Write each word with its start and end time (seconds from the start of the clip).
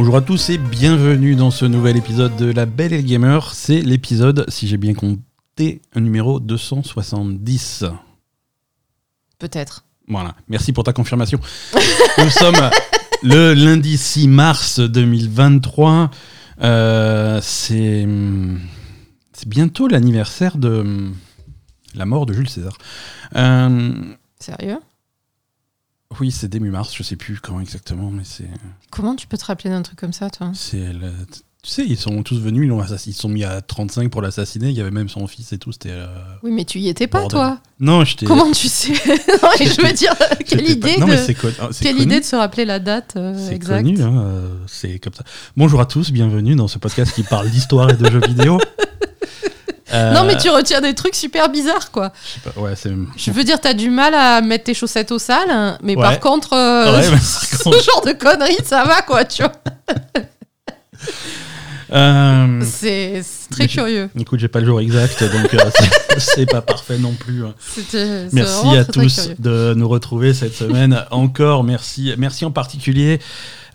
Bonjour 0.00 0.16
à 0.16 0.20
tous 0.20 0.50
et 0.50 0.58
bienvenue 0.58 1.34
dans 1.34 1.50
ce 1.50 1.64
nouvel 1.64 1.96
épisode 1.96 2.36
de 2.36 2.52
La 2.52 2.66
Belle 2.66 2.92
et 2.92 2.98
le 2.98 3.02
Gamer. 3.02 3.52
C'est 3.52 3.80
l'épisode, 3.80 4.44
si 4.46 4.68
j'ai 4.68 4.76
bien 4.76 4.94
compté, 4.94 5.82
numéro 5.96 6.38
270. 6.38 7.84
Peut-être. 9.40 9.84
Voilà, 10.06 10.36
merci 10.46 10.72
pour 10.72 10.84
ta 10.84 10.92
confirmation. 10.92 11.40
Nous 12.18 12.30
sommes 12.30 12.70
le 13.24 13.54
lundi 13.54 13.98
6 13.98 14.28
mars 14.28 14.78
2023. 14.78 16.10
Euh, 16.62 17.40
c'est 17.42 18.06
c'est 19.32 19.48
bientôt 19.48 19.88
l'anniversaire 19.88 20.58
de 20.58 21.10
la 21.96 22.06
mort 22.06 22.24
de 22.24 22.34
Jules 22.34 22.48
César. 22.48 22.78
Euh, 23.34 24.14
Sérieux? 24.38 24.78
Oui, 26.20 26.30
c'est 26.30 26.48
début 26.48 26.70
mars, 26.70 26.94
je 26.96 27.02
sais 27.02 27.16
plus 27.16 27.38
quand 27.40 27.60
exactement, 27.60 28.10
mais 28.10 28.22
c'est. 28.24 28.48
Comment 28.90 29.14
tu 29.14 29.26
peux 29.26 29.36
te 29.36 29.44
rappeler 29.44 29.70
d'un 29.70 29.82
truc 29.82 29.98
comme 29.98 30.12
ça, 30.14 30.30
toi? 30.30 30.50
C'est 30.54 30.92
le- 30.92 31.12
Tu 31.64 31.70
sais, 31.72 31.84
ils 31.84 31.96
sont 31.98 32.22
tous 32.22 32.38
venus, 32.40 32.62
ils 32.64 32.68
l'ont 32.68 32.80
assass- 32.80 33.08
ils 33.08 33.12
se 33.12 33.20
sont 33.20 33.28
mis 33.28 33.42
à 33.44 33.60
35 33.60 34.10
pour 34.10 34.22
l'assassiner, 34.22 34.68
il 34.70 34.76
y 34.76 34.80
avait 34.80 34.92
même 34.92 35.08
son 35.08 35.26
fils 35.26 35.52
et 35.52 35.58
tout, 35.58 35.72
c'était. 35.72 35.90
euh, 35.90 36.06
Oui, 36.44 36.50
mais 36.52 36.64
tu 36.64 36.78
y 36.78 36.88
étais 36.88 37.08
pas, 37.08 37.18
Bordel. 37.20 37.36
toi? 37.38 37.60
Non, 37.80 38.04
j'étais. 38.04 38.26
Comment 38.26 38.50
tu 38.52 38.68
sais? 38.68 38.92
Non, 39.42 39.48
mais 39.58 39.66
Je 39.66 39.82
veux 39.86 39.92
dire, 39.92 40.14
quelle 40.46 40.60
j'étais 40.66 40.76
pas- 40.80 40.88
idée 40.88 40.96
Non, 41.00 41.06
de... 41.06 41.10
mais 41.12 41.18
c'est 41.18 41.34
con- 41.34 41.48
ah, 41.60 41.68
c'est 41.72 41.82
Quelle 41.84 41.96
connu. 41.96 42.06
idée 42.06 42.20
de 42.20 42.24
se 42.24 42.36
rappeler 42.36 42.64
la 42.64 42.78
date 42.78 43.14
euh, 43.16 43.34
C'est 43.36 43.58
connu, 43.58 44.00
hein, 44.00 44.22
euh, 44.24 44.54
c'est 44.68 44.98
comme 45.00 45.12
ça. 45.14 45.24
Bonjour 45.56 45.80
à 45.80 45.86
tous, 45.86 46.10
bienvenue 46.12 46.54
dans 46.54 46.68
ce 46.68 46.78
podcast 46.78 47.12
qui 47.12 47.22
parle 47.24 47.50
d'histoire 47.50 47.90
et 47.90 47.94
de 47.96 48.08
jeux 48.08 48.20
vidéo. 48.26 48.58
Euh, 49.92 50.12
Non, 50.12 50.24
mais 50.24 50.36
tu 50.36 50.50
retiens 50.50 50.80
des 50.80 50.94
trucs 50.94 51.14
super 51.14 51.48
bizarres, 51.48 51.90
quoi. 51.90 52.12
je 52.24 52.34
sais 52.34 52.50
pas, 52.54 52.60
ouais, 52.60 52.74
c'est. 52.76 52.90
Je 53.16 53.30
veux 53.30 53.44
dire, 53.44 53.60
t'as 53.60 53.72
du 53.74 53.88
mal 53.90 54.14
à 54.14 54.40
mettre 54.40 54.64
tes 54.64 54.74
chaussettes 54.74 55.12
au 55.12 55.18
sale, 55.18 55.50
hein, 55.50 55.78
mais 55.82 55.96
Ouais. 55.96 56.02
par 56.02 56.20
contre, 56.20 56.52
euh, 56.52 56.92
Ouais, 57.00 57.10
mais 57.10 57.18
ce 57.22 57.50
par 57.56 57.72
contre- 57.72 57.84
genre 57.84 58.04
de 58.04 58.12
conneries, 58.12 58.58
ça 58.64 58.84
va, 58.84 59.02
quoi, 59.02 59.24
tu 59.24 59.42
vois. 59.42 59.52
Euh, 61.90 62.60
C'est 62.66 63.22
très 63.50 63.62
mais 63.64 63.68
curieux. 63.68 64.10
Écoute, 64.18 64.40
j'ai 64.40 64.48
pas 64.48 64.60
le 64.60 64.66
jour 64.66 64.78
exact, 64.78 65.24
donc 65.24 65.50
c'est- 66.18 66.44
pas 66.44 66.60
parfait 66.60 66.98
non 66.98 67.12
plus. 67.14 67.46
hein. 67.46 67.54
Merci 68.32 68.76
à 68.76 68.84
très, 68.84 68.92
tous 69.04 69.30
de 69.38 69.72
nous 69.74 69.88
retrouver 69.88 70.34
cette 70.34 70.54
semaine 70.54 71.02
encore. 71.10 71.64
Merci, 71.64 72.12
merci 72.18 72.44
en 72.44 72.50
particulier 72.50 73.20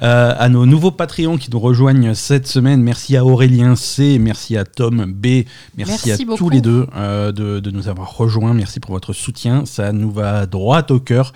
euh, 0.04 0.34
à 0.38 0.50
nos 0.50 0.66
nouveaux 0.66 0.92
Patreons 0.92 1.38
qui 1.38 1.50
nous 1.50 1.60
rejoignent 1.60 2.14
cette 2.14 2.48
semaine. 2.48 2.82
Merci 2.82 3.16
à 3.18 3.26
Aurélien 3.26 3.76
C, 3.76 4.20
merci 4.20 4.58
à 4.58 4.66
Tom 4.66 5.06
B, 5.06 5.46
merci, 5.78 6.10
Merci 6.10 6.12
à 6.12 6.18
tous 6.36 6.50
les 6.50 6.62
deux 6.62 6.88
euh, 6.96 7.32
de, 7.32 7.60
de 7.60 7.72
nous 7.72 7.88
avoir 7.88 8.18
rejoints. 8.18 8.54
Merci 8.54 8.80
pour 8.80 8.92
votre 8.92 9.14
soutien, 9.14 9.66
ça 9.66 9.92
nous 9.92 10.12
va 10.12 10.46
droit 10.46 10.86
au 10.90 11.00
cœur. 11.00 11.34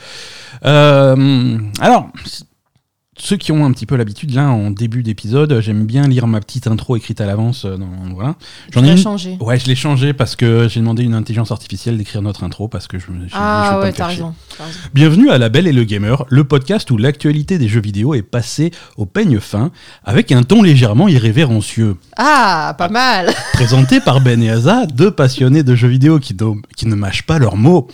Euh, 0.65 1.57
alors. 1.79 2.09
Ceux 3.19 3.35
qui 3.35 3.51
ont 3.51 3.65
un 3.65 3.71
petit 3.71 3.87
peu 3.87 3.95
l'habitude, 3.95 4.33
là, 4.35 4.49
en 4.49 4.69
début 4.69 5.01
d'épisode, 5.01 5.59
j'aime 5.59 5.85
bien 5.85 6.07
lire 6.07 6.27
ma 6.27 6.39
petite 6.39 6.67
intro 6.67 6.95
écrite 6.95 7.19
à 7.19 7.25
l'avance. 7.25 7.65
euh, 7.65 7.75
dans- 7.75 7.89
voilà. 8.13 8.35
Tu 8.71 8.79
l'as 8.79 8.91
une- 8.91 8.97
changé. 8.97 9.37
Ouais, 9.41 9.57
je 9.57 9.65
l'ai 9.65 9.75
changé 9.75 10.13
parce 10.13 10.35
que 10.35 10.67
j'ai 10.69 10.79
demandé 10.81 11.03
une 11.03 11.15
intelligence 11.15 11.51
artificielle 11.51 11.97
d'écrire 11.97 12.21
notre 12.21 12.43
intro 12.43 12.67
parce 12.67 12.87
que 12.87 12.99
je, 12.99 13.07
veux 13.07 13.17
Ah 13.33 13.79
ouais, 13.81 13.87
me 13.87 13.91
t'as 13.93 14.05
raison. 14.05 14.35
Bienvenue 14.93 15.29
à 15.31 15.39
La 15.39 15.49
Belle 15.49 15.65
et 15.67 15.73
le 15.73 15.83
Gamer, 15.83 16.25
le 16.29 16.43
podcast 16.43 16.89
où 16.91 16.97
l'actualité 16.97 17.57
des 17.57 17.67
jeux 17.67 17.81
vidéo 17.81 18.13
est 18.13 18.21
passée 18.21 18.71
au 18.97 19.07
peigne 19.07 19.39
fin 19.39 19.71
avec 20.05 20.31
un 20.31 20.43
ton 20.43 20.61
légèrement 20.61 21.07
irrévérencieux. 21.07 21.95
Ah, 22.17 22.75
pas 22.77 22.87
mal. 22.89 23.33
Présenté 23.53 23.99
par 23.99 24.21
Ben 24.21 24.41
et 24.43 24.51
Aza, 24.51 24.85
deux 24.85 25.09
passionnés 25.11 25.63
de 25.63 25.75
jeux 25.75 25.87
vidéo 25.87 26.19
qui, 26.19 26.35
qui 26.75 26.85
ne 26.85 26.95
mâchent 26.95 27.23
pas 27.23 27.39
leurs 27.39 27.57
mots. 27.57 27.87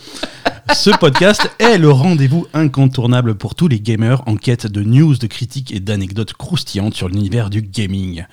Ce 0.72 0.90
podcast 0.90 1.50
est 1.58 1.76
le 1.78 1.90
rendez-vous 1.90 2.46
incontournable 2.54 3.34
pour 3.34 3.54
tous 3.54 3.68
les 3.68 3.80
gamers 3.80 4.22
en 4.26 4.36
quête 4.36 4.66
de 4.66 4.82
news, 4.82 5.16
de 5.16 5.26
critiques 5.26 5.72
et 5.72 5.80
d'anecdotes 5.80 6.32
croustillantes 6.32 6.94
sur 6.94 7.08
l'univers 7.08 7.50
du 7.50 7.60
gaming. 7.60 8.24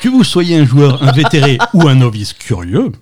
Que 0.00 0.08
vous 0.08 0.24
soyez 0.24 0.56
un 0.56 0.64
joueur 0.64 1.02
invétéré 1.02 1.58
ou 1.72 1.88
un 1.88 1.96
novice 1.96 2.32
curieux, 2.32 2.92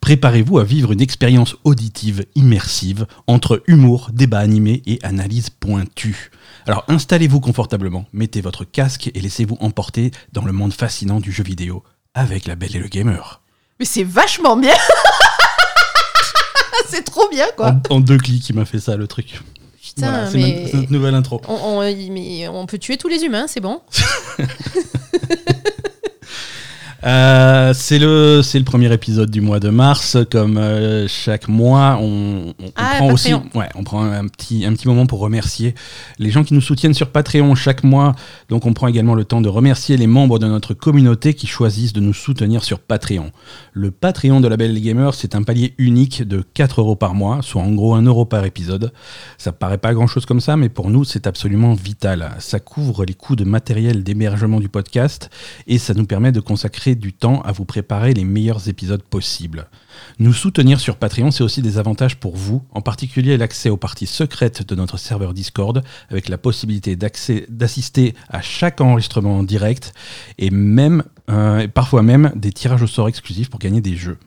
préparez-vous 0.00 0.58
à 0.58 0.64
vivre 0.64 0.92
une 0.92 1.00
expérience 1.00 1.56
auditive 1.64 2.26
immersive 2.34 3.06
entre 3.26 3.62
humour, 3.66 4.10
débat 4.12 4.40
animé 4.40 4.82
et 4.86 4.98
analyse 5.02 5.50
pointue. 5.50 6.30
Alors 6.66 6.84
installez-vous 6.88 7.40
confortablement, 7.40 8.06
mettez 8.12 8.40
votre 8.40 8.64
casque 8.64 9.10
et 9.14 9.20
laissez-vous 9.20 9.56
emporter 9.60 10.10
dans 10.32 10.44
le 10.44 10.52
monde 10.52 10.74
fascinant 10.74 11.20
du 11.20 11.32
jeu 11.32 11.44
vidéo 11.44 11.82
avec 12.14 12.46
la 12.46 12.56
belle 12.56 12.76
et 12.76 12.80
le 12.80 12.88
gamer. 12.88 13.40
Mais 13.78 13.86
c'est 13.86 14.04
vachement 14.04 14.56
bien. 14.56 14.74
c'est 16.90 17.02
trop 17.04 17.28
bien, 17.30 17.46
quoi. 17.56 17.74
En, 17.90 17.96
en 17.96 18.00
deux 18.00 18.18
clics, 18.18 18.48
il 18.48 18.56
m'a 18.56 18.64
fait 18.64 18.80
ça 18.80 18.96
le 18.96 19.06
truc. 19.06 19.40
Putain, 19.82 20.10
Voilà, 20.10 20.30
c'est 20.30 20.38
mais... 20.38 20.70
notre- 20.74 20.92
nouvelle 20.92 21.14
intro. 21.14 21.40
On, 21.48 21.54
on- 21.54 21.80
mais 22.12 22.48
on 22.48 22.66
peut 22.66 22.78
tuer 22.78 22.96
tous 22.98 23.08
les 23.08 23.22
humains, 23.24 23.46
c'est 23.48 23.60
bon. 23.60 23.80
Euh, 27.04 27.72
c'est 27.74 27.98
le 28.00 28.40
c'est 28.42 28.58
le 28.58 28.64
premier 28.64 28.92
épisode 28.92 29.30
du 29.30 29.40
mois 29.40 29.60
de 29.60 29.68
mars. 29.70 30.16
Comme 30.32 30.58
euh, 30.58 31.06
chaque 31.06 31.46
mois, 31.46 31.98
on, 32.00 32.54
on- 32.58 32.64
on 32.66 32.70
Ah, 32.74 32.94
prend 32.98 33.12
aussi 33.12 33.32
ouais, 33.34 33.68
on 33.76 33.84
prend 33.84 34.02
un 34.02 34.26
petit 34.26 34.64
un 34.66 34.72
petit 34.72 34.88
moment 34.88 35.06
pour 35.06 35.20
remercier 35.20 35.74
les 36.18 36.30
gens 36.30 36.42
qui 36.42 36.54
nous 36.54 36.60
soutiennent 36.60 36.94
sur 36.94 37.10
Patreon 37.10 37.54
chaque 37.54 37.84
mois. 37.84 38.16
Donc 38.48 38.66
on 38.66 38.72
prend 38.72 38.88
également 38.88 39.14
le 39.14 39.24
temps 39.24 39.40
de 39.40 39.48
remercier 39.48 39.96
les 39.96 40.08
membres 40.08 40.40
de 40.40 40.46
notre 40.46 40.74
communauté 40.74 41.34
qui 41.34 41.46
choisissent 41.46 41.92
de 41.92 42.00
nous 42.00 42.12
soutenir 42.14 42.64
sur 42.64 42.80
Patreon. 42.80 43.30
Le 43.72 43.92
Patreon 43.92 44.40
de 44.40 44.48
la 44.48 44.56
Belle 44.56 44.80
Gamer, 44.80 45.14
c'est 45.14 45.36
un 45.36 45.42
palier 45.44 45.74
unique 45.78 46.26
de 46.26 46.42
4 46.54 46.80
euros 46.80 46.96
par 46.96 47.14
mois, 47.14 47.42
soit 47.42 47.62
en 47.62 47.70
gros 47.72 47.94
1 47.94 48.02
euro 48.02 48.24
par 48.24 48.44
épisode. 48.44 48.92
Ça 49.38 49.52
paraît 49.52 49.78
pas 49.78 49.94
grand 49.94 50.08
chose 50.08 50.26
comme 50.26 50.40
ça, 50.40 50.56
mais 50.56 50.68
pour 50.68 50.90
nous, 50.90 51.04
c'est 51.04 51.28
absolument 51.28 51.74
vital. 51.74 52.32
Ça 52.40 52.58
couvre 52.58 53.04
les 53.04 53.14
coûts 53.14 53.36
de 53.36 53.44
matériel 53.44 54.02
d'hébergement 54.02 54.58
du 54.58 54.68
podcast 54.68 55.30
et 55.68 55.78
ça 55.78 55.94
nous 55.94 56.04
permet 56.06 56.32
de 56.32 56.40
consacrer 56.40 56.87
du 56.94 57.12
temps 57.12 57.40
à 57.42 57.52
vous 57.52 57.64
préparer 57.64 58.14
les 58.14 58.24
meilleurs 58.24 58.68
épisodes 58.68 59.02
possibles. 59.02 59.68
Nous 60.18 60.32
soutenir 60.32 60.80
sur 60.80 60.96
Patreon, 60.96 61.30
c'est 61.30 61.44
aussi 61.44 61.62
des 61.62 61.78
avantages 61.78 62.16
pour 62.16 62.36
vous, 62.36 62.62
en 62.72 62.80
particulier 62.80 63.36
l'accès 63.36 63.70
aux 63.70 63.76
parties 63.76 64.06
secrètes 64.06 64.66
de 64.66 64.74
notre 64.74 64.96
serveur 64.96 65.34
Discord, 65.34 65.82
avec 66.10 66.28
la 66.28 66.38
possibilité 66.38 66.96
d'assister 66.96 68.14
à 68.28 68.40
chaque 68.40 68.80
enregistrement 68.80 69.38
en 69.38 69.42
direct, 69.42 69.92
et 70.38 70.50
même, 70.50 71.02
euh, 71.30 71.66
parfois 71.68 72.02
même, 72.02 72.32
des 72.36 72.52
tirages 72.52 72.82
au 72.82 72.86
sort 72.86 73.08
exclusifs 73.08 73.50
pour 73.50 73.60
gagner 73.60 73.80
des 73.80 73.96
jeux. 73.96 74.18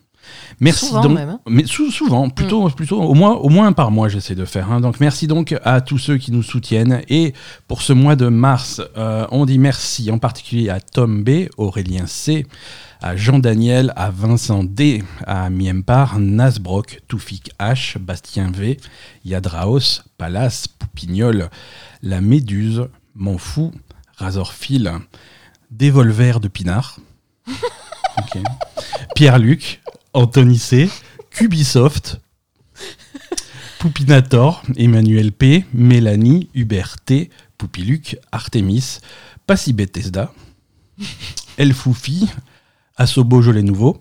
Merci 0.59 0.87
Souvent 0.87 1.01
donc. 1.01 1.13
même, 1.13 1.29
hein. 1.29 1.39
Mais 1.47 1.65
sou- 1.65 1.89
souvent, 1.91 2.29
plutôt, 2.29 2.69
plutôt 2.69 3.01
au 3.01 3.13
moins, 3.13 3.31
au 3.33 3.49
moins 3.49 3.71
par 3.73 3.89
mois, 3.91 4.09
j'essaie 4.09 4.35
de 4.35 4.45
faire. 4.45 4.71
hein. 4.71 4.79
Donc 4.81 4.99
merci 4.99 5.27
donc 5.27 5.55
à 5.63 5.81
tous 5.81 5.97
ceux 5.97 6.17
qui 6.17 6.31
nous 6.31 6.43
soutiennent. 6.43 7.01
Et 7.09 7.33
pour 7.67 7.81
ce 7.81 7.93
mois 7.93 8.15
de 8.15 8.27
mars, 8.27 8.81
euh, 8.97 9.25
on 9.31 9.45
dit 9.45 9.57
merci 9.57 10.11
en 10.11 10.19
particulier 10.19 10.69
à 10.69 10.79
Tom 10.79 11.23
B, 11.23 11.47
Aurélien 11.57 12.05
C, 12.05 12.45
à 13.01 13.15
Jean-Daniel, 13.15 13.93
à 13.95 14.11
Vincent 14.11 14.63
D, 14.63 15.03
à 15.25 15.49
Miempar, 15.49 16.19
Nasbrock, 16.19 17.01
Toufik 17.07 17.51
H, 17.59 17.97
Bastien 17.97 18.51
V, 18.53 18.77
Yadraos, 19.25 20.01
Palace, 20.19 20.67
Poupignol, 20.67 21.49
La 22.03 22.21
Méduse, 22.21 22.87
M'en 23.15 23.37
fous, 23.39 23.71
Razorfil, 24.17 24.91
Dévolver 25.71 26.39
de 26.39 26.47
Pinard. 26.47 26.97
Pierre-Luc, 29.15 29.81
Anthony 30.13 30.57
C, 30.57 30.89
Cubisoft, 31.29 32.19
Poupinator, 33.79 34.61
Emmanuel 34.75 35.31
P, 35.31 35.65
Mélanie, 35.73 36.49
Hubert 36.53 36.97
T, 37.05 37.29
Poupiluc, 37.57 38.17
Artemis, 38.31 38.99
Passy 39.47 39.73
Bethesda, 39.73 40.33
Elfoufi, 41.57 42.27
Asso 42.95 43.23
Beaujolais 43.23 43.63
Nouveau, 43.63 43.97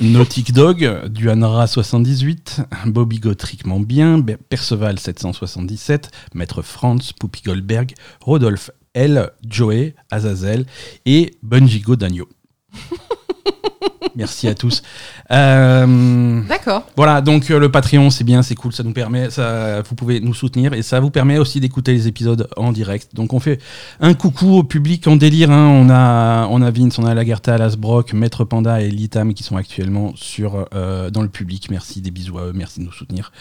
Nautic 0.00 0.52
Dog, 0.52 1.08
Duanra 1.08 1.66
78, 1.66 2.62
Bobby 2.86 3.18
Gottrickment 3.18 3.80
bien, 3.80 4.22
Perceval 4.48 4.98
777, 4.98 6.10
Maître 6.34 6.62
Franz, 6.62 7.12
Poupy 7.18 7.42
Goldberg, 7.42 7.94
Rodolphe 8.20 8.70
L, 8.94 9.32
Joey, 9.48 9.94
Azazel 10.10 10.66
et 11.06 11.36
Bungigo 11.42 11.96
Dagno. 11.96 12.28
Merci 14.16 14.46
à 14.48 14.54
tous. 14.54 14.82
Euh, 15.30 16.40
D'accord. 16.48 16.86
voilà, 16.96 17.20
donc 17.20 17.50
euh, 17.50 17.58
le 17.58 17.70
Patreon, 17.70 18.10
c'est 18.10 18.22
bien, 18.24 18.42
c'est 18.42 18.54
cool, 18.54 18.72
ça 18.72 18.82
nous 18.84 18.92
permet, 18.92 19.28
ça, 19.30 19.82
vous 19.82 19.94
pouvez 19.96 20.20
nous 20.20 20.34
soutenir 20.34 20.72
et 20.72 20.82
ça 20.82 21.00
vous 21.00 21.10
permet 21.10 21.38
aussi 21.38 21.58
d'écouter 21.60 21.92
les 21.92 22.06
épisodes 22.06 22.48
en 22.56 22.72
direct. 22.72 23.08
Donc 23.14 23.32
on 23.32 23.40
fait 23.40 23.60
un 24.00 24.14
coucou 24.14 24.58
au 24.58 24.62
public 24.62 25.06
en 25.08 25.16
délire. 25.16 25.50
hein. 25.50 25.66
On 25.68 25.90
a, 25.90 26.46
on 26.50 26.62
a 26.62 26.70
Vince, 26.70 26.98
on 26.98 27.06
a 27.06 27.14
Lagerta, 27.14 27.58
Lasbrock, 27.58 28.12
Maître 28.12 28.44
Panda 28.44 28.80
et 28.80 28.90
Litam 28.90 29.34
qui 29.34 29.42
sont 29.42 29.56
actuellement 29.56 30.12
sur, 30.14 30.66
euh, 30.74 31.10
dans 31.10 31.22
le 31.22 31.28
public. 31.28 31.68
Merci, 31.70 32.00
des 32.00 32.10
bisous 32.10 32.38
à 32.38 32.42
eux, 32.46 32.52
merci 32.54 32.80
de 32.80 32.84
nous 32.84 32.92
soutenir. 32.92 33.32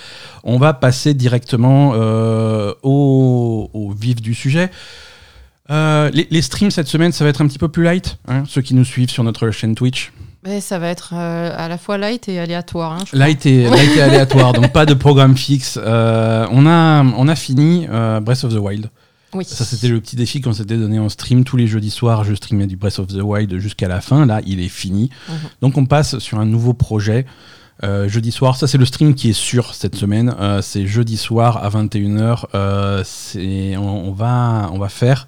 On 0.44 0.58
va 0.58 0.74
passer 0.74 1.14
directement 1.14 1.92
au, 2.84 3.70
au 3.74 3.92
vif 3.92 4.22
du 4.22 4.34
sujet. 4.34 4.72
Euh, 5.70 6.10
les, 6.14 6.28
les 6.30 6.42
streams 6.42 6.72
cette 6.72 6.88
semaine, 6.88 7.12
ça 7.14 7.24
va 7.24 7.30
être 7.30 7.42
un 7.42 7.48
petit 7.48 7.60
peu 7.60 7.70
plus 7.70 7.84
light. 7.84 8.18
hein, 8.28 8.44
ceux 8.48 8.62
qui 8.62 8.74
nous 8.76 8.84
suivent 8.84 9.10
sur 9.10 9.24
notre 9.24 9.50
chaîne 9.52 9.76
Twitch. 9.76 10.12
Mais 10.46 10.60
ça 10.62 10.78
va 10.80 10.88
être 10.90 11.14
euh, 11.16 11.52
à 11.56 11.68
la 11.68 11.78
fois 11.78 11.98
light 11.98 12.28
et 12.28 12.40
aléatoire. 12.40 12.94
hein. 12.94 13.04
Light 13.14 13.46
et, 13.46 13.70
light 13.70 13.96
et 13.96 14.02
aléatoire, 14.02 14.54
donc 14.54 14.72
pas 14.74 14.86
de 14.86 14.94
programme 15.06 15.38
fixe. 15.38 15.80
Euh, 15.82 16.46
on, 16.52 16.66
a, 16.68 17.04
on 17.04 17.28
a 17.28 17.36
fini 17.36 17.88
euh, 17.90 18.20
Breath 18.20 18.44
of 18.44 18.54
the 18.54 18.58
Wild. 18.60 18.90
Oui. 19.34 19.46
Ça, 19.46 19.64
c'était 19.66 19.88
le 19.88 20.00
petit 20.00 20.16
défi 20.16 20.42
qu'on 20.42 20.54
s'était 20.54 20.78
donné 20.78 21.00
en 21.00 21.10
stream. 21.10 21.44
Tous 21.44 21.58
les 21.58 21.66
jeudis 21.66 21.90
soirs, 21.90 22.24
je 22.24 22.36
streamais 22.36 22.68
du 22.68 22.76
Breath 22.76 23.00
of 23.00 23.08
the 23.08 23.22
Wild 23.22 23.58
jusqu'à 23.58 23.88
la 23.88 24.00
fin. 24.02 24.26
Là, 24.26 24.42
il 24.46 24.60
est 24.60 24.68
fini. 24.70 25.10
Mhm. 25.30 25.36
Donc, 25.62 25.78
on 25.78 25.86
passe 25.86 26.20
sur 26.20 26.40
un 26.40 26.46
nouveau 26.46 26.74
projet. 26.74 27.26
Euh, 27.84 28.08
jeudi 28.08 28.32
soir, 28.32 28.56
ça 28.56 28.68
c'est 28.68 28.78
le 28.78 28.86
stream 28.86 29.16
qui 29.16 29.32
est 29.32 29.34
sûr 29.34 29.74
cette 29.74 29.96
semaine. 29.96 30.36
Euh, 30.40 30.62
c'est 30.62 30.86
jeudi 30.86 31.18
soir 31.18 31.58
à 31.64 31.70
21h. 31.70 32.46
Euh, 32.54 33.02
c'est- 33.04 33.76
on, 33.78 34.10
on 34.10 34.12
va, 34.12 34.70
on 34.72 34.78
va 34.78 34.90
faire 34.90 35.26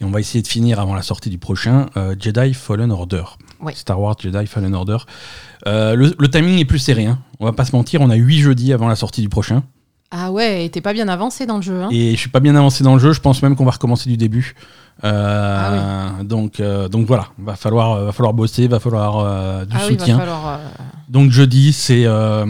et 0.00 0.04
on 0.04 0.10
va 0.10 0.20
essayer 0.20 0.42
de 0.42 0.46
finir 0.46 0.78
avant 0.80 0.94
la 0.94 1.00
sortie 1.02 1.30
du 1.30 1.38
prochain 1.38 1.86
euh, 1.96 2.14
Jedi 2.20 2.52
Fallen 2.52 2.90
Order. 2.92 3.24
Star 3.74 4.00
Wars 4.00 4.16
Jedi 4.18 4.46
Fallen 4.46 4.74
Order. 4.74 4.98
Euh, 5.66 5.94
le, 5.94 6.14
le 6.18 6.30
timing 6.30 6.58
est 6.58 6.64
plus 6.64 6.78
serré. 6.78 7.06
hein. 7.06 7.18
On 7.40 7.44
va 7.44 7.52
pas 7.52 7.64
se 7.64 7.74
mentir, 7.74 8.00
on 8.00 8.10
a 8.10 8.14
8 8.16 8.38
jeudis 8.38 8.72
avant 8.72 8.88
la 8.88 8.96
sortie 8.96 9.20
du 9.20 9.28
prochain. 9.28 9.62
Ah 10.10 10.32
ouais, 10.32 10.64
et 10.64 10.70
t'es 10.70 10.80
pas 10.80 10.94
bien 10.94 11.06
avancé 11.08 11.44
dans 11.44 11.56
le 11.56 11.62
jeu. 11.62 11.82
Hein 11.82 11.88
Et 11.90 12.12
je 12.12 12.16
suis 12.16 12.30
pas 12.30 12.40
bien 12.40 12.56
avancé 12.56 12.82
dans 12.82 12.94
le 12.94 13.00
jeu, 13.00 13.12
je 13.12 13.20
pense 13.20 13.42
même 13.42 13.56
qu'on 13.56 13.66
va 13.66 13.72
recommencer 13.72 14.08
du 14.08 14.16
début. 14.16 14.54
Euh, 15.04 16.08
Ah 16.18 16.22
donc, 16.24 16.60
euh, 16.60 16.88
donc 16.88 17.06
voilà, 17.06 17.28
va 17.38 17.56
falloir, 17.56 18.04
va 18.06 18.12
falloir 18.12 18.32
bosser, 18.32 18.68
va 18.68 18.80
falloir 18.80 19.18
euh, 19.18 19.64
du 19.64 19.76
ah 19.76 19.80
oui, 19.88 19.94
va 19.94 19.98
soutien. 20.00 20.18
falloir. 20.18 20.60
Donc 21.08 21.30
jeudi, 21.30 21.72
c'est 21.72 22.06
à 22.06 22.44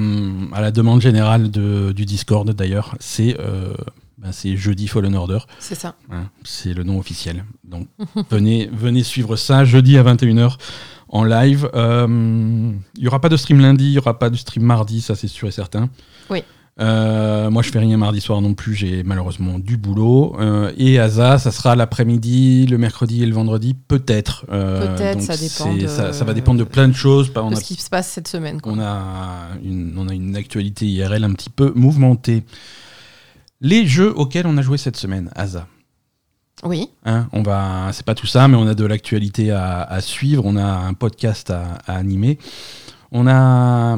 la 0.61 0.71
demande 0.71 1.01
générale 1.01 1.51
de- 1.51 1.93
du 1.93 2.05
Discord 2.05 2.49
d'ailleurs, 2.51 2.95
c'est 3.01 3.37
ben, 4.19 4.33
c'est 4.33 4.57
jeudi 4.57 4.89
Fallen 4.89 5.15
Order, 5.15 5.39
c'est 5.61 5.77
ça. 5.77 5.95
hein, 6.11 6.25
c'est 6.43 6.75
le 6.75 6.83
nom 6.85 6.99
officiel. 6.99 7.45
Donc 7.65 7.87
venez, 8.31 8.69
venez 8.73 9.03
suivre 9.05 9.37
ça 9.37 9.65
jeudi 9.65 9.97
à 9.99 10.03
21h 10.03 10.57
en 11.09 11.25
live. 11.25 11.69
Euh, 11.75 12.07
Il 12.97 13.03
y 13.03 13.09
aura 13.09 13.21
pas 13.21 13.29
de 13.29 13.37
stream 13.37 13.61
lundi, 13.61 13.85
il 13.87 13.93
y 13.93 13.99
aura 13.99 14.19
pas 14.19 14.31
de 14.31 14.37
stream 14.37 14.65
mardi, 14.65 15.01
ça 15.01 15.15
c'est 15.15 15.29
sûr 15.29 15.49
et 15.49 15.53
certain. 15.53 15.89
Oui. 16.31 16.43
Euh, 16.81 17.51
moi 17.51 17.63
je 17.65 17.71
fais 17.71 17.81
rien 17.81 17.97
mardi 17.97 18.21
soir 18.21 18.41
non 18.41 18.55
plus, 18.55 18.75
j'ai 18.75 19.03
malheureusement 19.03 19.59
du 19.59 19.77
boulot. 19.77 20.37
Euh, 20.39 20.71
et 20.79 21.01
Asa, 21.01 21.39
ça 21.39 21.51
sera 21.51 21.75
l'après-midi, 21.75 22.67
le 22.67 22.79
mercredi 22.79 23.23
et 23.25 23.27
le 23.27 23.35
vendredi, 23.35 23.75
peut-être. 23.75 24.47
Euh, 24.53 24.95
Peut-être, 24.97 25.21
ça 25.21 25.37
dépend 25.37 25.75
de- 25.75 25.89
Ça, 25.89 26.13
ça 26.13 26.25
va 26.25 26.35
dépendre 26.35 26.61
de 26.61 26.65
plein 26.65 26.87
de 26.87 26.93
choses. 26.95 27.33
Pas- 27.33 27.43
on 27.43 27.51
de 27.51 27.57
a 27.57 27.59
ce 27.59 27.65
qui 27.65 27.75
se 27.75 27.91
passe 27.91 28.09
cette 28.09 28.29
semaine. 28.29 28.61
Quoi. 28.61 28.73
on 28.75 28.79
a, 28.79 29.49
une, 29.65 29.95
on 29.99 30.07
a 30.09 30.15
une 30.15 30.37
actualité 30.37 30.87
IRL 30.87 31.25
un 31.25 31.33
petit 31.33 31.51
peu 31.51 31.73
mouvementée. 31.75 32.45
Les 33.61 33.85
jeux 33.87 34.13
auxquels 34.17 34.47
on 34.47 34.57
a 34.57 34.63
joué 34.63 34.79
cette 34.79 34.97
semaine, 34.97 35.31
Asa. 35.35 35.67
Oui. 36.65 36.89
Hein, 37.05 37.29
on 37.33 37.43
va, 37.43 37.91
c'est 37.93 38.05
pas 38.05 38.15
tout 38.15 38.27
ça, 38.27 38.49
mais 38.49 38.57
on 38.57 38.67
a 38.67 38.75
de 38.75 38.85
l'actualité 38.85 39.51
à, 39.53 39.83
à 39.83 40.01
suivre. 40.01 40.43
On 40.45 40.57
a 40.57 40.65
un 40.65 40.95
podcast 40.95 41.51
à, 41.51 41.79
à 41.87 41.97
animer. 41.97 42.39
On 43.13 43.27
a, 43.27 43.97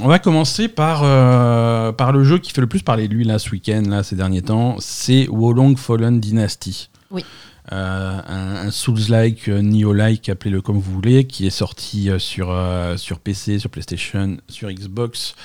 on 0.00 0.08
va 0.08 0.18
commencer 0.18 0.68
par 0.68 1.02
euh, 1.04 1.92
par 1.92 2.12
le 2.12 2.24
jeu 2.24 2.38
qui 2.38 2.50
fait 2.52 2.60
le 2.60 2.66
plus 2.66 2.82
parler 2.82 3.08
de 3.08 3.14
lui 3.14 3.24
là 3.24 3.38
ce 3.38 3.50
week-end, 3.50 3.82
là 3.86 4.02
ces 4.02 4.16
derniers 4.16 4.42
temps. 4.42 4.76
C'est 4.80 5.28
Wolong 5.28 5.76
Fallen 5.76 6.18
Dynasty. 6.18 6.90
Oui. 7.10 7.24
Euh, 7.70 8.20
un, 8.26 8.70
Souls-like, 8.72 9.46
Neo-like, 9.46 10.28
appelez-le 10.28 10.60
comme 10.60 10.78
vous 10.78 10.92
voulez, 10.92 11.26
qui 11.26 11.46
est 11.46 11.50
sorti 11.50 12.10
euh, 12.10 12.18
sur, 12.18 12.50
euh, 12.50 12.96
sur 12.96 13.20
PC, 13.20 13.60
sur 13.60 13.70
PlayStation, 13.70 14.38
sur 14.48 14.70
Xbox. 14.70 15.36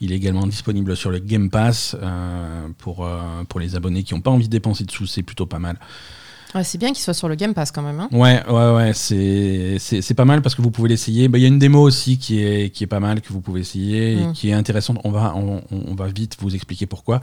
Il 0.00 0.12
est 0.12 0.16
également 0.16 0.46
disponible 0.46 0.96
sur 0.96 1.10
le 1.10 1.18
Game 1.18 1.50
Pass 1.50 1.96
pour, 2.78 3.08
pour 3.48 3.60
les 3.60 3.76
abonnés 3.76 4.02
qui 4.02 4.12
n'ont 4.12 4.20
pas 4.20 4.30
envie 4.30 4.46
de 4.46 4.52
dépenser 4.52 4.84
de 4.84 4.90
sous, 4.90 5.06
c'est 5.06 5.22
plutôt 5.22 5.46
pas 5.46 5.58
mal. 5.58 5.78
Ouais, 6.56 6.64
c'est 6.64 6.78
bien 6.78 6.88
qu'il 6.88 7.00
soit 7.02 7.12
sur 7.14 7.28
le 7.28 7.34
Game 7.34 7.52
Pass 7.54 7.70
quand 7.70 7.82
même. 7.82 8.00
Hein. 8.00 8.08
Ouais, 8.12 8.42
ouais, 8.48 8.70
ouais, 8.74 8.92
c'est 8.94 9.76
c'est- 9.78 10.00
c'est 10.00 10.14
pas 10.14 10.24
mal 10.24 10.40
parce 10.40 10.54
que 10.54 10.62
vous 10.62 10.70
pouvez 10.70 10.88
l'essayer. 10.88 11.28
Bah, 11.28 11.36
Il 11.38 11.42
y 11.42 11.44
a 11.44 11.48
une 11.48 11.58
démo 11.58 11.82
aussi 11.82 12.16
qui 12.18 12.42
est, 12.42 12.70
qui 12.70 12.82
est 12.82 12.86
pas 12.86 12.98
mal, 13.00 13.20
que 13.20 13.30
vous 13.32 13.40
pouvez 13.42 13.60
essayer 13.60 14.12
et 14.14 14.24
Mm. 14.26 14.32
qui 14.32 14.48
est 14.48 14.54
intéressante. 14.54 14.98
On 15.04 15.10
va, 15.10 15.34
on, 15.36 15.62
on 15.70 15.94
va 15.94 16.06
vite 16.08 16.36
vous 16.40 16.54
expliquer 16.54 16.86
pourquoi. 16.86 17.20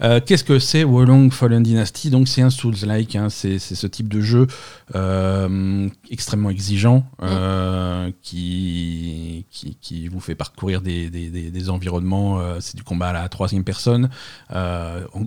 Euh, 0.00 0.20
Qu'est-ce 0.24 0.44
que 0.44 0.58
c'est 0.60 0.84
Wolong 0.84 1.32
Fallen 1.32 1.62
Dynasty? 1.62 2.10
Donc, 2.10 2.28
c'est 2.28 2.40
un 2.42 2.50
Souls-like, 2.50 3.16
hein, 3.16 3.28
c'est 3.30 3.58
c'est 3.58 3.74
ce 3.74 3.86
type 3.88 4.08
de 4.08 4.20
jeu 4.20 4.46
euh, 4.94 5.88
extrêmement 6.10 6.50
exigeant 6.50 7.04
euh, 7.22 8.10
qui, 8.22 9.44
qui, 9.50 9.76
qui 9.80 10.08
vous 10.08 10.20
fait 10.20 10.34
parcourir 10.34 10.80
des, 10.82 11.10
des, 11.10 11.30
des, 11.30 11.50
des 11.50 11.70
environnements. 11.70 12.40
c'est 12.60 12.76
du 12.76 12.82
combat 12.84 13.08
à 13.08 13.12
la 13.12 13.28
troisième 13.28 13.64
personne, 13.64 14.08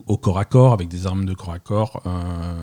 au 0.07 0.17
corps 0.17 0.39
à 0.39 0.45
corps, 0.45 0.73
avec 0.73 0.87
des 0.87 1.05
armes 1.05 1.25
de 1.25 1.33
corps 1.33 1.53
à 1.53 1.59
corps. 1.59 2.01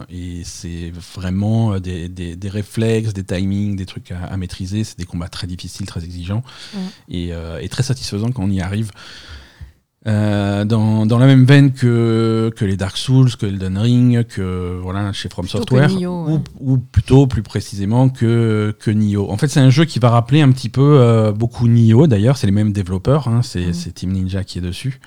et 0.09 0.43
c'est 0.45 0.78
vraiment 1.15 1.73
euh, 1.73 1.81
des, 1.81 2.09
des, 2.09 2.37
des 2.37 2.49
réflexes, 2.49 3.13
des 3.13 3.25
timings, 3.25 3.77
des 3.77 3.87
trucs 3.87 4.11
à, 4.13 4.25
à 4.25 4.37
maîtriser. 4.37 4.85
C'est 4.85 4.99
des 4.99 5.07
combats 5.07 5.29
très 5.29 5.47
difficiles, 5.47 5.87
très 5.87 6.05
exigeants 6.05 6.43
et, 7.09 7.33
euh, 7.33 7.61
et 7.61 7.69
très 7.69 7.83
satisfaisants 7.83 8.33
quand 8.33 8.45
on 8.45 8.51
y 8.51 8.61
arrive. 8.61 8.91
Euh, 10.07 10.65
dans, 10.65 11.05
dans 11.07 11.19
la 11.19 11.27
même 11.27 11.45
veine 11.45 11.73
que, 11.73 12.51
que 12.57 12.65
les 12.65 12.77
Dark 12.77 12.97
Souls, 12.97 13.37
que 13.37 13.47
Elden 13.47 13.77
Ring, 13.77 14.25
que 14.25 14.79
voilà, 14.81 15.13
chez 15.13 15.29
From 15.29 15.45
Plutôt 15.45 15.59
Software, 15.59 15.93
ouais. 15.93 16.07
ou, 16.07 16.41
ou 16.61 16.79
plutôt 16.79 17.27
plus 17.27 17.43
précisément 17.43 18.09
que, 18.09 18.75
que 18.79 18.91
Nioh. 18.93 19.29
En 19.29 19.37
fait, 19.37 19.49
c'est 19.49 19.61
un 19.61 19.71
jeu 19.71 19.85
qui 19.85 19.99
va 19.99 20.09
rappeler 20.09 20.41
un 20.41 20.53
petit 20.53 20.71
peu 20.71 21.01
euh, 21.01 21.33
beaucoup 21.33 21.67
Nioh 21.69 22.07
d'ailleurs, 22.07 22.37
c'est 22.39 22.47
les 22.47 22.53
mêmes 22.53 22.73
développeurs, 22.73 23.29
hein, 23.29 23.43
c'est 23.43 23.73
c'est 23.75 23.93
Team 23.93 24.13
Ninja 24.13 24.45
qui 24.45 24.59
est 24.59 24.63
dessus. 24.63 25.01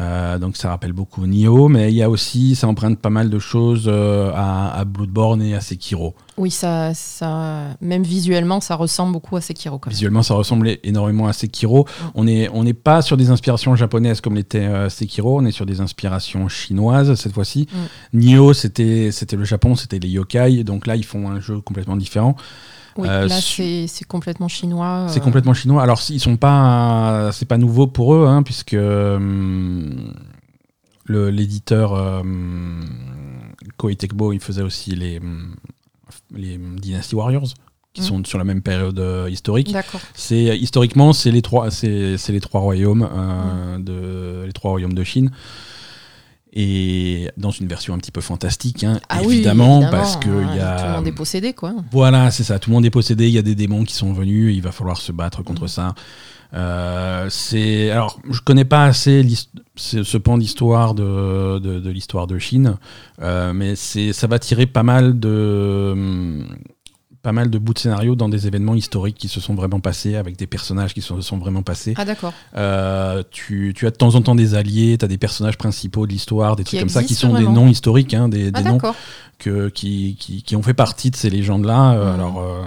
Euh, 0.00 0.38
donc 0.38 0.56
ça 0.56 0.68
rappelle 0.68 0.92
beaucoup 0.92 1.26
Nioh, 1.26 1.68
mais 1.68 1.90
il 1.90 1.96
y 1.96 2.02
a 2.02 2.08
aussi, 2.08 2.54
ça 2.54 2.68
emprunte 2.68 3.00
pas 3.00 3.10
mal 3.10 3.28
de 3.28 3.38
choses 3.40 3.86
euh, 3.88 4.30
à, 4.34 4.78
à 4.78 4.84
Bloodborne 4.84 5.42
et 5.42 5.54
à 5.54 5.60
Sekiro. 5.60 6.14
Oui, 6.36 6.52
ça, 6.52 6.94
ça, 6.94 7.64
même 7.80 8.04
visuellement, 8.04 8.60
ça 8.60 8.76
ressemble 8.76 9.12
beaucoup 9.12 9.36
à 9.36 9.40
Sekiro. 9.40 9.78
Quand 9.78 9.90
même. 9.90 9.94
Visuellement, 9.94 10.22
ça 10.22 10.34
ressemblait 10.34 10.78
énormément 10.84 11.26
à 11.26 11.32
Sekiro. 11.32 11.86
On 12.14 12.24
n'est 12.24 12.48
on 12.50 12.62
n'est 12.62 12.72
pas 12.72 13.02
sur 13.02 13.16
des 13.16 13.30
inspirations 13.30 13.74
japonaises 13.74 14.20
comme 14.20 14.36
l'était 14.36 14.58
euh, 14.60 14.88
Sekiro, 14.88 15.40
on 15.40 15.44
est 15.44 15.50
sur 15.50 15.66
des 15.66 15.80
inspirations 15.80 16.48
chinoises 16.48 17.14
cette 17.16 17.32
fois-ci. 17.32 17.66
Nioh, 18.12 18.52
c'était 18.52 19.10
le 19.32 19.44
Japon, 19.44 19.74
c'était 19.74 19.98
les 19.98 20.08
yokai, 20.08 20.62
donc 20.62 20.86
là, 20.86 20.94
ils 20.94 21.04
font 21.04 21.28
un 21.28 21.40
jeu 21.40 21.60
complètement 21.60 21.96
différent. 21.96 22.36
Oui, 22.96 23.08
Euh, 23.08 23.26
là, 23.28 23.40
c'est 23.40 23.86
c'est 23.86 24.04
complètement 24.06 24.48
chinois. 24.48 25.06
C'est 25.08 25.20
euh, 25.20 25.22
complètement 25.22 25.54
chinois. 25.54 25.82
Alors, 25.82 26.00
ils 26.10 26.20
sont 26.20 26.36
pas, 26.36 27.30
c'est 27.32 27.46
pas 27.46 27.58
nouveau 27.58 27.86
pour 27.86 28.14
eux, 28.14 28.26
hein, 28.26 28.42
puisque 28.42 28.74
hum, 28.74 30.12
l'éditeur 31.08 31.92
hum, 31.92 32.84
Koei 33.76 33.96
Tecmo, 33.96 34.32
il 34.32 34.40
faisait 34.40 34.62
aussi 34.62 34.90
les, 34.94 35.18
hum, 35.18 35.54
les 36.34 36.58
Dynasty 36.58 37.14
Warriors, 37.14 37.48
qui 37.92 38.02
Mhm. 38.02 38.06
sont 38.06 38.24
sur 38.24 38.38
la 38.38 38.44
même 38.44 38.62
période 38.62 38.98
euh, 38.98 39.28
historique. 39.30 39.74
C'est 40.14 40.56
historiquement, 40.58 41.12
c'est 41.12 41.30
les 41.30 41.42
trois, 41.42 41.70
c'est 41.70 42.16
c'est 42.18 42.32
les 42.32 42.40
trois 42.40 42.60
royaumes 42.60 43.08
euh, 43.12 43.78
de 43.78 44.44
les 44.46 44.52
trois 44.52 44.70
royaumes 44.72 44.94
de 44.94 45.04
Chine. 45.04 45.30
Et 46.52 47.30
dans 47.36 47.50
une 47.50 47.68
version 47.68 47.94
un 47.94 47.98
petit 47.98 48.10
peu 48.10 48.20
fantastique, 48.20 48.82
hein, 48.82 48.98
Ah 49.08 49.20
oui, 49.24 49.34
évidemment, 49.34 49.88
parce 49.90 50.16
que 50.16 50.28
il 50.28 50.56
y 50.56 50.60
a 50.60 50.76
Tout 50.76 50.86
le 50.86 50.92
monde 50.94 51.06
est 51.06 51.12
possédé, 51.12 51.52
quoi. 51.52 51.74
voilà, 51.92 52.30
c'est 52.32 52.42
ça. 52.42 52.58
Tout 52.58 52.70
le 52.70 52.74
monde 52.74 52.84
est 52.84 52.90
possédé. 52.90 53.28
Il 53.28 53.32
y 53.32 53.38
a 53.38 53.42
des 53.42 53.54
démons 53.54 53.84
qui 53.84 53.94
sont 53.94 54.12
venus. 54.12 54.54
Il 54.54 54.60
va 54.62 54.72
falloir 54.72 54.96
se 54.96 55.12
battre 55.12 55.42
contre 55.44 55.68
ça. 55.68 55.94
Euh, 56.52 57.28
c'est 57.30 57.90
alors, 57.92 58.18
je 58.28 58.40
connais 58.40 58.64
pas 58.64 58.84
assez 58.86 59.24
ce 59.76 60.16
pan 60.18 60.36
d'histoire 60.36 60.94
de, 60.94 61.60
de, 61.60 61.78
de 61.78 61.90
l'histoire 61.90 62.26
de 62.26 62.40
Chine, 62.40 62.76
euh, 63.22 63.52
mais 63.52 63.76
c'est 63.76 64.12
ça 64.12 64.26
va 64.26 64.40
tirer 64.40 64.66
pas 64.66 64.82
mal 64.82 65.20
de 65.20 65.90
hum, 65.92 66.48
pas 67.22 67.32
mal 67.32 67.50
de 67.50 67.58
bouts 67.58 67.74
de 67.74 67.78
scénario 67.78 68.14
dans 68.14 68.28
des 68.28 68.46
événements 68.46 68.74
historiques 68.74 69.16
qui 69.18 69.28
se 69.28 69.40
sont 69.40 69.54
vraiment 69.54 69.80
passés 69.80 70.16
avec 70.16 70.36
des 70.36 70.46
personnages 70.46 70.94
qui 70.94 71.02
se 71.02 71.20
sont 71.20 71.38
vraiment 71.38 71.62
passés. 71.62 71.92
Ah, 71.98 72.04
d'accord. 72.06 72.32
Euh, 72.56 73.22
tu, 73.30 73.74
tu 73.76 73.86
as 73.86 73.90
de 73.90 73.96
temps 73.96 74.14
en 74.14 74.22
temps 74.22 74.34
des 74.34 74.54
alliés, 74.54 74.96
tu 74.98 75.04
as 75.04 75.08
des 75.08 75.18
personnages 75.18 75.58
principaux 75.58 76.06
de 76.06 76.12
l'histoire, 76.12 76.56
des 76.56 76.64
Qui 76.64 76.76
trucs 76.76 76.80
comme 76.80 76.88
ça 76.88 77.02
qui 77.04 77.14
sont 77.14 77.34
des 77.34 77.46
noms 77.46 77.68
historiques, 77.68 78.14
hein, 78.14 78.28
des, 78.28 78.50
Ah, 78.54 78.62
des 78.62 78.68
noms 78.68 78.78
que, 79.38 79.68
qui, 79.68 80.16
qui, 80.18 80.42
qui 80.42 80.56
ont 80.56 80.62
fait 80.62 80.74
partie 80.74 81.10
de 81.10 81.16
ces 81.16 81.28
légendes-là. 81.30 81.92
euh, 81.92 82.04
Mhm. 82.08 82.14
Alors, 82.14 82.38
euh, 82.40 82.62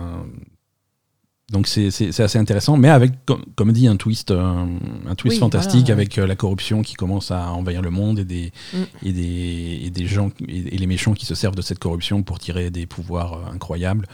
donc 1.53 1.67
c'est 1.67 1.88
assez 2.19 2.38
intéressant, 2.38 2.75
mais 2.75 2.89
avec, 2.89 3.12
comme, 3.25 3.43
comme 3.55 3.72
dit, 3.72 3.88
un 3.88 3.95
twist, 3.95 4.31
euh, 4.31 4.65
un 5.07 5.15
twist 5.15 5.36
Oui, 5.36 5.39
fantastique 5.39 5.81
voilà. 5.86 5.93
avec 5.93 6.17
euh, 6.17 6.27
la 6.27 6.36
corruption 6.36 6.81
qui 6.81 6.95
commence 6.95 7.31
à 7.31 7.51
envahir 7.53 7.81
le 7.81 7.91
monde 7.91 8.19
et 8.19 8.25
des, 8.25 8.51
Mm. 8.74 8.77
et 9.03 9.12
des, 9.13 9.81
et 9.86 9.89
des 9.91 10.05
gens 10.07 10.31
et, 10.48 10.75
et 10.75 10.77
les 10.77 10.88
méchants 10.88 11.13
qui 11.13 11.25
se 11.25 11.36
servent 11.36 11.55
de 11.55 11.62
cette 11.62 11.79
corruption 11.79 12.24
pour 12.24 12.39
tirer 12.39 12.72
des 12.72 12.86
pouvoirs 12.86 13.33
euh, 13.33 13.53
incroyables, 13.53 14.07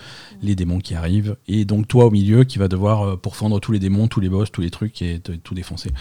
les 0.44 0.54
démons 0.56 0.80
qui 0.80 0.94
arrivent, 0.94 1.36
et 1.48 1.66
donc 1.66 1.88
toi 1.88 2.06
au 2.06 2.12
milieu 2.12 2.44
qui 2.44 2.60
va 2.60 2.68
devoir 2.68 3.02
euh, 3.04 3.16
pourfendre 3.18 3.60
tous 3.60 3.72
les 3.72 3.80
démons, 3.80 4.08
tous 4.08 4.20
les 4.20 4.30
boss, 4.30 4.52
tous 4.52 4.62
les 4.62 4.70
trucs 4.70 5.02
et 5.02 5.20
te- 5.20 5.32
tout 5.32 5.56
défoncer. 5.56 5.92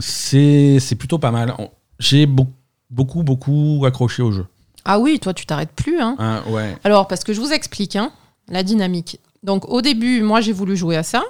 C'est 0.00 0.96
plutôt 0.98 1.18
pas 1.18 1.30
mal. 1.30 1.54
J'ai 1.98 2.26
beau- 2.26 2.46
beaucoup, 2.90 3.22
beaucoup 3.22 3.82
accroché 3.86 4.22
au 4.22 4.32
jeu. 4.32 4.46
Ah 4.84 4.98
oui, 4.98 5.18
toi, 5.20 5.34
tu 5.34 5.44
t'arrêtes 5.44 5.72
plus, 5.72 6.00
hein. 6.00 6.42
Ouais. 6.48 6.76
Alors, 6.84 7.06
parce 7.08 7.24
que 7.24 7.32
je 7.32 7.40
vous 7.40 7.52
explique 7.52 7.96
hein, 7.96 8.10
la 8.48 8.62
dynamique. 8.62 9.20
Donc, 9.48 9.66
au 9.70 9.80
début, 9.80 10.20
moi, 10.20 10.42
j'ai 10.42 10.52
voulu 10.52 10.76
jouer 10.76 10.94
à 10.98 11.02
ça. 11.02 11.22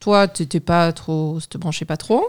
Toi, 0.00 0.26
tu 0.26 0.42
n'étais 0.42 0.58
pas 0.58 0.92
trop, 0.92 1.38
ça 1.38 1.46
te 1.48 1.56
branchait 1.58 1.84
pas 1.84 1.96
trop. 1.96 2.26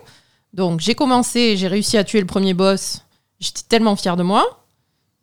Donc, 0.54 0.80
j'ai 0.80 0.94
commencé, 0.94 1.58
j'ai 1.58 1.68
réussi 1.68 1.98
à 1.98 2.04
tuer 2.04 2.20
le 2.20 2.28
premier 2.28 2.54
boss. 2.54 3.02
J'étais 3.40 3.64
tellement 3.68 3.96
fière 3.96 4.16
de 4.16 4.22
moi. 4.22 4.46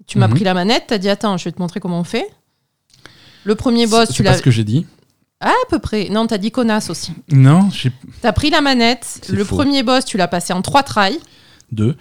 Tu 0.09 0.19
m'as 0.19 0.27
Mhm. 0.27 0.35
pris 0.35 0.43
la 0.43 0.53
manette, 0.53 0.87
tu 0.89 0.95
as 0.95 0.99
dit 0.99 1.09
Attends, 1.09 1.37
je 1.37 1.45
vais 1.45 1.53
te 1.53 1.61
montrer 1.61 1.79
comment 1.79 2.01
on 2.01 2.05
fait. 2.05 2.27
Le 3.45 3.55
premier 3.55 3.87
boss, 3.87 4.09
C'est 4.09 4.15
tu 4.15 4.25
pas 4.25 4.31
l'as. 4.33 4.39
ce 4.39 4.43
que 4.43 4.51
j'ai 4.51 4.65
dit. 4.65 4.85
Ah, 5.39 5.51
à 5.51 5.71
peu 5.71 5.79
près. 5.79 6.09
Non, 6.11 6.27
t'as 6.27 6.39
dit 6.39 6.51
connasse 6.51 6.91
aussi. 6.91 7.13
Non, 7.31 7.71
j'ai 7.71 7.93
T'as 8.21 8.33
pris 8.33 8.51
la 8.51 8.63
manette. 8.63 9.05
C'est 9.23 9.29
Le 9.31 9.45
faux. 9.45 9.55
premier 9.55 9.85
boss, 9.85 10.05
tu 10.05 10.17
l'as 10.17 10.27
passé 10.27 10.53
en 10.53 10.61
trois 10.61 10.83
tries. 10.83 11.21
deux. 11.71 11.97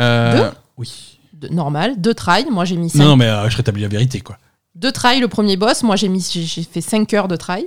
Euh, 0.00 0.50
Oui. 0.76 1.20
de- 1.34 1.48
normal, 1.50 2.00
deux 2.00 2.14
tries. 2.14 2.46
Moi, 2.50 2.64
j'ai 2.64 2.76
mis 2.76 2.90
5 2.90 2.98
Non, 2.98 3.10
non, 3.10 3.16
mais 3.16 3.26
euh, 3.28 3.48
je 3.48 3.56
rétablis 3.56 3.82
la 3.82 3.88
vérité, 3.88 4.20
quoi. 4.20 4.38
Deux 4.74 4.92
tries 4.92 5.20
le 5.20 5.28
premier 5.28 5.56
boss. 5.56 5.82
Moi, 5.82 5.96
j'ai 5.96 6.08
mis, 6.08 6.26
j'ai 6.32 6.62
fait 6.62 6.80
5 6.80 7.12
heures 7.14 7.28
de 7.28 7.36
try 7.36 7.66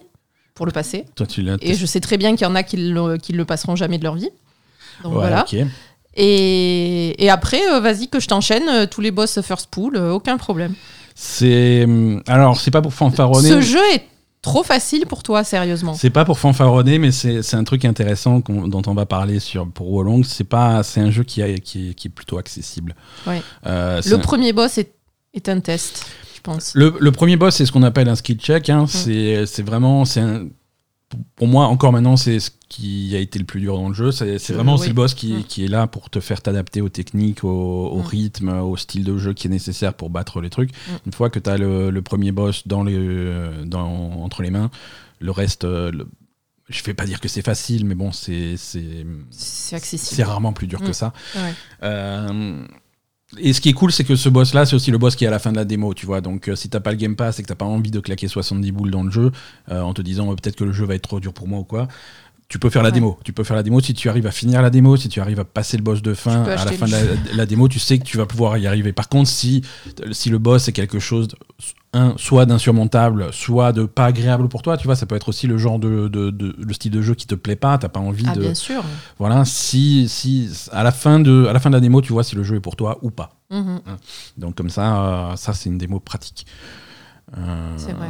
pour 0.56 0.66
le 0.66 0.72
passer. 0.72 1.06
Toi, 1.16 1.28
tu 1.28 1.42
l'as. 1.42 1.58
Et 1.62 1.74
je 1.76 1.86
sais 1.86 2.00
très 2.00 2.18
bien 2.18 2.36
qu'il 2.36 2.48
y 2.48 2.50
en 2.50 2.56
a 2.56 2.64
qui 2.64 2.78
le, 2.78 3.18
qui 3.18 3.34
le 3.34 3.46
passeront 3.46 3.76
jamais 3.76 3.98
de 3.98 4.04
leur 4.04 4.16
vie. 4.16 4.30
Donc 5.04 5.14
Ouais, 5.14 5.20
voilà. 5.20 5.46
Et, 6.18 7.24
et 7.24 7.30
après, 7.30 7.62
euh, 7.72 7.80
vas-y 7.80 8.08
que 8.08 8.20
je 8.20 8.28
t'enchaîne 8.28 8.68
euh, 8.70 8.86
tous 8.86 9.02
les 9.02 9.12
boss 9.12 9.42
first 9.42 9.68
pool, 9.70 9.98
euh, 9.98 10.12
aucun 10.14 10.38
problème. 10.38 10.74
C'est. 11.14 11.84
hum, 11.84 12.24
Alors, 12.28 12.60
c'est 12.60 12.72
pas 12.72 12.82
pour 12.82 12.94
fanfaronner. 12.94 13.50
Ce 13.50 13.62
jeu 13.62 13.82
est 13.94 14.04
trop 14.42 14.64
facile 14.64 15.06
pour 15.08 15.24
toi, 15.24 15.44
sérieusement. 15.44 15.94
C'est 15.94 16.10
pas 16.10 16.24
pour 16.24 16.40
fanfaronner, 16.40 17.00
mais 17.00 17.12
c'est 17.12 17.54
un 17.56 17.64
truc 17.66 17.84
intéressant 17.84 18.42
dont 18.48 18.82
on 18.88 18.94
va 18.94 19.06
parler 19.06 19.40
sur, 19.40 19.68
pour 19.70 19.92
Wolong. 19.92 20.24
C'est 20.24 20.44
pas, 20.46 20.84
c'est 20.84 21.02
un 21.02 21.12
jeu 21.12 21.24
qui, 21.24 21.42
a- 21.42 21.58
qui, 21.58 21.90
est, 21.90 21.94
qui 21.94 22.08
est 22.08 22.12
plutôt 22.12 22.38
accessible. 22.38 22.96
Ouais. 23.28 23.42
Le 23.66 24.14
un- 24.14 24.20
premier 24.20 24.54
boss 24.54 24.78
est, 24.78 24.94
est 25.34 25.50
un 25.50 25.60
test, 25.60 26.06
pense. 26.46 26.72
le, 26.76 26.96
le 27.00 27.12
premier 27.12 27.36
boss, 27.38 27.56
c'est 27.56 27.66
ce 27.66 27.72
qu'on 27.72 27.84
appelle 27.84 28.08
un 28.10 28.16
skill 28.16 28.38
check. 28.40 28.70
Mm. 28.70 28.72
hein. 28.72 28.88
C'est 28.88 29.46
c'est 29.46 29.64
vraiment, 29.64 30.06
c'est 30.06 30.24
pour 31.36 31.48
moi 31.48 31.68
encore 31.68 31.92
maintenant, 31.94 32.18
c'est 32.18 32.40
ce 32.40 32.50
qui 32.68 33.16
a 33.16 33.20
été 33.20 33.38
le 33.40 33.46
plus 33.46 33.60
dur 33.62 33.76
dans 33.78 33.88
le 33.90 33.94
jeu. 33.94 34.12
C'est 34.12 34.38
vraiment 34.52 34.76
oui. 34.76 34.88
le 34.88 34.94
boss 34.94 35.14
qui, 35.14 35.34
Mm. 35.34 35.44
qui 35.44 35.64
est 35.66 35.68
là 35.68 35.88
pour 35.88 36.10
te 36.10 36.20
faire 36.20 36.42
t'adapter 36.42 36.82
aux 36.82 36.90
techniques, 36.90 37.44
au, 37.44 37.88
au 37.88 38.00
Mm. 38.00 38.06
rythme, 38.06 38.50
au 38.50 38.76
style 38.76 39.04
de 39.04 39.18
jeu 39.18 39.34
qui 39.34 39.48
est 39.48 39.50
nécessaire 39.52 39.94
pour 39.94 40.10
battre 40.10 40.42
les 40.42 40.50
trucs. 40.50 40.72
Mm. 40.72 40.92
Une 41.08 41.14
fois 41.14 41.30
que 41.30 41.40
tu 41.40 41.50
as 41.50 41.58
le, 41.58 41.90
le 41.90 42.02
premier 42.02 42.32
boss 42.32 42.68
dans 42.68 42.84
les, 42.84 43.50
dans, 43.66 43.88
entre 44.24 44.42
les 44.42 44.50
mains, 44.52 44.72
le 45.20 45.32
reste, 45.32 45.64
euh, 45.64 45.92
le- 45.92 46.08
je 46.68 46.84
vais 46.84 46.96
pas 46.96 47.06
dire 47.06 47.20
que 47.22 47.28
c'est 47.28 47.44
facile, 47.44 47.86
mais 47.86 47.94
bon, 47.94 48.12
c'est 48.12 48.58
c'est 48.58 49.06
C'est 49.30 49.76
accessible. 49.76 50.16
c'est 50.16 50.24
rarement 50.24 50.52
plus 50.54 50.66
dur 50.68 50.80
que 50.82 50.90
Mm. 50.90 50.94
ça. 50.94 51.14
Ouais. 51.36 51.54
Euh, 51.84 52.66
et 53.40 53.54
ce 53.54 53.62
qui 53.62 53.70
est 53.70 53.74
cool, 53.74 53.92
c'est 53.92 54.04
que 54.04 54.16
ce 54.16 54.30
boss-là, 54.30 54.66
c'est 54.66 54.76
aussi 54.76 54.92
le 54.92 54.98
boss 54.98 55.16
qui 55.16 55.26
est 55.26 55.28
à 55.28 55.32
la 55.32 55.40
fin 55.40 55.52
de 55.52 55.58
la 55.58 55.66
démo, 55.66 55.94
tu 55.94 56.06
vois. 56.06 56.22
Donc, 56.22 56.48
euh, 56.48 56.56
si 56.56 56.70
t'as 56.70 56.80
pas 56.80 56.92
le 56.92 56.98
Game 56.98 57.16
Pass 57.16 57.40
et 57.40 57.44
que 57.44 57.48
t'as 57.48 57.56
pas 57.56 57.66
envie 57.66 57.92
de 57.92 58.00
claquer 58.00 58.28
70 58.28 58.72
boules 58.72 58.92
dans 58.92 59.04
le 59.04 59.12
jeu, 59.12 59.32
euh, 59.72 59.82
en 59.82 59.94
te 59.94 60.02
disant 60.02 60.32
euh, 60.32 60.36
peut-être 60.36 60.56
que 60.56 60.64
le 60.64 60.72
jeu 60.72 60.86
va 60.86 60.96
être 60.96 61.02
trop 61.02 61.20
dur 61.20 61.34
pour 61.34 61.48
moi 61.48 61.60
ou 61.60 61.64
quoi, 61.64 61.88
tu 62.48 62.60
peux 62.60 62.70
faire 62.70 62.84
la 62.84 62.90
Ouais. 62.90 62.94
démo. 62.94 63.18
Tu 63.24 63.34
peux 63.34 63.44
faire 63.44 63.56
la 63.56 63.64
démo 63.64 63.80
si 63.80 63.94
tu 63.94 64.08
arrives 64.10 64.28
à 64.28 64.32
finir 64.32 64.62
la 64.62 64.70
démo, 64.70 64.98
si 64.98 65.10
tu 65.10 65.20
arrives 65.20 65.40
à 65.40 65.46
passer 65.46 65.78
le 65.78 65.84
boss 65.84 66.02
de 66.02 66.14
fin 66.14 66.44
à 66.44 66.64
la 66.66 66.72
fin 66.72 66.86
de 66.86 66.92
la, 66.92 67.00
la 67.34 67.46
démo, 67.46 67.68
tu 67.68 67.80
sais 67.80 67.98
que 67.98 68.04
tu 68.04 68.18
vas 68.18 68.26
pouvoir 68.28 68.58
y 68.58 68.68
arriver. 68.68 68.94
Par 68.94 69.10
contre, 69.10 69.30
si, 69.30 69.64
si 70.12 70.30
le 70.30 70.38
boss 70.38 70.68
est 70.68 70.72
quelque 70.72 71.00
chose, 71.00 71.28
un, 71.94 72.14
soit 72.18 72.46
d'insurmontable, 72.46 73.30
soit 73.32 73.72
de 73.72 73.86
pas 73.86 74.06
agréable 74.06 74.48
pour 74.50 74.62
toi, 74.62 74.78
tu 74.78 74.86
vois, 74.86 74.96
ça 74.96 75.06
peut 75.06 75.16
être 75.16 75.30
aussi 75.30 75.48
le 75.48 75.58
genre 75.58 75.80
de, 75.80 76.08
de- 76.08 76.30
de- 76.30 76.56
le 76.60 76.74
style 76.74 76.92
de 76.92 77.02
jeu 77.02 77.16
qui 77.16 77.26
te 77.26 77.36
plaît 77.36 77.56
pas, 77.56 77.78
t'as 77.78 77.90
pas 77.90 78.00
envie 78.02 78.26
Ah, 78.28 78.36
de. 78.36 78.42
bien 78.42 78.54
sûr. 78.54 78.84
Voilà, 79.18 79.44
si, 79.46 80.08
si 80.10 80.50
à 80.72 80.84
la 80.84 80.92
fin 80.92 81.20
de 81.20 81.48
à 81.50 81.54
la 81.54 81.60
fin 81.60 81.70
de 81.70 81.76
la 81.76 81.80
démo, 81.82 82.02
tu 82.02 82.12
vois 82.14 82.24
si 82.24 82.36
le 82.36 82.44
jeu 82.44 82.58
est 82.58 82.60
pour 82.62 82.76
toi 82.76 83.00
ou 83.02 83.12
pas. 83.12 83.32
Mhm. 83.50 83.80
Donc 84.38 84.56
comme 84.56 84.70
ça, 84.70 85.32
euh, 85.32 85.36
ça 85.38 85.54
c'est 85.54 85.70
une 85.70 85.78
démo 85.78 86.00
pratique. 86.00 86.46
Euh, 87.38 87.76
vrai. 87.78 88.08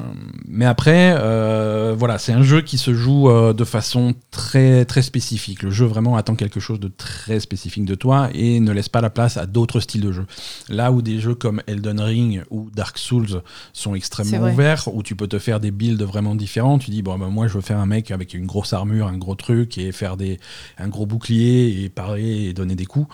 Mais 0.47 0.65
après, 0.65 1.15
euh, 1.17 1.95
voilà, 1.97 2.17
c'est 2.17 2.33
un 2.33 2.43
jeu 2.43 2.61
qui 2.61 2.77
se 2.77 2.93
joue 2.93 3.29
euh, 3.29 3.53
de 3.53 3.63
façon 3.63 4.13
très 4.29 4.85
très 4.85 5.01
spécifique. 5.01 5.63
Le 5.63 5.71
jeu 5.71 5.85
vraiment 5.85 6.17
attend 6.17 6.35
quelque 6.35 6.59
chose 6.59 6.79
de 6.79 6.89
très 6.89 7.39
spécifique 7.39 7.85
de 7.85 7.95
toi 7.95 8.29
et 8.33 8.59
ne 8.59 8.71
laisse 8.71 8.89
pas 8.89 9.01
la 9.01 9.09
place 9.09 9.37
à 9.37 9.45
d'autres 9.45 9.79
styles 9.79 10.01
de 10.01 10.11
jeu. 10.11 10.25
Là 10.69 10.91
où 10.91 11.01
des 11.01 11.19
jeux 11.19 11.33
comme 11.33 11.61
Elden 11.65 12.01
Ring 12.01 12.43
ou 12.49 12.69
Dark 12.75 12.97
Souls 12.97 13.41
sont 13.73 13.95
extrêmement 13.95 14.49
ouverts, 14.49 14.93
où 14.93 15.01
tu 15.01 15.15
peux 15.15 15.27
te 15.27 15.39
faire 15.39 15.59
des 15.59 15.71
builds 15.71 16.03
vraiment 16.03 16.35
différents, 16.35 16.77
tu 16.77 16.91
dis 16.91 17.01
bon 17.01 17.17
bah, 17.17 17.27
moi 17.27 17.47
je 17.47 17.53
veux 17.53 17.61
faire 17.61 17.79
un 17.79 17.85
mec 17.85 18.11
avec 18.11 18.33
une 18.33 18.45
grosse 18.45 18.73
armure, 18.73 19.07
un 19.07 19.17
gros 19.17 19.35
truc 19.35 19.77
et 19.77 19.91
faire 19.91 20.17
des 20.17 20.39
un 20.77 20.89
gros 20.89 21.05
bouclier 21.05 21.83
et 21.83 21.89
parer 21.89 22.47
et 22.47 22.53
donner 22.53 22.75
des 22.75 22.85
coups. 22.85 23.07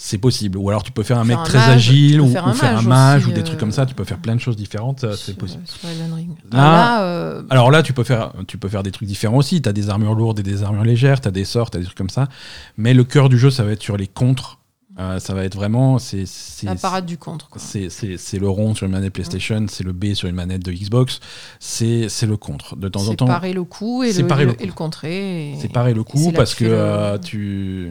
C'est 0.00 0.18
possible. 0.18 0.56
Ou 0.58 0.68
alors 0.68 0.84
tu 0.84 0.92
peux 0.92 1.02
faire 1.02 1.18
un 1.18 1.24
Faire 1.24 1.38
mec 1.38 1.46
un 1.46 1.50
très 1.50 1.58
mage, 1.58 1.70
agile 1.74 2.20
ou, 2.20 2.28
faire 2.30 2.46
ou 2.46 2.50
un 2.50 2.54
faire 2.54 2.78
un 2.78 2.82
mage 2.82 3.22
aussi, 3.22 3.32
ou 3.32 3.34
des 3.34 3.42
trucs 3.42 3.56
euh, 3.56 3.60
comme 3.60 3.72
ça. 3.72 3.84
Tu 3.84 3.96
peux 3.96 4.04
faire 4.04 4.18
plein 4.18 4.36
de 4.36 4.40
choses 4.40 4.54
différentes. 4.54 5.02
euh, 5.02 5.16
C'est 5.16 5.36
possible. 5.36 5.64
sur 5.66 5.88
Ring. 6.14 6.30
Ah, 6.52 6.56
là, 6.56 7.02
euh, 7.02 7.42
Alors 7.50 7.72
là, 7.72 7.82
tu 7.82 7.92
peux 7.92 8.04
faire, 8.04 8.32
tu 8.46 8.58
peux 8.58 8.68
faire 8.68 8.84
des 8.84 8.92
trucs 8.92 9.08
différents 9.08 9.38
aussi. 9.38 9.60
Tu 9.60 9.68
as 9.68 9.72
des 9.72 9.90
armures 9.90 10.14
lourdes 10.14 10.38
et 10.38 10.44
des 10.44 10.62
armures 10.62 10.84
légères, 10.84 11.20
tu 11.20 11.26
as 11.26 11.32
des 11.32 11.44
sorts, 11.44 11.70
tu 11.72 11.78
as 11.78 11.80
des 11.80 11.86
trucs 11.86 11.98
comme 11.98 12.10
ça. 12.10 12.28
Mais 12.76 12.94
le 12.94 13.02
cœur 13.02 13.28
du 13.28 13.38
jeu, 13.40 13.50
ça 13.50 13.64
va 13.64 13.72
être 13.72 13.82
sur 13.82 13.96
les 13.96 14.06
contres. 14.06 14.57
Euh, 14.98 15.18
ça 15.20 15.32
va 15.34 15.44
être 15.44 15.54
vraiment. 15.54 15.98
C'est 15.98 16.26
c'est- 16.26 16.66
la 16.66 16.74
parade 16.74 17.06
du 17.06 17.18
contre. 17.18 17.48
quoi. 17.48 17.60
c'est- 17.60 17.88
c'est 17.88 18.16
c'est 18.16 18.38
le 18.38 18.48
rond 18.48 18.74
sur 18.74 18.86
une 18.86 18.92
manette 18.92 19.12
PlayStation, 19.12 19.64
c'est 19.68 19.84
le 19.84 19.92
B 19.92 20.14
sur 20.14 20.28
une 20.28 20.34
manette 20.34 20.64
de 20.64 20.72
Xbox. 20.72 21.20
C'est 21.60 22.08
c'est 22.08 22.26
le 22.26 22.36
contre. 22.36 22.74
De 22.76 22.88
temps 22.88 23.06
en 23.08 23.14
temps, 23.14 23.26
parer 23.26 23.52
le 23.52 23.64
coup 23.64 24.02
et 24.02 24.12
le, 24.12 24.22
le 24.22 24.62
et 24.62 24.66
le 24.66 24.72
contrer. 24.72 25.54
pareil 25.72 25.94
le 25.94 26.02
coup 26.04 26.32
parce 26.32 26.54
que 26.54 26.64
le- 26.64 26.70
euh, 26.72 27.18
tu. 27.24 27.90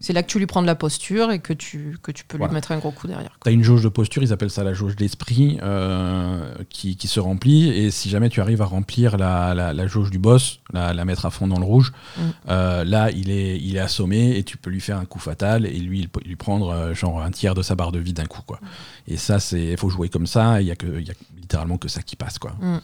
C'est 0.00 0.12
là 0.12 0.22
que 0.22 0.28
tu 0.28 0.38
lui 0.38 0.46
prends 0.46 0.60
de 0.62 0.66
la 0.66 0.74
posture 0.74 1.30
et 1.30 1.38
que 1.38 1.52
tu, 1.52 1.96
que 2.02 2.12
tu 2.12 2.24
peux 2.24 2.36
Voilà. 2.36 2.50
lui 2.50 2.54
mettre 2.56 2.72
un 2.72 2.78
gros 2.78 2.90
coup 2.90 3.06
derrière. 3.06 3.38
Tu 3.42 3.48
as 3.48 3.52
une 3.52 3.62
jauge 3.62 3.82
de 3.82 3.88
posture, 3.88 4.22
ils 4.22 4.32
appellent 4.32 4.50
ça 4.50 4.64
la 4.64 4.74
jauge 4.74 4.96
d'esprit, 4.96 5.58
euh, 5.62 6.54
qui, 6.68 6.96
qui 6.96 7.08
se 7.08 7.20
remplit. 7.20 7.68
Et 7.68 7.90
si 7.90 8.10
jamais 8.10 8.28
tu 8.28 8.40
arrives 8.40 8.60
à 8.62 8.66
remplir 8.66 9.16
la, 9.16 9.54
la, 9.54 9.72
la 9.72 9.86
jauge 9.86 10.10
du 10.10 10.18
boss, 10.18 10.60
la, 10.72 10.92
la 10.92 11.04
mettre 11.04 11.24
à 11.26 11.30
fond 11.30 11.46
dans 11.46 11.58
le 11.58 11.64
rouge, 11.64 11.92
Mm. 12.16 12.82
là, 12.84 13.10
il 13.10 13.30
est, 13.30 13.58
il 13.58 13.76
est 13.76 13.80
assommé 13.80 14.36
et 14.36 14.42
tu 14.44 14.56
peux 14.56 14.70
lui 14.70 14.80
faire 14.80 14.98
un 14.98 15.04
coup 15.04 15.18
fatal 15.18 15.66
et 15.66 15.78
lui, 15.78 16.00
il 16.00 16.08
peut 16.08 16.20
lui 16.34 16.36
prendre 16.36 16.70
euh, 16.70 16.94
genre 16.94 17.22
un 17.22 17.30
tiers 17.30 17.54
de 17.54 17.62
sa 17.62 17.74
barre 17.76 17.92
de 17.92 18.00
vie 18.00 18.12
d'un 18.12 18.26
coup. 18.26 18.42
Quoi. 18.44 18.58
Et 19.06 19.16
ça, 19.16 19.38
il 19.52 19.76
faut 19.76 19.88
jouer 19.88 20.08
comme 20.08 20.26
ça. 20.26 20.60
Il 20.60 20.66
y, 20.66 20.70
a 20.72 20.76
que- 20.76 20.98
il 21.00 21.06
y 21.06 21.10
a 21.10 21.14
littéralement 21.38 21.78
que 21.78 21.86
ça 21.88 22.02
qui 22.02 22.16
passe. 22.16 22.38
Quoi. 22.38 22.52
Mm. 22.60 22.78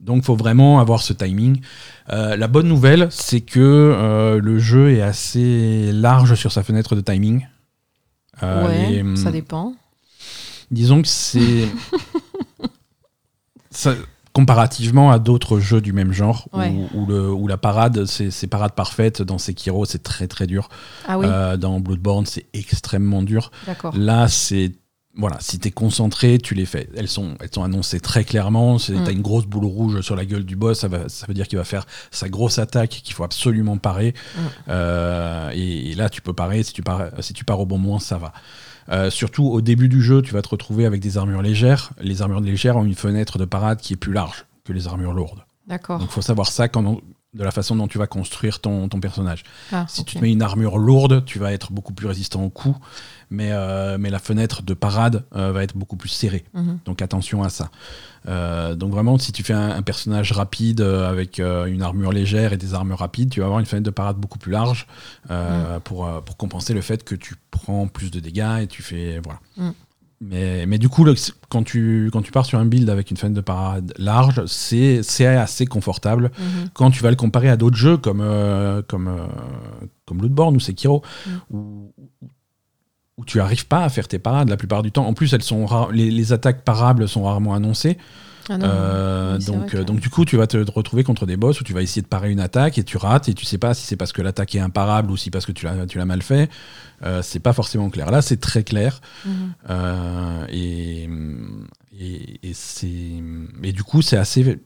Donc, 0.00 0.24
faut 0.24 0.34
vraiment 0.36 0.80
avoir 0.80 1.00
ce 1.02 1.12
timing. 1.12 1.60
Euh, 2.10 2.36
la 2.36 2.48
bonne 2.48 2.66
nouvelle, 2.68 3.06
c'est 3.10 3.40
que 3.42 3.60
euh, 3.60 4.40
le 4.40 4.58
jeu 4.58 4.92
est 4.92 5.02
assez 5.02 5.90
large 5.92 6.34
sur 6.34 6.50
sa 6.52 6.62
fenêtre 6.64 6.96
de 6.96 7.00
timing. 7.00 7.46
Ouais, 8.42 9.02
les- 9.02 9.16
ça 9.16 9.30
dépend. 9.30 9.74
Disons 10.70 11.00
que 11.00 11.08
c'est. 11.08 11.68
Ça- 13.70 13.94
comparativement 14.36 15.10
à 15.10 15.18
d'autres 15.18 15.58
jeux 15.60 15.80
du 15.80 15.94
même 15.94 16.12
genre, 16.12 16.46
où- 16.52 16.58
Ouais. 16.58 16.70
où, 16.94 17.06
le, 17.06 17.32
où 17.32 17.48
la 17.48 17.56
parade, 17.56 18.04
c'est 18.04 18.46
parade 18.48 18.72
parfaite. 18.72 19.22
Dans 19.22 19.38
Sekiro, 19.38 19.86
c'est 19.86 20.02
très 20.02 20.26
très 20.28 20.46
dur. 20.46 20.68
Ah 21.08 21.18
oui, 21.18 21.24
Euh, 21.26 21.56
dans 21.56 21.80
Bloodborne, 21.80 22.26
c'est 22.26 22.44
extrêmement 22.52 23.22
dur. 23.22 23.50
Là, 23.94 24.28
c'est. 24.28 24.72
Voilà, 25.18 25.38
si 25.40 25.58
t'es 25.58 25.70
concentré, 25.70 26.36
tu 26.36 26.52
les 26.54 26.66
fais. 26.66 26.90
Elles 26.94 27.08
sont, 27.08 27.36
elles 27.40 27.48
sont 27.50 27.62
annoncées 27.64 28.00
très 28.00 28.22
clairement. 28.24 28.78
C'est- 28.78 28.92
Mm. 28.92 29.04
T'as 29.04 29.12
une 29.12 29.22
grosse 29.22 29.46
boule 29.46 29.64
rouge 29.64 30.02
sur 30.02 30.14
la 30.14 30.26
gueule 30.26 30.44
du 30.44 30.56
boss. 30.56 30.80
Ça, 30.80 30.88
va, 30.88 31.08
ça 31.08 31.24
veut 31.26 31.32
dire 31.32 31.48
qu'il 31.48 31.56
va 31.56 31.64
faire 31.64 31.86
sa 32.10 32.28
grosse 32.28 32.58
attaque 32.58 32.90
qu'il 33.02 33.14
faut 33.14 33.24
absolument 33.24 33.78
parer. 33.78 34.12
Mm. 34.12 34.40
Euh, 34.68 35.50
et, 35.54 35.92
et 35.92 35.94
là, 35.94 36.10
tu 36.10 36.20
peux 36.20 36.34
parer. 36.34 36.62
Si 36.62 36.74
tu 36.74 36.82
pars, 36.82 37.08
si 37.20 37.32
tu 37.32 37.46
pars 37.46 37.58
au 37.60 37.64
bon 37.64 37.78
moment, 37.78 37.98
ça 37.98 38.18
va. 38.18 38.34
Euh, 38.90 39.10
surtout 39.10 39.44
au 39.44 39.60
début 39.60 39.88
du 39.88 40.00
jeu, 40.02 40.22
tu 40.22 40.32
vas 40.32 40.42
te 40.42 40.48
retrouver 40.48 40.86
avec 40.86 41.00
des 41.00 41.18
armures 41.18 41.42
légères. 41.42 41.90
Les 42.00 42.22
armures 42.22 42.40
légères 42.40 42.76
ont 42.76 42.84
une 42.84 42.94
fenêtre 42.94 43.38
de 43.38 43.44
parade 43.44 43.80
qui 43.80 43.94
est 43.94 43.96
plus 43.96 44.12
large 44.12 44.46
que 44.64 44.72
les 44.72 44.86
armures 44.86 45.12
lourdes. 45.12 45.44
D'accord. 45.66 45.98
Donc, 45.98 46.08
il 46.10 46.12
faut 46.12 46.22
savoir 46.22 46.46
ça 46.48 46.68
quand 46.68 46.84
on- 46.86 47.00
de 47.36 47.44
la 47.44 47.50
façon 47.50 47.76
dont 47.76 47.86
tu 47.86 47.98
vas 47.98 48.06
construire 48.06 48.60
ton, 48.60 48.88
ton 48.88 48.98
personnage. 48.98 49.44
Ah, 49.72 49.84
Si 49.88 50.04
tu 50.04 50.16
te 50.16 50.22
mets 50.22 50.32
une 50.32 50.42
armure 50.42 50.78
lourde, 50.78 51.24
tu 51.24 51.38
vas 51.38 51.52
être 51.52 51.72
beaucoup 51.72 51.92
plus 51.92 52.06
résistant 52.06 52.42
au 52.42 52.50
coup, 52.50 52.76
mais, 53.30 53.50
euh, 53.52 53.98
mais 53.98 54.10
la 54.10 54.18
fenêtre 54.18 54.62
de 54.62 54.74
parade 54.74 55.24
euh, 55.34 55.52
va 55.52 55.62
être 55.62 55.76
beaucoup 55.76 55.96
plus 55.96 56.08
serrée. 56.08 56.44
Mhm. 56.54 56.78
Donc 56.84 57.02
attention 57.02 57.42
à 57.42 57.48
ça. 57.48 57.70
Euh, 58.28 58.74
donc 58.74 58.90
vraiment, 58.90 59.18
si 59.18 59.32
tu 59.32 59.42
fais 59.42 59.52
un, 59.52 59.70
un 59.70 59.82
personnage 59.82 60.32
rapide 60.32 60.80
avec 60.80 61.38
une 61.38 61.82
armure 61.82 62.12
légère 62.12 62.52
et 62.52 62.56
des 62.56 62.74
armures 62.74 62.98
rapides, 62.98 63.30
tu 63.30 63.40
vas 63.40 63.46
avoir 63.46 63.60
une 63.60 63.66
fenêtre 63.66 63.84
de 63.86 63.90
parade 63.90 64.16
beaucoup 64.16 64.38
plus 64.38 64.52
large 64.52 64.86
euh, 65.30 65.78
pour, 65.80 66.10
pour 66.24 66.36
compenser 66.36 66.74
le 66.74 66.80
fait 66.80 67.04
que 67.04 67.14
tu 67.14 67.36
prends 67.50 67.86
plus 67.86 68.10
de 68.10 68.20
dégâts 68.20 68.62
et 68.62 68.66
tu 68.66 68.82
fais 68.82 69.20
voilà. 69.22 69.40
Mm. 69.56 69.70
Mais, 70.20 70.64
mais 70.66 70.78
du 70.78 70.88
coup, 70.88 71.04
le- 71.04 71.14
quand, 71.50 71.62
tu, 71.62 72.08
quand 72.12 72.22
tu 72.22 72.32
pars 72.32 72.46
sur 72.46 72.58
un 72.58 72.64
build 72.64 72.88
avec 72.88 73.10
une 73.10 73.16
fenêtre 73.18 73.36
de 73.36 73.40
parade 73.42 73.92
large, 73.98 74.44
c'est 74.46 75.02
assez 75.26 75.66
confortable 75.66 76.30
Mhm. 76.38 76.68
quand 76.72 76.90
tu 76.90 77.02
vas 77.02 77.10
le 77.10 77.16
comparer 77.16 77.48
à 77.50 77.56
d'autres 77.58 77.76
jeux 77.76 77.98
comme, 77.98 78.22
euh, 78.22 78.80
comme, 78.88 79.08
euh, 79.08 79.26
comme 80.06 80.18
Bloodborne 80.18 80.56
ou 80.56 80.60
Sekiro, 80.60 81.02
Mm. 81.26 81.30
où, 81.50 81.92
où 83.18 83.24
tu 83.26 83.40
arrives 83.40 83.66
pas 83.66 83.82
à 83.84 83.88
faire 83.90 84.08
tes 84.08 84.18
parades 84.18 84.48
la 84.48 84.56
plupart 84.56 84.82
du 84.82 84.90
temps. 84.90 85.06
En 85.06 85.12
plus, 85.14 85.32
elles 85.34 85.42
sont 85.42 85.66
les 85.92 86.32
attaques 86.32 86.62
parables 86.64 87.08
sont 87.08 87.24
rarement 87.24 87.54
annoncées. 87.54 87.98
Ah 88.48 88.58
non, 88.58 88.66
Euh, 88.68 89.36
oui, 89.38 89.44
donc, 89.46 89.66
que- 89.66 89.76
euh, 89.78 89.84
donc 89.84 90.00
du 90.00 90.08
coup, 90.10 90.24
tu 90.24 90.36
vas 90.36 90.46
te 90.46 90.56
retrouver 90.70 91.02
contre 91.04 91.26
des 91.26 91.36
boss 91.36 91.60
où 91.60 91.64
tu 91.64 91.72
vas 91.72 91.82
essayer 91.82 92.02
de 92.02 92.06
parer 92.06 92.30
une 92.30 92.40
attaque 92.40 92.78
et 92.78 92.84
tu 92.84 92.96
rates 92.96 93.28
et 93.28 93.34
tu 93.34 93.44
sais 93.44 93.58
pas 93.58 93.74
si 93.74 93.84
c'est 93.86 93.96
parce 93.96 94.12
que 94.12 94.22
l'attaque 94.22 94.54
est 94.54 94.60
imparable 94.60 95.10
ou 95.10 95.16
si 95.16 95.30
parce 95.30 95.46
que 95.46 95.52
tu 95.52 95.64
l'as 95.66 95.86
tu 95.86 95.98
l'as 95.98 96.04
mal 96.04 96.22
fait. 96.22 96.48
Euh, 97.04 97.22
c'est 97.22 97.40
pas 97.40 97.52
forcément 97.52 97.90
clair. 97.90 98.10
Là, 98.10 98.22
c'est 98.22 98.38
très 98.40 98.62
clair. 98.64 99.00
Mhm. 99.24 99.32
Euh, 99.70 100.46
et, 100.48 101.08
et, 101.98 102.40
et 102.48 102.54
c'est 102.54 102.90
et 103.62 103.72
du 103.72 103.82
coup 103.82 104.02
c'est 104.02 104.16
assez 104.16 104.58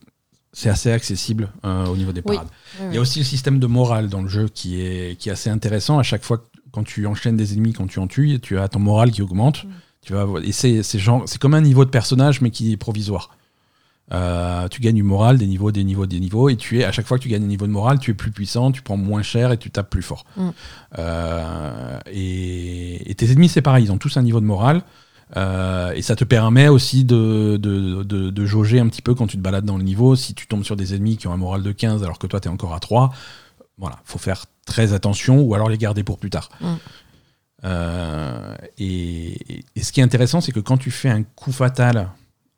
c'est 0.52 0.68
assez 0.68 0.90
accessible 0.90 1.48
au 1.64 1.96
niveau 1.96 2.12
des 2.12 2.22
parades. 2.22 2.48
Il 2.88 2.94
y 2.94 2.98
a 2.98 3.00
aussi 3.00 3.20
le 3.20 3.24
système 3.24 3.58
de 3.60 3.66
morale 3.66 4.08
dans 4.08 4.20
le 4.22 4.28
jeu 4.28 4.48
qui 4.52 4.80
est 4.80 5.16
qui 5.18 5.28
est 5.28 5.32
assez 5.32 5.48
intéressant. 5.50 5.98
À 5.98 6.02
chaque 6.02 6.24
fois 6.24 6.38
que- 6.38 6.44
quand 6.72 6.84
tu 6.84 7.06
enchaînes 7.06 7.36
des 7.36 7.52
ennemis, 7.54 7.72
quand 7.72 7.88
tu 7.88 7.98
en 7.98 8.06
tues, 8.06 8.38
tu 8.40 8.56
as 8.58 8.68
ton 8.68 8.78
moral 8.78 9.10
qui 9.10 9.22
augmente. 9.22 9.64
Mm. 9.64 9.68
Tu 10.02 10.12
vas 10.12 10.26
et 10.42 10.52
c'est 10.52 10.82
c'est 10.82 10.98
genre 10.98 11.22
c'est 11.26 11.38
comme 11.40 11.54
un 11.54 11.60
niveau 11.60 11.84
de 11.84 11.90
personnage 11.90 12.40
mais 12.40 12.50
qui 12.50 12.72
est 12.72 12.76
provisoire. 12.76 13.30
Euh, 14.12 14.66
tu 14.68 14.80
gagnes 14.80 14.96
du 14.96 15.02
moral, 15.02 15.38
des 15.38 15.46
niveaux, 15.46 15.70
des 15.70 15.84
niveaux, 15.84 16.06
des 16.06 16.18
niveaux, 16.18 16.48
et 16.48 16.56
tu 16.56 16.80
es 16.80 16.84
à 16.84 16.92
chaque 16.92 17.06
fois 17.06 17.18
que 17.18 17.22
tu 17.22 17.28
gagnes 17.28 17.44
un 17.44 17.48
niveau 17.48 17.66
de 17.66 17.72
moral, 17.72 17.98
tu 17.98 18.10
es 18.10 18.14
plus 18.14 18.32
puissant, 18.32 18.72
tu 18.72 18.82
prends 18.82 18.96
moins 18.96 19.22
cher 19.22 19.52
et 19.52 19.56
tu 19.56 19.70
tapes 19.70 19.90
plus 19.90 20.02
fort. 20.02 20.24
Mm. 20.36 20.48
Euh, 20.98 21.98
et, 22.10 23.10
et 23.10 23.14
tes 23.14 23.30
ennemis, 23.30 23.48
c'est 23.48 23.62
pareil, 23.62 23.84
ils 23.84 23.92
ont 23.92 23.98
tous 23.98 24.16
un 24.16 24.22
niveau 24.22 24.40
de 24.40 24.46
morale. 24.46 24.82
Euh, 25.36 25.92
et 25.92 26.02
ça 26.02 26.16
te 26.16 26.24
permet 26.24 26.66
aussi 26.66 27.04
de, 27.04 27.56
de, 27.56 28.02
de, 28.02 28.30
de 28.30 28.46
jauger 28.46 28.80
un 28.80 28.88
petit 28.88 29.02
peu 29.02 29.14
quand 29.14 29.28
tu 29.28 29.36
te 29.36 29.42
balades 29.42 29.64
dans 29.64 29.76
le 29.76 29.84
niveau. 29.84 30.16
Si 30.16 30.34
tu 30.34 30.48
tombes 30.48 30.64
sur 30.64 30.74
des 30.74 30.94
ennemis 30.94 31.16
qui 31.16 31.28
ont 31.28 31.32
un 31.32 31.36
moral 31.36 31.62
de 31.62 31.70
15 31.70 32.02
alors 32.02 32.18
que 32.18 32.26
toi 32.26 32.40
tu 32.40 32.48
es 32.48 32.50
encore 32.50 32.74
à 32.74 32.80
3, 32.80 33.12
voilà, 33.78 34.00
faut 34.04 34.18
faire 34.18 34.46
très 34.66 34.92
attention 34.92 35.40
ou 35.40 35.54
alors 35.54 35.68
les 35.68 35.78
garder 35.78 36.02
pour 36.02 36.18
plus 36.18 36.30
tard. 36.30 36.50
Mm. 36.60 36.74
Euh, 37.64 38.54
et, 38.78 39.64
et 39.76 39.82
ce 39.82 39.92
qui 39.92 40.00
est 40.00 40.02
intéressant, 40.02 40.40
c'est 40.40 40.52
que 40.52 40.60
quand 40.60 40.78
tu 40.78 40.90
fais 40.90 41.10
un 41.10 41.22
coup 41.22 41.52
fatal 41.52 42.10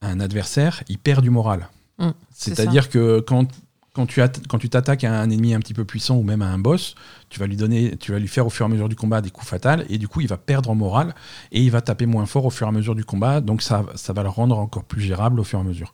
un 0.03 0.21
adversaire, 0.21 0.83
il 0.89 0.99
perd 0.99 1.23
du 1.23 1.31
moral. 1.31 1.69
Mm, 1.99 2.09
c'est 2.31 2.55
C'est-à-dire 2.55 2.89
que 2.91 3.21
quand, 3.21 3.47
quand 3.93 4.07
tu 4.07 4.21
at- 4.23 4.33
quand 4.49 4.59
tu 4.59 4.69
t'attaques 4.69 5.05
à 5.05 5.21
un 5.21 5.31
ennemi 5.31 5.55
un 5.55 5.61
petit 5.61 5.75
peu 5.75 5.85
puissant 5.85 6.17
ou 6.17 6.23
même 6.23 6.43
à 6.43 6.47
un 6.49 6.59
boss, 6.59 6.95
tu 7.29 7.39
vas 7.39 7.47
lui 7.47 7.57
donner, 7.57 7.97
tu 7.99 8.13
vas 8.13 8.19
lui 8.19 8.29
faire 8.29 8.47
au 8.47 8.51
fur 8.51 8.67
et 8.67 8.69
à 8.69 8.73
mesure 8.73 8.89
du 8.89 8.97
combat 8.97 9.21
des 9.21 9.31
coups 9.31 9.47
fatals 9.49 9.85
et 9.89 9.99
du 9.99 10.09
coup 10.09 10.21
il 10.21 10.29
va 10.29 10.37
perdre 10.39 10.71
en 10.71 10.75
morale 10.75 11.15
et 11.53 11.63
il 11.63 11.71
va 11.71 11.81
taper 11.81 12.07
moins 12.07 12.27
fort 12.27 12.45
au 12.47 12.51
fur 12.51 12.67
et 12.67 12.71
à 12.71 12.73
mesure 12.73 12.95
du 12.95 13.05
combat. 13.05 13.41
Donc 13.41 13.63
ça, 13.63 13.85
ça 13.95 14.13
va 14.13 14.23
le 14.23 14.29
rendre 14.31 14.59
encore 14.59 14.85
plus 14.85 15.01
gérable 15.03 15.39
au 15.41 15.45
fur 15.45 15.59
et 15.59 15.63
à 15.63 15.65
mesure. 15.65 15.93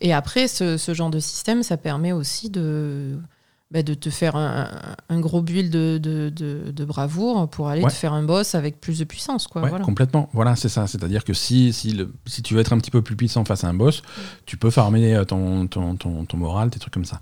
Et 0.00 0.12
après, 0.12 0.48
ce, 0.48 0.76
ce 0.76 0.92
genre 0.94 1.10
de 1.10 1.18
système, 1.20 1.62
ça 1.62 1.76
permet 1.76 2.12
aussi 2.12 2.50
de, 2.50 3.16
bah, 3.74 3.82
de 3.82 3.92
te 3.92 4.08
faire 4.08 4.36
un, 4.36 4.70
un 5.08 5.20
gros 5.20 5.42
build 5.42 5.70
de, 5.70 5.98
de, 5.98 6.30
de- 6.30 6.70
de 6.70 6.84
bravoure 6.84 7.48
pour 7.50 7.68
aller 7.68 7.82
Ouais. 7.82 7.90
te 7.90 7.94
faire 7.94 8.12
un 8.12 8.22
boss 8.22 8.54
avec 8.54 8.80
plus 8.80 9.00
de 9.00 9.04
puissance. 9.04 9.48
Quoi, 9.48 9.62
Ouais, 9.62 9.68
voilà. 9.68 9.84
complètement. 9.84 10.30
Voilà, 10.32 10.54
c'est 10.56 10.68
ça. 10.68 10.86
C'est-à-dire 10.86 11.24
que 11.24 11.34
si, 11.34 11.72
si, 11.72 11.90
le- 11.92 12.12
si 12.24 12.40
tu 12.42 12.54
veux 12.54 12.60
être 12.60 12.72
un 12.72 12.78
petit 12.78 12.92
peu 12.92 13.02
plus 13.02 13.16
puissant 13.16 13.44
face 13.44 13.64
à 13.64 13.68
un 13.68 13.74
boss, 13.74 14.02
tu 14.46 14.56
peux 14.56 14.70
farmer 14.70 15.14
euh, 15.16 15.24
ton, 15.24 15.66
ton, 15.66 15.96
ton, 15.96 16.24
ton 16.24 16.36
moral, 16.36 16.70
des 16.70 16.78
trucs 16.78 16.94
comme 16.94 17.04
ça. 17.04 17.20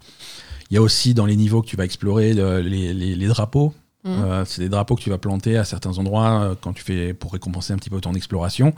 Il 0.70 0.74
y 0.74 0.76
a 0.76 0.82
aussi 0.82 1.14
dans 1.14 1.26
les 1.26 1.36
niveaux 1.36 1.62
que 1.62 1.66
tu 1.68 1.76
vas 1.76 1.84
explorer 1.86 2.34
le- 2.34 2.60
les, 2.60 2.92
les- 2.94 3.16
les 3.16 3.26
drapeaux. 3.28 3.72
Mhm. 4.04 4.12
Euh, 4.24 4.44
c'est 4.44 4.60
des 4.62 4.68
drapeaux 4.68 4.96
que 4.96 5.02
tu 5.02 5.10
vas 5.10 5.18
planter 5.18 5.56
à 5.56 5.64
certains 5.64 5.96
endroits 5.96 6.42
euh, 6.42 6.54
quand 6.60 6.72
tu 6.74 6.82
fais 6.82 7.14
pour 7.14 7.32
récompenser 7.32 7.72
un 7.72 7.76
petit 7.76 7.88
peu 7.88 8.00
ton 8.00 8.12
exploration. 8.14 8.74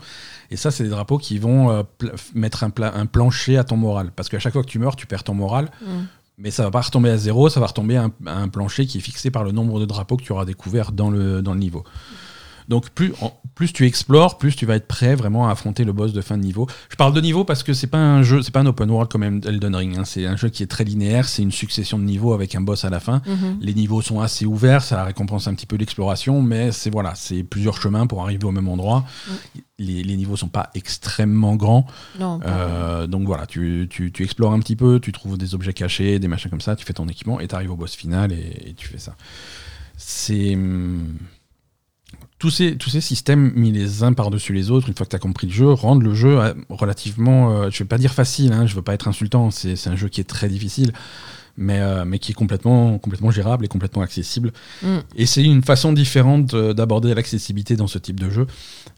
Et 0.51 0.55
ça, 0.55 0.71
c'est 0.71 0.83
des 0.83 0.89
drapeaux 0.91 1.17
qui 1.17 1.39
vont 1.39 1.71
euh, 1.71 1.83
mettre 2.35 2.63
un 2.63 3.05
plancher 3.07 3.57
à 3.57 3.63
ton 3.65 3.75
moral. 3.75 4.11
Parce 4.15 4.29
qu'à 4.29 4.39
chaque 4.39 4.53
fois 4.53 4.61
que 4.63 4.67
tu 4.69 4.77
meurs, 4.79 4.95
tu 4.95 5.07
perds 5.07 5.23
ton 5.25 5.33
moral. 5.33 5.71
Mm. 5.81 5.87
Mais 6.37 6.51
ça 6.51 6.63
va 6.63 6.71
pas 6.71 6.81
retomber 6.81 7.09
à 7.09 7.17
zéro, 7.17 7.49
ça 7.49 7.59
va 7.59 7.67
retomber 7.67 7.95
à 7.95 8.09
un, 8.25 8.47
plancher 8.49 8.85
qui 8.85 8.97
est 8.97 9.01
fixé 9.01 9.31
par 9.31 9.43
le 9.43 9.51
nombre 9.51 9.79
de 9.79 9.85
drapeaux 9.85 10.17
que 10.17 10.23
tu 10.23 10.33
auras 10.33 10.45
découvert 10.45 10.91
dans 10.91 11.09
le, 11.09 11.41
dans 11.41 11.53
le 11.53 11.59
niveau. 11.59 11.83
Donc 12.67 12.89
plus, 12.89 13.13
en- 13.21 13.33
plus 13.53 13.71
tu 13.71 13.85
explores, 13.85 14.37
plus 14.37 14.55
tu 14.55 14.65
vas 14.65 14.75
être 14.75 14.87
prêt 14.87 15.15
vraiment 15.15 15.47
à 15.47 15.51
affronter 15.51 15.83
le 15.83 15.93
boss 15.93 16.11
de 16.13 16.21
fin 16.21 16.37
de 16.37 16.43
niveau. 16.43 16.67
Je 16.89 16.95
parle 16.95 17.13
de 17.13 17.21
niveau 17.21 17.45
parce 17.45 17.63
que 17.63 17.73
c'est 17.73 17.87
pas 17.87 17.97
un 17.99 18.21
jeu, 18.23 18.41
c'est 18.41 18.51
pas 18.51 18.59
un 18.61 18.65
open 18.65 18.89
world 18.89 19.09
comme 19.11 19.23
Elden 19.23 19.75
Ring. 19.75 19.97
hein. 19.97 20.03
C'est 20.05 20.25
un 20.25 20.35
jeu 20.35 20.49
qui 20.49 20.63
est 20.63 20.67
très 20.67 20.83
linéaire, 20.83 21.27
c'est 21.27 21.41
une 21.43 21.51
succession 21.51 21.97
de 21.99 22.03
niveaux 22.03 22.33
avec 22.33 22.53
un 22.55 22.61
boss 22.61 22.83
à 22.85 22.89
la 22.89 22.99
fin. 22.99 23.21
Mhm. 23.27 23.57
Les 23.61 23.73
niveaux 23.73 24.01
sont 24.01 24.19
assez 24.19 24.45
ouverts, 24.45 24.83
ça 24.83 25.03
récompense 25.03 25.47
un 25.47 25.53
petit 25.53 25.65
peu 25.67 25.75
l'exploration, 25.77 26.41
mais 26.41 26.71
c'est 26.71 26.89
voilà, 26.89 27.13
c'est 27.15 27.43
plusieurs 27.43 27.79
chemins 27.81 28.07
pour 28.07 28.23
arriver 28.23 28.45
au 28.45 28.51
même 28.51 28.67
endroit. 28.67 29.05
Les, 29.77 30.03
les 30.03 30.15
niveaux 30.17 30.37
sont 30.37 30.47
pas 30.47 30.69
extrêmement 30.73 31.55
grands, 31.55 31.85
Non, 32.19 32.39
euh, 32.45 33.07
donc 33.07 33.25
voilà, 33.25 33.45
tu, 33.45 33.87
tu- 33.89 34.11
tu 34.11 34.23
explores 34.23 34.53
un 34.53 34.59
petit 34.59 34.75
peu, 34.77 34.99
tu 35.01 35.11
trouves 35.11 35.37
des 35.37 35.53
objets 35.53 35.73
cachés, 35.73 36.17
des 36.17 36.27
machins 36.29 36.49
comme 36.49 36.61
ça, 36.61 36.75
tu 36.77 36.85
fais 36.85 36.93
ton 36.93 37.07
équipement 37.09 37.39
et 37.41 37.47
tu 37.47 37.55
arrives 37.55 37.71
au 37.71 37.75
boss 37.75 37.93
final 37.95 38.31
et, 38.31 38.69
et 38.69 38.73
tu 38.73 38.87
fais 38.87 38.97
ça. 38.99 39.15
C'est. 39.97 40.57
Tous 42.37 42.49
ces, 42.49 42.75
tous 42.77 42.89
ces 42.89 43.01
systèmes 43.01 43.53
mis 43.55 43.71
les 43.71 44.03
uns 44.03 44.11
par-dessus 44.13 44.51
les 44.53 44.69
autres, 44.69 44.89
une 44.89 44.93
fois 44.95 45.05
que 45.05 45.11
tu 45.11 45.15
as 45.15 45.19
compris 45.19 45.47
le 45.47 45.53
jeu, 45.53 45.71
rendent 45.71 46.03
le 46.03 46.13
jeu 46.13 46.39
euh, 46.39 46.53
relativement, 46.69 47.51
euh, 47.51 47.69
je 47.71 47.79
vais 47.79 47.87
pas 47.87 47.97
dire 47.97 48.13
facile, 48.13 48.51
hein, 48.51 48.67
je 48.67 48.75
veux 48.75 48.81
pas 48.81 48.93
être 48.93 49.07
insultant, 49.07 49.51
c'est 49.51 49.75
c'est 49.77 49.89
un 49.89 49.95
jeu 49.95 50.09
qui 50.09 50.19
est 50.19 50.25
très 50.25 50.49
difficile, 50.49 50.91
mais, 51.57 51.79
euh, 51.79 52.03
mais 52.05 52.19
qui 52.19 52.33
est 52.33 52.35
complètement, 52.35 52.97
complètement 52.99 53.31
gérable 53.31 53.63
et 53.63 53.69
complètement 53.69 54.01
accessible. 54.01 54.51
Mm. 54.83 54.97
Et 55.15 55.25
c'est 55.25 55.43
une 55.43 55.63
façon 55.63 55.93
différente 55.93 56.53
d'aborder 56.53 57.13
l'accessibilité 57.15 57.77
dans 57.77 57.87
ce 57.87 57.97
type 57.99 58.19
de 58.19 58.29
jeu. 58.29 58.47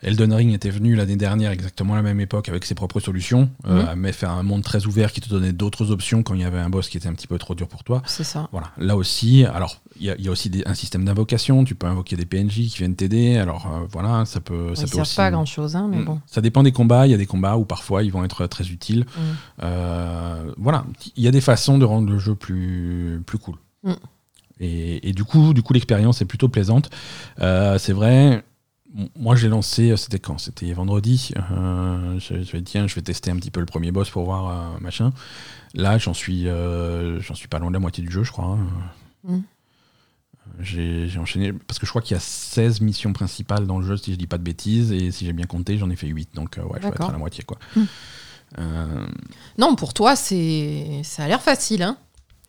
Elden 0.02 0.34
Ring 0.34 0.52
était 0.54 0.72
venu 0.72 0.96
l'année 0.96 1.16
dernière, 1.16 1.52
exactement 1.52 1.94
à 1.94 1.98
la 1.98 2.02
même 2.02 2.20
époque, 2.20 2.50
avec 2.50 2.66
ses 2.66 2.74
propres 2.74 3.00
solutions, 3.00 3.52
euh, 3.68 3.84
Mhm. 3.94 4.00
mais 4.00 4.12
faire 4.14 4.32
un 4.32 4.42
monde 4.44 4.64
très 4.64 4.88
ouvert 4.88 5.12
qui 5.12 5.22
te 5.22 5.30
donnait 5.30 5.54
d'autres 5.54 5.92
options 5.92 6.24
quand 6.24 6.34
il 6.34 6.42
y 6.42 6.46
avait 6.46 6.58
un 6.58 6.70
boss 6.72 6.90
qui 6.90 6.98
était 6.98 7.08
un 7.08 7.14
petit 7.14 7.28
peu 7.28 7.38
trop 7.38 7.54
dur 7.54 7.68
pour 7.68 7.84
toi. 7.84 8.02
C'est 8.08 8.24
ça. 8.24 8.50
Voilà, 8.52 8.72
là 8.80 8.96
aussi, 8.98 9.46
alors 9.46 9.80
il 10.00 10.06
y, 10.06 10.10
a- 10.12 10.16
il 10.18 10.24
y 10.26 10.28
a 10.28 10.32
aussi 10.32 10.50
des- 10.50 10.64
un 10.66 10.74
système 10.74 11.04
d'invocation, 11.06 11.64
tu 11.64 11.76
peux 11.76 11.88
invoquer 11.88 12.16
des 12.16 12.26
PNJ 12.26 12.68
qui 12.68 12.78
viennent 12.78 12.96
t'aider, 12.96 13.38
alors 13.38 13.68
euh, 13.68 13.86
voilà, 13.92 14.26
ça 14.26 14.40
peut, 14.40 14.74
ça 14.76 14.84
Ils 14.84 14.90
peut 14.92 15.02
aussi. 15.02 15.16
pas 15.16 15.26
à 15.26 15.32
grand 15.32 15.46
chose, 15.46 15.76
hein, 15.76 15.88
mais 15.90 15.98
Mm. 16.00 16.06
bon. 16.06 16.22
Ça 16.26 16.42
dépend 16.42 16.64
des 16.64 16.72
combats, 16.72 17.08
il 17.08 17.12
y 17.12 17.14
a 17.14 17.18
des 17.18 17.26
combats 17.26 17.58
où 17.58 17.66
parfois 17.66 18.04
ils 18.04 18.12
vont 18.12 18.24
être 18.24 18.48
très 18.48 18.68
utiles. 18.70 19.02
Mm. 19.06 19.22
Euh, 19.64 20.54
voilà, 20.58 20.86
il 21.16 21.24
y 21.24 21.28
a 21.28 21.32
des 21.32 21.42
façons 21.42 21.78
de 21.78 21.86
rendre 21.86 22.10
le 22.12 22.20
jeu 22.20 22.36
plus, 22.36 23.22
plus 23.26 23.38
cool. 23.38 23.56
Mm. 23.84 23.94
Et, 24.60 25.10
et 25.10 25.14
du 25.14 25.24
coup, 25.24 25.54
du 25.54 25.62
coup 25.62 25.74
l'expérience 25.74 26.22
est 26.22 26.26
plutôt 26.26 26.50
plaisante. 26.50 26.90
Euh, 27.42 27.78
c'est 27.78 27.94
vrai, 27.94 28.44
moi 29.16 29.36
j'ai 29.36 29.50
lancé, 29.50 29.92
euh, 29.92 29.98
c'était 29.98 30.18
quand? 30.20 30.40
C'était 30.40 30.74
vendredi. 30.74 31.32
Je, 31.38 32.42
je 32.44 32.52
vais 32.52 32.62
tiens, 32.64 32.88
je 32.88 32.96
vais 32.96 33.02
tester 33.02 33.30
un 33.30 33.36
petit 33.36 33.52
peu 33.52 33.60
le 33.60 33.66
premier 33.68 33.92
boss 33.92 34.10
pour 34.10 34.24
voir 34.26 34.80
machin. 34.82 35.12
Là, 35.76 35.98
j'en 36.00 36.14
suis, 36.16 36.48
j'en 37.20 37.36
suis 37.36 37.48
pas 37.48 37.60
loin 37.60 37.70
de 37.70 37.74
la 37.76 37.80
moitié 37.80 38.04
du 38.04 38.10
jeu, 38.12 38.24
je 38.24 38.32
crois. 38.32 38.58
hein. 39.28 39.42
J'ai 40.60 41.10
enchaîné, 41.20 41.54
parce 41.54 41.78
que 41.80 41.86
je 41.86 41.92
crois 41.92 42.02
qu'il 42.02 42.16
y 42.16 42.18
a 42.18 42.22
16 42.22 42.82
missions 42.82 43.14
principales 43.14 43.68
dans 43.68 43.80
le 43.80 43.86
jeu, 43.86 43.98
si 43.98 44.12
je 44.12 44.18
dis 44.18 44.28
pas 44.28 44.38
de 44.38 44.44
bêtises, 44.44 44.92
et 44.92 45.12
si 45.12 45.26
j'ai 45.26 45.34
bien 45.34 45.46
compté, 45.46 45.78
j'en 45.78 45.90
ai 45.90 45.96
fait 45.96 46.08
8, 46.08 46.30
donc 46.36 46.58
euh, 46.58 46.64
ouais, 46.64 46.80
je 46.82 46.84
vais 46.84 46.90
être 46.90 47.02
à 47.10 47.12
la 47.12 47.18
moitié. 47.18 47.44
quoi. 47.44 47.58
Mm. 47.76 47.82
Euh, 48.60 49.06
Non, 49.58 49.76
pour 49.76 49.94
toi, 49.94 50.16
c'est 50.16 51.02
ça 51.04 51.24
a 51.24 51.28
l'air 51.28 51.42
facile. 51.42 51.84
Hein 51.84 51.98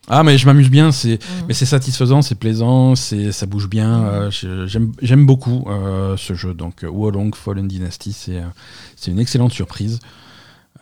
Ah, 0.07 0.23
mais 0.23 0.37
je 0.37 0.45
m'amuse 0.45 0.69
bien, 0.69 0.91
c'est 0.91 1.15
Mm. 1.15 1.45
mais 1.49 1.53
c'est 1.53 1.65
satisfaisant, 1.65 2.21
c'est 2.21 2.35
plaisant, 2.35 2.95
c'est 2.95 3.31
ça 3.31 3.45
bouge 3.45 3.67
bien. 3.69 3.97
Mm. 3.99 4.31
euh, 4.45 4.67
J'aime 4.67 4.91
j'aime 5.01 5.25
beaucoup 5.25 5.65
euh, 5.67 6.15
ce 6.17 6.33
jeu. 6.33 6.53
Donc, 6.53 6.83
euh, 6.83 6.87
Wolong 6.89 7.35
Fallen 7.35 7.67
Dynasty, 7.67 8.13
c'est 8.13 8.37
euh, 8.37 8.47
c'est 8.95 9.11
une 9.11 9.19
excellente 9.19 9.51
surprise. 9.53 9.99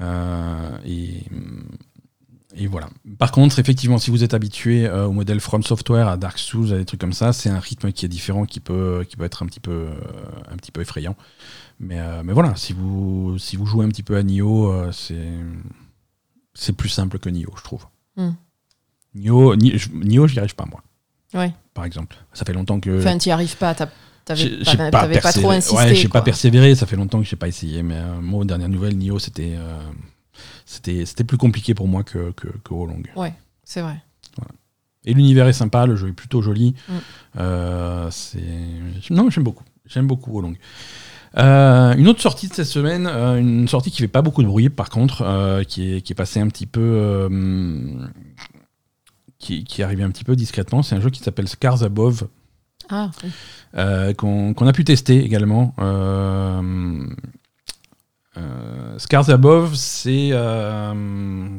Euh, 0.01 0.77
et, 0.85 1.23
et 2.55 2.67
voilà. 2.67 2.89
Par 3.17 3.31
contre, 3.31 3.57
effectivement, 3.59 3.97
si 3.97 4.11
vous 4.11 4.23
êtes 4.23 4.33
habitué 4.33 4.85
euh, 4.85 5.05
au 5.07 5.11
modèle 5.11 5.39
From 5.39 5.63
Software, 5.63 6.07
à 6.07 6.17
Dark 6.17 6.37
Souls, 6.37 6.71
à 6.73 6.77
des 6.77 6.85
trucs 6.85 6.99
comme 7.01 7.13
ça, 7.13 7.33
c'est 7.33 7.49
un 7.49 7.59
rythme 7.59 7.91
qui 7.91 8.05
est 8.05 8.09
différent, 8.09 8.45
qui 8.45 8.59
peut, 8.59 9.05
qui 9.09 9.15
peut 9.17 9.23
être 9.25 9.41
un 9.43 9.47
petit 9.47 9.59
peu, 9.59 9.71
euh, 9.71 9.91
un 10.51 10.55
petit 10.55 10.71
peu 10.71 10.81
effrayant. 10.81 11.15
Mais, 11.79 11.99
euh, 11.99 12.21
mais 12.23 12.33
voilà, 12.33 12.55
si 12.55 12.73
vous, 12.73 13.37
si 13.39 13.55
vous 13.55 13.65
jouez 13.65 13.85
un 13.85 13.89
petit 13.89 14.03
peu 14.03 14.17
à 14.17 14.23
Nioh, 14.23 14.91
c'est 14.91 15.15
c'est 16.53 16.73
plus 16.73 16.89
simple 16.89 17.19
que 17.19 17.29
Nioh, 17.29 17.53
je 17.57 17.63
trouve. 17.63 17.85
Mm. 18.15 18.29
Nioh, 19.15 20.27
j'y 20.27 20.39
arrive 20.39 20.55
pas, 20.55 20.65
moi, 20.65 20.81
Ouais. 21.33 21.53
par 21.73 21.85
exemple. 21.85 22.15
Ça 22.33 22.45
fait 22.45 22.53
longtemps 22.53 22.79
que. 22.79 22.99
Enfin, 22.99 23.17
tu 23.17 23.29
n'y 23.29 23.33
arrives 23.33 23.57
pas. 23.57 23.73
t'as- 23.75 23.89
T'avais 24.25 25.21
pas, 25.21 25.31
trop 25.31 25.51
insisté. 25.51 25.75
Ouais, 25.77 25.95
j'ai 25.95 26.09
pas 26.09 26.21
persévéré, 26.21 26.75
ça 26.75 26.85
fait 26.85 26.97
longtemps 26.97 27.19
que 27.21 27.25
j'ai 27.25 27.37
pas 27.37 27.47
essayé. 27.47 27.81
Mais 27.81 27.95
euh, 27.95 28.19
moi, 28.19 28.41
aux 28.41 28.45
dernières 28.45 28.67
nouvelles, 28.69 28.97
Nioh, 28.97 29.19
c'était 29.19 29.53
euh, 29.55 29.79
c'était 30.65 31.05
c'était 31.05 31.23
plus 31.23 31.37
compliqué 31.37 31.73
pour 31.73 31.87
moi 31.87 32.03
que, 32.03 32.31
que, 32.31 32.47
que 32.63 32.73
Wolong. 32.73 33.07
Ouais, 33.15 33.33
c'est 33.63 33.81
vrai. 33.81 34.01
Et 35.05 35.13
l'univers 35.13 35.47
est 35.47 35.53
sympa, 35.53 35.85
le 35.85 35.95
jeu 35.95 36.09
est 36.09 36.13
plutôt 36.13 36.41
joli. 36.41 36.75
Mm. 36.89 36.93
Euh, 37.37 38.11
c'est 38.11 38.43
non, 39.09 39.29
j'aime 39.29 39.45
beaucoup. 39.45 39.63
J'aime 39.85 40.05
beaucoup 40.05 40.31
Wolong. 40.33 40.57
Euh, 41.37 41.95
une 41.95 42.07
autre 42.09 42.21
sortie 42.21 42.49
de 42.49 42.53
cette 42.53 42.67
semaine, 42.67 43.07
euh, 43.07 43.37
une 43.39 43.67
sortie 43.69 43.89
qui 43.89 43.99
fait 44.01 44.07
pas 44.09 44.21
beaucoup 44.21 44.41
de 44.41 44.47
bruit 44.47 44.69
par 44.69 44.89
contre, 44.89 45.63
qui, 45.67 45.93
est, 45.95 46.01
qui 46.01 46.11
est 46.11 46.15
passée 46.15 46.41
un 46.41 46.47
petit 46.49 46.65
peu, 46.65 47.29
qui, 49.39 49.63
qui 49.63 49.81
est 49.81 49.83
arrivé 49.85 50.03
un 50.03 50.09
petit 50.09 50.25
peu 50.25 50.35
discrètement. 50.35 50.83
C'est 50.83 50.95
un 50.95 50.99
jeu 51.01 51.09
qui 51.09 51.21
s'appelle 51.21 51.47
Scars 51.47 51.83
Above, 51.83 52.27
Ah, 52.89 53.11
oui. 53.23 54.15
qu'on 54.15 54.53
qu'on 54.53 54.67
a 54.67 54.73
pu 54.73 54.83
tester 54.83 55.23
également. 55.23 55.73
Euh, 58.37 58.99
Scars 58.99 59.29
Above, 59.31 59.73
c'est 59.75 60.29
euh, 60.31 60.93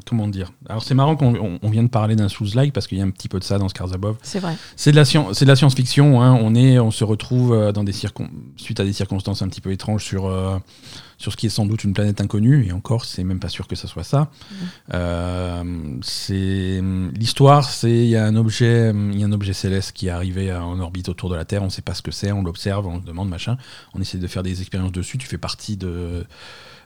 comment 0.07 0.29
dire? 0.29 0.53
Alors 0.69 0.83
c'est 0.85 0.95
marrant 0.95 1.17
qu'on 1.17 1.59
on- 1.63 1.69
vient 1.71 1.83
de 1.83 1.89
parler 1.89 2.15
d'un 2.15 2.29
Souls-like 2.29 2.73
parce 2.73 2.87
qu'il 2.87 2.99
y 2.99 3.01
a 3.01 3.05
un 3.05 3.11
petit 3.11 3.29
peu 3.29 3.39
de 3.41 3.45
ça 3.45 3.59
dans 3.59 3.69
Scars 3.69 3.93
Above. 3.95 4.17
c'est 4.23 4.39
vrai. 4.39 4.55
C'est 4.77 4.93
de 4.93 4.97
la 4.97 5.05
science, 5.05 5.41
de 5.41 5.47
la 5.47 5.57
science-fiction. 5.57 6.23
hein. 6.23 6.39
On 6.41 6.55
est, 6.55 6.79
on 6.79 6.91
se 6.91 7.03
retrouve 7.05 7.53
euh, 7.53 7.73
dans 7.73 7.83
des 7.85 7.93
circon- 7.93 8.29
suite 8.57 8.79
à 8.81 8.85
des 8.85 8.93
circonstances 8.93 9.43
un 9.43 9.49
petit 9.49 9.61
peu 9.61 9.73
étranges 9.73 10.05
sur 10.05 10.27
euh, 10.27 10.57
sur 11.19 11.33
ce 11.33 11.37
qui 11.37 11.47
est 11.47 11.51
sans 11.51 11.67
doute 11.67 11.85
une 11.85 11.93
planète 11.93 12.21
inconnue. 12.21 12.67
Et 12.67 12.73
encore, 12.73 13.05
c'est 13.05 13.25
même 13.25 13.41
pas 13.41 13.49
sûr 13.49 13.67
que 13.67 13.77
ça 13.77 13.89
soit 13.89 14.05
ça. 14.05 14.31
Euh, 14.95 15.65
c'est 16.01 16.81
l'histoire. 17.15 17.69
C'est 17.69 17.91
il 17.91 18.09
y 18.09 18.17
a 18.17 18.25
un 18.25 18.37
objet, 18.37 18.91
il 18.91 19.19
y 19.19 19.23
a 19.23 19.27
un 19.27 19.33
objet 19.33 19.53
céleste 19.53 19.93
qui 19.93 20.07
est 20.07 20.11
arrivé 20.11 20.53
en 20.55 20.79
orbite 20.79 21.09
autour 21.09 21.29
de 21.29 21.35
la 21.35 21.45
Terre. 21.45 21.63
On 21.63 21.71
sait 21.71 21.83
pas 21.83 21.95
ce 21.95 22.03
que 22.03 22.13
c'est. 22.13 22.33
On 22.33 22.43
l'observe, 22.43 22.87
on 22.87 23.01
se 23.01 23.05
demande 23.05 23.29
machin. 23.29 23.59
On 23.95 24.01
essaie 24.01 24.19
de 24.19 24.27
faire 24.27 24.43
des 24.43 24.61
expériences 24.61 24.93
dessus. 24.93 25.19
Tu 25.19 25.27
fais 25.27 25.39
partie 25.39 25.77
de 25.77 26.25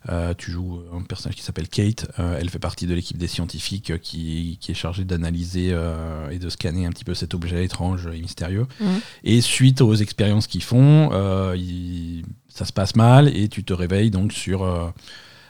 euh, 0.09 0.35
tu 0.37 0.51
joues 0.51 0.81
un 0.93 1.03
personnage 1.03 1.37
qui 1.37 1.43
s'appelle 1.43 1.69
Kate. 1.69 2.11
Euh, 2.19 2.37
elle 2.41 2.51
fait 2.51 2.59
partie 2.59 2.87
de 2.87 2.95
l'équipe 2.95 3.17
des 3.19 3.29
scientifiques 3.29 3.91
euh, 3.91 3.99
qui, 3.99 4.59
qui 4.61 4.73
est 4.73 4.75
chargée 4.75 5.05
d'analyser 5.05 5.69
euh, 5.73 6.29
et 6.31 6.39
de 6.39 6.49
scanner 6.49 6.87
un 6.87 6.91
petit 6.91 7.05
peu 7.05 7.15
cet 7.15 7.35
objet 7.35 7.65
étrange 7.65 8.09
et 8.13 8.21
mystérieux. 8.21 8.67
Mhm. 8.81 9.01
Et 9.25 9.41
suite 9.41 9.81
aux 9.81 9.95
expériences 9.95 10.47
qu'ils 10.47 10.63
font, 10.65 11.11
il- 11.55 12.25
ça 12.49 12.65
se 12.65 12.73
passe 12.73 12.97
mal 12.97 13.29
et 13.35 13.49
tu 13.49 13.65
te 13.65 13.73
réveilles 13.73 14.11
donc 14.11 14.33
sur. 14.33 14.65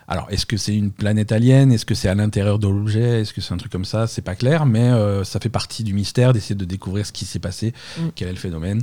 alors, 0.09 0.27
est-ce 0.31 0.47
que 0.47 0.57
c'est 0.57 0.75
une 0.77 0.91
planète 0.93 1.33
alien? 1.33 1.73
Est-ce 1.73 1.87
que 1.87 1.95
c'est 1.95 2.09
à 2.09 2.15
l'intérieur 2.15 2.59
de 2.59 2.69
l'objet? 2.69 3.23
Est-ce 3.23 3.33
que 3.33 3.41
c'est 3.41 3.55
un 3.55 3.57
truc 3.57 3.73
comme 3.73 3.85
ça? 3.85 4.07
C'est 4.07 4.23
pas 4.23 4.35
clair, 4.37 4.67
mais 4.67 4.91
ça 5.25 5.41
fait 5.41 5.49
partie 5.49 5.83
du 5.85 5.95
mystère 5.95 6.33
d'essayer 6.33 6.55
de 6.55 6.65
découvrir 6.65 7.07
ce 7.07 7.13
qui 7.13 7.25
s'est 7.25 7.39
passé, 7.41 7.73
Mhm. 7.99 8.11
quel 8.15 8.29
est 8.29 8.33
le 8.33 8.39
phénomène. 8.39 8.83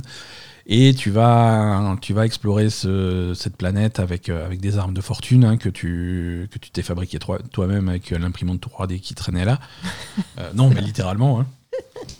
Et 0.66 0.94
tu 0.94 1.10
vas, 1.10 1.96
tu 2.00 2.12
vas 2.12 2.26
explorer 2.26 2.70
ce- 2.70 3.32
cette 3.34 3.56
planète 3.56 3.98
avec, 3.98 4.28
euh, 4.28 4.44
avec 4.44 4.60
des 4.60 4.78
armes 4.78 4.94
de 4.94 5.00
fortune 5.00 5.44
hein, 5.44 5.56
que 5.56 5.68
tu 5.68 6.48
que 6.52 6.58
tu 6.58 6.70
t'es 6.70 6.82
fabriqué 6.82 7.18
toi- 7.18 7.38
toi-même 7.50 7.88
avec 7.88 8.10
l'imprimante 8.10 8.60
3D 8.60 9.00
qui 9.00 9.14
traînait 9.14 9.44
là. 9.44 9.58
Euh, 10.38 10.50
non, 10.54 10.68
mais 10.70 10.80
littéralement. 10.80 11.40
hein. 11.40 11.46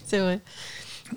C'est 0.06 0.18
vrai. 0.18 0.40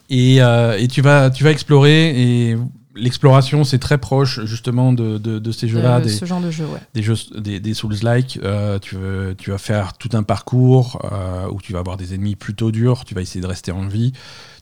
Et, 0.09 0.41
euh, 0.41 0.77
et 0.77 0.87
tu, 0.87 1.01
vas, 1.01 1.29
tu 1.29 1.43
vas 1.43 1.51
explorer. 1.51 2.09
Et 2.51 2.57
l'exploration, 2.95 3.63
c'est 3.63 3.79
très 3.79 3.97
proche 3.97 4.43
justement 4.45 4.93
de, 4.93 5.17
de, 5.17 5.39
de 5.39 5.51
ces 5.51 5.67
jeux-là. 5.67 5.97
Euh, 5.97 6.01
des, 6.01 6.09
Ce 6.09 6.25
genre 6.25 6.41
de 6.41 6.51
jeu, 6.51 6.65
ouais. 6.65 6.79
des 6.93 7.03
jeux 7.03 7.15
des, 7.37 7.59
des 7.59 7.73
Souls-like, 7.73 8.39
euh, 8.43 8.79
tu, 8.79 8.95
veux- 8.95 9.35
tu 9.37 9.51
vas 9.51 9.57
faire 9.57 9.93
tout 9.97 10.09
un 10.13 10.23
parcours 10.23 10.99
euh, 11.11 11.47
où 11.49 11.61
tu 11.61 11.73
vas 11.73 11.79
avoir 11.79 11.97
des 11.97 12.13
ennemis 12.13 12.35
plutôt 12.35 12.71
durs, 12.71 13.05
tu 13.05 13.15
vas 13.15 13.21
essayer 13.21 13.41
de 13.41 13.47
rester 13.47 13.71
en 13.71 13.87
vie, 13.87 14.13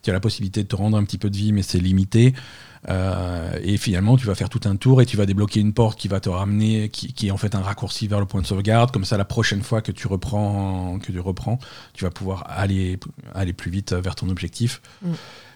tu 0.01 0.09
as 0.09 0.13
la 0.13 0.19
possibilité 0.19 0.63
de 0.63 0.67
te 0.67 0.75
rendre 0.75 0.97
un 0.97 1.03
petit 1.03 1.17
peu 1.17 1.29
de 1.29 1.37
vie 1.37 1.51
mais 1.53 1.61
c'est 1.63 1.79
limité. 1.79 2.33
Euh, 2.89 3.59
et 3.61 3.77
finalement 3.77 4.17
tu 4.17 4.25
vas 4.25 4.33
faire 4.33 4.49
tout 4.49 4.61
un 4.65 4.75
tour 4.75 5.03
et 5.03 5.05
tu 5.05 5.15
vas 5.15 5.27
débloquer 5.27 5.59
une 5.59 5.71
porte 5.71 5.99
qui 5.99 6.07
va 6.07 6.19
te 6.19 6.29
ramener, 6.29 6.89
qui, 6.89 7.13
qui 7.13 7.27
est 7.27 7.31
en 7.31 7.37
fait 7.37 7.53
un 7.53 7.61
raccourci 7.61 8.07
vers 8.07 8.19
le 8.19 8.25
point 8.25 8.41
de 8.41 8.47
sauvegarde, 8.47 8.89
comme 8.89 9.05
ça 9.05 9.17
la 9.17 9.25
prochaine 9.25 9.61
fois 9.61 9.83
que 9.83 9.91
tu 9.91 10.07
reprends, 10.07 10.97
que 10.97 11.11
tu 11.11 11.19
reprends, 11.19 11.59
tu 11.93 12.05
vas 12.05 12.09
pouvoir 12.09 12.43
aller, 12.49 12.99
aller 13.35 13.53
plus 13.53 13.69
vite 13.69 13.93
vers 13.93 14.15
ton 14.15 14.29
objectif. 14.29 14.81
Mm. 15.03 15.11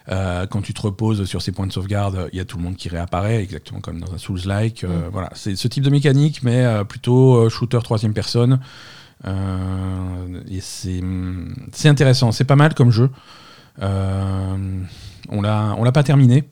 Euh, 0.08 0.46
quand 0.46 0.62
tu 0.62 0.72
te 0.72 0.80
reposes 0.82 1.24
sur 1.24 1.42
ces 1.42 1.50
points 1.52 1.66
de 1.66 1.72
sauvegarde, 1.72 2.28
il 2.32 2.38
y 2.38 2.40
a 2.40 2.44
tout 2.44 2.56
le 2.58 2.62
monde 2.62 2.76
qui 2.76 2.88
réapparaît, 2.88 3.42
exactement 3.42 3.80
comme 3.80 4.00
dans 4.00 4.12
un 4.14 4.18
Souls-like. 4.18 4.84
Euh, 4.84 5.08
Mm. 5.08 5.10
Voilà, 5.12 5.30
c'est 5.34 5.56
ce 5.56 5.68
type 5.68 5.82
de 5.82 5.90
mécanique, 5.90 6.42
mais 6.42 6.64
euh, 6.64 6.84
plutôt 6.84 7.48
shooter 7.48 7.80
troisième 7.82 8.12
personne. 8.14 8.60
Et 9.24 10.60
c'est 10.60 11.02
c'est 11.72 11.88
intéressant, 11.88 12.30
c'est 12.32 12.44
pas 12.44 12.54
mal 12.56 12.74
comme 12.74 12.90
jeu. 12.90 13.10
On 13.80 15.42
l'a 15.42 15.92
pas 15.92 16.02
terminé, 16.04 16.44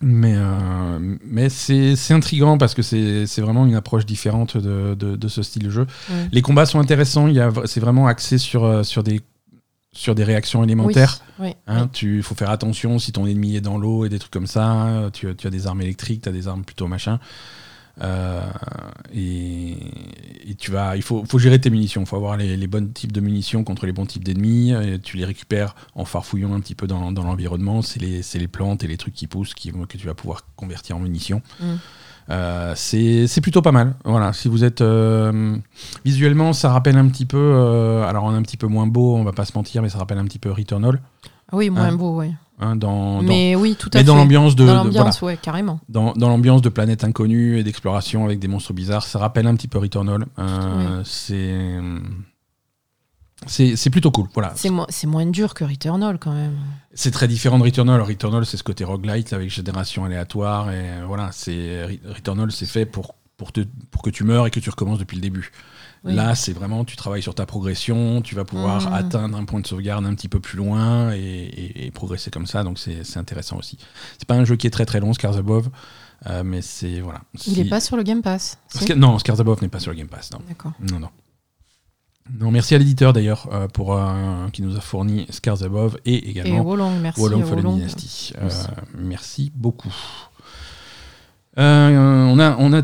mais 0.00 0.34
euh, 0.36 0.98
mais 1.24 1.48
c'est 1.48 2.12
intriguant 2.12 2.58
parce 2.58 2.74
que 2.74 2.82
c'est 2.82 3.40
vraiment 3.40 3.66
une 3.66 3.74
approche 3.74 4.06
différente 4.06 4.56
de, 4.56 4.94
de, 4.94 5.16
de 5.16 5.28
ce 5.28 5.42
style 5.42 5.64
de 5.64 5.70
jeu. 5.70 5.86
Ouais. 6.10 6.28
Les 6.30 6.42
combats 6.42 6.66
sont 6.66 6.78
intéressants, 6.78 7.28
c'est 7.64 7.80
vraiment 7.80 8.06
axé 8.06 8.38
sur 8.38 8.84
sur 8.84 9.02
des 9.02 9.20
sur 9.92 10.14
des 10.14 10.24
réactions 10.24 10.64
élémentaires. 10.64 11.20
Oui, 11.38 11.48
oui, 11.48 11.54
Hein, 11.66 11.88
tu 11.92 12.22
faut 12.22 12.34
faire 12.34 12.50
attention 12.50 12.98
si 12.98 13.12
ton 13.12 13.26
ennemi 13.26 13.56
est 13.56 13.60
dans 13.60 13.78
l'eau 13.78 14.04
et 14.04 14.08
des 14.08 14.18
trucs 14.18 14.32
comme 14.32 14.46
ça. 14.46 15.10
Tu, 15.12 15.34
tu 15.36 15.46
as 15.46 15.50
des 15.50 15.66
armes 15.66 15.82
électriques, 15.82 16.22
tu 16.22 16.28
as 16.28 16.32
des 16.32 16.48
armes 16.48 16.64
plutôt 16.64 16.88
machin. 16.88 17.20
Euh, 18.00 18.40
et, 19.14 19.76
et 20.48 20.54
tu 20.54 20.70
vas, 20.70 20.96
il 20.96 21.02
faut, 21.02 21.24
faut 21.26 21.38
gérer 21.38 21.60
tes 21.60 21.70
munitions. 21.70 22.02
Il 22.02 22.06
faut 22.06 22.16
avoir 22.16 22.36
les, 22.36 22.56
les 22.56 22.66
bons 22.66 22.90
types 22.92 23.12
de 23.12 23.20
munitions 23.20 23.64
contre 23.64 23.86
les 23.86 23.92
bons 23.92 24.06
types 24.06 24.24
d'ennemis. 24.24 24.72
Et 24.72 24.98
Tu 24.98 25.16
les 25.16 25.24
récupères 25.24 25.74
en 25.94 26.04
farfouillant 26.04 26.54
un 26.54 26.60
petit 26.60 26.74
peu 26.74 26.86
dans, 26.86 27.12
dans 27.12 27.24
l'environnement. 27.24 27.82
C'est 27.82 28.00
les, 28.00 28.48
plantes 28.48 28.84
et 28.84 28.86
les 28.86 28.96
trucs 28.96 29.14
qui 29.14 29.26
poussent 29.26 29.54
qui, 29.54 29.72
que 29.72 29.98
tu 29.98 30.06
vas 30.06 30.14
pouvoir 30.14 30.46
convertir 30.56 30.96
en 30.96 31.00
munitions. 31.00 31.42
Mm. 31.60 31.74
Euh, 32.30 32.72
c'est 32.76 33.40
plutôt 33.40 33.62
pas 33.62 33.72
mal. 33.72 33.94
Voilà, 34.04 34.32
si 34.32 34.48
vous 34.48 34.64
êtes 34.64 34.80
euh, 34.80 35.56
visuellement, 36.04 36.52
ça 36.52 36.70
rappelle 36.72 36.96
un 36.96 37.08
petit 37.08 37.26
peu. 37.26 37.36
euh, 37.38 38.06
alors 38.08 38.24
on 38.24 38.32
est 38.32 38.36
un 38.36 38.42
petit 38.42 38.56
peu 38.56 38.66
moins 38.66 38.86
beau, 38.86 39.16
on 39.16 39.24
va 39.24 39.32
pas 39.32 39.44
se 39.44 39.52
mentir, 39.54 39.82
mais 39.82 39.88
ça 39.88 39.98
rappelle 39.98 40.18
un 40.18 40.24
petit 40.24 40.38
peu 40.38 40.50
Returnal. 40.50 41.00
Ah 41.50 41.56
Oui, 41.56 41.68
moins 41.68 41.82
Hein, 41.88 41.92
beau, 41.96 42.20
oui. 42.20 42.32
hein, 42.60 42.76
dans, 42.76 43.16
dans- 43.22 43.28
Mais 43.28 43.54
oui, 43.56 43.76
tout 43.78 43.88
à 43.92 43.98
mais 43.98 44.00
fait. 44.00 44.04
dans 44.06 44.16
l'ambiance 44.16 44.56
de, 44.56 44.64
Dans 44.66 44.72
de- 44.72 44.76
l'ambiance, 44.88 45.20
voilà, 45.20 45.34
ouais, 45.34 45.38
carrément. 45.42 45.80
dans, 45.88 46.12
dans 46.14 46.28
l'ambiance 46.28 46.62
de 46.62 46.68
planète 46.70 47.04
inconnue 47.04 47.58
et 47.58 47.64
d'exploration 47.64 48.24
avec 48.24 48.38
des 48.38 48.48
monstres 48.48 48.72
bizarres, 48.72 49.02
ça 49.04 49.18
rappelle 49.18 49.46
un 49.46 49.54
petit 49.54 49.68
peu 49.68 49.78
Returnal. 49.78 50.24
Euh, 50.38 51.02
C'est 51.04 51.74
c'est 53.46 53.90
plutôt 53.90 54.10
cool. 54.10 54.28
Voilà. 54.34 54.52
C'est 54.56 54.70
mo- 54.70 54.86
c'est 54.88 55.06
moins 55.06 55.26
dur 55.26 55.54
que 55.54 55.64
Returnal, 55.64 56.18
quand 56.18 56.32
même. 56.32 56.56
C'est 56.94 57.10
très 57.10 57.28
différent 57.28 57.58
de 57.58 57.64
Returnal. 57.64 58.00
Returnal, 58.02 58.44
c'est 58.46 58.56
ce 58.56 58.62
côté 58.64 58.84
roguelite 58.84 59.30
là, 59.30 59.36
avec 59.38 59.50
génération 59.50 60.04
aléatoire 60.04 60.70
et 60.70 61.02
voilà. 61.06 61.30
C'est 61.32 61.84
Returnal, 62.06 62.50
c'est 62.52 62.66
fait 62.66 62.86
pour 62.86 63.14
pour 63.36 63.50
te 63.52 63.60
pour 63.90 64.02
que 64.02 64.10
tu 64.10 64.24
meurs 64.24 64.46
et 64.46 64.50
que 64.50 64.60
tu 64.60 64.70
recommences 64.70 64.98
depuis 64.98 65.16
le 65.16 65.22
début. 65.22 65.50
Oui. 66.04 66.14
Là, 66.14 66.34
c'est 66.34 66.52
vraiment, 66.52 66.84
tu 66.84 66.96
travailles 66.96 67.22
sur 67.22 67.34
ta 67.34 67.46
progression, 67.46 68.22
tu 68.22 68.34
vas 68.34 68.44
pouvoir 68.44 68.88
Mhm. 68.88 68.92
atteindre 68.94 69.38
un 69.38 69.44
point 69.44 69.60
de 69.60 69.66
sauvegarde 69.68 70.04
un 70.04 70.14
petit 70.16 70.28
peu 70.28 70.40
plus 70.40 70.56
loin 70.58 71.12
et, 71.14 71.18
et- 71.18 71.86
et 71.86 71.90
progresser 71.92 72.30
comme 72.32 72.46
ça, 72.46 72.64
donc 72.64 72.78
c'est 72.80 73.16
intéressant 73.16 73.56
aussi. 73.56 73.78
C'est 74.18 74.26
pas 74.26 74.34
un 74.34 74.44
jeu 74.44 74.56
qui 74.56 74.66
est 74.66 74.70
très 74.70 74.84
très 74.84 74.98
long, 74.98 75.12
Scars 75.12 75.36
Above, 75.36 75.70
euh, 76.28 76.42
mais 76.44 76.60
c'est 76.60 77.00
voilà. 77.00 77.20
Il 77.34 77.40
Si- 77.40 77.60
est 77.60 77.64
pas 77.68 77.80
sur 77.80 77.96
le 77.96 78.02
Game 78.02 78.20
Pass. 78.20 78.58
si 78.68 78.92
Non, 78.96 79.16
Scars 79.20 79.40
Above 79.40 79.62
n'est 79.62 79.68
pas 79.68 79.78
sur 79.78 79.92
le 79.92 79.96
Game 79.96 80.08
Pass, 80.08 80.32
non. 80.32 80.40
D'accord. 80.48 80.72
Non, 80.80 80.98
non. 80.98 81.08
Non, 82.38 82.50
merci 82.50 82.74
à 82.74 82.78
l'éditeur 82.78 83.12
d'ailleurs 83.12 83.48
euh, 83.52 83.68
pour 83.68 83.96
euh, 83.96 84.48
qui 84.52 84.62
nous 84.62 84.76
a 84.76 84.80
fourni 84.80 85.26
Scars 85.30 85.62
Above 85.62 85.98
et 86.04 86.14
Et 86.14 86.30
également 86.30 86.62
Wolong, 86.62 86.98
merci. 87.00 87.20
Wolong 87.20 87.42
à 87.42 87.44
Fallen 87.46 87.64
Wolong. 87.64 87.76
Dynasty. 87.78 88.32
Euh, 88.38 88.42
Merci. 88.42 88.66
merci 88.96 89.52
beaucoup. 89.54 89.92
Euh, 91.58 92.26
on, 92.26 92.38
a, 92.38 92.56
on 92.58 92.72
a 92.72 92.82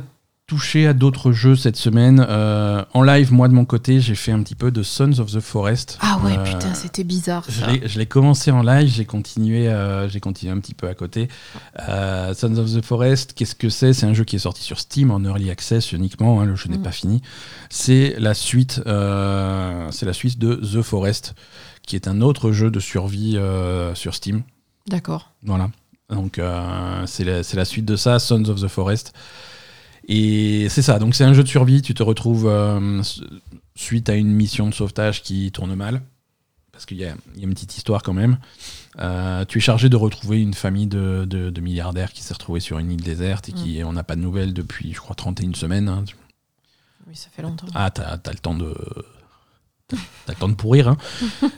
touché 0.49 0.87
à 0.87 0.95
d'autres 0.95 1.31
jeux 1.31 1.55
cette 1.55 1.77
semaine. 1.77 2.25
Euh, 2.27 2.83
en 2.95 3.03
live, 3.03 3.33
moi 3.33 3.49
de 3.49 3.53
mon 3.53 3.67
côté, 3.67 4.01
j'ai 4.01 4.15
fait 4.15 4.33
un 4.33 4.43
petit 4.43 4.55
peu 4.55 4.71
de 4.71 4.83
Sons 4.83 5.19
of 5.21 5.31
the 5.31 5.41
Forest. 5.41 5.99
Ah 6.01 6.19
ouais, 6.25 6.37
Euh, 6.39 6.43
putain, 6.43 6.73
c'était 6.75 7.05
bizarre. 7.05 7.45
je 7.49 7.61
ça. 7.61 7.67
l'ai- 7.71 7.87
je 7.87 7.99
l'ai 7.99 8.07
commencé 8.07 8.51
en 8.51 8.63
live, 8.63 8.89
j'ai 8.89 9.05
continué, 9.05 9.69
euh, 9.69 10.09
j'ai 10.09 10.21
continué 10.21 10.51
un 10.51 10.59
petit 10.59 10.73
peu 10.75 10.89
à 10.89 10.95
côté. 10.95 11.29
Sons 11.77 12.57
of 12.57 12.73
the 12.75 12.83
Forest, 12.83 13.35
qu'est-ce 13.35 13.55
que 13.55 13.69
c'est? 13.69 13.93
C'est 13.93 14.07
un 14.07 14.15
jeu 14.15 14.25
qui 14.25 14.37
est 14.37 14.41
sorti 14.41 14.63
sur 14.63 14.81
Steam 14.81 15.11
en 15.11 15.23
early 15.23 15.51
access 15.51 15.93
uniquement. 15.93 16.41
hein, 16.41 16.47
le 16.47 16.57
jeu 16.57 16.71
n'est 16.71 16.79
Mm. 16.79 16.83
pas 16.83 16.93
fini. 16.93 17.23
C'est 17.69 18.15
la 18.19 18.33
suite, 18.35 18.81
c'est 18.87 20.07
la 20.07 20.13
suite 20.15 20.39
de 20.39 20.55
The 20.57 20.81
Forest, 20.83 21.35
qui 21.87 21.95
est 21.95 22.09
un 22.09 22.23
autre 22.23 22.53
jeu 22.53 22.71
de 22.71 22.81
survie 22.81 23.39
sur 23.95 24.15
Steam. 24.15 24.43
D'accord. 24.87 25.31
Voilà. 25.45 25.69
Donc 26.09 26.41
c'est 27.05 27.25
la, 27.25 27.43
c'est 27.43 27.59
la 27.59 27.67
suite 27.67 27.85
de 27.85 27.97
ça, 27.97 28.19
Sons 28.19 28.45
of 28.49 28.63
the 28.63 28.69
Forest. 28.69 29.13
Et 30.09 30.69
c'est 30.71 30.83
ça, 30.83 30.99
donc 30.99 31.15
c'est 31.15 31.25
un 31.25 31.35
jeu 31.35 31.43
de 31.43 31.49
survie, 31.49 31.83
tu 31.83 31.93
te 31.95 32.03
retrouves 32.03 32.47
euh, 32.49 33.03
suite 33.75 34.09
à 34.09 34.15
une 34.15 34.33
mission 34.33 34.67
de 34.67 34.73
sauvetage 34.75 35.23
qui 35.23 35.53
tourne 35.53 35.75
mal, 35.75 36.01
parce 36.73 36.87
qu'il 36.87 36.97
y 36.97 37.01
y 37.01 37.05
a 37.05 37.15
une 37.43 37.53
petite 37.55 37.77
histoire 37.77 38.03
quand 38.03 38.15
même. 38.15 38.39
Euh, 39.01 39.45
tu 39.45 39.59
es 39.59 39.61
chargé 39.61 39.89
de 39.91 39.97
retrouver 39.97 40.41
une 40.41 40.55
famille 40.55 40.87
de, 40.87 41.25
de- 41.29 41.51
de 41.51 41.61
milliardaires 41.61 42.13
qui 42.13 42.23
s'est 42.23 42.33
retrouvée 42.35 42.61
sur 42.61 42.79
une 42.79 42.91
île 42.91 43.03
déserte 43.03 43.49
et 43.51 43.53
qui 43.53 43.83
on 43.85 43.93
n'a 43.93 44.03
pas 44.03 44.17
de 44.17 44.21
nouvelles 44.23 44.55
depuis, 44.55 44.93
je 44.95 44.99
crois, 44.99 45.15
31 45.15 45.53
semaines. 45.55 45.89
hein. 45.89 46.05
Oui, 47.07 47.15
ça 47.15 47.29
fait 47.31 47.43
longtemps. 47.43 47.67
Ah, 47.75 47.91
t'as 47.91 48.15
as 48.25 48.33
le 48.33 48.39
temps 48.39 48.55
de. 48.55 48.75
T'as 49.89 50.35
le 50.35 50.39
temps 50.39 50.49
de 50.49 50.55
pourrir. 50.55 50.89
hein. 50.89 50.97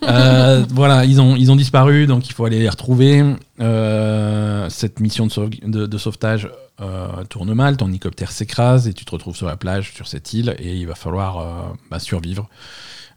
Euh, 0.05 0.65
voilà, 0.71 1.05
ils 1.05 1.21
ont, 1.21 1.57
disparu, 1.57 2.07
donc 2.07 2.29
il 2.29 2.33
faut 2.33 2.45
aller 2.45 2.61
les 2.61 2.69
retrouver. 2.69 3.25
Euh, 3.59 4.69
cette 4.71 5.01
mission 5.01 5.27
de, 5.27 5.33
sauve- 5.33 5.51
de- 5.69 5.87
de 5.87 5.99
sauvetage 5.99 6.49
euh, 6.81 7.25
tourne 7.25 7.53
mal, 7.55 7.77
ton 7.77 7.89
hélicoptère 7.89 8.31
s'écrase 8.31 8.87
et 8.87 8.95
tu 8.95 9.05
te 9.05 9.11
retrouves 9.11 9.35
sur 9.37 9.47
la 9.47 9.57
plage, 9.57 9.93
sur 9.95 10.07
cette 10.07 10.33
île, 10.33 10.55
et 10.61 10.77
il 10.77 10.87
va 10.87 10.95
falloir 10.95 11.75
bah, 11.91 11.99
survivre. 11.99 12.49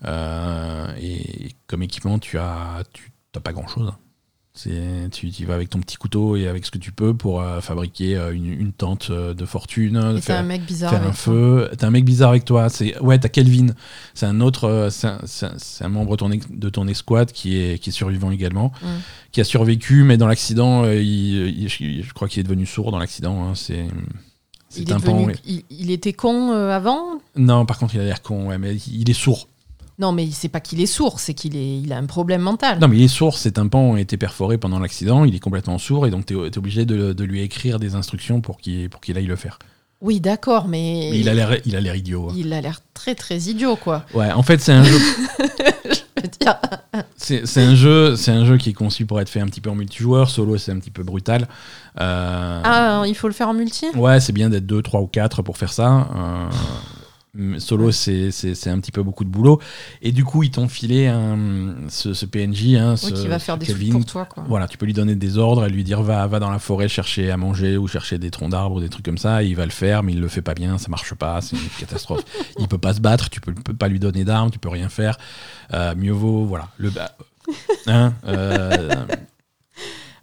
Et 0.06 1.56
comme 1.67 1.84
équipement, 1.84 2.17
tu 2.17 2.39
as, 2.39 2.84
tu 2.91 3.12
t'as 3.32 3.39
pas 3.39 3.54
grand 3.54 3.67
chose. 3.67 3.93
Tu, 4.56 5.32
tu 5.32 5.46
vas 5.46 5.56
avec 5.56 5.72
ton 5.72 5.80
petit 5.80 5.96
couteau 5.96 6.36
et 6.36 6.48
avec 6.48 6.63
ce 6.63 6.70
que 6.70 6.78
tu 6.78 6.92
peux 6.92 7.16
pour 7.16 7.42
euh, 7.42 7.60
fabriquer 7.60 8.16
euh, 8.16 8.36
une, 8.36 8.46
une 8.46 8.72
tente 8.72 9.08
euh, 9.10 9.34
de 9.34 9.46
fortune. 9.46 10.22
Faire- 10.22 10.39
un 10.39 10.44
mec 10.44 10.63
bizarre. 10.63 10.92
faire 10.92 11.00
un 11.02 11.06
avec 11.06 11.16
toi. 11.16 11.24
feu. 11.34 11.72
T'as 11.76 11.88
un 11.88 11.89
mec 11.89 12.06
bizarre 12.06 12.30
avec 12.30 12.46
toi. 12.46 12.70
C'est 12.70 13.00
ouais, 13.00 13.18
t'as 13.18 13.30
Kelvin. 13.30 13.74
C'est 14.13 14.28
un 14.28 14.42
autre, 14.42 14.89
c'est 14.92 15.08
un, 15.84 15.89
membre 15.89 16.12
de 16.12 16.18
ton, 16.18 16.32
ex- 16.32 16.46
de 16.52 16.70
ton 16.70 16.88
escouade 16.88 17.32
qui 17.32 17.58
est 17.58 17.80
qui 17.80 17.89
est 17.89 17.94
survivant 17.94 18.30
également, 18.30 18.72
Mm. 18.84 18.88
qui 19.32 19.42
a 19.42 19.44
survécu, 19.44 20.04
mais 20.04 20.18
dans 20.18 20.28
l'accident, 20.28 20.84
je, 20.86 22.13
crois 22.13 22.28
qu'il 22.28 22.42
est 22.42 22.44
devenu 22.44 22.68
sourd 22.68 22.92
dans 22.92 23.00
l'accident. 23.00 23.44
hein. 23.44 23.56
C'est 23.56 23.88
c'est 24.70 24.82
Il, 24.82 24.92
est 24.92 24.94
devenu- 24.96 25.36
il, 25.48 25.63
il 25.72 25.89
était 25.89 26.13
con 26.13 26.52
avant? 26.52 27.20
Non, 27.36 27.66
par 27.66 27.80
contre, 27.80 27.96
il 27.96 28.02
a 28.02 28.06
l'air 28.06 28.22
con. 28.22 28.50
Ouais, 28.50 28.60
mais 28.60 28.76
il 28.76 29.10
est 29.10 29.13
sourd. 29.13 29.48
Non, 29.99 30.12
mais 30.12 30.27
c'est 30.32 30.49
pas 30.49 30.60
qu'il 30.60 30.82
est 30.82 30.86
sourd, 30.88 31.19
c'est 31.19 31.34
qu'il 31.34 31.56
est, 31.56 31.79
il 31.79 31.93
a 31.93 31.97
un 31.97 32.06
problème 32.06 32.41
mental. 32.41 32.79
Non, 32.79 32.88
mais 32.88 32.97
il 32.97 33.03
est 33.03 33.08
sourd. 33.08 33.38
C'est 33.38 33.60
un 33.60 33.67
pan 33.67 33.93
a 33.95 33.99
été 34.01 34.17
perforé 34.17 34.58
pendant 34.58 34.79
l'accident. 34.79 35.23
Il 35.25 35.36
est 35.36 35.39
complètement 35.39 35.77
sourd 35.77 36.08
et 36.08 36.10
donc 36.10 36.25
t'es 36.25 36.34
es 36.34 36.58
obligé 36.58 36.86
de, 36.86 37.13
de 37.13 37.23
lui 37.23 37.41
écrire 37.41 37.79
des 37.79 37.93
instructions 37.95 38.41
pour 38.41 38.58
qu'il 38.58 38.89
pour 38.89 39.01
qu'il 39.01 39.17
aille 39.17 39.27
le 39.27 39.36
faire. 39.36 39.60
Oui, 40.01 40.19
d'accord, 40.19 40.67
mais, 40.67 41.10
Mais 41.12 41.19
il 41.19 41.29
a 41.29 41.34
l'air 41.34 41.56
il 41.65 41.75
a 41.75 41.79
l'air 41.82 41.95
idiot. 41.95 42.29
hein. 42.29 42.34
il 42.36 42.51
a 42.51 42.60
l'air 42.60 42.82
très 42.93 43.15
très 43.15 43.38
idiot, 43.38 43.75
quoi. 43.77 44.03
Ouais, 44.13 44.32
en 44.32 44.43
fait, 44.43 44.60
c'est 44.60 44.73
un 44.73 44.84
jeu. 44.84 44.97
Je 45.86 46.21
veux 46.21 46.27
dire. 46.41 46.58
C'est 47.15 47.62
un 47.62 47.73
jeu, 47.75 48.15
c'est 48.17 48.32
un 48.32 48.45
jeu 48.45 48.58
qui 48.58 48.71
est 48.71 48.73
conçu 48.73 49.06
pour 49.06 49.21
être 49.21 49.29
fait 49.29 49.39
un 49.39 49.45
petit 49.45 49.62
peu 49.62 49.69
en 49.69 49.75
multijoueur. 49.75 50.29
Solo, 50.29 50.58
c'est 50.58 50.71
un 50.73 50.79
petit 50.79 50.91
peu 50.91 51.03
brutal. 51.03 51.47
Euh, 52.01 52.62
Ah, 52.65 53.03
il 53.08 53.15
faut 53.15 53.27
le 53.27 53.34
faire 53.34 53.47
en 53.47 53.53
multi? 53.53 53.86
Ouais, 53.95 54.19
c'est 54.19 54.34
bien 54.34 54.49
d'être 54.49 54.65
2, 54.65 54.82
3 54.82 54.99
ou 55.01 55.08
4 55.08 55.41
pour 55.41 55.58
faire 55.58 55.71
ça. 55.71 56.10
Euh, 56.13 56.49
solo, 57.58 57.91
c'est 57.91 58.67
un 58.67 58.80
petit 58.80 58.91
peu 58.91 59.02
beaucoup 59.02 59.24
de 59.24 59.30
boulot. 59.30 59.60
Et 60.02 60.12
du 60.12 60.24
coup, 60.24 60.43
ils 60.43 60.52
t'ont 60.52 60.67
filé 60.67 61.08
un, 61.08 61.74
ce, 61.89 62.13
ce 62.13 62.26
PNJ, 62.26 62.76
hein, 62.76 62.96
ce, 62.96 63.08
Oui, 63.08 63.13
qui 63.13 63.28
va 63.28 63.39
faire 63.39 63.58
des 63.58 63.65
Kelvin. 63.65 63.89
trucs 63.89 63.91
pour 63.93 64.06
toi, 64.06 64.26
quoi. 64.26 64.43
Voilà, 64.48 64.67
tu 64.67 64.78
peux 64.78 64.86
lui 64.86 64.93
donner 64.93 65.15
des 65.15 65.38
ordres 65.38 65.65
et 65.65 65.69
lui 65.69 65.84
dire 65.84 66.04
va, 66.04 66.26
va 66.28 66.39
dans 66.39 66.52
la 66.52 66.60
forêt 66.60 66.88
chercher 66.88 67.32
à 67.32 67.38
manger 67.38 67.78
ou 67.78 67.88
chercher 67.88 68.17
des 68.19 68.30
troncs 68.30 68.52
d'arbres 68.52 68.76
ou 68.76 68.82
des 68.82 68.89
trucs 68.89 69.06
comme 69.06 69.17
ça. 69.17 69.43
Et 69.43 69.48
il 69.48 69.56
va 69.56 69.65
le 69.65 69.72
faire, 69.72 70.04
mais 70.04 70.13
il 70.13 70.19
le 70.19 70.28
fait 70.28 70.41
pas 70.43 70.54
bien, 70.54 70.78
ça 70.78 70.89
marche 70.89 71.13
pas, 71.15 71.41
c'est 71.41 71.56
une 71.56 71.69
catastrophe. 71.80 72.24
il 72.60 72.67
peut 72.67 72.78
pas 72.78 72.93
se 72.93 73.02
battre, 73.02 73.30
tu 73.30 73.41
peux, 73.41 73.54
peux 73.54 73.74
pas 73.74 73.88
lui 73.88 74.00
donner 74.00 74.24
d'armes, 74.26 74.52
tu 74.52 74.60
peux 74.60 74.69
rien 74.69 74.89
faire. 74.89 75.17
Euh, 75.74 75.96
mieux 75.96 76.12
vaut, 76.12 76.46
voilà. 76.46 76.69
Le, 76.78 76.91
bah, 76.91 77.15
hein, 77.88 78.13
euh, 78.28 79.06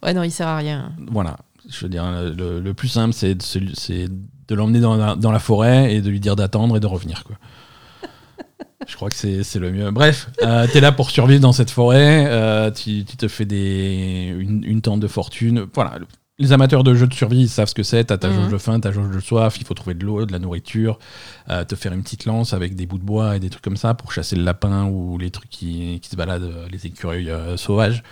Ouais, 0.02 0.14
non, 0.14 0.22
il 0.22 0.30
sert 0.30 0.48
à 0.48 0.56
rien. 0.56 0.92
Voilà. 1.10 1.36
Je 1.70 1.84
veux 1.84 1.88
dire, 1.88 2.04
le, 2.36 2.60
le 2.60 2.74
plus 2.74 2.88
simple, 2.88 3.14
c'est 3.14 3.34
de, 3.34 4.54
l'emmener 4.54 4.80
dans 4.80 4.96
la, 4.96 5.14
dans 5.14 5.30
la 5.32 5.38
forêt 5.38 5.94
et 5.94 6.00
de 6.00 6.10
lui 6.10 6.20
dire 6.20 6.34
d'attendre 6.36 6.76
et 6.76 6.80
de 6.80 6.86
revenir. 6.86 7.22
Quoi. 7.24 7.36
Je 8.88 8.96
crois 8.96 9.10
que 9.10 9.14
c'est 9.16 9.58
le 9.58 9.70
mieux. 9.70 9.90
Bref, 9.90 10.30
euh, 10.42 10.66
t'es 10.72 10.80
là 10.80 10.90
pour 10.90 11.10
survivre 11.10 11.40
dans 11.40 11.52
cette 11.52 11.70
forêt. 11.70 12.24
euh, 12.28 12.70
tu, 12.70 13.04
tu 13.04 13.16
te 13.16 13.28
fais 13.28 13.44
des, 13.44 14.34
une, 14.38 14.64
une 14.64 14.80
tente 14.80 15.00
de 15.00 15.06
fortune. 15.06 15.66
Voilà. 15.74 15.98
le- 15.98 16.06
Les 16.38 16.52
amateurs 16.52 16.82
de 16.82 16.94
jeux 16.94 17.06
de 17.06 17.12
survie 17.14 17.42
ils 17.42 17.48
savent 17.48 17.68
ce 17.68 17.74
que 17.74 17.82
c'est. 17.82 18.04
T'as 18.04 18.16
ta 18.18 18.28
Mhm. 18.30 18.34
jauge 18.44 18.52
de 18.52 18.58
faim, 18.58 18.80
ta 18.80 18.90
jauge 18.90 19.14
de 19.14 19.20
soif. 19.20 19.56
Il 19.60 19.66
faut 19.66 19.74
trouver 19.74 19.94
de 19.94 20.04
l'eau, 20.04 20.24
de 20.24 20.32
la 20.32 20.38
nourriture. 20.38 20.98
euh, 21.50 21.64
te 21.64 21.74
faire 21.76 21.92
une 21.92 22.02
petite 22.02 22.24
lance 22.24 22.52
avec 22.54 22.74
des 22.74 22.86
bouts 22.86 22.98
de 22.98 23.04
bois 23.04 23.36
et 23.36 23.40
des 23.40 23.50
trucs 23.50 23.62
comme 23.62 23.76
ça 23.76 23.92
pour 23.94 24.12
chasser 24.12 24.34
le 24.34 24.42
lapin 24.42 24.86
ou 24.86 25.18
les 25.18 25.30
trucs 25.30 25.50
qui, 25.50 26.00
qui 26.00 26.08
se 26.10 26.16
baladent, 26.16 26.50
les 26.72 26.86
écureuils 26.86 27.30
sauvages. 27.56 28.02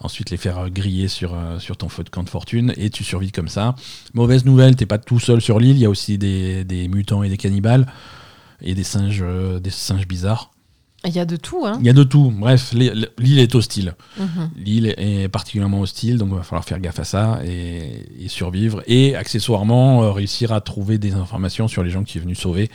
Ensuite, 0.00 0.30
les 0.30 0.36
faire 0.36 0.58
euh, 0.58 0.68
griller 0.68 1.08
sur, 1.08 1.34
euh, 1.34 1.58
sur 1.58 1.76
ton 1.76 1.88
feu 1.88 2.04
de 2.04 2.10
camp 2.10 2.22
de 2.22 2.30
fortune 2.30 2.72
et 2.76 2.90
tu 2.90 3.04
survis 3.04 3.32
comme 3.32 3.48
ça. 3.48 3.74
Mauvaise 4.12 4.44
nouvelle, 4.44 4.76
t'es 4.76 4.86
pas 4.86 4.98
tout 4.98 5.20
seul 5.20 5.40
sur 5.40 5.58
l'île. 5.60 5.76
Il 5.76 5.82
y 5.82 5.86
a 5.86 5.90
aussi 5.90 6.18
des, 6.18 6.64
des 6.64 6.88
mutants 6.88 7.22
et 7.22 7.28
des 7.28 7.36
cannibales 7.36 7.86
et 8.60 8.74
des 8.74 8.84
singes, 8.84 9.22
euh, 9.22 9.60
des 9.60 9.70
singes 9.70 10.06
bizarres. 10.06 10.50
Il 11.06 11.12
y 11.14 11.18
a 11.20 11.26
de 11.26 11.36
tout, 11.36 11.66
hein. 11.66 11.76
Il 11.80 11.86
y 11.86 11.90
a 11.90 11.92
de 11.92 12.02
tout. 12.02 12.32
Bref, 12.34 12.72
l'île 12.72 13.38
est 13.38 13.54
hostile. 13.54 13.94
Mhm. 14.18 14.50
L'île 14.56 14.94
est 14.96 15.28
particulièrement 15.28 15.82
hostile, 15.82 16.16
donc 16.16 16.30
il 16.32 16.36
va 16.36 16.42
falloir 16.42 16.64
faire 16.64 16.80
gaffe 16.80 16.98
à 16.98 17.04
ça 17.04 17.40
et, 17.44 18.24
et 18.24 18.28
survivre. 18.28 18.82
Et 18.86 19.14
accessoirement, 19.14 20.02
euh, 20.02 20.12
réussir 20.12 20.52
à 20.52 20.62
trouver 20.62 20.96
des 20.96 21.12
informations 21.12 21.68
sur 21.68 21.82
les 21.82 21.90
gens 21.90 22.02
que 22.02 22.08
tu 22.08 22.16
es 22.16 22.20
venu 22.22 22.34
sauver. 22.34 22.70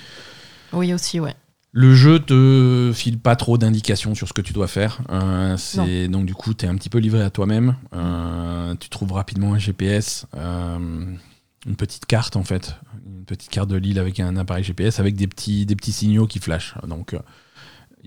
Oui, 0.73 0.93
aussi, 0.93 1.19
ouais. 1.19 1.33
Le 1.71 1.93
jeu 1.93 2.19
te 2.19 2.91
file 2.95 3.19
pas 3.19 3.35
trop 3.35 3.59
d'indications 3.59 4.15
sur 4.15 4.27
ce 4.27 4.33
que 4.33 4.41
tu 4.41 4.53
dois 4.53 4.67
faire. 4.67 5.01
Euh, 5.11 5.55
c'est 5.57 6.07
donc 6.07 6.25
du 6.25 6.33
coup, 6.33 6.53
tu 6.53 6.65
es 6.65 6.67
un 6.67 6.75
petit 6.75 6.89
peu 6.89 6.97
livré 6.97 7.21
à 7.21 7.29
toi-même. 7.29 7.75
Euh, 7.93 8.73
tu 8.79 8.89
trouves 8.89 9.11
rapidement 9.11 9.53
un 9.53 9.59
GPS, 9.59 10.25
euh, 10.35 11.05
une 11.67 11.75
petite 11.75 12.07
carte 12.07 12.35
en 12.35 12.43
fait, 12.43 12.75
une 13.05 13.25
petite 13.25 13.51
carte 13.51 13.69
de 13.69 13.77
l'île 13.77 13.99
avec 13.99 14.19
un 14.19 14.35
appareil 14.35 14.63
GPS 14.63 14.99
avec 14.99 15.15
des 15.15 15.27
petits, 15.27 15.67
des 15.67 15.75
petits 15.75 15.91
signaux 15.91 16.25
qui 16.25 16.39
flashent. 16.39 16.75
Donc 16.87 17.13
euh, 17.13 17.19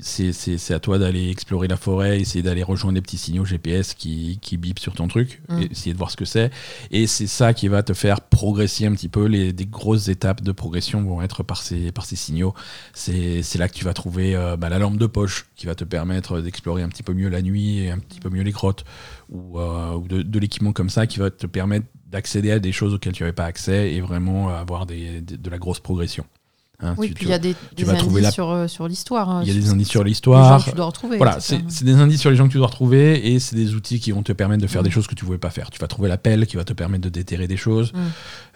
c'est 0.00 0.72
à 0.72 0.80
toi 0.80 0.98
d'aller 0.98 1.28
explorer 1.30 1.68
la 1.68 1.76
forêt, 1.76 2.20
essayer 2.20 2.42
d'aller 2.42 2.62
rejoindre 2.62 2.94
des 2.94 3.02
petits 3.02 3.18
signaux 3.18 3.44
GPS 3.44 3.94
qui, 3.94 4.38
qui 4.40 4.56
bipent 4.56 4.78
sur 4.78 4.94
ton 4.94 5.06
truc, 5.06 5.42
Mm. 5.48 5.62
essayer 5.70 5.92
de 5.92 5.98
voir 5.98 6.10
ce 6.10 6.16
que 6.16 6.24
c'est. 6.24 6.50
Et 6.90 7.06
c'est 7.06 7.26
ça 7.26 7.52
qui 7.52 7.68
va 7.68 7.82
te 7.82 7.92
faire 7.92 8.20
progresser 8.22 8.86
un 8.86 8.92
petit 8.92 9.08
peu. 9.08 9.26
Les, 9.26 9.52
des 9.52 9.66
grosses 9.66 10.08
étapes 10.08 10.42
de 10.42 10.52
progression 10.52 11.02
vont 11.02 11.20
être 11.20 11.42
par 11.42 11.62
ces, 11.62 11.92
par 11.92 12.04
ces 12.06 12.16
signaux. 12.16 12.54
C'est 12.94 13.42
c'est 13.42 13.58
là 13.58 13.68
que 13.68 13.74
tu 13.74 13.84
vas 13.84 13.92
trouver 13.94 14.34
euh, 14.34 14.56
bah, 14.56 14.68
la 14.68 14.78
lampe 14.78 14.96
de 14.96 15.06
poche 15.06 15.46
qui 15.56 15.66
va 15.66 15.74
te 15.74 15.84
permettre 15.84 16.40
d'explorer 16.40 16.82
un 16.82 16.88
petit 16.88 17.02
peu 17.02 17.12
mieux 17.12 17.28
la 17.28 17.42
nuit 17.42 17.78
et 17.80 17.90
un 17.90 17.98
petit 17.98 18.20
peu 18.20 18.30
mieux 18.30 18.42
les 18.42 18.52
grottes 18.52 18.84
ou, 19.28 19.58
euh, 19.58 19.92
ou 19.94 20.08
de, 20.08 20.22
de 20.22 20.38
l'équipement 20.38 20.72
comme 20.72 20.90
ça 20.90 21.06
qui 21.06 21.18
va 21.18 21.30
te 21.30 21.46
permettre 21.46 21.86
d'accéder 22.06 22.50
à 22.50 22.58
des 22.58 22.72
choses 22.72 22.94
auxquelles 22.94 23.12
tu 23.14 23.22
n'avais 23.22 23.32
pas 23.32 23.46
accès 23.46 23.92
et 23.92 24.00
vraiment 24.00 24.48
avoir 24.50 24.84
des, 24.86 25.20
des- 25.20 25.36
de 25.38 25.50
la 25.50 25.58
grosse 25.58 25.80
progression. 25.80 26.24
Hein, 26.82 26.94
Oui, 26.98 27.08
tu- 27.08 27.14
puis 27.14 27.26
il 27.26 27.30
y 27.30 27.32
a 27.32 27.38
des, 27.38 27.54
indices 27.78 28.20
la- 28.20 28.30
sur, 28.32 28.50
euh, 28.50 28.66
sur 28.68 28.88
l'histoire. 28.88 29.30
hein, 29.30 29.40
il 29.42 29.48
y 29.48 29.50
a 29.50 29.54
des 29.54 29.62
sur- 29.62 29.72
indices 29.72 29.88
sur 29.88 30.02
l'histoire. 30.04 30.64
que 30.64 30.70
tu 30.70 30.76
dois 30.76 30.86
retrouver. 30.86 31.16
Voilà, 31.16 31.38
c'est 31.40 31.62
des 31.84 31.94
indices 31.94 32.20
sur 32.20 32.30
les 32.30 32.36
gens 32.36 32.46
que 32.48 32.52
tu 32.52 32.58
dois 32.58 32.66
retrouver 32.66 33.32
et 33.32 33.38
c'est 33.38 33.56
des 33.56 33.74
outils 33.74 34.00
qui 34.00 34.10
vont 34.10 34.22
te 34.22 34.32
permettre 34.32 34.62
de 34.62 34.66
faire 34.66 34.82
Mm. 34.82 34.84
des 34.84 34.90
choses 34.90 35.06
que 35.06 35.14
tu 35.14 35.24
ne 35.24 35.26
pouvais 35.26 35.38
pas 35.38 35.50
faire. 35.50 35.70
Tu 35.70 35.78
vas 35.78 35.86
trouver 35.86 36.08
la 36.08 36.18
pelle 36.18 36.46
qui 36.46 36.56
va 36.56 36.64
te 36.64 36.72
permettre 36.72 37.04
de 37.04 37.08
déterrer 37.08 37.46
des 37.48 37.56
choses 37.56 37.92
Mm. 37.92 37.98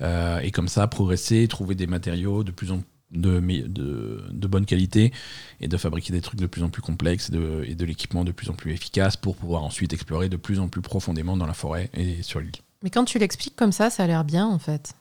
euh, 0.02 0.38
et 0.40 0.50
comme 0.50 0.68
ça 0.68 0.86
progresser, 0.88 1.46
trouver 1.48 1.74
des 1.74 1.86
matériaux 1.86 2.42
de 2.44 2.50
plus 2.50 2.72
en 2.72 2.82
de, 3.12 3.38
mais- 3.38 3.60
de, 3.62 4.24
de 4.32 4.46
bonne 4.48 4.66
qualité 4.66 5.12
et 5.60 5.68
de 5.68 5.76
fabriquer 5.76 6.12
des 6.12 6.20
trucs 6.20 6.40
de 6.40 6.46
plus 6.46 6.64
en 6.64 6.68
plus 6.70 6.82
complexes 6.82 7.28
et 7.28 7.32
de, 7.32 7.64
et 7.64 7.76
de 7.76 7.84
l'équipement 7.84 8.24
de 8.24 8.32
plus 8.32 8.50
en 8.50 8.54
plus 8.54 8.72
efficace 8.72 9.16
pour 9.16 9.36
pouvoir 9.36 9.62
ensuite 9.62 9.92
explorer 9.92 10.28
de 10.28 10.36
plus 10.36 10.58
en 10.58 10.66
plus 10.66 10.82
profondément 10.82 11.36
dans 11.36 11.46
la 11.46 11.54
forêt 11.54 11.88
et 11.94 12.22
sur 12.24 12.40
l'île. 12.40 12.50
Mais 12.82 12.90
quand 12.90 13.04
tu 13.04 13.20
l'expliques 13.20 13.54
comme 13.54 13.70
ça, 13.70 13.90
ça 13.90 14.02
a 14.02 14.06
l'air 14.08 14.24
bien, 14.24 14.44
en 14.46 14.58
fait. 14.58 14.94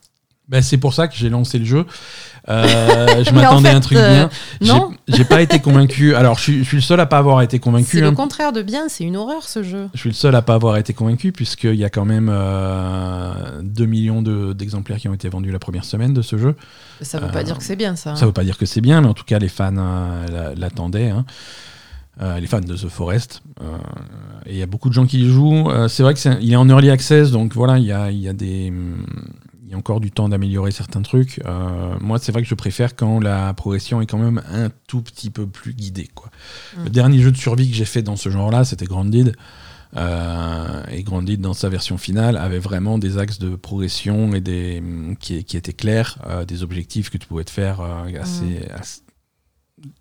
Ben, 0.48 0.62
c'est 0.62 0.76
pour 0.76 0.94
ça 0.94 1.08
que 1.08 1.16
j'ai 1.16 1.28
lancé 1.28 1.58
le 1.58 1.64
jeu. 1.64 1.84
Euh, 2.48 3.24
je 3.24 3.30
en 3.30 3.34
m'attendais 3.34 3.70
à 3.70 3.76
un 3.76 3.80
truc 3.80 3.98
euh, 3.98 4.12
bien. 4.14 4.30
J'ai- 4.60 4.72
non. 4.72 4.92
J'ai 5.08 5.24
pas 5.24 5.42
été 5.42 5.58
convaincu. 5.58 6.14
Alors, 6.14 6.36
je 6.38 6.42
suis, 6.42 6.58
je 6.62 6.68
suis 6.68 6.76
le 6.76 6.82
seul 6.82 7.00
à 7.00 7.06
pas 7.06 7.18
avoir 7.18 7.42
été 7.42 7.58
convaincu. 7.58 7.98
C'est 7.98 8.02
hein. 8.04 8.10
le 8.10 8.16
contraire 8.16 8.52
de 8.52 8.62
bien, 8.62 8.88
c'est 8.88 9.02
une 9.02 9.16
horreur, 9.16 9.42
ce 9.42 9.64
jeu. 9.64 9.88
Je 9.94 9.98
suis 9.98 10.10
le 10.10 10.14
seul 10.14 10.34
à 10.36 10.42
pas 10.42 10.54
avoir 10.54 10.76
été 10.76 10.92
convaincu 10.94 11.32
puisqu'il 11.32 11.74
y 11.74 11.84
a 11.84 11.90
quand 11.90 12.04
même 12.04 12.30
euh, 12.32 13.60
2 13.62 13.86
millions 13.86 14.22
de- 14.22 14.52
d'exemplaires 14.52 14.98
qui 14.98 15.08
ont 15.08 15.14
été 15.14 15.28
vendus 15.28 15.50
la 15.50 15.58
première 15.58 15.84
semaine 15.84 16.14
de 16.14 16.22
ce 16.22 16.38
jeu. 16.38 16.54
Ça 17.00 17.18
veut 17.18 17.26
Euh, 17.26 17.30
pas 17.32 17.42
dire 17.42 17.58
que 17.58 17.64
c'est 17.64 17.76
bien, 17.76 17.96
ça. 17.96 18.14
Ça 18.14 18.26
veut 18.26 18.32
pas 18.32 18.44
dire 18.44 18.56
que 18.56 18.66
c'est 18.66 18.80
bien, 18.80 19.00
mais 19.00 19.08
en 19.08 19.14
tout 19.14 19.24
cas 19.24 19.38
les 19.40 19.48
fans 19.48 19.74
euh, 19.76 20.26
la- 20.28 20.54
l'attendaient. 20.54 21.10
hein. 21.10 21.24
Euh, 22.22 22.40
les 22.40 22.46
fans 22.46 22.60
de 22.60 22.74
The 22.74 22.88
Forest. 22.88 23.42
Euh, 23.60 23.64
et 24.46 24.52
il 24.52 24.58
y 24.58 24.62
a 24.62 24.66
beaucoup 24.66 24.88
de 24.88 24.94
gens 24.94 25.04
qui 25.06 25.20
y 25.22 25.28
jouent. 25.28 25.68
Euh, 25.70 25.86
c'est 25.88 26.02
vrai 26.02 26.14
qu'il 26.14 26.50
est 26.52 26.56
en 26.56 26.68
early 26.68 26.88
access, 26.90 27.30
donc 27.30 27.52
voilà, 27.54 27.78
il 27.78 27.84
y 27.84 27.92
a, 27.92 28.10
il 28.10 28.18
y 28.20 28.28
a 28.28 28.32
des... 28.32 28.72
Il 29.66 29.72
y 29.72 29.74
a 29.74 29.76
encore 29.78 29.98
du 30.00 30.12
temps 30.12 30.28
d'améliorer 30.28 30.70
certains 30.70 31.02
trucs. 31.02 31.40
Euh, 31.44 31.96
moi, 32.00 32.20
c'est 32.20 32.30
vrai 32.30 32.42
que 32.42 32.48
je 32.48 32.54
préfère 32.54 32.94
quand 32.94 33.18
la 33.18 33.52
progression 33.52 34.00
est 34.00 34.06
quand 34.06 34.18
même 34.18 34.40
un 34.48 34.70
tout 34.86 35.02
petit 35.02 35.28
peu 35.28 35.48
plus 35.48 35.74
guidée. 35.74 36.08
Quoi. 36.14 36.30
Mm. 36.76 36.84
Le 36.84 36.90
dernier 36.90 37.18
jeu 37.20 37.32
de 37.32 37.36
survie 37.36 37.68
que 37.68 37.74
j'ai 37.74 37.84
fait 37.84 38.02
dans 38.02 38.14
ce 38.14 38.28
genre-là, 38.30 38.64
c'était 38.64 38.84
Grounded. 38.86 39.34
Euh, 39.96 40.82
et 40.90 41.02
Grounded, 41.02 41.40
dans 41.40 41.52
sa 41.54 41.68
version 41.68 41.98
finale, 41.98 42.36
avait 42.36 42.60
vraiment 42.60 42.96
des 42.98 43.18
axes 43.18 43.38
de 43.40 43.56
progression 43.56 44.34
et 44.34 44.40
des, 44.40 44.78
hum, 44.78 45.16
qui, 45.16 45.42
qui 45.44 45.56
étaient 45.56 45.72
clairs, 45.72 46.18
euh, 46.28 46.44
des 46.44 46.62
objectifs 46.62 47.10
que 47.10 47.18
tu 47.18 47.26
pouvais 47.26 47.44
te 47.44 47.50
faire 47.50 47.80
euh, 47.80 48.04
assez. 48.20 48.68
assez- 48.72 49.00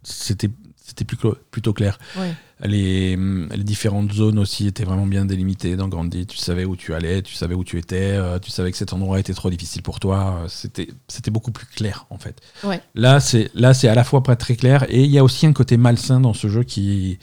C'était 0.04 0.50
c'était 0.88 1.04
plus 1.06 1.18
plutôt 1.52 1.74
clair. 1.74 1.98
Ouais. 2.20 2.34
Les, 2.64 3.18
les 3.18 3.64
différentes 3.64 4.14
zones 4.14 4.40
aussi 4.40 4.68
étaient 4.68 4.86
vraiment 4.86 5.06
bien 5.08 5.26
délimitées 5.26 5.76
dans 5.76 5.88
Grounded. 5.90 6.28
Tu 6.28 6.38
savais 6.38 6.64
où 6.64 6.76
tu 6.76 6.94
allais, 6.94 7.22
tu 7.22 7.34
savais 7.34 7.54
où 7.56 7.64
tu 7.66 7.78
étais, 7.78 8.12
euh, 8.14 8.40
tu 8.40 8.50
savais 8.52 8.72
que 8.72 8.78
cet 8.78 8.94
endroit 8.94 9.20
était 9.20 9.34
trop 9.34 9.50
difficile 9.50 9.82
pour 9.82 10.00
toi. 10.00 10.42
euh, 10.44 10.48
C'était 10.48 10.88
c'était 11.10 11.32
beaucoup 11.32 11.52
plus 11.52 11.66
clair 11.66 12.06
en 12.12 12.18
fait. 12.18 12.40
Ouais. 12.64 12.82
Là, 12.94 13.20
c'est 13.20 13.50
là 13.56 13.74
c'est 13.74 13.88
à 13.90 13.96
la 13.96 14.04
fois 14.06 14.24
pas 14.24 14.36
très 14.36 14.56
clair 14.56 14.86
et 14.90 15.04
il 15.04 15.12
y 15.12 15.18
a 15.18 15.24
aussi 15.24 15.46
un 15.48 15.54
côté 15.54 15.76
malsain 15.78 16.20
dans 16.22 16.34
ce 16.34 16.48
jeu 16.48 16.64
qui 16.64 17.20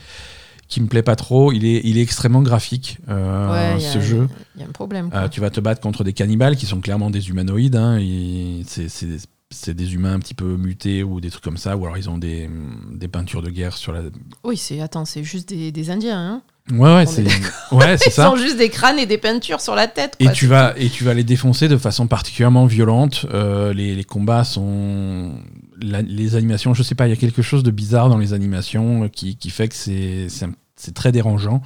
qui 0.68 0.80
me 0.82 0.86
plaît 0.86 1.02
pas 1.02 1.16
trop. 1.16 1.52
Il 1.52 1.64
est 1.64 1.80
il 1.84 1.96
est 1.98 2.02
extrêmement 2.02 2.42
graphique 2.42 2.98
euh, 3.08 3.52
Ouais, 3.76 3.82
a- 3.84 3.92
ce 3.92 4.00
jeu. 4.00 4.28
Il 4.56 4.60
y 4.60 4.64
a 4.64 4.68
un 4.68 4.72
problème. 4.72 5.08
Euh, 5.14 5.28
tu 5.28 5.40
vas 5.40 5.48
te 5.50 5.60
battre 5.60 5.80
contre 5.80 6.04
des 6.04 6.12
cannibales 6.12 6.56
qui 6.56 6.66
sont 6.66 6.80
clairement 6.80 7.08
des 7.10 7.28
humanoïdes. 7.30 7.76
hein, 7.76 7.98
c'est- 8.66 8.88
c'est 9.52 9.74
des- 9.74 9.92
humains 9.94 10.14
un 10.14 10.18
petit 10.18 10.34
peu 10.34 10.56
mutés 10.56 11.02
ou 11.02 11.20
des 11.20 11.30
trucs 11.30 11.44
comme 11.44 11.56
ça, 11.56 11.76
ou 11.76 11.84
alors 11.84 11.96
ils 11.98 12.08
ont 12.10 12.18
des, 12.18 12.48
des 12.92 13.08
peintures 13.08 13.42
de 13.42 13.50
guerre 13.50 13.76
sur 13.76 13.92
la. 13.92 14.00
Oui, 14.44 14.56
c'est 14.56 14.80
attends, 14.80 15.04
c'est 15.04 15.22
juste 15.22 15.48
des, 15.50 15.70
des 15.70 15.90
Indiens. 15.90 16.18
Hein 16.18 16.42
Ouais, 16.70 16.94
ouais, 16.94 17.06
c'est 17.06 17.24
est 17.24 17.74
ouais, 17.74 17.98
c'est 17.98 18.10
Ils 18.10 18.12
ça. 18.12 18.30
ont 18.30 18.36
juste 18.36 18.56
des 18.56 18.68
crânes 18.68 18.98
et 18.98 19.06
des 19.06 19.18
peintures 19.18 19.60
sur 19.60 19.74
la 19.74 19.88
tête. 19.88 20.14
Et 20.20 20.30
tu 20.30 20.46
vas 20.46 20.74
et 20.76 20.88
tu 20.90 21.02
vas 21.04 21.12
les 21.12 21.24
défoncer 21.24 21.68
de 21.68 21.76
façon 21.76 22.06
particulièrement 22.06 22.66
violente. 22.66 23.26
Euh, 23.34 23.72
les, 23.74 23.94
les 23.96 24.04
combats 24.04 24.44
sont 24.44 25.34
la- 25.80 26.02
les 26.02 26.36
animations. 26.36 26.72
Je 26.72 26.82
sais 26.84 26.94
pas, 26.94 27.06
il 27.08 27.10
y 27.10 27.12
a 27.12 27.16
quelque 27.16 27.42
chose 27.42 27.62
de 27.64 27.70
bizarre 27.72 28.08
dans 28.08 28.18
les 28.18 28.32
animations 28.32 29.08
qui, 29.08 29.36
qui 29.36 29.50
fait 29.50 29.68
que 29.68 29.74
c'est 29.74 30.28
c'est 30.76 30.94
très 30.94 31.10
dérangeant. 31.12 31.62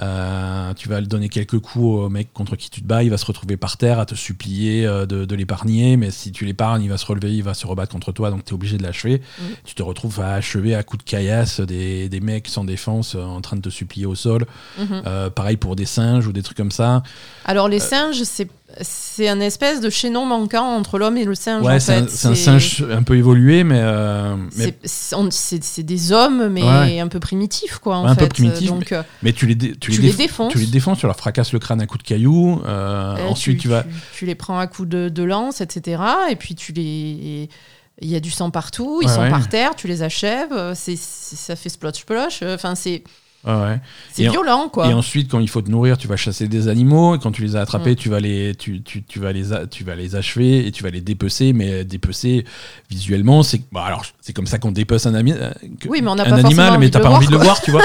Euh, 0.00 0.74
tu 0.74 0.88
vas 0.88 1.00
lui 1.00 1.08
donner 1.08 1.28
quelques 1.28 1.58
coups 1.58 1.84
au 1.84 2.08
mec 2.08 2.32
contre 2.32 2.56
qui 2.56 2.70
tu 2.70 2.82
te 2.82 2.86
bats, 2.86 3.02
il 3.02 3.10
va 3.10 3.18
se 3.18 3.26
retrouver 3.26 3.56
par 3.56 3.76
terre 3.76 3.98
à 3.98 4.06
te 4.06 4.14
supplier 4.14 4.86
euh, 4.86 5.06
de, 5.06 5.24
de 5.24 5.34
l'épargner, 5.34 5.96
mais 5.96 6.10
si 6.10 6.32
tu 6.32 6.44
l'épargnes, 6.44 6.82
il 6.82 6.88
va 6.88 6.98
se 6.98 7.06
relever, 7.06 7.34
il 7.34 7.42
va 7.42 7.54
se 7.54 7.66
rebattre 7.66 7.92
contre 7.92 8.12
toi, 8.12 8.30
donc 8.30 8.44
tu 8.44 8.50
es 8.50 8.54
obligé 8.54 8.78
de 8.78 8.82
l'achever. 8.82 9.20
Tu 9.64 9.74
te 9.74 9.82
retrouves 9.82 10.20
à 10.20 10.34
achever 10.34 10.74
à 10.74 10.82
coups 10.82 11.04
de 11.04 11.10
caillasse 11.10 11.60
des, 11.60 12.08
des 12.08 12.20
mecs 12.20 12.48
sans 12.48 12.64
défense 12.64 13.14
euh, 13.14 13.22
en 13.22 13.40
train 13.40 13.56
de 13.56 13.62
te 13.62 13.70
supplier 13.70 14.06
au 14.06 14.14
sol. 14.14 14.46
Mhm. 14.78 15.02
Euh, 15.06 15.30
pareil 15.30 15.56
pour 15.56 15.76
des 15.76 15.86
singes 15.86 16.26
ou 16.26 16.32
des 16.32 16.42
trucs 16.42 16.56
comme 16.56 16.70
ça. 16.70 17.02
Alors 17.44 17.68
les 17.68 17.80
singes, 17.80 18.22
c'est 18.22 18.48
c'est 18.80 19.28
un 19.28 19.40
espèce 19.40 19.80
de 19.80 19.90
chaînon 19.90 20.24
manquant 20.26 20.64
entre 20.76 20.98
l'homme 20.98 21.16
et 21.16 21.24
le 21.24 21.34
singe. 21.34 21.64
Ouais, 21.64 21.74
en 21.74 21.80
c'est 21.80 21.94
un, 21.94 22.02
fait. 22.06 22.10
c'est 22.10 22.28
un 22.28 22.34
singe 22.34 22.84
un 22.90 23.02
peu 23.02 23.16
évolué, 23.16 23.64
mais, 23.64 23.80
euh, 23.80 24.36
mais, 24.56 24.74
C'est- 24.84 25.82
des 25.82 26.12
hommes, 26.12 26.48
mais 26.48 26.62
Ouais. 26.62 27.00
un 27.00 27.08
peu 27.08 27.20
primitifs, 27.20 27.78
quoi. 27.78 27.96
En 27.96 28.04
Ouais, 28.04 28.10
un 28.10 28.14
peu 28.14 28.26
primitifs, 28.28 28.68
Donc, 28.68 28.92
euh, 28.92 29.02
mais 29.22 29.32
tu 29.32 29.46
les, 29.46 29.54
dé- 29.54 29.72
tu 29.72 29.90
tu 29.92 30.00
les, 30.02 30.08
les 30.08 30.12
déf- 30.12 30.16
défonces. 30.18 30.52
tu 30.52 30.58
les 30.58 30.66
défonces, 30.66 30.98
tu 30.98 31.06
leur 31.06 31.16
fracasses 31.16 31.52
le 31.52 31.58
crâne 31.58 31.80
à 31.80 31.86
coups 31.86 32.02
de 32.04 32.08
cailloux. 32.08 32.60
euh, 32.66 33.16
ensuite, 33.28 33.60
tu, 33.60 33.68
vas. 33.68 33.84
Tu, 34.14 34.26
les 34.26 34.34
prends 34.34 34.58
à 34.58 34.66
coups 34.66 34.88
de, 34.88 35.08
de 35.08 35.22
lance, 35.22 35.60
etc. 35.60 36.02
Et 36.30 36.36
puis 36.36 36.54
tu 36.54 36.72
les. 36.72 37.48
Il 38.00 38.08
y 38.08 38.14
a 38.14 38.20
du 38.20 38.30
sang 38.30 38.50
partout, 38.50 39.00
ils 39.02 39.08
Ouais, 39.08 39.12
sont 39.14 39.28
par 39.28 39.48
terre, 39.48 39.74
tu 39.74 39.88
les 39.88 40.02
achèves, 40.04 40.72
c'est 40.74 40.96
ça 40.96 41.56
fait 41.56 41.68
splosh 41.68 41.94
splosh. 41.96 42.40
euh, 42.42 42.54
Enfin, 42.54 42.76
c'est 42.76 43.02
Ouais. 43.46 43.80
c'est 44.12 44.28
en- 44.28 44.32
violent, 44.32 44.68
quoi. 44.68 44.88
Et 44.88 44.92
ensuite, 44.92 45.30
quand 45.30 45.38
il 45.38 45.48
faut 45.48 45.62
te 45.62 45.70
nourrir, 45.70 45.96
tu 45.96 46.08
vas 46.08 46.16
chasser 46.16 46.48
des 46.48 46.68
animaux. 46.68 47.14
Et 47.14 47.18
quand 47.18 47.30
tu 47.32 47.42
les 47.42 47.56
as 47.56 47.60
attrapés, 47.60 47.92
Mm. 47.92 47.96
tu, 47.96 48.08
vas 48.08 48.20
les, 48.20 48.54
tu, 48.56 48.82
tu, 48.82 49.02
tu 49.04 49.20
vas 49.20 49.32
les, 49.32 49.52
a- 49.52 49.66
tu 49.66 49.84
vas 49.84 49.94
les 49.94 50.16
achever 50.16 50.66
et 50.66 50.72
tu 50.72 50.82
vas 50.82 50.90
les 50.90 51.00
dépecer. 51.00 51.52
Mais 51.52 51.84
dépecer 51.84 52.44
visuellement, 52.90 53.42
c'est 53.42 53.62
alors 53.74 54.04
c'est 54.20 54.32
comme 54.32 54.46
ça 54.46 54.58
qu'on 54.58 54.72
dépece 54.72 55.06
un, 55.06 55.14
ami, 55.14 55.32
euh, 55.32 55.50
que- 55.80 55.88
Oui, 55.88 56.00
mais 56.02 56.08
on 56.08 56.12
un 56.12 56.24
pas 56.24 56.34
animal, 56.36 56.78
mais 56.80 56.90
t'as 56.90 57.00
pas 57.00 57.10
envie 57.10 57.26
de 57.26 57.32
le 57.32 57.38
voir, 57.38 57.60
tu 57.62 57.70
vois. 57.70 57.82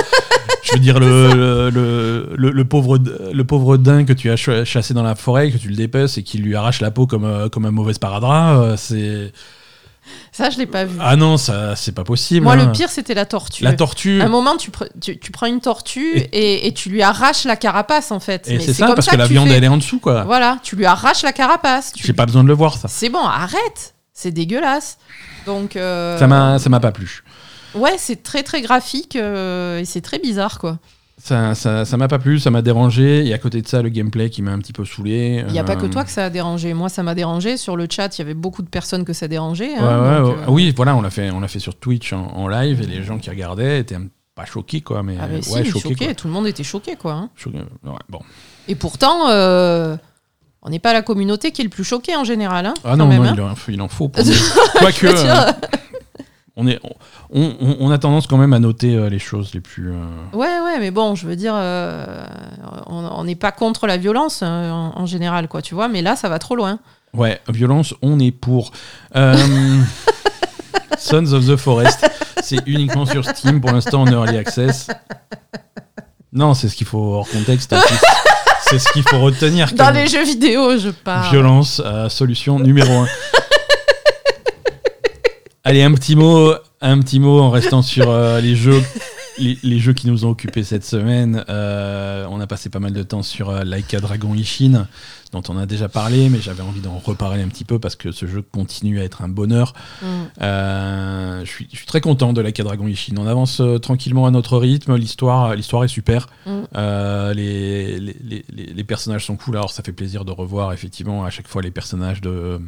Je 0.64 0.74
veux 0.74 0.80
dire, 0.80 1.00
le, 1.00 1.70
le, 1.70 2.34
le, 2.36 2.52
le 2.52 2.66
pauvre, 2.66 2.98
le 2.98 3.44
pauvre 3.44 3.78
daim 3.78 4.06
que 4.06 4.14
tu 4.14 4.32
as 4.32 4.38
ch- 4.38 4.64
chassé 4.68 4.94
dans 4.94 5.04
la 5.04 5.14
forêt, 5.16 5.52
que 5.52 5.58
tu 5.58 5.68
le 5.70 5.76
dépeces 5.76 6.18
et 6.18 6.24
qui 6.24 6.38
lui 6.40 6.56
arrache 6.56 6.82
la 6.82 6.90
peau 6.90 7.06
comme, 7.06 7.26
euh, 7.26 7.48
comme 7.50 7.66
un 7.66 7.72
mauvais 7.72 7.94
sparadrap, 7.94 8.58
euh, 8.60 8.76
c'est. 8.78 9.32
Ça, 10.32 10.50
je 10.50 10.58
l'ai 10.58 10.66
pas 10.66 10.86
vu. 10.86 10.98
Ah 11.00 11.16
non, 11.16 11.38
ça, 11.38 11.76
c'est 11.76 11.92
pas 11.94 12.04
possible. 12.04 12.44
Moi, 12.44 12.54
hein. 12.54 12.66
le 12.68 12.72
pire, 12.72 12.90
c'était 12.90 13.14
la 13.14 13.26
tortue. 13.26 13.64
La 13.64 13.74
tortue. 13.74 14.22
À 14.22 14.26
un 14.26 14.30
moment, 14.30 14.58
tu, 14.58 14.70
pre- 14.72 14.90
tu, 15.02 15.18
tu 15.20 15.32
prends 15.32 15.46
une 15.46 15.62
tortue 15.62 16.18
et, 16.34 16.68
et 16.68 16.74
tu 16.74 16.90
lui 16.90 17.02
arraches 17.02 17.46
la 17.46 17.56
carapace, 17.56 18.12
en 18.12 18.20
fait. 18.20 18.48
Et 18.50 18.60
c'est 18.60 18.74
ça, 18.74 18.88
comme 18.88 18.96
parce 18.96 19.08
que 19.08 19.16
la 19.16 19.28
viande, 19.28 19.48
fais. 19.48 19.56
elle 19.56 19.64
est 19.64 19.68
en 19.70 19.78
dessous, 19.78 20.00
quoi. 20.00 20.24
Voilà, 20.24 20.60
tu 20.64 20.76
lui 20.76 20.86
arraches 20.86 21.22
la 21.24 21.32
carapace. 21.34 21.94
Tu- 21.94 22.06
J'ai 22.06 22.14
pas 22.14 22.26
besoin 22.26 22.44
de 22.44 22.48
le 22.50 22.54
voir, 22.54 22.78
ça. 22.78 22.88
C'est 22.88 23.10
bon, 23.10 23.24
arrête. 23.24 23.94
C'est 24.14 24.32
dégueulasse. 24.32 24.98
Donc. 25.46 25.76
euh, 25.76 26.18
Ça 26.20 26.28
m'a, 26.28 26.60
ça 26.60 26.70
m'a 26.70 26.80
pas 26.80 26.92
plu. 26.92 27.24
Ouais, 27.76 27.96
c'est 27.98 28.22
très 28.22 28.44
très 28.44 28.62
graphique 28.62 29.16
euh, 29.16 29.80
et 29.80 29.86
c'est 29.86 30.02
très 30.02 30.20
bizarre, 30.20 30.60
quoi. 30.60 30.78
Ça, 31.26 31.56
ça, 31.56 31.86
ça 31.86 31.96
m'a 31.96 32.10
pas 32.10 32.20
plu, 32.20 32.38
ça 32.38 32.52
m'a 32.52 32.62
dérangé. 32.62 33.26
Et 33.26 33.34
à 33.34 33.38
côté 33.38 33.62
de 33.62 33.68
ça, 33.68 33.82
le 33.82 33.88
gameplay 33.88 34.30
qui 34.30 34.42
m'a 34.42 34.52
un 34.52 34.60
petit 34.60 34.74
peu 34.74 34.84
saoulé. 34.84 35.42
Il 35.48 35.54
n'y 35.54 35.60
a 35.60 35.64
pas 35.64 35.78
que 35.78 35.86
Euh, 35.86 35.90
toi 35.90 36.04
que 36.04 36.12
ça 36.12 36.26
a 36.26 36.30
dérangé. 36.30 36.74
Moi, 36.74 36.90
ça 36.90 37.02
m'a 37.02 37.16
dérangé. 37.16 37.56
Sur 37.56 37.78
le 37.78 37.88
chat, 37.90 38.18
il 38.18 38.20
y 38.20 38.24
avait 38.24 38.34
beaucoup 38.34 38.62
de 38.62 38.68
personnes 38.68 39.06
que 39.06 39.14
ça 39.14 39.30
dérangeait. 39.30 39.74
Hein, 39.76 40.02
ouais, 40.02 40.18
donc, 40.20 40.36
ouais. 40.38 40.44
euh, 40.44 40.52
Oui, 40.52 40.74
voilà, 40.76 40.98
on 40.98 41.02
l'a 41.02 41.10
fait, 41.10 41.32
on 41.32 41.40
l'a 41.40 41.48
fait 41.48 41.60
sur 41.60 41.76
Twitch 41.76 42.12
en, 42.12 42.26
en 42.36 42.50
live 42.50 42.82
et 42.82 42.88
les 42.88 43.04
gens 43.04 43.20
qui 43.20 43.30
regardaient 43.30 43.80
étaient 43.80 43.96
un- 43.96 44.08
pas 44.36 44.44
choqués, 44.46 44.82
quoi. 44.82 45.02
Mais, 45.02 45.16
Ah, 45.22 45.28
mais 45.32 45.42
si, 45.42 45.64
choqués. 45.64 45.96
quoi. 45.96 46.14
tout 46.14 46.28
le 46.28 46.34
monde 46.34 46.46
était 46.48 46.64
choqué, 46.64 46.98
quoi. 46.98 47.14
hein. 47.14 47.30
Bon. 48.10 48.20
Et 48.68 48.76
pourtant, 48.76 49.30
euh, 49.30 49.96
on 50.62 50.70
n'est 50.72 50.80
pas 50.80 50.92
la 50.92 51.04
communauté 51.04 51.52
qui 51.52 51.62
est 51.62 51.64
le 51.66 51.70
plus 51.70 51.86
choquée 51.86 52.18
en 52.18 52.26
général. 52.26 52.66
hein, 52.66 52.74
Ah 52.84 52.98
non, 52.98 53.08
même, 53.08 53.24
non, 53.24 53.30
hein. 53.30 53.34
il, 53.38 53.42
en, 53.42 53.56
il 53.76 53.82
en 53.82 53.88
faut. 53.88 54.10
Quoique, 54.78 55.06
euh, 55.06 55.52
on, 56.56 56.68
est, 56.68 56.80
on, 57.32 57.42
on- 57.60 57.78
on 57.80 57.92
a 57.92 57.98
tendance 57.98 58.28
quand 58.28 58.38
même 58.38 58.54
à 58.54 58.60
noter 58.60 58.96
euh, 58.96 59.10
les 59.10 59.20
choses 59.20 59.54
les 59.54 59.60
plus. 59.62 59.92
euh, 59.92 59.96
Ouais, 60.34 60.60
ouais, 60.64 60.80
mais 60.80 60.92
bon, 60.92 61.16
je 61.16 61.26
veux 61.28 61.36
dire, 61.36 61.54
euh, 61.56 62.26
on 62.88 63.24
n'est 63.24 63.36
pas 63.36 63.52
contre 63.52 63.88
la 63.88 63.98
violence 63.98 64.42
en, 64.44 64.94
en 64.96 65.06
général, 65.06 65.48
quoi, 65.48 65.62
tu 65.62 65.74
vois. 65.76 65.88
Mais 65.88 66.02
là, 66.02 66.16
ça 66.16 66.30
va 66.30 66.40
trop 66.40 66.56
loin. 66.56 66.80
Ouais, 67.14 67.40
violence, 67.50 67.94
on 68.02 68.20
est 68.20 68.32
pour. 68.32 68.72
Sons 70.98 71.34
of 71.34 71.46
the 71.48 71.56
Forest, 71.58 72.08
c'est 72.42 72.60
uniquement 72.68 73.06
sur 73.06 73.26
Steam 73.26 73.60
pour 73.60 73.72
l'instant 73.72 74.04
en 74.04 74.08
early 74.08 74.38
access. 74.38 74.88
Non, 76.32 76.54
c'est 76.54 76.70
ce 76.70 76.76
qu'il 76.76 76.88
faut 76.88 77.14
hors 77.16 77.28
contexte. 77.30 77.70
plus. 77.76 77.98
C'est 78.62 78.80
ce 78.80 78.92
qu'il 78.94 79.04
faut 79.04 79.20
retenir. 79.20 79.72
Dans 79.74 79.92
les 79.92 80.08
jeux 80.08 80.24
vidéo, 80.24 80.78
je 80.78 80.90
parle. 80.90 81.30
Violence, 81.32 81.82
solution 82.10 82.60
numéro 82.60 82.92
un. 82.94 83.08
Allez, 85.66 85.82
un 85.82 85.94
petit 85.94 86.16
mot, 86.16 86.54
un 86.82 87.00
petit 87.00 87.20
mot 87.20 87.40
en 87.40 87.50
restant 87.50 87.82
sur 87.82 88.10
euh, 88.10 88.42
les 88.42 88.56
jeux. 88.56 88.82
Les, 89.40 89.58
les 89.64 89.80
jeux 89.80 89.94
qui 89.94 90.06
nous 90.08 90.26
ont 90.26 90.30
occupés 90.30 90.64
cette 90.64 90.84
semaine, 90.86 91.44
Euh, 91.50 92.28
on 92.30 92.40
a 92.40 92.46
passé 92.48 92.70
pas 92.70 92.80
mal 92.80 92.92
de 92.94 93.02
temps 93.02 93.24
sur 93.24 93.50
euh, 93.50 93.64
Laika 93.64 94.00
Dragon 94.00 94.34
Ishin, 94.36 94.88
dont 95.32 95.42
on 95.50 95.58
a 95.58 95.66
déjà 95.66 95.90
parlé, 95.90 96.30
mais 96.30 96.40
j'avais 96.40 96.62
envie 96.62 96.82
d'en 96.82 97.00
reparler 97.00 97.42
un 97.42 97.48
petit 97.48 97.64
peu 97.64 97.80
parce 97.80 97.96
que 97.96 98.12
ce 98.12 98.28
jeu 98.28 98.44
continue 98.44 99.00
à 99.00 99.04
être 99.06 99.24
un 99.24 99.30
bonheur. 99.30 99.74
Mm. 100.04 100.06
Euh, 100.42 101.46
je, 101.46 101.50
suis, 101.50 101.68
très 101.88 102.00
content 102.02 102.32
de 102.34 102.42
Laika 102.42 102.62
Dragon 102.64 102.86
Ishin. 102.86 103.16
On 103.18 103.26
avance 103.26 103.60
tranquillement 103.82 104.28
à 104.28 104.32
notre 104.32 104.58
rythme. 104.60 104.96
L'histoire, 104.98 105.56
l'histoire 105.56 105.84
est 105.86 105.88
super. 105.88 106.28
Mm. 106.46 106.52
Euh, 106.76 107.34
les, 107.34 108.00
les, 108.00 108.16
les- 108.24 108.46
les- 108.54 108.74
les 108.74 108.84
personnages 108.84 109.26
sont 109.26 109.36
cool. 109.38 109.56
Alors 109.56 109.72
ça 109.72 109.82
fait 109.82 109.94
plaisir 109.94 110.26
de 110.26 110.32
revoir 110.32 110.74
effectivement 110.74 111.24
à 111.26 111.32
chaque 111.32 111.48
fois 111.48 111.62
les 111.64 111.72
personnages 111.72 112.22
de 112.22 112.60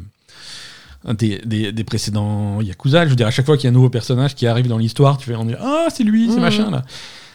des, 1.14 1.40
des- 1.44 1.72
des 1.72 1.84
précédents 1.84 2.60
Yakuza. 2.60 3.04
Je 3.04 3.10
veux 3.10 3.16
dire, 3.16 3.26
à 3.26 3.30
chaque 3.30 3.46
fois 3.46 3.56
qu'il 3.56 3.64
y 3.64 3.66
a 3.68 3.70
un 3.70 3.74
nouveau 3.74 3.90
personnage 3.90 4.34
qui 4.34 4.46
arrive 4.46 4.68
dans 4.68 4.78
l'histoire, 4.78 5.16
tu 5.18 5.26
fais 5.26 5.36
on 5.36 5.44
dit 5.44 5.54
ah 5.60 5.86
c'est 5.90 6.04
lui, 6.04 6.28
c'est 6.28 6.36
Mhm. 6.36 6.40
machin 6.42 6.70
là. 6.70 6.84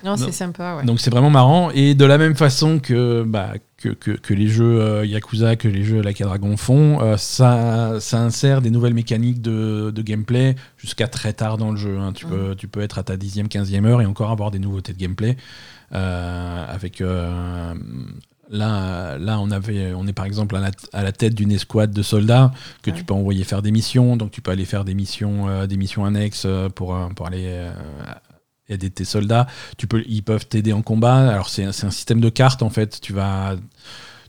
Non, 0.04 0.18
c'est 0.18 0.32
sympa, 0.32 0.78
ouais. 0.78 0.84
Donc 0.84 1.00
c'est 1.00 1.12
vraiment 1.12 1.30
marrant. 1.30 1.70
Et 1.76 1.94
de 1.94 2.06
la 2.06 2.18
même 2.18 2.34
façon 2.36 2.80
que, 2.80 3.24
bah, 3.24 3.54
que, 3.78 3.90
que, 3.90 4.10
que 4.10 4.34
les 4.34 4.48
jeux 4.48 4.82
euh, 4.82 5.06
Yakuza, 5.06 5.56
que 5.58 5.68
les 5.68 5.84
jeux 5.84 6.02
Like 6.02 6.20
a 6.22 6.26
Dragon 6.26 6.58
font, 6.58 7.00
euh, 7.04 7.18
ça, 7.18 8.00
ça 8.00 8.18
insère 8.20 8.64
des 8.64 8.72
nouvelles 8.72 8.96
mécaniques 8.96 9.44
de, 9.44 9.92
de 9.94 10.02
gameplay 10.02 10.56
jusqu'à 10.78 11.08
très 11.08 11.34
tard 11.34 11.58
dans 11.60 11.70
le 11.70 11.78
jeu. 11.78 12.00
hein. 12.00 12.14
Tu, 12.14 12.26
Mhm. 12.26 12.32
peux, 12.32 12.56
tu 12.56 12.68
peux 12.68 12.82
être 12.82 12.98
à 12.98 13.04
ta 13.04 13.16
10e, 13.16 13.48
15e 13.48 13.86
heure 13.86 14.02
et 14.02 14.08
encore 14.08 14.32
avoir 14.32 14.50
des 14.50 14.58
nouveautés 14.58 14.94
de 14.94 14.98
gameplay. 14.98 15.38
Euh, 15.94 16.66
avec. 16.68 17.00
Là, 18.52 19.18
là 19.18 19.40
on, 19.40 19.50
avait, 19.50 19.94
on 19.94 20.06
est 20.08 20.14
par 20.14 20.26
exemple 20.26 20.58
à 20.58 20.60
la, 20.60 20.72
à 20.92 21.04
la 21.04 21.14
tête 21.14 21.34
d'une 21.34 21.54
escouade 21.54 21.92
de 21.92 22.04
soldats 22.04 22.52
que 22.82 22.92
tu 22.92 23.06
peux 23.06 23.14
envoyer 23.14 23.46
faire 23.46 23.62
des 23.62 23.72
missions. 23.72 24.18
Donc 24.18 24.32
tu 24.32 24.42
peux 24.42 24.52
aller 24.52 24.66
faire 24.66 24.84
des 24.84 24.94
missions, 24.94 25.48
euh, 25.48 25.68
des 25.68 25.78
missions 25.78 26.04
annexes 26.04 26.44
euh, 26.46 26.68
pour, 26.68 26.94
euh, 26.94 27.08
pour 27.16 27.28
aller 27.28 27.46
euh, 27.48 27.72
aider 28.68 28.90
tes 28.90 29.06
soldats. 29.06 29.48
Tu 29.78 29.88
peux, 29.88 30.04
ils 30.06 30.22
peuvent 30.22 30.46
t'aider 30.48 30.74
en 30.74 30.82
combat. 30.82 31.30
Alors 31.30 31.48
c'est 31.48 31.64
un 31.64 31.72
système 31.72 32.20
de 32.20 32.30
cartes 32.30 32.62
en 32.62 32.70
fait. 32.70 33.00
Tu 33.00 33.14
vas, 33.14 33.56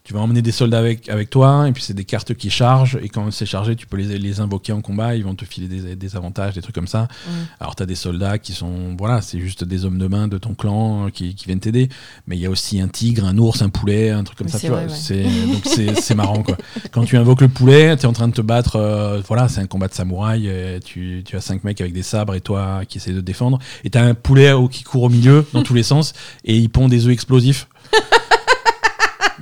tu 0.04 0.14
vas 0.14 0.20
emmener 0.20 0.42
des 0.42 0.50
soldats 0.50 0.80
avec, 0.80 1.08
avec 1.08 1.30
toi 1.30 1.68
et 1.68 1.72
puis 1.72 1.80
c'est 1.82 1.94
des 1.94 2.04
cartes 2.04 2.34
qui 2.34 2.50
chargent 2.50 2.98
et 3.00 3.08
quand 3.08 3.30
c'est 3.30 3.46
chargé, 3.46 3.76
tu 3.76 3.86
peux 3.86 3.96
les, 3.96 4.18
les 4.18 4.40
invoquer 4.40 4.72
en 4.72 4.80
combat. 4.80 5.14
Ils 5.14 5.22
vont 5.22 5.36
te 5.36 5.44
filer 5.44 5.68
des, 5.68 5.94
des 5.94 6.16
avantages, 6.16 6.54
des 6.54 6.60
trucs 6.60 6.74
comme 6.74 6.88
ça. 6.88 7.02
Mm. 7.04 7.30
Alors 7.60 7.76
tu 7.76 7.84
as 7.84 7.86
des 7.86 7.94
soldats 7.94 8.38
qui 8.38 8.52
sont, 8.52 8.96
voilà, 8.98 9.22
c'est 9.22 9.38
juste 9.38 9.62
des 9.62 9.84
hommes 9.84 9.98
de 9.98 10.08
main 10.08 10.26
de 10.26 10.38
ton 10.38 10.54
clan 10.54 11.06
euh, 11.06 11.10
qui, 11.10 11.36
qui 11.36 11.44
viennent 11.46 11.60
t'aider. 11.60 11.88
Mais 12.26 12.36
il 12.36 12.40
y 12.42 12.46
a 12.46 12.50
aussi 12.50 12.80
un 12.80 12.88
tigre, 12.88 13.24
un 13.26 13.38
ours, 13.38 13.62
un 13.62 13.68
poulet, 13.68 14.10
un 14.10 14.24
truc 14.24 14.38
comme 14.38 14.48
ça. 14.48 14.58
c'est 14.58 14.66
Tu 14.66 14.72
vois. 14.72 14.82
ouais. 14.82 14.88
C'est 14.88 15.22
donc 15.22 15.94
c'est 16.00 16.14
marrant 16.16 16.42
quoi. 16.42 16.56
Quand 16.90 17.04
tu 17.04 17.16
invoques 17.16 17.42
le 17.42 17.48
poulet, 17.48 17.96
tu 17.96 18.02
es 18.02 18.06
en 18.06 18.12
train 18.12 18.26
de 18.28 18.34
te 18.34 18.42
battre. 18.42 18.76
euh, 18.76 19.20
voilà, 19.28 19.48
c'est 19.48 19.60
un 19.60 19.66
combat 19.66 19.86
de 19.86 19.94
samouraï. 19.94 20.48
et 20.48 20.80
tu, 20.84 21.22
tu 21.24 21.36
as 21.36 21.40
cinq 21.40 21.62
mecs 21.62 21.80
avec 21.80 21.92
des 21.92 22.02
sabres 22.02 22.34
et 22.34 22.40
toi 22.40 22.82
qui 22.88 22.98
essaie 22.98 23.12
de 23.12 23.20
te 23.20 23.24
défendre. 23.24 23.60
Et 23.84 23.90
tu 23.90 23.98
as 23.98 24.02
un 24.04 24.14
poulet 24.14 24.50
au- 24.50 24.66
qui 24.68 24.82
court 24.82 25.04
au 25.04 25.08
milieu 25.08 25.46
dans 25.52 25.62
tous 25.62 25.74
les 25.74 25.84
sens 25.84 26.12
et 26.44 26.56
il 26.56 26.68
pond 26.70 26.88
des 26.88 27.06
œufs 27.06 27.12
explosifs. 27.12 27.68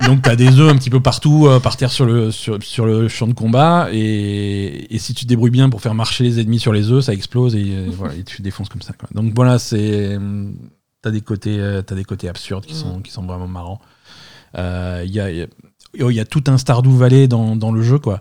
Donc 0.06 0.22
tu 0.22 0.28
as 0.30 0.36
des 0.36 0.58
œufs 0.58 0.70
un 0.72 0.76
petit 0.76 0.90
peu 0.90 1.00
partout 1.00 1.46
euh, 1.46 1.60
par 1.60 1.76
terre 1.76 1.92
sur 1.92 2.04
le, 2.06 2.30
sur, 2.30 2.58
sur 2.62 2.86
le 2.86 3.06
champ 3.08 3.26
de 3.26 3.32
combat 3.34 3.88
et, 3.92 4.94
et 4.94 4.98
si 4.98 5.14
tu 5.14 5.24
te 5.24 5.28
débrouilles 5.28 5.50
bien 5.50 5.68
pour 5.70 5.80
faire 5.82 5.94
marcher 5.94 6.24
les 6.24 6.40
ennemis 6.40 6.58
sur 6.58 6.72
les 6.72 6.90
œufs, 6.90 7.04
ça 7.04 7.12
explose 7.12 7.54
et, 7.54 7.64
euh, 7.72 7.86
voilà, 7.90 8.14
et 8.14 8.24
tu 8.24 8.42
défonces 8.42 8.68
comme 8.68 8.82
ça. 8.82 8.92
Quoi. 8.98 9.08
Donc 9.14 9.32
voilà, 9.34 9.58
c'est 9.58 10.18
t'as 11.02 11.10
des 11.10 11.20
côtés 11.20 11.56
euh, 11.58 11.82
t'as 11.82 11.94
des 11.94 12.04
côtés 12.04 12.28
absurdes 12.28 12.64
qui 12.66 12.74
sont 12.74 13.00
qui 13.00 13.10
sont 13.10 13.22
vraiment 13.24 13.48
marrants. 13.48 13.80
Euh, 14.58 15.02
Il 15.06 15.12
y 15.12 15.20
a 15.20 15.30
y 15.30 15.42
a- 15.42 15.46
oh, 16.00 16.10
y 16.10 16.20
a 16.20 16.24
tout 16.24 16.44
un 16.48 16.56
Stardew 16.58 16.90
Valley 16.96 17.28
dans, 17.28 17.54
dans 17.56 17.70
le 17.72 17.82
jeu 17.82 17.98
quoi. 17.98 18.20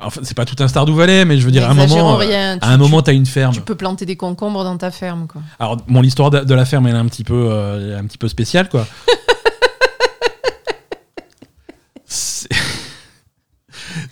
Enfin, 0.00 0.22
c'est 0.24 0.36
pas 0.36 0.44
tout 0.44 0.60
un 0.60 0.66
Stardew 0.66 0.92
Valley, 0.92 1.24
mais 1.24 1.38
je 1.38 1.44
veux 1.44 1.52
dire, 1.52 1.64
à 1.68 1.70
un 1.70 1.74
moment, 1.74 2.14
euh, 2.14 2.16
rien. 2.16 2.58
Tu- 2.58 2.64
à 2.66 2.70
un 2.70 2.76
moment, 2.76 3.00
t'as 3.00 3.12
une 3.12 3.26
ferme. 3.26 3.54
Tu 3.54 3.60
peux 3.60 3.76
planter 3.76 4.04
des 4.04 4.16
concombres 4.16 4.64
dans 4.64 4.76
ta 4.76 4.90
ferme, 4.90 5.28
quoi. 5.28 5.40
Alors, 5.60 5.76
bon, 5.86 6.00
l'histoire 6.00 6.30
de, 6.30 6.40
de 6.40 6.52
la 6.54 6.64
ferme, 6.64 6.88
elle 6.88 6.96
est 6.96 6.98
un 6.98 7.06
petit 7.06 7.22
peu, 7.22 7.46
euh, 7.48 7.96
un 7.96 8.04
petit 8.04 8.18
peu 8.18 8.26
spéciale, 8.26 8.68
quoi. 8.68 8.88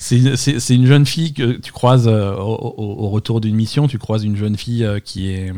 C'est 0.03 0.75
une 0.75 0.87
jeune 0.87 1.07
fille 1.07 1.33
que 1.33 1.53
tu 1.53 1.71
croises 1.71 2.09
euh, 2.09 2.35
au, 2.35 3.09
retour 3.09 3.41
d'une 3.41 3.55
mission. 3.55 3.87
Tu 3.87 3.99
croises 3.99 4.25
une 4.25 4.37
jeune 4.37 4.57
fille 4.57 4.85
euh, 4.85 4.99
qui 4.99 5.31
est 5.31 5.53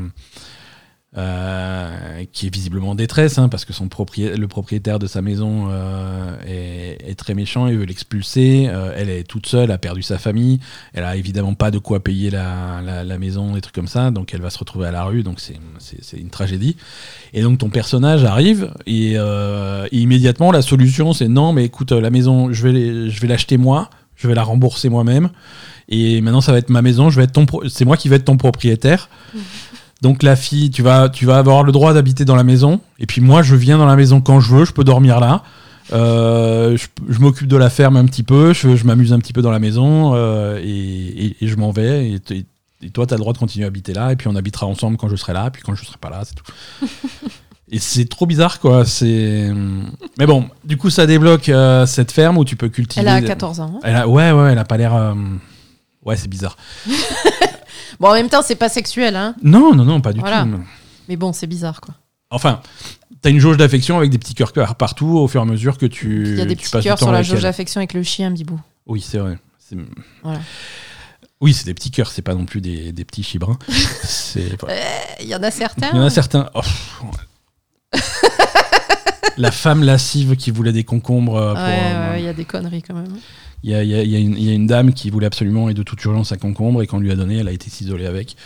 euh, 1.17 2.25
qui 2.33 2.49
est 2.49 2.55
visiblement 2.55 2.91
en 2.91 2.95
détresse 2.97 3.39
hein, 3.39 3.49
parce 3.49 3.65
que 3.65 3.73
le 3.73 4.49
propriétaire 4.49 4.99
de 4.99 5.07
sa 5.07 5.23
maison 5.23 5.69
est, 6.45 7.15
très 7.17 7.35
méchant 7.35 7.69
et 7.69 7.77
veut 7.77 7.85
l'expulser. 7.85 8.69
Elle 8.97 9.09
est 9.09 9.23
toute 9.23 9.47
seule, 9.47 9.71
a 9.71 9.79
perdu 9.79 10.03
sa 10.03 10.19
famille. 10.19 10.59
Elle 10.93 11.05
a 11.05 11.17
évidemment 11.17 11.55
pas 11.55 11.71
de 11.71 11.79
quoi 11.79 12.03
payer 12.03 12.31
la, 12.31 13.19
maison, 13.19 13.55
des 13.55 13.61
trucs 13.61 13.77
comme 13.77 13.87
ça. 13.87 14.11
Donc 14.11 14.35
elle 14.35 14.43
va 14.43 14.51
se 14.51 14.59
retrouver 14.59 14.89
à 14.89 14.91
la 14.91 15.05
rue. 15.05 15.23
Donc 15.23 15.41
c'est- 15.41 15.55
une 16.19 16.31
tragédie. 16.31 16.77
Et 17.33 17.43
donc 17.43 17.59
ton 17.59 17.71
personnage 17.71 18.25
arrive 18.25 18.75
et, 18.87 19.13
et 19.15 19.97
immédiatement 19.97 20.51
la 20.51 20.63
solution 20.63 21.13
c'est 21.13 21.29
non 21.29 21.53
mais 21.53 21.65
écoute 21.65 21.93
la 21.93 22.11
maison 22.11 22.53
je 22.53 22.69
vais 22.69 23.29
l'acheter 23.29 23.57
moi, 23.57 23.89
je 24.17 24.29
vais 24.29 24.35
la 24.35 24.43
rembourser 24.43 24.89
moi-même 24.89 25.31
et 25.89 26.21
maintenant 26.21 26.41
ça 26.41 26.53
va 26.53 26.59
être 26.59 26.71
ma 26.71 26.83
maison, 26.83 27.11
je 27.11 27.17
vais 27.19 27.25
être 27.25 27.33
ton 27.33 27.47
c'est 27.69 27.85
moi 27.85 27.97
qui 27.97 28.09
vais 28.09 28.17
être 28.17 28.25
ton 28.25 28.37
propriétaire. 28.37 29.09
Donc 30.03 30.23
la 30.23 30.37
fille, 30.37 30.71
tu 30.71 30.83
vas 30.83 31.09
tu 31.09 31.25
vas 31.27 31.39
avoir 31.39 31.63
le 31.63 31.73
droit 31.73 31.95
d'habiter 31.95 32.25
dans 32.25 32.37
la 32.37 32.45
maison 32.45 32.81
et 32.99 33.07
puis 33.07 33.21
moi 33.21 33.43
je 33.43 33.55
viens 33.57 33.79
dans 33.79 33.87
la 33.87 33.97
maison 33.97 34.21
quand 34.21 34.41
je 34.41 34.55
veux, 34.55 34.65
je 34.65 34.73
peux 34.73 34.85
dormir 34.85 35.19
là. 35.21 35.43
Euh, 35.93 36.77
je 36.77 36.87
je 37.13 37.19
m'occupe 37.21 37.47
de 37.49 37.57
la 37.57 37.69
ferme 37.71 37.97
un 37.97 38.05
petit 38.07 38.23
peu, 38.23 38.53
je, 38.55 38.75
je 38.77 38.85
m'amuse 38.85 39.13
un 39.13 39.19
petit 39.19 39.33
peu 39.35 39.43
dans 39.43 39.51
la 39.51 39.59
maison 39.59 40.13
euh, 40.15 40.59
et, 40.63 40.67
et- 41.27 41.37
et 41.45 41.49
je 41.49 41.57
m'en 41.57 41.71
vais. 41.71 42.11
Et 42.83 42.91
toi, 42.91 43.07
tu 43.07 43.15
as 43.15 43.17
le 43.17 43.21
droit 43.21 43.33
de 43.33 43.39
continuer 43.39 43.65
à 43.65 43.69
habiter 43.69 43.93
là, 43.95 44.13
et 44.13 44.17
puis 44.17 44.29
on 44.29 44.35
habitera 44.37 44.67
ensemble 44.67 44.97
quand 44.99 45.09
je 45.09 45.17
serai 45.17 45.33
là, 45.33 45.51
puis 45.51 45.63
quand 45.63 45.75
je 45.75 45.85
serai 45.85 45.97
pas 45.99 46.11
là, 46.11 46.23
c'est 46.25 46.35
tout. 46.35 46.45
et 47.75 47.79
c'est 47.81 48.05
trop 48.09 48.27
bizarre, 48.27 48.61
quoi. 48.61 48.85
C'est. 48.85 49.51
Mais 50.19 50.27
bon, 50.27 50.49
du 50.65 50.77
coup, 50.77 50.91
ça 50.91 51.07
débloque 51.07 51.49
euh, 51.49 51.87
cette 51.87 52.13
ferme 52.13 52.39
où 52.39 52.45
tu 52.45 52.57
peux 52.57 52.69
cultiver. 52.69 53.05
Elle 53.07 53.09
a 53.09 53.21
14 53.23 53.61
ans. 53.61 53.73
hein. 53.77 53.81
Elle 53.83 53.97
a- 53.97 54.09
Ouais, 54.09 54.31
ouais, 54.33 54.53
elle 54.53 54.59
a 54.59 54.65
pas 54.65 54.77
l'air. 54.77 54.95
euh, 54.95 55.15
Ouais, 56.05 56.17
c'est 56.17 56.29
bizarre. 56.29 56.57
Bon, 58.01 58.09
en 58.09 58.15
même 58.15 58.29
temps, 58.29 58.43
c'est 58.43 58.57
pas 58.57 58.69
sexuel, 58.69 59.15
hein. 59.15 59.37
Non, 59.43 59.73
non, 59.73 59.85
non, 59.85 60.01
pas 60.01 60.13
du 60.13 60.19
Voilà. 60.19 60.43
tout. 60.43 60.61
Mais 61.09 61.15
bon, 61.17 61.33
c'est 61.33 61.47
bizarre, 61.47 61.81
quoi. 61.81 61.95
Enfin, 62.31 62.61
t'as 63.23 63.31
une 63.31 63.39
jauge 63.39 63.57
d'affection 63.57 63.97
avec 63.97 64.11
des 64.11 64.19
petits 64.19 64.35
cœurs 64.35 64.53
cœurs 64.53 64.75
partout 64.75 65.07
au 65.17 65.29
fur 65.29 65.41
et 65.41 65.43
à 65.43 65.47
mesure 65.47 65.79
que 65.79 65.87
tu. 65.87 66.25
Il 66.27 66.39
y 66.39 66.41
a 66.41 66.45
des 66.45 66.57
tu 66.57 66.63
petits 66.63 66.73
passes 66.73 66.83
du 66.83 66.89
cœurs 66.89 66.99
temps 66.99 67.07
sur 67.07 67.13
la 67.13 67.19
avec 67.19 67.29
jauge 67.29 67.37
elle. 67.39 67.43
d'affection 67.45 67.79
avec 67.79 67.95
le 67.95 68.03
chien, 68.03 68.33
Bibou. 68.33 68.59
Oui, 68.87 69.01
c'est 69.01 69.19
vrai. 69.19 69.39
C'est- 69.61 69.77
Voilà. 70.25 70.41
Oui, 71.41 71.53
c'est 71.55 71.67
des 71.67 71.75
petits 71.75 71.93
cœurs, 71.93 72.11
c'est 72.11 72.23
pas 72.23 72.35
non 72.35 72.47
plus 72.47 72.61
des, 72.61 72.91
des 72.93 73.05
petits 73.05 73.23
chibrins. 73.23 73.59
C'est. 74.03 74.57
Il 75.21 75.27
y 75.29 75.35
en 75.37 75.43
a 75.43 75.51
certains. 75.53 75.91
Il 75.93 75.97
y 75.97 76.01
en 76.01 76.05
a 76.05 76.11
certains. 76.11 76.49
oh, 76.55 76.61
pff, 76.63 77.01
la 79.37 79.51
femme 79.51 79.83
lascive 79.83 80.37
qui 80.37 80.51
voulait 80.51 80.73
des 80.73 80.85
concombres. 80.85 81.37
euh, 81.37 81.55
Ouais, 81.55 81.61
pour, 81.61 81.65
ouais, 81.65 81.95
euh, 82.15 82.19
il 82.19 82.25
y 82.25 82.29
a 82.29 82.33
des 82.33 82.45
conneries 82.45 82.83
quand 82.83 82.95
même. 82.95 83.15
Il 83.63 83.71
y 83.71 83.75
a, 83.75 83.83
il 83.83 83.89
y 83.89 83.95
a- 83.95 84.03
il 84.03 84.11
y 84.11 84.17
a 84.17 84.19
une- 84.19 84.37
il 84.37 84.45
y 84.45 84.51
a 84.51 84.53
une 84.53 84.67
dame 84.67 84.93
qui 84.93 85.11
voulait 85.11 85.27
absolument 85.27 85.69
et 85.71 85.75
de 85.75 85.83
toute 85.83 86.03
urgence 86.05 86.33
un 86.33 86.37
concombre 86.37 86.83
et 86.83 86.87
qu'on 86.87 86.99
lui 86.99 87.11
a 87.11 87.17
donné, 87.17 87.39
elle 87.39 87.49
a 87.49 87.53
été 87.53 87.71
s'isoler 87.71 88.07
avec. 88.07 88.37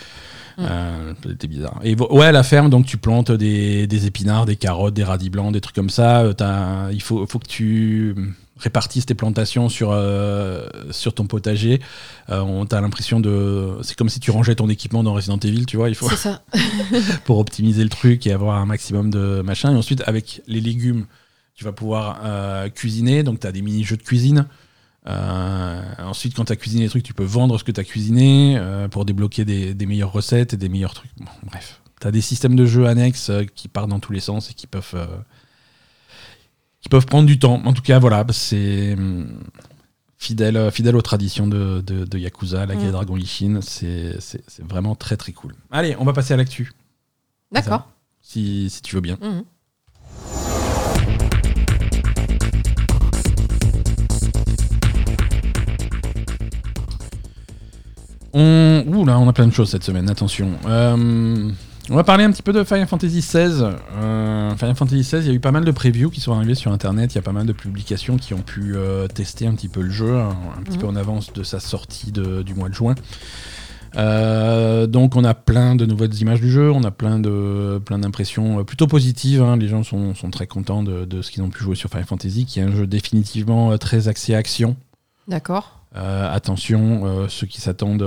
Mm. 0.57 0.61
Euh, 0.69 1.13
C'était 1.27 1.47
bizarre. 1.47 1.79
Et 1.83 1.95
ouais, 1.95 2.25
à 2.27 2.31
la 2.31 2.43
ferme, 2.43 2.69
donc 2.69 2.85
tu 2.85 2.97
plantes 2.97 3.31
des, 3.31 3.85
des 3.87 4.05
épinards, 4.07 4.45
des 4.45 4.55
carottes, 4.55 4.93
des 4.93 5.03
radis 5.03 5.29
blancs, 5.29 5.51
des 5.53 5.61
trucs 5.61 5.75
comme 5.75 5.89
ça. 5.89 6.23
Il 6.91 7.01
faut, 7.01 7.25
faut 7.27 7.39
que 7.39 7.47
tu 7.47 8.15
répartisses 8.59 9.05
tes 9.05 9.15
plantations 9.15 9.69
sur, 9.69 9.91
euh, 9.91 10.67
sur 10.91 11.13
ton 11.13 11.25
potager. 11.25 11.81
Euh, 12.29 12.41
on 12.41 12.65
t'as 12.65 12.81
l'impression 12.81 13.19
de. 13.19 13.77
C'est 13.81 13.97
comme 13.97 14.09
si 14.09 14.19
tu 14.19 14.31
rangeais 14.31 14.55
ton 14.55 14.69
équipement 14.69 15.03
dans 15.03 15.13
Resident 15.13 15.39
Evil, 15.39 15.65
tu 15.65 15.77
vois. 15.77 15.89
Il 15.89 15.95
faut 15.95 16.09
C'est 16.09 16.15
ça. 16.15 16.43
pour 17.25 17.39
optimiser 17.39 17.83
le 17.83 17.89
truc 17.89 18.27
et 18.27 18.33
avoir 18.33 18.57
un 18.57 18.65
maximum 18.65 19.09
de 19.09 19.41
machin. 19.41 19.71
Et 19.71 19.75
ensuite, 19.75 20.03
avec 20.05 20.41
les 20.47 20.61
légumes, 20.61 21.05
tu 21.55 21.63
vas 21.63 21.71
pouvoir 21.71 22.21
euh, 22.23 22.69
cuisiner. 22.69 23.23
Donc, 23.23 23.39
tu 23.39 23.47
as 23.47 23.51
des 23.51 23.61
mini-jeux 23.61 23.97
de 23.97 24.03
cuisine. 24.03 24.45
Ensuite, 25.05 26.35
quand 26.35 26.45
tu 26.45 26.53
as 26.53 26.55
cuisiné 26.55 26.83
les 26.83 26.89
trucs, 26.89 27.03
tu 27.03 27.15
peux 27.15 27.23
vendre 27.23 27.57
ce 27.57 27.63
que 27.63 27.71
tu 27.71 27.79
as 27.79 27.83
cuisiné 27.83 28.61
pour 28.91 29.05
débloquer 29.05 29.43
des, 29.43 29.73
des 29.73 29.85
meilleures 29.87 30.11
recettes 30.11 30.53
et 30.53 30.57
des 30.57 30.69
meilleurs 30.69 30.93
trucs. 30.93 31.09
Bon, 31.17 31.31
bref, 31.45 31.81
tu 31.99 32.07
as 32.07 32.11
des 32.11 32.21
systèmes 32.21 32.55
de 32.55 32.67
jeux 32.67 32.85
annexes 32.85 33.31
qui 33.55 33.69
partent 33.69 33.89
dans 33.89 33.99
tous 33.99 34.13
les 34.13 34.19
sens 34.19 34.51
et 34.51 34.53
qui 34.53 34.67
peuvent, 34.67 34.93
qui 36.81 36.89
peuvent 36.89 37.05
prendre 37.05 37.27
du 37.27 37.39
temps. 37.39 37.61
En 37.65 37.73
tout 37.73 37.81
cas, 37.81 37.99
voilà, 37.99 38.25
c'est 38.31 38.93
hum, 38.93 39.27
fidèle, 40.17 40.71
fidèle 40.71 40.95
aux 40.95 41.01
traditions 41.01 41.47
de, 41.47 41.81
de, 41.81 42.05
de 42.05 42.17
Yakuza, 42.17 42.65
la 42.65 42.75
guerre 42.75 42.89
Mm. 42.89 42.91
Dragon 42.91 43.17
Ishin. 43.17 43.59
C'est 43.61 44.17
vraiment 44.59 44.95
très 44.95 45.17
très 45.17 45.31
cool. 45.31 45.55
Allez, 45.71 45.95
on 45.99 46.05
va 46.05 46.13
passer 46.13 46.33
à 46.33 46.37
l'actu 46.37 46.71
D'accord. 47.51 47.87
si, 48.21 48.69
si 48.69 48.81
tu 48.81 48.95
veux 48.95 49.01
bien. 49.01 49.17
Mhm. 49.21 49.43
On... 58.33 58.83
Ouh 58.87 59.05
là, 59.05 59.19
on 59.19 59.27
a 59.27 59.33
plein 59.33 59.47
de 59.47 59.53
choses 59.53 59.69
cette 59.69 59.83
semaine, 59.83 60.09
attention. 60.09 60.51
Euh, 60.65 61.49
on 61.89 61.95
va 61.95 62.03
parler 62.03 62.23
un 62.23 62.31
petit 62.31 62.43
peu 62.43 62.53
de 62.53 62.63
Final 62.63 62.87
Fantasy 62.87 63.19
XVI. 63.21 63.63
Euh, 63.97 64.55
Final 64.55 64.75
Fantasy 64.75 65.01
XVI, 65.01 65.17
il 65.21 65.27
y 65.27 65.29
a 65.31 65.33
eu 65.33 65.39
pas 65.39 65.51
mal 65.51 65.65
de 65.65 65.71
previews 65.71 66.09
qui 66.11 66.19
sont 66.21 66.33
arrivées 66.33 66.53
sur 66.55 66.71
Internet. 66.71 67.13
Il 67.13 67.15
y 67.15 67.19
a 67.19 67.23
pas 67.23 67.31
mal 67.31 67.45
de 67.47 67.53
publications 67.53 68.17
qui 68.17 68.33
ont 68.35 68.41
pu 68.41 68.75
euh, 68.75 69.07
tester 69.07 69.47
un 69.47 69.55
petit 69.55 69.69
peu 69.69 69.81
le 69.81 69.89
jeu, 69.89 70.15
un, 70.17 70.29
un 70.29 70.61
petit 70.63 70.77
Mhm. 70.77 70.81
peu 70.81 70.87
en 70.87 70.95
avance 70.95 71.33
de 71.33 71.41
sa 71.43 71.59
sortie 71.59 72.11
de- 72.11 72.43
du 72.43 72.53
mois 72.53 72.69
de 72.69 72.75
juin. 72.75 72.93
Euh, 73.95 74.85
donc 74.85 75.15
on 75.15 75.23
a 75.23 75.33
plein 75.33 75.75
de 75.75 75.87
nouvelles 75.87 76.13
images 76.21 76.39
du 76.41 76.51
jeu, 76.51 76.71
on 76.71 76.83
a 76.83 76.91
plein 76.91 77.17
de 77.17 77.81
plein 77.83 77.97
d'impressions 77.97 78.59
euh, 78.59 78.63
plutôt 78.63 78.85
positives. 78.85 79.41
hein. 79.41 79.57
Les 79.57 79.67
gens 79.67 79.81
sont, 79.83 80.13
sont 80.13 80.29
très 80.29 80.45
contents 80.45 80.83
de, 80.83 81.05
de 81.05 81.23
ce 81.23 81.31
qu'ils 81.31 81.41
ont 81.41 81.49
pu 81.49 81.63
jouer 81.63 81.75
sur 81.75 81.89
Final 81.89 82.05
Fantasy, 82.05 82.45
qui 82.45 82.59
est 82.59 82.63
un 82.63 82.71
jeu 82.71 82.85
définitivement 82.85 83.75
très 83.79 84.07
axé 84.07 84.35
action. 84.35 84.75
D'accord. 85.27 85.79
Euh, 85.95 86.31
attention, 86.31 87.01
euh, 87.05 87.25
ceux 87.29 87.47
qui 87.47 87.61
s'attendent, 87.61 88.05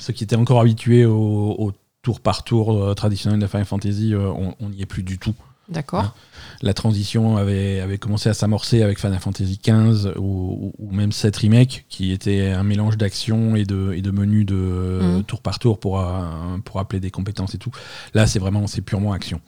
ceux 0.00 0.12
qui 0.12 0.24
étaient 0.24 0.34
encore 0.34 0.60
habitués 0.60 1.04
au, 1.04 1.54
au 1.56 1.72
tour 2.02 2.20
par 2.20 2.44
tour 2.44 2.82
euh, 2.82 2.94
traditionnel 2.94 3.38
de 3.40 3.46
Final 3.46 3.66
Fantasy, 3.66 4.14
euh, 4.14 4.30
on 4.60 4.68
n'y 4.70 4.82
est 4.82 4.86
plus 4.86 5.02
du 5.02 5.18
tout. 5.18 5.34
D'accord. 5.68 6.16
La 6.62 6.74
transition 6.74 7.36
avait, 7.36 7.78
avait 7.78 7.98
commencé 7.98 8.28
à 8.28 8.34
s'amorcer 8.34 8.82
avec 8.82 8.98
Final 8.98 9.20
Fantasy 9.20 9.60
XV 9.64 10.14
ou, 10.18 10.72
même 10.90 11.12
7 11.12 11.36
Remake, 11.36 11.84
qui 11.88 12.10
était 12.10 12.48
un 12.50 12.64
mélange 12.64 12.96
d'action 12.96 13.54
et 13.54 13.64
de, 13.64 13.92
et 13.92 14.02
de 14.02 14.10
menus 14.10 14.46
de 14.46 14.98
Mhm. 15.00 15.22
tour 15.24 15.40
par 15.42 15.60
tour 15.60 15.78
pour, 15.78 16.00
euh, 16.00 16.24
pour 16.64 16.80
appeler 16.80 16.98
des 16.98 17.12
compétences 17.12 17.54
et 17.54 17.58
tout. 17.58 17.70
Là, 18.14 18.26
c'est 18.26 18.40
vraiment, 18.40 18.66
c'est 18.66 18.80
purement 18.80 19.12
action. 19.12 19.40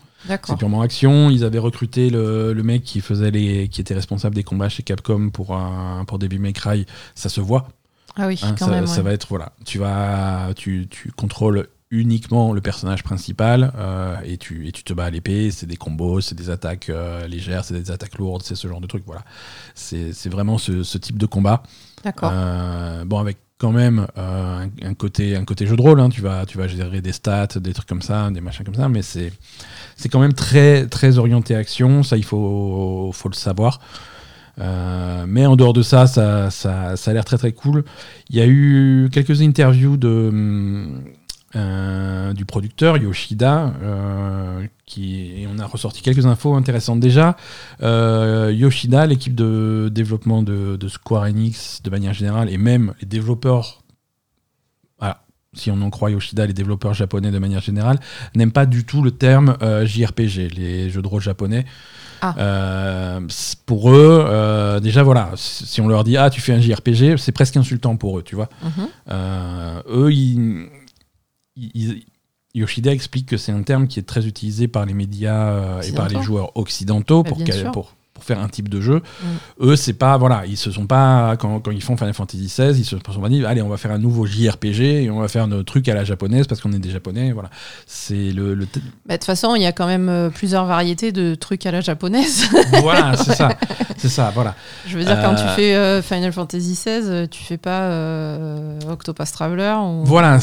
C'est 0.44 0.56
purement 0.56 0.82
action. 0.82 1.28
Ils 1.28 1.42
avaient 1.42 1.58
recruté 1.58 2.08
le, 2.08 2.52
le 2.52 2.62
mec 2.62 2.84
qui 2.84 3.00
faisait 3.00 3.32
les, 3.32 3.66
qui 3.66 3.80
était 3.80 3.94
responsable 3.94 4.36
des 4.36 4.44
combats 4.44 4.68
chez 4.68 4.84
Capcom 4.84 5.30
pour, 5.30 5.56
un- 5.56 6.04
pour 6.04 6.20
Devil 6.20 6.38
May 6.38 6.52
Cry. 6.52 6.86
Ça 7.16 7.30
se 7.30 7.40
voit. 7.40 7.66
Ah 8.14 8.28
oui, 8.28 8.38
Hein, 8.44 8.54
quand 8.56 8.66
ça, 8.66 8.70
même. 8.70 8.86
ça 8.86 9.02
va 9.02 9.12
être 9.12 9.26
voilà, 9.28 9.52
tu 9.64 9.78
vas, 9.78 10.50
tu, 10.54 10.86
tu 10.88 11.10
contrôles 11.10 11.66
uniquement 11.92 12.52
le 12.52 12.60
personnage 12.60 13.04
principal 13.04 13.72
euh, 13.76 14.16
et 14.24 14.38
tu 14.38 14.66
et 14.66 14.72
tu 14.72 14.82
te 14.82 14.92
bats 14.92 15.04
à 15.04 15.10
l'épée. 15.10 15.50
C'est 15.52 15.66
des 15.66 15.76
combos, 15.76 16.20
c'est 16.22 16.34
des 16.34 16.50
attaques 16.50 16.88
euh, 16.88 17.28
légères, 17.28 17.64
c'est 17.64 17.74
des 17.74 17.90
attaques 17.92 18.18
lourdes, 18.18 18.42
c'est 18.42 18.56
ce 18.56 18.66
genre 18.66 18.80
de 18.80 18.86
truc. 18.88 19.04
Voilà, 19.06 19.22
c'est 19.74 20.28
vraiment 20.28 20.58
ce, 20.58 20.82
ce 20.82 20.98
type 20.98 21.18
de 21.18 21.26
combat. 21.26 21.62
D'accord. 22.02 22.32
Euh, 22.34 23.04
bon, 23.04 23.18
avec 23.20 23.36
quand 23.58 23.70
même 23.70 24.08
un, 24.16 24.68
un 24.82 24.94
côté 24.94 25.36
un 25.36 25.44
côté 25.44 25.66
jeu 25.66 25.76
de 25.76 25.82
rôle. 25.82 26.00
hein. 26.00 26.08
Tu 26.08 26.20
vas 26.22 26.46
tu 26.46 26.58
vas 26.58 26.66
gérer 26.66 27.00
des 27.00 27.12
stats, 27.12 27.60
des 27.60 27.72
trucs 27.74 27.88
comme 27.88 28.02
ça, 28.02 28.28
des 28.30 28.40
machins 28.40 28.64
comme 28.64 28.74
ça, 28.74 28.88
mais 28.88 29.02
c'est 29.02 29.30
quand 30.10 30.18
même 30.18 30.32
très 30.32 30.86
très 30.86 31.18
orienté 31.18 31.54
action. 31.54 32.02
Ça, 32.02 32.16
il 32.16 32.24
faut 32.24 33.10
faut 33.12 33.28
le 33.28 33.34
savoir. 33.34 33.78
Euh, 34.58 35.24
mais 35.26 35.46
en 35.46 35.56
dehors 35.56 35.72
de 35.72 35.80
ça, 35.80 36.06
ça, 36.06 36.50
ça, 36.50 36.96
ça 36.96 37.10
a 37.10 37.14
l'air 37.14 37.24
très 37.24 37.38
très 37.38 37.52
cool. 37.52 37.84
Il 38.28 38.36
y 38.36 38.40
a 38.40 38.46
eu 38.46 39.08
quelques 39.10 39.40
interviews 39.40 39.96
de, 39.96 40.28
hum, 40.28 41.04
euh, 41.54 42.32
du 42.32 42.44
producteur 42.44 42.96
Yoshida, 42.96 43.74
euh, 43.82 44.66
qui, 44.86 45.32
et 45.36 45.48
on 45.52 45.58
a 45.58 45.66
ressorti 45.66 46.02
quelques 46.02 46.26
infos 46.26 46.54
intéressantes 46.54 47.00
déjà. 47.00 47.36
Euh, 47.82 48.52
Yoshida, 48.54 49.06
l'équipe 49.06 49.34
de 49.34 49.90
développement 49.92 50.42
de, 50.42 50.76
de 50.76 50.88
Square 50.88 51.24
Enix 51.24 51.82
de 51.82 51.90
manière 51.90 52.14
générale, 52.14 52.50
et 52.50 52.58
même 52.58 52.94
les 53.00 53.06
développeurs, 53.06 53.82
voilà, 54.98 55.24
si 55.54 55.70
on 55.70 55.80
en 55.82 55.90
croit 55.90 56.10
Yoshida, 56.10 56.46
les 56.46 56.54
développeurs 56.54 56.94
japonais 56.94 57.30
de 57.30 57.38
manière 57.38 57.60
générale, 57.60 57.98
n'aiment 58.34 58.52
pas 58.52 58.66
du 58.66 58.84
tout 58.84 59.02
le 59.02 59.10
terme 59.10 59.56
JRPG, 59.60 60.54
les 60.56 60.90
jeux 60.90 61.02
de 61.02 61.08
rôle 61.08 61.22
japonais. 61.22 61.66
Ah. 62.22 62.34
Euh, 62.38 63.20
pour 63.66 63.90
eux, 63.90 64.24
euh, 64.28 64.78
déjà 64.78 65.02
voilà, 65.02 65.30
si 65.34 65.80
on 65.80 65.88
leur 65.88 66.04
dit 66.04 66.16
ah 66.16 66.30
tu 66.30 66.40
fais 66.40 66.52
un 66.52 66.60
JRPG, 66.60 67.16
c'est 67.18 67.32
presque 67.32 67.56
insultant 67.56 67.96
pour 67.96 68.16
eux, 68.16 68.22
tu 68.22 68.36
vois. 68.36 68.48
Mhm. 68.62 68.88
Euh, 69.10 69.82
eux, 69.90 70.12
ils, 70.12 70.68
ils- 71.56 72.04
Yoshida 72.54 72.92
explique 72.92 73.26
que 73.26 73.38
c'est 73.38 73.52
un 73.52 73.62
terme 73.62 73.86
qui 73.88 73.98
est 73.98 74.02
très 74.02 74.26
utilisé 74.26 74.68
par 74.68 74.84
les 74.84 74.92
médias 74.92 75.48
euh, 75.52 75.80
et 75.80 75.92
par 75.92 76.08
les 76.08 76.22
joueurs 76.22 76.54
occidentaux 76.54 77.22
Bah, 77.22 77.30
pour, 77.30 77.38
pour, 77.72 77.94
pour 78.12 78.24
faire 78.24 78.40
un 78.40 78.48
type 78.50 78.68
de 78.68 78.78
jeu. 78.82 78.96
Mm. 78.98 79.26
Eux, 79.68 79.74
c'est 79.76 79.94
pas 79.94 80.18
voilà, 80.18 80.44
ils 80.46 80.58
se 80.58 80.70
sont 80.70 80.86
pas 80.86 81.34
quand, 81.38 81.60
quand 81.60 81.70
ils 81.70 81.82
font 81.82 81.96
Final 81.96 82.12
Fantasy 82.12 82.44
XVI, 82.44 82.78
ils 82.78 82.84
se 82.84 82.98
sont 82.98 83.20
pas 83.22 83.28
dit 83.30 83.42
allez 83.46 83.62
on 83.62 83.70
va 83.70 83.78
faire 83.78 83.90
un 83.90 83.98
nouveau 83.98 84.26
JRPG 84.26 85.04
et 85.04 85.10
on 85.10 85.20
va 85.20 85.28
faire 85.28 85.46
notre 85.48 85.64
truc 85.64 85.88
à 85.88 85.94
la 85.94 86.04
japonaise 86.04 86.46
parce 86.46 86.60
qu'on 86.60 86.72
est 86.74 86.78
des 86.78 86.90
japonais. 86.90 87.32
Voilà, 87.32 87.48
c'est 87.86 88.32
le, 88.32 88.54
Bah, 88.54 88.66
De 89.08 89.12
toute 89.14 89.24
façon, 89.24 89.54
il 89.56 89.62
y 89.62 89.66
a 89.66 89.72
quand 89.72 89.86
même 89.86 90.10
euh, 90.10 90.28
plusieurs 90.28 90.66
variétés 90.66 91.10
de 91.10 91.34
trucs 91.34 91.64
à 91.64 91.70
la 91.70 91.80
japonaise. 91.80 92.44
voilà, 92.82 93.16
c'est 93.16 93.32
ça, 93.34 93.48
c'est 93.96 94.10
ça, 94.10 94.30
voilà. 94.34 94.54
Je 94.86 94.98
veux 94.98 95.04
dire, 95.06 95.18
quand 95.22 95.34
tu 95.36 95.42
Euh, 95.44 95.54
fais 95.56 95.74
euh, 95.74 96.02
Final 96.02 96.32
Fantasy 96.32 96.74
XVI, 96.74 97.28
tu 97.30 97.42
fais 97.42 97.56
pas 97.56 97.84
euh, 97.84 98.78
Octopus 98.90 99.32
Traveler 99.32 99.74
ou, 99.82 100.04
Voilà, 100.04 100.38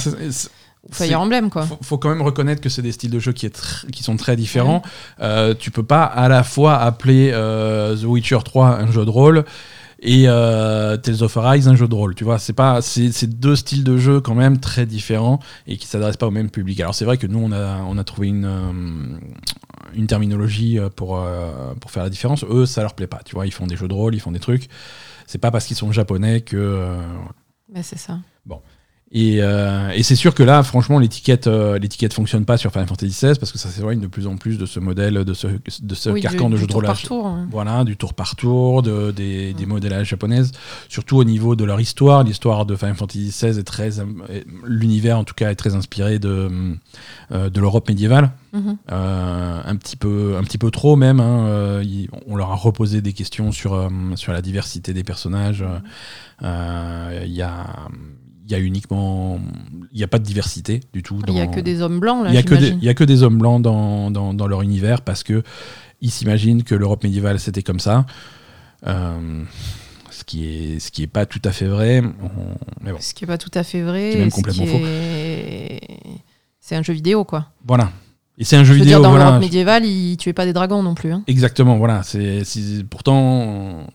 Fire 0.92 1.20
Emblem, 1.22 1.50
quoi. 1.50 1.64
faut, 1.64 1.78
faut 1.82 1.98
quand 1.98 2.10
même 2.10 2.22
reconnaître 2.22 2.62
que 2.62 2.70
c'est 2.70 2.82
des 2.82 2.92
styles 2.94 3.12
de 3.12 3.20
jeu 3.20 3.32
qui, 3.34 3.46
est 3.46 3.56
tr- 3.56 3.90
qui 3.92 4.02
sont 4.04 4.16
très 4.18 4.36
différents. 4.36 4.82
Euh, 5.20 5.54
tu 5.58 5.72
peux 5.72 5.84
pas 5.84 6.04
à 6.04 6.28
la 6.30 6.44
fois 6.44 6.78
appeler 6.78 7.32
euh, 7.34 7.96
The 7.98 8.04
Witcher 8.06 8.40
3 8.44 8.80
un 8.80 8.92
jeu 8.92 9.04
de 9.06 9.10
rôle 9.10 9.44
et 10.02 10.24
euh, 10.28 10.96
Tales 10.96 11.22
of 11.22 11.36
Arise 11.36 11.68
un 11.68 11.76
jeu 11.76 11.88
de 11.88 11.94
rôle. 11.94 12.16
Tu 12.16 12.24
vois, 12.24 12.40
c'est 12.40 12.54
pas, 12.54 12.82
c'est 12.82 13.28
deux 13.28 13.58
styles 13.58 13.84
de 13.84 13.98
jeu 13.98 14.22
quand 14.22 14.34
même 14.36 14.60
très 14.60 14.86
différents 14.86 15.40
et 15.68 15.76
qui 15.76 15.86
s'adressent 15.86 16.16
pas 16.18 16.28
au 16.28 16.32
même 16.32 16.50
public. 16.50 16.80
Alors 16.80 16.96
c'est 16.96 17.06
vrai 17.06 17.18
que 17.18 17.28
nous 17.28 17.40
on 17.40 17.52
a 17.52 17.82
on 17.88 17.98
a 17.98 18.04
trouvé 18.06 18.28
une 18.30 18.46
euh, 18.46 19.20
une 19.94 20.08
terminologie 20.08 20.80
pour 20.96 21.18
euh, 21.20 21.74
pour 21.82 21.92
faire 21.92 22.04
la 22.04 22.10
différence. 22.10 22.46
Eux 22.50 22.66
ça 22.66 22.82
leur 22.82 22.94
plaît 22.94 23.08
pas. 23.08 23.20
Tu 23.26 23.36
vois, 23.36 23.46
ils 23.46 23.52
font 23.54 23.68
des 23.68 23.76
jeux 23.76 23.90
de 23.90 23.94
rôle, 23.94 24.16
ils 24.16 24.22
font 24.22 24.32
des 24.32 24.40
trucs. 24.40 24.70
C'est 25.28 25.40
pas 25.40 25.52
parce 25.52 25.66
qu'ils 25.66 25.76
sont 25.78 25.92
japonais 25.92 26.40
que 26.42 26.88
Mais 27.72 27.84
c'est 27.84 28.00
ça. 28.00 28.18
Et, 29.12 29.38
euh, 29.41 29.89
et 29.95 30.03
c'est 30.03 30.16
sûr 30.16 30.36
que 30.36 30.43
là, 30.43 30.62
franchement, 30.62 30.99
l'étiquette, 30.99 31.47
euh, 31.47 31.80
l'étiquette 31.80 32.14
fonctionne 32.14 32.45
pas 32.45 32.57
sur 32.57 32.72
Final 32.72 32.88
Fantasy 32.88 33.12
XVI 33.12 33.39
parce 33.39 33.51
que 33.51 33.57
ça 33.57 33.70
s'éloigne 33.70 33.99
de 33.99 34.05
plus 34.07 34.28
en 34.28 34.38
plus 34.38 34.57
de 34.60 34.66
ce 34.68 34.80
modèle, 34.80 35.26
de 35.26 35.34
ce, 35.34 35.47
de 35.47 35.95
ce 35.95 36.10
Oui, 36.12 36.22
carcan 36.22 36.47
du- 36.47 36.53
de 36.55 36.57
jeu 36.60 36.68
de 36.68 36.72
tour 36.72 36.82
par 36.84 36.91
roulage. 36.91 37.03
tour, 37.07 37.26
hein. 37.26 37.47
Voilà, 37.51 37.84
du 37.84 37.97
tour 37.97 38.14
par 38.14 38.36
tour, 38.36 38.84
de, 38.84 39.10
des, 39.12 39.53
des 39.53 39.66
modélages 39.66 40.10
japonaises, 40.10 40.51
surtout 40.89 41.18
au 41.18 41.24
niveau 41.24 41.55
de 41.55 41.64
leur 41.64 41.80
histoire. 41.82 42.24
L'histoire 42.24 42.66
de 42.68 42.76
Final 42.76 42.95
Fantasy 42.95 43.30
XVI 43.30 43.57
est 43.60 43.64
très, 43.64 43.99
euh, 43.99 44.05
l'univers 44.64 45.18
en 45.18 45.24
tout 45.24 45.34
cas 45.34 45.49
est 45.49 45.55
très 45.55 45.74
inspiré 45.76 46.20
de, 46.20 46.49
euh, 47.32 47.49
de 47.49 47.60
l'Europe 47.60 47.88
médiévale. 47.89 48.32
Mhm. 48.53 48.78
Euh, 48.91 49.62
un 49.64 49.76
petit 49.76 49.95
peu 49.95 50.36
un 50.39 50.43
petit 50.43 50.57
peu 50.57 50.72
trop 50.72 50.95
même 50.95 51.20
hein, 51.20 51.82
on 52.26 52.36
leur 52.36 52.49
a 52.51 52.55
reposé 52.55 52.99
des 52.99 53.14
questions 53.14 53.51
sur 53.51 53.88
sur 54.16 54.34
la 54.34 54.41
diversité 54.41 54.91
des 54.93 55.03
personnages 55.03 55.64
Euh, 56.41 57.24
il 57.26 57.34
y 57.34 57.41
a 57.41 57.66
il 58.50 58.54
y 58.54 58.56
a 58.56 58.60
uniquement 58.60 59.39
il 59.91 59.97
n'y 59.97 60.04
a 60.04 60.08
pas 60.08 60.18
de 60.20 60.24
diversité 60.24 60.80
du 60.91 61.04
tout 61.04 61.20
Il 61.28 61.34
y 61.36 61.39
a 61.39 61.45
que 61.47 61.60
des 61.60 61.82
hommes 61.84 62.00
blancs, 62.00 62.24
là, 62.24 62.30
il 62.32 62.36
y 62.36 62.38
a 62.38 62.43
que 62.43 62.50
des 62.56 62.62
j'imagine. 62.62 62.80
il 62.82 62.86
y 62.86 62.89
a 62.89 62.93
que 62.95 63.04
des 63.04 63.22
hommes 63.24 63.38
blancs 63.38 63.62
dans, 63.62 64.10
dans, 64.12 64.34
dans 64.34 64.47
leur 64.47 64.62
univers 64.64 65.02
parce 65.02 65.22
que 65.24 65.43
ils 66.02 66.10
s'imaginent 66.12 66.64
que 66.64 66.74
l'Europe 66.76 67.04
médiévale 67.04 67.39
c'était 67.39 67.64
comme 67.64 67.80
ça 67.80 68.06
Euh, 68.88 69.43
ce 70.10 70.24
qui 70.24 70.45
est 70.47 70.80
ce 70.80 70.89
qui 70.91 71.04
est 71.04 71.08
pas 71.08 71.26
tout 71.26 71.41
à 71.43 71.52
fait 71.52 71.68
vrai 71.68 72.02
On- 72.02 72.56
mais 72.82 72.91
bon 72.91 72.97
Ce 73.02 73.14
qui 73.14 73.24
est 73.26 73.28
pas 73.28 73.38
tout 73.38 73.52
à 73.54 73.64
fait 73.64 73.82
vrai. 73.84 74.12
C'est 74.14 74.18
même 74.20 74.28
et 74.28 74.32
ce 74.32 74.36
complètement 74.36 74.66
faux. 74.66 74.80
est- 74.84 75.82
C'est 76.60 76.76
un 76.76 76.84
jeu 76.84 76.93
vidéo, 76.93 77.24
quoi. 77.26 77.47
Voilà. 77.68 77.91
Et 78.38 78.45
c'est 78.45 78.56
un 78.56 78.64
jeu 78.64 78.74
Je 78.74 78.80
veux 78.80 78.86
vidéo. 78.86 79.00
dire, 79.00 79.02
dans 79.02 79.10
voilà. 79.10 79.26
l'Europe 79.26 79.41
médiévale, 79.41 79.86
ils 79.86 80.16
tuaient 80.18 80.34
pas 80.34 80.45
des 80.45 80.54
dragons 80.54 80.82
non 80.84 80.95
plus. 80.95 81.12
hein. 81.12 81.24
Exactement, 81.28 81.78
voilà. 81.78 82.04
C'est 82.04 82.43
pourtant. 82.89 83.86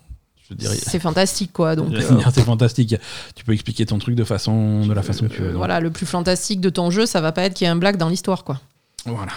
C'est 0.59 0.99
fantastique, 0.99 1.51
quoi. 1.53 1.75
Donc, 1.75 1.93
euh, 1.93 2.01
c'est 2.33 2.43
fantastique. 2.43 2.95
Tu 3.35 3.43
peux 3.43 3.53
expliquer 3.53 3.85
ton 3.85 3.97
truc 3.97 4.15
de 4.15 4.23
façon, 4.23 4.85
de 4.85 4.93
la 4.93 5.01
façon 5.01 5.27
que 5.27 5.33
tu 5.33 5.41
veux. 5.41 5.47
donc, 5.49 5.57
voilà, 5.57 5.79
le 5.79 5.89
plus 5.91 6.05
fantastique 6.05 6.61
de 6.61 6.69
ton 6.69 6.91
jeu, 6.91 7.05
ça 7.05 7.21
va 7.21 7.31
pas 7.31 7.43
être 7.43 7.53
qu'il 7.53 7.65
y 7.65 7.67
ait 7.67 7.71
un 7.71 7.75
blague 7.75 7.97
dans 7.97 8.09
l'histoire, 8.09 8.43
quoi. 8.43 8.61
voilà. 9.05 9.31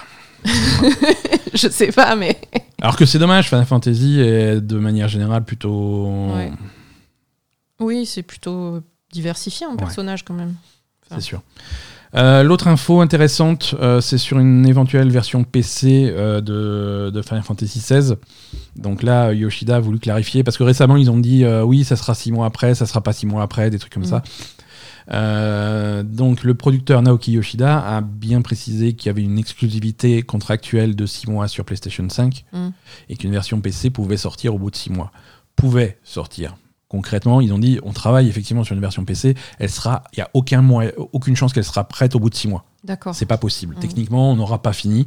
Je 1.55 1.69
sais 1.69 1.91
pas, 1.93 2.15
mais. 2.15 2.39
Alors 2.81 2.97
que 2.97 3.07
c'est 3.07 3.19
dommage, 3.19 3.49
Final 3.49 3.65
Fantasy 3.67 4.21
est 4.21 4.61
de 4.61 4.79
manière 4.79 5.09
générale 5.09 5.45
plutôt. 5.45 6.33
Ouais. 6.35 6.53
Oui, 7.81 8.07
c'est 8.07 8.23
plutôt 8.23 8.81
diversifié 9.13 9.67
en 9.67 9.71
Ouais. 9.71 9.77
personnage 9.77 10.25
quand 10.25 10.35
même. 10.35 10.55
C'est 11.11 11.21
sûr. 11.21 11.41
Euh, 12.15 12.43
L'autre 12.43 12.69
info 12.69 13.01
intéressante, 13.01 13.75
euh, 13.81 14.01
c'est 14.01 14.17
sur 14.19 14.39
une 14.39 14.67
éventuelle 14.67 15.11
version 15.11 15.45
PC 15.45 16.11
euh, 16.11 16.41
de, 16.41 17.11
de 17.11 17.23
Final 17.23 17.43
Fantasy 17.43 17.81
XVI. 17.81 18.15
Donc 18.77 19.03
là, 19.03 19.33
Yoshida 19.33 19.77
a 19.77 19.81
voulu 19.81 19.99
clarifier 19.99 20.43
parce 20.43 20.57
que 20.57 20.63
récemment 20.63 20.97
ils 20.97 21.11
ont 21.11 21.19
dit 21.19 21.45
oui, 21.65 21.85
ça 21.85 21.97
sera 21.97 22.15
six 22.15 22.33
mois 22.33 22.47
après, 22.47 22.75
ça 22.75 22.87
sera 22.87 23.03
pas 23.03 23.13
six 23.13 23.27
mois 23.27 23.43
après, 23.43 23.71
des 23.71 23.79
trucs 23.79 23.93
comme 23.93 24.05
Mm. 24.05 24.23
ça. 25.11 26.03
Donc 26.03 26.45
le 26.45 26.55
producteur 26.55 27.03
Naoki 27.03 27.33
Yoshida 27.33 27.79
a 27.81 28.01
bien 28.01 28.41
précisé 28.43 28.93
qu'il 28.95 29.07
y 29.07 29.11
avait 29.11 29.23
une 29.23 29.39
exclusivité 29.39 30.23
contractuelle 30.23 30.95
de 30.97 31.07
six 31.07 31.29
mois 31.29 31.49
sur 31.49 31.65
PlayStation 31.65 32.09
5 32.09 32.45
Mm. 32.53 32.69
et 33.09 33.17
qu'une 33.17 33.33
version 33.33 33.61
PC 33.61 33.91
pouvait 33.91 34.17
sortir 34.17 34.55
au 34.55 34.59
bout 34.59 34.71
de 34.71 34.77
six 34.77 34.91
mois. 34.91 35.11
Pouvait 35.57 35.99
sortir. 36.05 36.57
Concrètement, 36.89 37.41
ils 37.43 37.53
ont 37.53 37.59
dit 37.59 37.79
on 37.83 37.93
travaille 37.93 38.29
effectivement 38.29 38.65
sur 38.65 38.75
une 38.75 38.81
version 38.81 39.05
PC, 39.05 39.35
elle 39.59 39.69
sera, 39.71 40.05
il 40.15 40.21
y 40.21 40.23
a 40.23 40.31
aucun 40.33 40.63
moyen, 40.63 40.91
aucune 41.13 41.37
chance 41.37 41.53
qu'elle 41.53 41.65
sera 41.65 41.85
prête 41.87 42.15
au 42.15 42.19
bout 42.21 42.31
de 42.31 42.35
six 42.35 42.49
mois. 42.49 42.65
D'accord. 42.85 43.15
C'est 43.15 43.27
pas 43.27 43.37
possible. 43.37 43.75
Mhm. 43.75 43.81
Techniquement, 43.81 44.31
on 44.31 44.37
n'aura 44.37 44.63
pas 44.63 44.73
fini. 44.73 45.05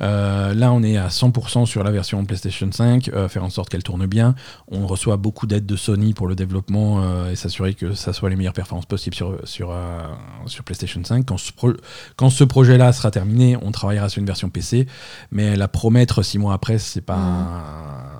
Euh, 0.00 0.52
là, 0.52 0.72
on 0.72 0.82
est 0.82 0.96
à 0.96 1.08
100% 1.08 1.64
sur 1.64 1.84
la 1.84 1.92
version 1.92 2.22
PlayStation 2.24 2.68
5, 2.70 3.08
euh, 3.08 3.28
faire 3.28 3.44
en 3.44 3.50
sorte 3.50 3.68
qu'elle 3.68 3.84
tourne 3.84 4.04
bien. 4.06 4.34
On 4.68 4.86
reçoit 4.88 5.16
beaucoup 5.16 5.46
d'aide 5.46 5.64
de 5.64 5.76
Sony 5.76 6.12
pour 6.12 6.26
le 6.26 6.34
développement 6.34 7.00
euh, 7.02 7.30
et 7.30 7.36
s'assurer 7.36 7.74
que 7.74 7.94
ça 7.94 8.12
soit 8.12 8.28
les 8.30 8.36
meilleures 8.36 8.52
performances 8.52 8.86
possibles 8.86 9.14
sur, 9.14 9.38
sur, 9.44 9.72
sur 10.46 10.64
PlayStation 10.64 11.02
5. 11.04 11.24
Quand 11.24 11.38
ce, 11.38 11.52
pro- 11.52 11.72
quand 12.16 12.30
ce 12.30 12.42
projet-là 12.44 12.92
sera 12.92 13.12
terminé, 13.12 13.56
on 13.62 13.70
travaillera 13.70 14.08
sur 14.08 14.18
une 14.20 14.26
version 14.26 14.50
PC, 14.50 14.86
mais 15.30 15.54
la 15.56 15.68
promettre 15.68 16.22
six 16.22 16.38
mois 16.38 16.52
après, 16.52 16.78
c'est 16.78 17.00
pas. 17.00 18.13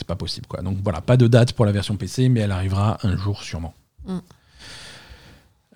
C'est 0.00 0.06
pas 0.06 0.16
possible 0.16 0.46
quoi. 0.46 0.62
Donc 0.62 0.78
voilà, 0.82 1.02
pas 1.02 1.18
de 1.18 1.26
date 1.26 1.52
pour 1.52 1.66
la 1.66 1.72
version 1.72 1.94
PC, 1.94 2.30
mais 2.30 2.40
elle 2.40 2.52
arrivera 2.52 2.96
un 3.02 3.18
jour 3.18 3.42
sûrement. 3.42 3.74
Mm. 4.06 4.16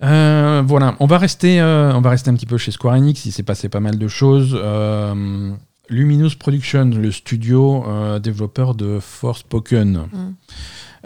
Euh, 0.01 0.63
voilà, 0.65 0.95
on 0.99 1.05
va 1.05 1.19
rester, 1.19 1.61
euh, 1.61 1.93
on 1.93 2.01
va 2.01 2.09
rester 2.09 2.31
un 2.31 2.33
petit 2.33 2.47
peu 2.47 2.57
chez 2.57 2.71
Square 2.71 2.95
Enix. 2.95 3.23
Il 3.27 3.31
s'est 3.31 3.43
passé 3.43 3.69
pas 3.69 3.79
mal 3.79 3.99
de 3.99 4.07
choses. 4.07 4.57
Euh, 4.59 5.51
Luminous 5.89 6.31
Production, 6.39 6.85
le 6.85 7.11
studio 7.11 7.85
développeur 8.19 8.73
de 8.73 8.97
Forspoken. 8.99 10.07
Mm. 10.11 10.33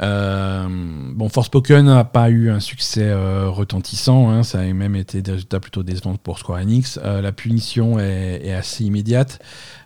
Euh, 0.02 0.68
bon, 1.14 1.28
Forspoken 1.30 1.86
n'a 1.86 2.04
pas 2.06 2.30
eu 2.30 2.50
un 2.50 2.60
succès 2.60 3.04
euh, 3.04 3.50
retentissant. 3.50 4.30
hein. 4.30 4.44
ça 4.44 4.60
a 4.60 4.64
même 4.64 4.96
été 4.96 5.22
des 5.22 5.32
résultats 5.34 5.60
plutôt 5.60 5.84
décevants 5.84 6.16
pour 6.16 6.40
Square 6.40 6.60
Enix. 6.62 7.00
Euh, 7.04 7.22
la 7.22 7.32
punition 7.32 8.00
est, 8.00 8.42
est 8.46 8.54
assez 8.54 8.86
immédiate. 8.86 9.40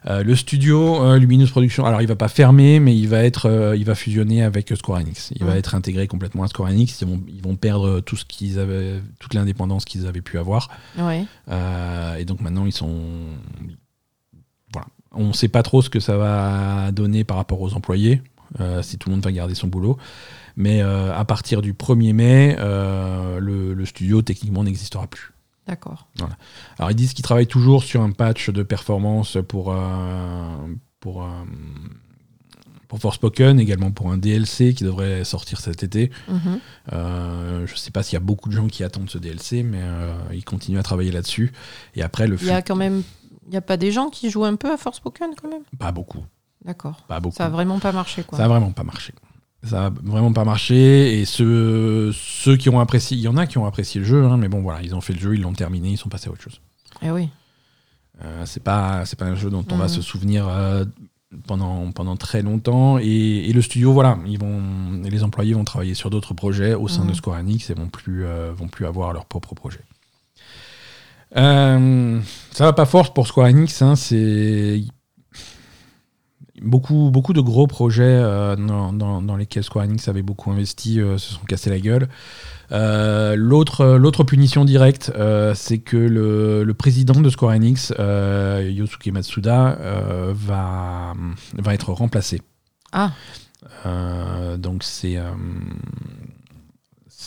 Euh, 0.05 0.23
le 0.23 0.35
studio 0.35 1.15
Luminous 1.17 1.47
Production, 1.47 1.85
alors 1.85 2.01
il 2.01 2.07
va 2.07 2.15
pas 2.15 2.27
fermer, 2.27 2.79
mais 2.79 2.95
il 2.95 3.07
va 3.07 3.23
être, 3.23 3.73
il 3.75 3.85
va 3.85 3.95
fusionner 3.95 4.43
avec 4.43 4.71
Square 4.75 4.99
Enix. 4.99 5.31
Il 5.35 5.45
va 5.45 5.57
être 5.57 5.75
intégré 5.75 6.07
complètement 6.07 6.43
à 6.43 6.47
Square 6.47 6.69
Enix. 6.69 7.01
Ils 7.01 7.07
vont, 7.07 7.21
ils 7.27 7.41
vont 7.41 7.55
perdre 7.55 7.99
tout 8.01 8.15
ce 8.15 8.25
qu'ils 8.25 8.59
avaient, 8.59 9.01
toute 9.19 9.33
l'indépendance 9.33 9.85
qu'ils 9.85 10.05
avaient 10.05 10.21
pu 10.21 10.37
avoir. 10.37 10.69
Ouais. 10.97 11.25
Euh, 11.49 12.17
et 12.17 12.25
donc 12.25 12.41
maintenant, 12.41 12.65
ils 12.65 12.71
sont. 12.73 12.91
Voilà. 14.71 14.87
On 15.11 15.27
ne 15.27 15.33
sait 15.33 15.47
pas 15.47 15.63
trop 15.63 15.81
ce 15.81 15.89
que 15.89 15.99
ça 15.99 16.17
va 16.17 16.91
donner 16.91 17.23
par 17.23 17.37
rapport 17.37 17.61
aux 17.61 17.73
employés, 17.73 18.21
si 18.81 18.97
tout 18.97 19.09
le 19.09 19.15
monde 19.15 19.23
va 19.23 19.31
garder 19.31 19.55
son 19.55 19.67
boulot. 19.67 19.97
Mais 20.55 20.81
euh, 20.81 21.13
à 21.13 21.25
partir 21.25 21.61
du 21.61 21.73
1er 21.73 22.13
mai, 22.13 22.55
euh, 22.59 23.39
le, 23.39 23.73
le 23.73 23.85
studio 23.85 24.21
techniquement 24.21 24.63
n'existera 24.63 25.07
plus. 25.07 25.31
D'accord. 25.67 26.07
Alors 26.77 26.91
ils 26.91 26.95
disent 26.95 27.13
qu'ils 27.13 27.23
travaillent 27.23 27.47
toujours 27.47 27.83
sur 27.83 28.01
un 28.01 28.11
patch 28.11 28.49
de 28.49 28.63
performance 28.63 29.37
pour, 29.47 29.71
euh, 29.71 29.77
pour, 30.99 31.23
euh, 31.23 31.27
pour 32.89 32.99
Forspoken, 32.99 33.59
également 33.59 33.91
pour 33.91 34.11
un 34.11 34.17
DLC 34.17 34.73
qui 34.73 34.83
devrait 34.83 35.23
sortir 35.23 35.61
cet 35.61 35.81
été. 35.83 36.11
Mhm. 36.27 36.59
Euh, 36.91 37.65
je 37.65 37.71
ne 37.71 37.77
sais 37.77 37.91
pas 37.91 38.03
s'il 38.03 38.13
y 38.13 38.17
a 38.17 38.19
beaucoup 38.19 38.49
de 38.49 38.53
gens 38.53 38.67
qui 38.67 38.83
attendent 38.83 39.09
ce 39.09 39.17
DLC, 39.17 39.63
mais 39.63 39.81
euh, 39.81 40.13
ils 40.33 40.43
continuent 40.43 40.79
à 40.79 40.83
travailler 40.83 41.11
là-dessus. 41.11 41.53
Et 41.95 42.03
après, 42.03 42.27
le 42.27 42.37
Il 42.41 42.47
y 42.47 42.51
a 42.51 42.61
quand 42.61 42.75
même. 42.75 43.03
Il 43.45 43.51
n'y 43.51 43.57
a 43.57 43.61
pas 43.61 43.77
des 43.77 43.91
gens 43.91 44.09
qui 44.09 44.29
jouent 44.29 44.45
un 44.45 44.55
peu 44.55 44.71
à 44.71 44.77
Forspoken 44.77 45.31
quand 45.41 45.49
même? 45.49 45.63
Pas 45.77 45.91
beaucoup. 45.91 46.23
D'accord. 46.65 47.03
Pas 47.07 47.19
beaucoup. 47.19 47.35
Ça 47.35 47.45
a 47.45 47.49
vraiment 47.49 47.79
pas 47.79 47.91
marché 47.91 48.23
quoi. 48.23 48.37
Ça 48.37 48.45
a 48.45 48.47
vraiment 48.47 48.71
pas 48.71 48.83
marché. 48.83 49.13
Ça 49.63 49.85
a 49.87 49.89
vraiment 49.89 50.33
pas 50.33 50.43
marché. 50.45 51.19
Et 51.19 51.25
ceux, 51.25 52.11
ceux 52.13 52.57
qui 52.57 52.69
ont 52.69 52.79
apprécié, 52.79 53.15
il 53.17 53.21
y 53.21 53.27
en 53.27 53.37
a 53.37 53.47
qui 53.47 53.57
ont 53.57 53.65
apprécié 53.65 53.99
le 54.01 54.05
jeu, 54.05 54.25
hein, 54.25 54.37
mais 54.37 54.47
bon, 54.49 54.61
voilà, 54.61 54.81
ils 54.81 54.93
ont 54.95 55.01
fait 55.01 55.13
le 55.13 55.19
jeu, 55.19 55.35
ils 55.35 55.41
l'ont 55.41 55.53
terminé, 55.53 55.89
ils 55.91 55.97
sont 55.97 56.09
passés 56.09 56.27
à 56.27 56.31
autre 56.31 56.41
chose. 56.41 56.59
Eh 57.01 57.11
oui. 57.11 57.29
Euh, 58.23 58.43
c'est 58.45 58.61
pas, 58.63 59.05
c'est 59.05 59.17
pas 59.17 59.25
un 59.25 59.35
jeu 59.35 59.49
dont 59.49 59.65
on 59.71 59.75
Mhm. 59.75 59.79
va 59.81 59.87
se 59.87 60.01
souvenir 60.01 60.47
euh, 60.47 60.83
pendant, 61.47 61.91
pendant 61.91 62.15
très 62.17 62.41
longtemps. 62.41 62.97
Et, 62.99 63.05
et 63.49 63.53
le 63.53 63.61
studio, 63.61 63.91
voilà, 63.93 64.17
ils 64.27 64.37
vont, 64.37 64.61
les 65.03 65.23
employés 65.23 65.53
vont 65.53 65.63
travailler 65.63 65.93
sur 65.95 66.09
d'autres 66.09 66.33
projets 66.33 66.73
au 66.73 66.87
sein 66.87 67.03
Mhm. 67.03 67.09
de 67.09 67.13
Square 67.15 67.39
Enix 67.39 67.69
et 67.69 67.73
vont 67.73 67.87
plus, 67.87 68.25
euh, 68.25 68.51
vont 68.53 68.67
plus 68.67 68.85
avoir 68.85 69.13
leur 69.13 69.25
propre 69.25 69.55
projet. 69.55 69.79
Euh, 71.35 72.19
ça 72.51 72.65
va 72.65 72.73
pas 72.73 72.85
fort 72.85 73.13
pour 73.13 73.27
Square 73.27 73.47
Enix, 73.47 73.81
hein, 73.81 73.95
c'est 73.95 74.83
beaucoup, 76.61 77.09
beaucoup 77.11 77.33
de 77.33 77.41
gros 77.41 77.67
projets 77.67 78.03
euh, 78.03 78.55
dans, 78.55 78.93
dans- 78.93 79.21
dans 79.21 79.35
lesquels 79.35 79.63
Square 79.63 79.85
Enix 79.85 80.07
avait 80.07 80.21
beaucoup 80.21 80.51
investi 80.51 80.99
euh, 81.01 81.17
se 81.17 81.33
sont 81.33 81.43
cassés 81.45 81.69
la 81.69 81.79
gueule. 81.79 82.07
Euh, 82.71 83.35
L'autre 83.35 84.23
punition 84.23 84.65
directe, 84.65 85.11
c'est 85.55 85.79
que 85.79 85.97
le, 85.97 86.63
le 86.63 86.73
président 86.73 87.19
de 87.21 87.29
Square 87.29 87.53
Enix, 87.55 87.93
Yosuke 87.99 89.07
Matsuda, 89.07 89.77
va, 90.33 91.13
va 91.57 91.73
être 91.73 91.91
remplacé. 91.93 92.41
Ah, 92.91 93.11
donc 94.57 94.83
c'est 94.83 95.17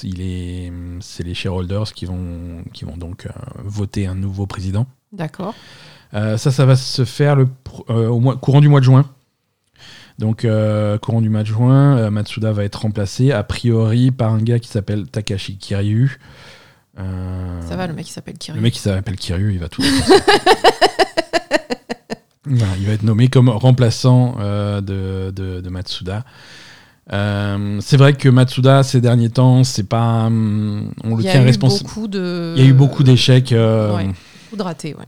il 0.03 0.20
est- 0.20 0.72
c'est 1.01 1.22
les 1.22 1.35
shareholders 1.35 1.93
qui 1.95 2.05
vont, 2.07 2.62
qui 2.72 2.85
vont 2.85 2.97
donc 2.97 3.29
voter 3.64 4.07
un 4.07 4.14
nouveau 4.14 4.47
président. 4.47 4.87
d'accord. 5.12 5.55
Euh, 6.14 6.37
ça, 6.37 6.53
ça 6.53 6.64
va 6.64 6.77
se 6.77 7.05
faire 7.05 7.35
le, 7.35 7.49
euh, 7.91 8.09
au 8.09 8.20
mois, 8.20 8.37
courant 8.37 8.61
du 8.61 8.68
mois 8.68 8.79
de 8.81 8.85
juin. 8.85 9.05
Donc, 10.18 10.44
euh, 10.44 10.96
courant 10.98 11.20
du 11.20 11.28
mois 11.28 11.42
de 11.42 11.46
juin, 11.48 11.96
euh, 11.98 12.10
Matsuda 12.10 12.52
va 12.52 12.64
être 12.64 12.76
remplacé, 12.82 13.32
a 13.32 13.42
priori, 13.42 14.10
par 14.10 14.32
un 14.32 14.38
gars 14.42 14.58
qui 14.58 14.68
s'appelle 14.68 15.06
Takashi 15.06 15.58
Kiryu. 15.58 16.18
Euh, 16.98 17.60
Ça 17.68 17.76
va, 17.76 17.86
le 17.86 17.92
mec 17.92 18.08
il 18.08 18.12
s'appelle 18.12 18.38
Kiryu. 18.38 18.56
le 18.58 18.62
mec 18.62 18.72
qui 18.72 18.80
s'appelle 18.80 19.16
Kiryu, 19.16 19.52
il 19.52 19.58
va 19.58 19.68
tout. 19.68 19.82
Voilà, 22.48 22.72
il 22.78 22.86
va 22.86 22.92
être 22.92 23.02
nommé 23.02 23.26
comme 23.28 23.48
remplaçant 23.48 24.36
euh, 24.38 24.80
de, 24.80 25.32
de- 25.32 25.60
de 25.60 25.68
Matsuda. 25.68 26.24
Euh, 27.12 27.78
c'est 27.80 27.96
vrai 27.96 28.12
que 28.12 28.28
Matsuda, 28.28 28.84
ces 28.84 29.00
derniers 29.00 29.30
temps, 29.30 29.64
c'est 29.64 29.88
pas. 29.88 30.26
hum, 30.26 30.92
on 31.02 31.16
le 31.16 31.22
tient 31.24 31.42
responsable. 31.42 32.08
de. 32.08 32.54
Il 32.56 32.62
y 32.62 32.66
a 32.66 32.68
eu 32.68 32.72
beaucoup 32.72 33.02
d'échecs. 33.02 33.48
Ouais. 33.52 34.06
Beaucoup 34.44 34.56
de 34.56 34.62
ratés, 34.62 34.94
ouais. 34.94 35.04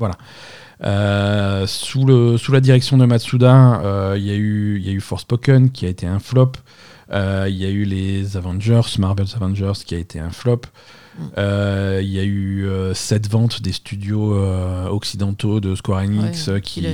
Euh, 0.85 1.67
sous, 1.67 2.05
le, 2.05 2.37
sous 2.39 2.53
la 2.53 2.61
direction 2.61 2.97
de 2.99 3.05
Matsuda, 3.07 3.81
euh, 3.83 4.15
il 4.17 4.25
y, 4.25 4.31
a 4.31 4.35
eu- 4.37 4.81
y 4.81 4.89
a 4.89 4.93
eu 4.93 5.01
Forspoken 5.01 5.71
qui 5.71 5.87
a 5.87 5.89
été 5.89 6.07
un 6.07 6.19
flop. 6.19 6.53
Euh, 7.13 7.47
Il 7.49 7.57
y 7.57 7.65
a 7.65 7.71
eu 7.71 7.85
les 7.85 8.37
Avengers, 8.37 8.83
Marvel's 8.99 9.35
Avengers 9.35 9.73
qui 9.85 9.95
a 9.95 9.99
été 9.99 10.21
un 10.21 10.31
flop. 10.31 10.63
Il 11.37 12.05
y 12.09 12.19
a 12.21 12.25
eu 12.25 12.67
cette 12.95 13.29
vente 13.31 13.61
des 13.63 13.73
studios 13.73 14.35
occidentaux 14.91 15.59
de 15.61 15.75
Square 15.75 16.01
Enix 16.03 16.47
Ouais, 16.49 16.61
qui, 16.61 16.81
qu'il 16.83 16.87
a- 16.87 16.91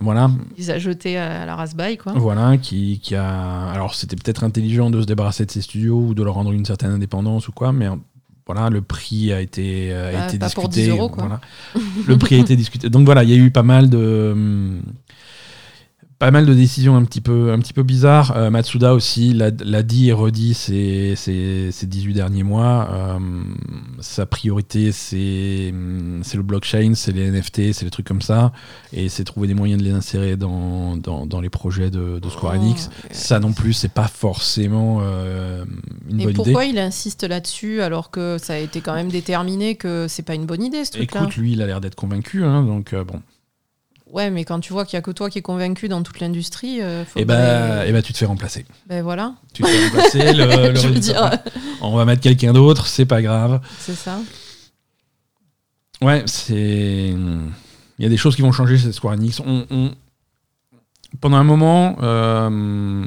voilà, 0.00 0.30
Il 0.56 0.70
a 0.70 0.78
jeté 0.78 1.16
à 1.18 1.44
la 1.44 1.56
raspberry, 1.56 1.96
quoi. 1.96 2.12
voilà, 2.12 2.56
qui, 2.56 3.00
qui 3.02 3.16
a. 3.16 3.68
Alors 3.70 3.94
c'était 3.96 4.14
peut-être 4.14 4.44
intelligent 4.44 4.90
de 4.90 5.00
se 5.00 5.06
débarrasser 5.06 5.44
de 5.44 5.50
ces 5.50 5.60
studios 5.60 5.98
ou 5.98 6.14
de 6.14 6.22
leur 6.22 6.34
rendre 6.34 6.52
une 6.52 6.64
certaine 6.64 6.92
indépendance 6.92 7.48
ou 7.48 7.52
quoi, 7.52 7.72
mais 7.72 7.88
voilà, 8.48 8.70
le 8.70 8.80
prix 8.80 9.32
a 9.32 9.40
été, 9.40 9.90
euh, 9.92 10.08
a 10.08 10.12
Bah, 10.20 10.26
été 10.28 10.38
discuté. 10.38 10.60
pour 10.60 10.68
10 10.70 10.88
euros, 10.88 11.08
quoi. 11.10 11.24
voilà. 11.24 11.40
le 12.06 12.16
prix 12.16 12.36
a 12.36 12.38
été 12.38 12.56
discuté. 12.56 12.88
Donc 12.88 13.04
voilà, 13.04 13.22
il 13.22 13.30
y 13.30 13.34
a 13.34 13.36
eu 13.36 13.50
pas 13.50 13.62
mal 13.62 13.90
de. 13.90 14.34
Pas 16.18 16.32
mal 16.32 16.46
de 16.46 16.54
décisions 16.54 16.96
un 16.96 17.04
petit 17.04 17.20
peu, 17.20 17.52
un 17.52 17.60
petit 17.60 17.72
peu 17.72 17.84
bizarres. 17.84 18.36
Euh, 18.36 18.50
Matsuda 18.50 18.92
aussi 18.92 19.32
l'a 19.34 19.50
dit 19.84 20.08
et 20.08 20.12
redit 20.12 20.52
ces, 20.52 21.14
ces, 21.14 21.70
ces 21.70 21.86
18 21.86 22.14
derniers 22.14 22.42
mois. 22.42 22.88
Euh, 22.90 23.18
sa 24.00 24.26
priorité, 24.26 24.90
c'est 24.90 25.72
le 25.72 26.42
blockchain, 26.42 26.94
c'est 26.96 27.12
les 27.12 27.30
NFT, 27.30 27.72
c'est 27.72 27.84
les 27.84 27.92
trucs 27.92 28.06
comme 28.08 28.20
ça. 28.20 28.50
Et 28.92 29.08
c'est 29.08 29.22
trouver 29.22 29.46
des 29.46 29.54
moyens 29.54 29.80
de 29.80 29.86
les 29.86 29.92
insérer 29.92 30.36
dans, 30.36 30.96
dans, 30.96 31.24
dans 31.24 31.40
les 31.40 31.50
projets 31.50 31.88
de, 31.90 32.18
de 32.18 32.28
Square 32.30 32.54
Enix. 32.54 32.90
Oh, 32.92 33.06
Ça 33.12 33.38
non 33.38 33.52
plus, 33.52 33.72
c'est 33.72 33.92
pas 33.92 34.08
forcément 34.08 34.98
euh, 35.02 35.64
une 36.10 36.20
Et 36.20 36.24
bonne 36.24 36.34
idée. 36.34 36.42
pourquoi 36.42 36.64
il 36.64 36.80
insiste 36.80 37.22
là-dessus 37.22 37.80
alors 37.80 38.10
que 38.10 38.38
ça 38.42 38.54
a 38.54 38.58
été 38.58 38.80
quand 38.80 38.94
même 38.94 39.10
déterminé 39.10 39.76
que 39.76 40.06
c'est 40.08 40.24
pas 40.24 40.34
une 40.34 40.46
bonne 40.46 40.64
idée 40.64 40.84
ce 40.84 40.90
truc-là? 40.90 41.20
Écoute, 41.22 41.36
lui, 41.36 41.52
il 41.52 41.62
a 41.62 41.66
l'air 41.66 41.80
d'être 41.80 41.94
convaincu, 41.94 42.42
hein, 42.42 42.64
donc 42.64 42.92
bon. 42.92 43.22
Ouais, 44.12 44.30
mais 44.30 44.44
quand 44.44 44.60
tu 44.60 44.72
vois 44.72 44.84
qu'il 44.84 44.96
n'y 44.96 44.98
a 44.98 45.02
que 45.02 45.10
toi 45.10 45.28
qui 45.30 45.38
es 45.38 45.42
convaincu 45.42 45.88
dans 45.88 46.02
toute 46.02 46.18
l'industrie, 46.20 46.80
euh, 46.80 47.04
et 47.16 47.24
bah, 47.24 47.86
et 47.86 47.92
bah, 47.92 48.00
tu 48.02 48.12
te 48.12 48.18
fais 48.18 48.24
remplacer. 48.26 48.64
Ben 48.86 49.02
voilà. 49.02 49.34
Tu 49.52 49.62
te 49.62 49.68
fais 49.68 49.84
remplacer. 49.88 50.32
le, 50.32 50.44
le 50.72 50.78
résultat- 50.78 50.98
dire. 51.00 51.30
On 51.82 51.94
va 51.96 52.04
mettre 52.04 52.22
quelqu'un 52.22 52.52
d'autre, 52.52 52.86
c'est 52.86 53.04
pas 53.06 53.20
grave. 53.22 53.60
C'est 53.78 53.94
ça. 53.94 54.18
Ouais, 56.00 56.22
c'est. 56.26 57.14
Il 57.14 58.02
y 58.02 58.06
a 58.06 58.08
des 58.08 58.16
choses 58.16 58.36
qui 58.36 58.42
vont 58.42 58.52
changer 58.52 58.78
chez 58.78 58.92
Square 58.92 59.14
Enix. 59.14 59.40
On, 59.40 59.66
on- 59.70 59.90
Pendant 61.20 61.36
un 61.38 61.44
moment, 61.44 61.96
euh, 62.02 63.06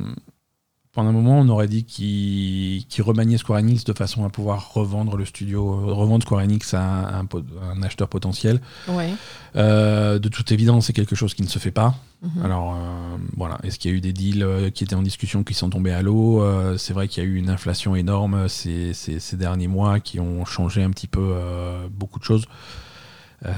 pendant 0.94 1.10
un 1.10 1.14
moment, 1.14 1.40
on 1.40 1.48
aurait 1.50 1.68
dit 1.68 1.84
qu'ils 1.86 2.86
remaniaient 3.04 3.38
Square 3.38 3.60
Enix 3.60 3.84
de 3.86 3.94
façon 3.94 4.26
à 4.26 4.30
pouvoir 4.30 4.74
revendre 4.74 5.16
le 5.16 5.26
studio, 5.26 5.94
revendre 5.96 6.24
Square 6.24 6.42
Enix 6.42 6.74
à 6.74 7.20
un, 7.20 7.82
acheteur 7.84 8.08
potentiel. 8.10 8.62
Ouais. 8.90 9.14
Euh, 9.56 10.20
de 10.20 10.28
toute 10.30 10.52
évidence, 10.52 10.88
c'est 10.88 10.94
quelque 10.94 11.16
chose 11.16 11.34
qui 11.34 11.44
ne 11.44 11.48
se 11.48 11.60
fait 11.60 11.72
pas. 11.72 11.96
Mhm. 12.22 12.46
Alors 12.46 12.76
euh, 12.76 13.18
voilà, 13.38 13.58
est-ce 13.64 13.80
qu'il 13.80 13.90
y 13.92 13.94
a 13.94 13.98
eu 13.98 14.02
des 14.02 14.14
deals 14.14 14.44
euh, 14.44 14.70
qui 14.70 14.84
étaient 14.84 14.96
en 14.96 15.02
discussion 15.02 15.44
qui 15.44 15.54
sont 15.54 15.70
tombés 15.70 15.92
à 15.92 16.02
l'eau? 16.02 16.42
Euh, 16.44 16.78
C'est 16.78 16.94
vrai 16.94 17.08
qu'il 17.08 17.24
y 17.24 17.26
a 17.26 17.30
eu 17.30 17.36
une 17.36 17.50
inflation 17.50 17.96
énorme 17.96 18.48
ces, 18.48 18.94
ces- 18.94 19.20
ces 19.20 19.38
derniers 19.38 19.68
mois 19.68 20.00
qui 20.00 20.20
ont 20.20 20.46
changé 20.46 20.84
un 20.84 20.92
petit 20.92 21.08
peu 21.08 21.34
beaucoup 21.92 22.20
de 22.20 22.24
choses. 22.26 22.46
Euh, 23.46 23.52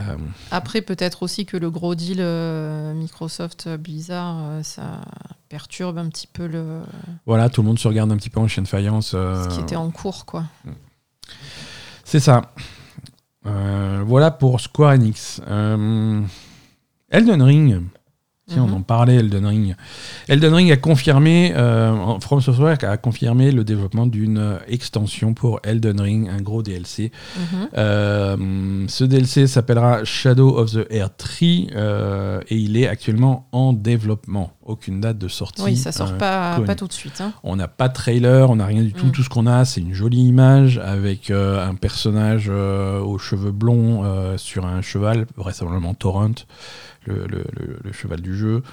Après, 0.51 0.81
peut-être 0.81 1.23
aussi 1.23 1.45
que 1.45 1.57
le 1.57 1.69
gros 1.69 1.93
deal 1.95 2.17
euh, 2.19 2.93
Microsoft 2.93 3.67
Blizzard, 3.77 4.37
euh, 4.41 4.63
ça 4.63 5.01
perturbe 5.49 5.97
un 5.97 6.07
petit 6.07 6.27
peu 6.27 6.47
le 6.47 6.81
voilà, 7.25 7.49
tout 7.49 7.61
le 7.61 7.67
monde 7.67 7.79
se 7.79 7.87
regarde 7.87 8.11
un 8.11 8.17
petit 8.17 8.29
peu 8.29 8.39
en 8.39 8.47
chien 8.47 8.63
de 8.63 8.67
faïence. 8.67 9.09
ce 9.09 9.47
qui 9.49 9.59
était 9.59 9.75
en 9.75 9.91
cours, 9.91 10.25
quoi. 10.25 10.45
C'est 12.05 12.19
ça. 12.19 12.53
Euh, 13.45 14.03
voilà 14.05 14.31
pour 14.31 14.61
Square 14.61 14.91
Enix. 14.93 15.41
Euh, 15.47 16.21
Elden 17.09 17.41
Ring. 17.41 17.81
Tiens, 18.45 18.65
Mhm. 18.65 18.73
on 18.73 18.77
en 18.77 18.81
parlait, 18.81 19.15
Elden 19.15 19.45
Ring. 19.45 19.75
Elden 20.27 20.53
Ring 20.53 20.69
a 20.71 20.75
confirmé, 20.75 21.53
euh, 21.55 22.19
From 22.19 22.41
Software 22.41 22.77
a 22.83 22.97
confirmé 22.97 23.51
le 23.51 23.63
développement 23.63 24.05
d'une 24.05 24.37
euh, 24.37 24.57
extension 24.67 25.33
pour 25.33 25.61
Elden 25.63 26.01
Ring, 26.01 26.27
un 26.29 26.41
gros 26.41 26.61
DLC. 26.61 27.11
Mhm. 27.37 27.67
Euh, 27.77 28.85
ce 28.89 29.03
DLC 29.05 29.47
s'appellera 29.47 30.03
Shadow 30.03 30.57
of 30.57 30.71
the 30.73 30.85
Air 30.89 31.15
Tree 31.15 31.69
euh, 31.73 32.41
et 32.49 32.57
il 32.57 32.75
est 32.75 32.87
actuellement 32.87 33.47
en 33.53 33.71
développement. 33.71 34.51
Aucune 34.65 34.99
date 35.01 35.17
de 35.17 35.27
sortie. 35.29 35.61
Oui, 35.61 35.75
ça 35.77 35.91
sort 35.93 36.17
pas, 36.17 36.59
tout 36.77 36.87
de 36.87 36.93
suite. 36.93 37.19
hein. 37.21 37.33
On 37.43 37.55
n'a 37.55 37.67
pas 37.67 37.87
de 37.89 37.93
trailer, 37.93 38.49
on 38.49 38.57
n'a 38.57 38.65
rien 38.65 38.81
du 38.81 38.93
tout. 38.93 39.07
Mm. 39.07 39.11
Tout 39.11 39.23
ce 39.23 39.29
qu'on 39.29 39.45
a, 39.47 39.63
c'est 39.65 39.81
une 39.81 39.93
jolie 39.93 40.25
image 40.25 40.79
avec 40.83 41.31
un 41.31 41.75
personnage 41.75 42.49
aux 42.49 43.17
cheveux 43.17 43.51
blonds 43.51 44.03
sur 44.37 44.65
un 44.65 44.81
cheval, 44.81 45.25
vraisemblablement 45.37 45.93
Torrent, 45.93 46.31
le, 47.05 47.25
le- 47.27 47.45
le- 47.59 47.79
le 47.83 47.91
cheval 47.91 48.21
du 48.21 48.35
jeu. 48.37 48.63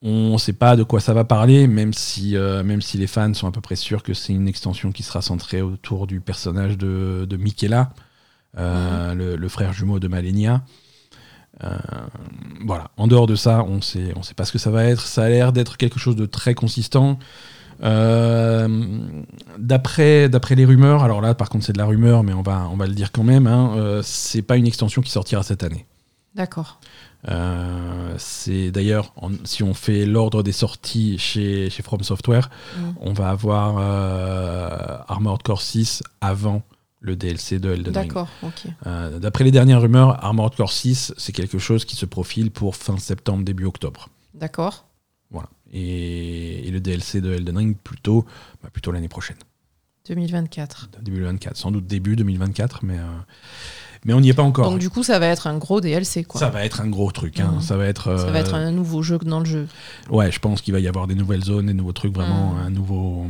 On 0.00 0.34
ne 0.34 0.38
sait 0.38 0.52
pas 0.52 0.76
de 0.76 0.84
quoi 0.84 1.00
ça 1.00 1.12
va 1.12 1.24
parler, 1.24 1.66
même 1.66 1.92
si, 1.92 2.36
euh, 2.36 2.62
même 2.62 2.80
si 2.80 2.98
les 2.98 3.08
fans 3.08 3.34
sont 3.34 3.48
à 3.48 3.50
peu 3.50 3.60
près 3.60 3.74
sûrs 3.74 4.04
que 4.04 4.14
c'est 4.14 4.32
une 4.32 4.46
extension 4.46 4.92
qui 4.92 5.02
sera 5.02 5.22
centrée 5.22 5.60
autour 5.60 6.06
du 6.06 6.20
personnage 6.20 6.78
de, 6.78 7.26
de 7.28 7.36
Michaela, 7.36 7.90
euh, 8.58 9.12
le, 9.14 9.34
le 9.36 9.48
frère 9.48 9.72
jumeau 9.72 9.98
de 9.98 10.06
Malenia. 10.06 10.62
Euh, 11.64 11.76
voilà. 12.64 12.92
En 12.96 13.08
dehors 13.08 13.26
de 13.26 13.34
ça, 13.34 13.64
on 13.64 13.80
sait, 13.80 14.12
on 14.14 14.22
sait 14.22 14.34
pas 14.34 14.44
ce 14.44 14.52
que 14.52 14.58
ça 14.58 14.70
va 14.70 14.84
être. 14.84 15.00
Ça 15.00 15.24
a 15.24 15.28
l'air 15.28 15.52
d'être 15.52 15.76
quelque 15.76 15.98
chose 15.98 16.14
de 16.14 16.26
très 16.26 16.54
consistant. 16.54 17.18
D'après, 19.58 20.28
d'après 20.28 20.54
les 20.54 20.64
rumeurs, 20.64 21.02
alors 21.02 21.20
là, 21.20 21.34
par 21.34 21.48
contre, 21.48 21.64
c'est 21.64 21.72
de 21.72 21.78
la 21.78 21.86
rumeur, 21.86 22.22
mais 22.22 22.32
on 22.32 22.42
va, 22.42 22.68
on 22.70 22.76
va 22.76 22.86
le 22.86 22.94
dire 22.94 23.10
quand 23.10 23.24
même. 23.24 23.48
Hein, 23.48 24.00
c'est 24.02 24.42
pas 24.42 24.56
une 24.56 24.66
extension 24.66 25.02
qui 25.02 25.10
sortira 25.10 25.42
cette 25.42 25.64
année. 25.64 25.86
D'accord. 26.34 26.80
Euh, 27.28 28.14
c'est 28.18 28.70
d'ailleurs, 28.70 29.12
si 29.44 29.62
on 29.62 29.74
fait 29.74 30.06
l'ordre 30.06 30.42
des 30.42 30.52
sorties 30.52 31.18
chez, 31.18 31.68
chez 31.70 31.82
From 31.82 32.02
Software, 32.02 32.48
Mm. 32.78 32.80
on 33.00 33.12
va 33.12 33.30
avoir 33.30 33.76
euh, 33.78 34.98
Armored 35.08 35.42
Core 35.42 35.62
6 35.62 36.02
avant 36.20 36.62
le 37.00 37.16
DLC 37.16 37.58
de 37.60 37.70
Elden 37.72 37.96
Ring. 37.96 38.06
D'accord, 38.08 38.28
ok. 38.42 38.64
Euh, 38.86 39.18
D'après 39.18 39.44
les 39.44 39.50
dernières 39.52 39.80
rumeurs, 39.82 40.24
Armored 40.24 40.54
Core 40.56 40.72
6, 40.72 41.14
c'est 41.16 41.32
quelque 41.32 41.58
chose 41.58 41.84
qui 41.84 41.96
se 41.96 42.06
profile 42.06 42.50
pour 42.50 42.76
fin 42.76 42.96
septembre, 42.98 43.44
début 43.44 43.64
octobre. 43.66 44.08
D'accord. 44.34 44.86
Voilà. 45.30 45.48
Et, 45.72 46.66
et 46.66 46.70
le 46.70 46.80
DLC 46.80 47.20
de 47.20 47.32
Elden 47.34 47.56
Ring 47.56 47.76
plutôt, 47.76 48.24
bah, 48.62 48.70
plutôt 48.72 48.90
l'année 48.90 49.08
prochaine, 49.08 49.36
2024. 50.08 50.88
début 51.02 51.18
2024. 51.18 51.56
Sans 51.56 51.70
doute 51.70 51.86
début 51.86 52.16
2024, 52.16 52.84
mais, 52.84 52.96
mais 54.04 54.12
on 54.14 54.20
n'y 54.20 54.28
est 54.30 54.34
pas 54.34 54.42
encore. 54.42 54.70
Donc 54.70 54.78
du 54.78 54.90
coup, 54.90 55.02
ça 55.02 55.18
va 55.18 55.26
être 55.26 55.46
un 55.46 55.56
gros 55.58 55.80
DLC, 55.80 56.24
quoi. 56.24 56.40
ça 56.40 56.48
va 56.50 56.64
être 56.64 56.80
un 56.80 56.88
gros 56.88 57.10
truc. 57.10 57.40
hein. 57.40 57.52
Mhm. 57.56 57.60
Ça 57.60 57.76
va 57.76 57.86
être. 57.86 58.16
Ça 58.18 58.30
va 58.30 58.38
euh, 58.38 58.40
être 58.40 58.54
un 58.54 58.70
nouveau 58.70 59.02
jeu 59.02 59.18
dans 59.18 59.40
le 59.40 59.46
jeu. 59.46 59.66
Ouais, 60.10 60.30
je 60.32 60.38
pense 60.38 60.60
qu'il 60.60 60.72
va 60.74 60.80
y 60.80 60.88
avoir 60.88 61.06
des 61.06 61.14
nouvelles 61.14 61.44
zones, 61.44 61.66
des 61.66 61.74
nouveaux 61.74 61.92
trucs, 61.92 62.14
vraiment 62.14 62.54
Mhm. 62.54 62.66
un 62.66 62.70
nouveau, 62.70 63.26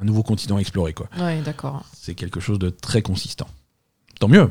un 0.00 0.04
nouveau 0.04 0.22
continent 0.22 0.56
à 0.56 0.60
explorer. 0.60 0.92
Quoi. 0.92 1.08
Ouais, 1.18 1.40
d'accord. 1.42 1.84
C'est 1.92 2.14
quelque 2.14 2.40
chose 2.40 2.58
de 2.58 2.70
très 2.70 3.02
consistant. 3.02 3.46
Tant 4.20 4.28
mieux. 4.28 4.50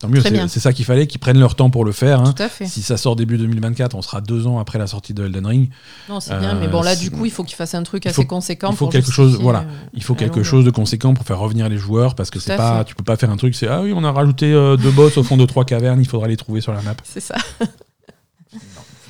Tant 0.00 0.06
mieux. 0.08 0.20
C'est 0.46 0.60
ça 0.60 0.72
qu'il 0.72 0.84
fallait, 0.84 1.08
qu'ils 1.08 1.18
prennent 1.18 1.40
leur 1.40 1.56
temps 1.56 1.70
pour 1.70 1.84
le 1.84 1.90
faire. 1.90 2.20
hein. 2.20 2.32
Tout 2.32 2.40
à 2.42 2.48
fait. 2.48 2.66
Si 2.66 2.82
ça 2.82 2.96
sort 2.96 3.16
début 3.16 3.36
2024, 3.36 3.96
on 3.96 4.02
sera 4.02 4.20
deux 4.20 4.46
ans 4.46 4.60
après 4.60 4.78
la 4.78 4.86
sortie 4.86 5.12
de 5.12 5.24
Elden 5.26 5.44
Ring. 5.44 5.70
Non, 6.08 6.20
c'est 6.20 6.38
bien, 6.38 6.54
Euh, 6.54 6.60
mais 6.60 6.68
bon, 6.68 6.82
là, 6.82 6.94
du 6.94 7.10
coup, 7.10 7.24
il 7.24 7.32
faut 7.32 7.42
qu'il 7.42 7.56
fasse 7.56 7.74
un 7.74 7.82
truc 7.82 8.06
assez 8.06 8.14
faut- 8.14 8.24
conséquent 8.24 8.70
il 8.70 8.76
faut 8.76 8.84
pour 8.84 8.92
quelque 8.92 9.10
chose, 9.10 9.36
voilà. 9.40 9.60
euh, 9.60 9.64
Il 9.94 10.04
faut 10.04 10.14
quelque 10.14 10.44
chose 10.44 10.64
de 10.64 10.70
conséquent 10.70 11.14
pour 11.14 11.24
faire 11.26 11.40
revenir 11.40 11.68
les 11.68 11.78
joueurs 11.78 12.14
parce 12.14 12.30
que 12.30 12.38
c'est 12.38 12.56
pas, 12.56 12.78
fait. 12.78 12.84
tu 12.84 12.94
peux 12.94 13.02
pas 13.02 13.16
faire 13.16 13.30
un 13.30 13.36
truc, 13.36 13.56
c'est 13.56 13.66
ah 13.66 13.80
oui, 13.82 13.92
on 13.92 14.04
a 14.04 14.12
rajouté 14.12 14.52
euh, 14.52 14.76
deux 14.76 14.92
boss 14.92 15.16
au 15.18 15.24
fond 15.24 15.36
de 15.36 15.46
trois 15.46 15.64
cavernes, 15.64 16.00
il 16.00 16.06
faudra 16.06 16.28
les 16.28 16.36
trouver 16.36 16.60
sur 16.60 16.72
la 16.72 16.80
map. 16.82 16.94
C'est 17.02 17.18
ça. 17.20 17.34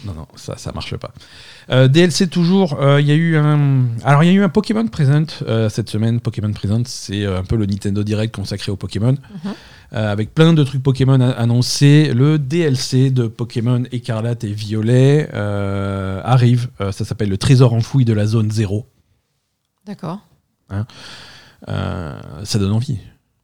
Non, 0.07 0.15
non, 0.15 0.27
ça, 0.37 0.57
ça 0.57 0.73
marche 0.73 0.97
pas. 0.97 1.13
Euh, 1.71 1.87
DLC 1.87 2.29
toujours, 2.29 2.81
euh, 2.81 3.01
il 3.01 3.07
y 3.07 3.11
a 3.11 3.15
eu 3.15 3.37
un, 3.37 3.85
alors 4.05 4.25
il 4.25 4.29
y 4.29 4.31
a 4.31 4.33
eu 4.33 4.43
un 4.43 4.49
Pokémon 4.49 4.87
Present 4.87 5.27
euh, 5.47 5.69
cette 5.69 5.91
semaine. 5.91 6.21
Pokémon 6.21 6.51
Present, 6.53 6.83
c'est 6.87 7.25
euh, 7.25 7.39
un 7.39 7.45
peu 7.45 7.57
le 7.57 7.67
Nintendo 7.67 8.03
Direct 8.03 8.35
consacré 8.35 8.73
au 8.73 8.77
Pokémon, 8.77 9.13
Mhm. 9.13 9.53
Euh, 9.95 10.13
avec 10.13 10.35
plein 10.35 10.53
de 10.53 10.63
trucs 10.65 10.83
Pokémon 10.83 11.19
annoncés. 11.19 12.13
Le 12.15 12.39
DLC 12.39 13.11
de 13.11 13.27
Pokémon 13.27 13.85
Écarlate 13.91 14.45
et 14.45 14.53
Violet 14.53 15.31
euh, 15.33 16.21
arrive. 16.25 16.69
Euh, 16.83 16.93
ça 16.93 17.07
s'appelle 17.07 17.31
le 17.31 17.39
Trésor 17.39 17.73
enfoui 17.73 18.05
de 18.05 18.13
la 18.13 18.27
zone 18.27 18.51
0. 18.51 18.87
D'accord. 19.87 20.21
Euh, 21.69 22.21
ça 22.45 22.59
donne 22.59 22.73
envie. 22.73 22.99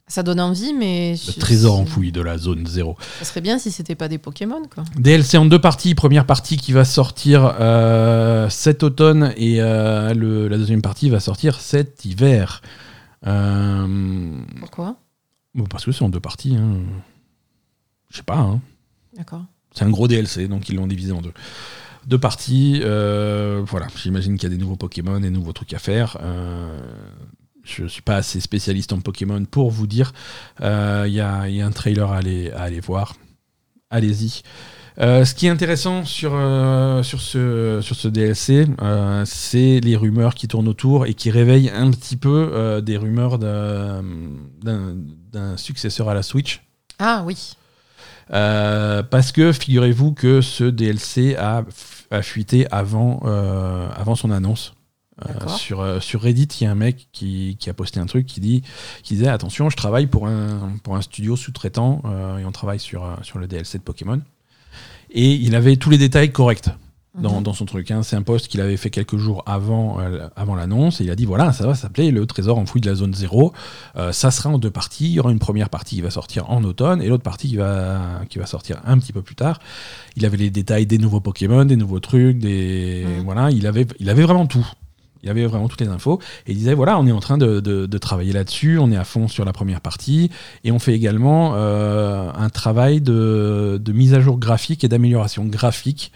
Ça 0.06 0.22
donne 0.22 0.38
envie, 0.40 0.74
mais. 0.74 1.14
Le 1.26 1.32
Trésor 1.40 1.78
enfoui 1.80 2.12
de 2.12 2.20
la 2.20 2.36
zone 2.36 2.66
0. 2.66 2.96
Ça 3.20 3.24
serait 3.24 3.40
bien 3.40 3.58
si 3.58 3.70
c'était 3.70 3.94
pas 3.94 4.06
des 4.08 4.18
Pokémon, 4.18 4.60
quoi. 4.72 4.84
DLC 4.98 5.38
en 5.38 5.46
deux 5.46 5.60
parties. 5.60 5.94
Première 5.94 6.26
partie 6.26 6.58
qui 6.58 6.72
va 6.72 6.84
sortir 6.84 7.56
euh, 7.58 8.50
cet 8.50 8.82
automne 8.82 9.32
et 9.38 9.62
euh, 9.62 10.12
le- 10.12 10.48
la 10.48 10.58
deuxième 10.58 10.82
partie 10.82 11.08
va 11.08 11.20
sortir 11.20 11.58
cet 11.58 12.04
hiver. 12.04 12.60
Euh, 13.26 14.38
Pourquoi? 14.60 14.96
Bon, 15.54 15.64
parce 15.64 15.84
que 15.86 15.92
c'est 15.92 16.02
en 16.04 16.10
deux 16.10 16.20
parties. 16.20 16.56
hein. 16.56 16.80
Je 18.10 18.18
sais 18.18 18.22
pas. 18.22 18.36
hein. 18.38 18.60
D'accord. 19.16 19.44
C'est 19.74 19.84
un 19.84 19.90
gros 19.90 20.06
DLC, 20.06 20.48
donc 20.48 20.68
ils 20.68 20.76
l'ont 20.76 20.86
divisé 20.86 21.12
en 21.12 21.22
deux. 21.22 21.32
Deux 22.06 22.18
parties. 22.18 22.80
euh, 22.84 23.62
voilà, 23.66 23.86
j'imagine 23.96 24.36
qu'il 24.36 24.50
y 24.50 24.52
a 24.52 24.54
des 24.54 24.60
nouveaux 24.62 24.76
Pokémon, 24.76 25.18
des 25.18 25.30
nouveaux 25.30 25.54
trucs 25.54 25.72
à 25.72 25.78
faire. 25.78 26.18
Euh, 27.64 27.82
je 27.82 27.86
suis 27.86 28.02
pas 28.02 28.16
assez 28.16 28.40
spécialiste 28.40 28.92
en 28.92 29.00
Pokémon 29.00 29.44
pour 29.44 29.70
vous 29.70 29.86
dire. 29.86 30.12
Euh, 30.60 31.04
Il 31.06 31.14
y, 31.14 31.20
a, 31.20 31.48
il 31.48 31.56
y 31.56 31.62
a 31.62 31.66
un 31.66 31.70
trailer 31.72 32.10
à 32.10 32.16
aller, 32.18 32.50
à 32.52 32.62
aller 32.62 32.80
voir. 32.80 33.14
Allez-y. 33.90 34.42
Euh, 35.00 35.24
ce 35.24 35.34
qui 35.34 35.46
est 35.46 35.50
intéressant 35.50 36.04
sur, 36.04 36.32
euh, 36.34 37.02
sur, 37.02 37.20
ce, 37.20 37.80
sur 37.82 37.96
ce 37.96 38.06
DLC, 38.06 38.66
euh, 38.80 39.24
c'est 39.26 39.80
les 39.80 39.96
rumeurs 39.96 40.34
qui 40.36 40.46
tournent 40.46 40.68
autour 40.68 41.06
et 41.06 41.14
qui 41.14 41.32
réveillent 41.32 41.70
un 41.70 41.90
petit 41.90 42.16
peu 42.16 42.50
euh, 42.52 42.80
des 42.80 42.96
rumeurs 42.96 43.38
d'un 43.38 44.04
successeur 45.56 46.08
à 46.08 46.14
la 46.14 46.22
Switch. 46.22 46.62
Ah 47.00 47.22
oui. 47.26 47.54
Euh, 48.32 49.02
parce 49.02 49.32
que 49.32 49.52
figurez-vous 49.52 50.12
que 50.12 50.40
ce 50.40 50.62
DLC 50.64 51.34
a, 51.36 51.64
a 52.12 52.22
fuité 52.22 52.68
avant, 52.70 53.20
euh, 53.24 53.88
avant 53.96 54.14
son 54.14 54.30
annonce. 54.30 54.73
Euh, 55.24 55.46
sur, 55.48 55.80
euh, 55.80 56.00
sur 56.00 56.22
Reddit, 56.22 56.48
il 56.60 56.64
y 56.64 56.66
a 56.66 56.70
un 56.72 56.74
mec 56.74 57.06
qui, 57.12 57.56
qui 57.60 57.70
a 57.70 57.74
posté 57.74 58.00
un 58.00 58.06
truc 58.06 58.26
qui, 58.26 58.40
dit, 58.40 58.62
qui 59.04 59.14
disait 59.14 59.28
Attention, 59.28 59.70
je 59.70 59.76
travaille 59.76 60.06
pour 60.08 60.26
un, 60.26 60.72
pour 60.82 60.96
un 60.96 61.02
studio 61.02 61.36
sous-traitant 61.36 62.02
euh, 62.04 62.38
et 62.38 62.44
on 62.44 62.50
travaille 62.52 62.80
sur, 62.80 63.06
sur 63.22 63.38
le 63.38 63.46
DLC 63.46 63.78
de 63.78 63.82
Pokémon. 63.84 64.20
Et 65.10 65.34
il 65.34 65.54
avait 65.54 65.76
tous 65.76 65.90
les 65.90 65.98
détails 65.98 66.32
corrects 66.32 66.68
dans, 67.16 67.36
Mhm. 67.36 67.42
dans 67.44 67.52
son 67.52 67.64
truc. 67.64 67.92
hein. 67.92 68.02
C'est 68.02 68.16
un 68.16 68.22
post 68.22 68.48
qu'il 68.48 68.60
avait 68.60 68.76
fait 68.76 68.90
quelques 68.90 69.16
jours 69.16 69.44
avant, 69.46 69.98
avant 70.34 70.56
l'annonce. 70.56 71.00
Et 71.00 71.04
il 71.04 71.10
a 71.12 71.14
dit 71.14 71.26
voilà, 71.26 71.52
ça 71.52 71.64
va 71.64 71.76
s'appeler 71.76 72.10
le 72.10 72.26
trésor 72.26 72.58
enfoui 72.58 72.80
de 72.80 72.90
la 72.90 72.96
zone 72.96 73.14
0. 73.14 73.52
Euh, 73.94 74.10
ça 74.10 74.32
sera 74.32 74.50
en 74.50 74.58
deux 74.58 74.72
parties. 74.72 75.04
Il 75.06 75.12
y 75.12 75.20
aura 75.20 75.30
une 75.30 75.38
première 75.38 75.70
partie 75.70 75.94
qui 75.94 76.02
va 76.02 76.10
sortir 76.10 76.50
en 76.50 76.64
automne 76.64 77.00
et 77.00 77.06
l'autre 77.06 77.22
partie 77.22 77.46
qui 77.50 77.56
va, 77.56 78.22
qui 78.28 78.40
va 78.40 78.46
sortir 78.46 78.80
un 78.84 78.98
petit 78.98 79.12
peu 79.12 79.22
plus 79.22 79.36
tard. 79.36 79.60
Il 80.16 80.26
avait 80.26 80.38
les 80.38 80.50
détails 80.50 80.86
des 80.86 80.98
nouveaux 80.98 81.20
Pokémon, 81.20 81.64
des 81.64 81.76
nouveaux 81.76 82.00
trucs, 82.00 82.38
des 82.40 83.04
Mhm. 83.06 83.22
voilà. 83.24 83.52
Il 83.52 83.68
avait, 83.68 83.86
il 84.00 84.10
avait 84.10 84.24
vraiment 84.24 84.46
tout. 84.48 84.66
Il 85.24 85.26
y 85.26 85.30
avait 85.30 85.46
vraiment 85.46 85.68
toutes 85.68 85.80
les 85.80 85.88
infos. 85.88 86.20
Et 86.46 86.52
il 86.52 86.58
disait 86.58 86.74
voilà, 86.74 86.98
on 86.98 87.06
est 87.06 87.12
en 87.12 87.18
train 87.20 87.38
de, 87.38 87.58
de- 87.60 87.86
de 87.86 87.98
travailler 87.98 88.32
là-dessus, 88.32 88.78
on 88.78 88.92
est 88.92 88.96
à 88.96 89.04
fond 89.04 89.26
sur 89.26 89.44
la 89.46 89.52
première 89.54 89.80
partie. 89.80 90.30
Et 90.64 90.70
on 90.70 90.78
fait 90.78 90.92
également 90.94 91.54
euh, 91.54 92.30
un 92.34 92.50
travail 92.50 93.00
de, 93.00 93.80
de 93.82 93.92
mise 93.92 94.12
à 94.14 94.20
jour 94.20 94.38
graphique 94.38 94.84
et 94.84 94.88
d'amélioration 94.88 95.46
graphique 95.46 96.12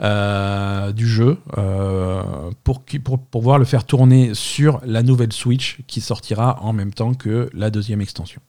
euh, 0.00 0.92
du 0.92 1.06
jeu 1.08 1.38
euh, 1.58 2.22
pour, 2.64 2.82
pour 3.02 3.18
pouvoir 3.18 3.58
le 3.58 3.64
faire 3.64 3.84
tourner 3.84 4.34
sur 4.34 4.80
la 4.84 5.02
nouvelle 5.02 5.32
Switch 5.32 5.78
qui 5.86 6.00
sortira 6.00 6.58
en 6.62 6.72
même 6.72 6.92
temps 6.92 7.14
que 7.14 7.50
la 7.52 7.70
deuxième 7.70 8.00
extension. 8.00 8.40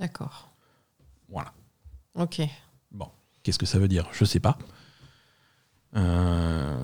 D'accord. 0.00 0.48
Voilà. 1.30 1.52
Ok. 2.14 2.40
Qu'est-ce 3.44 3.58
que 3.58 3.66
ça 3.66 3.78
veut 3.78 3.88
dire? 3.88 4.06
Je 4.12 4.24
sais 4.26 4.40
pas. 4.40 4.58
Euh, 5.96 6.74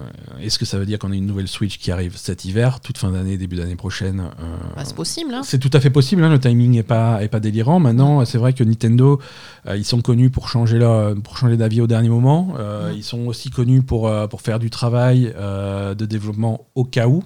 Est-ce 0.40 0.58
que 0.58 0.64
ça 0.64 0.78
veut 0.78 0.86
dire 0.86 0.98
qu'on 0.98 1.12
a 1.12 1.14
une 1.14 1.26
nouvelle 1.26 1.48
Switch 1.48 1.78
qui 1.78 1.90
arrive 1.92 2.16
cet 2.16 2.44
hiver, 2.44 2.80
toute 2.80 2.98
fin 2.98 3.10
d'année, 3.10 3.36
début 3.36 3.56
d'année 3.56 3.76
prochaine 3.76 4.20
euh, 4.40 4.56
Bah, 4.76 4.82
c'est 4.84 4.94
possible. 4.96 5.34
Hein. 5.34 5.42
C'est 5.44 5.58
tout 5.58 5.70
à 5.72 5.80
fait 5.80 5.90
possible, 5.90 6.24
hein, 6.24 6.30
le 6.30 6.40
timing 6.40 6.72
n'est 6.72 6.82
pas, 6.82 7.22
est 7.22 7.28
pas 7.28 7.40
délirant. 7.40 7.80
Maintenant, 7.80 8.24
c'est 8.24 8.38
vrai 8.38 8.52
que 8.54 8.64
Nintendo, 8.64 9.20
euh, 9.66 9.76
ils 9.76 9.84
sont 9.84 10.00
connus 10.00 10.30
pour 10.30 10.48
changer, 10.48 10.78
leur, 10.78 11.14
pour 11.16 11.36
changer 11.36 11.56
d'avis 11.56 11.80
au 11.80 11.86
dernier 11.86 12.08
moment. 12.08 12.54
Ils 12.94 13.04
sont 13.04 13.26
aussi 13.26 13.50
connus 13.50 13.82
pour, 13.82 14.10
pour 14.28 14.40
faire 14.40 14.58
du 14.58 14.70
travail 14.70 15.24
de 15.34 16.04
développement 16.06 16.66
au 16.74 16.84
cas 16.84 17.06
où. 17.06 17.22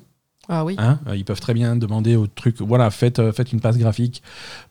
Ah 0.49 0.65
oui. 0.65 0.77
hein. 0.79 0.99
Ils 1.15 1.25
peuvent 1.27 1.41
très 1.41 1.53
bien 1.55 1.77
demander 1.77 2.17
au 2.17 2.27
truc, 2.27 2.61
voilà, 2.63 2.91
faites, 2.91 3.31
faites 3.33 3.53
une 3.53 3.61
passe 3.61 3.77
graphique 3.77 4.23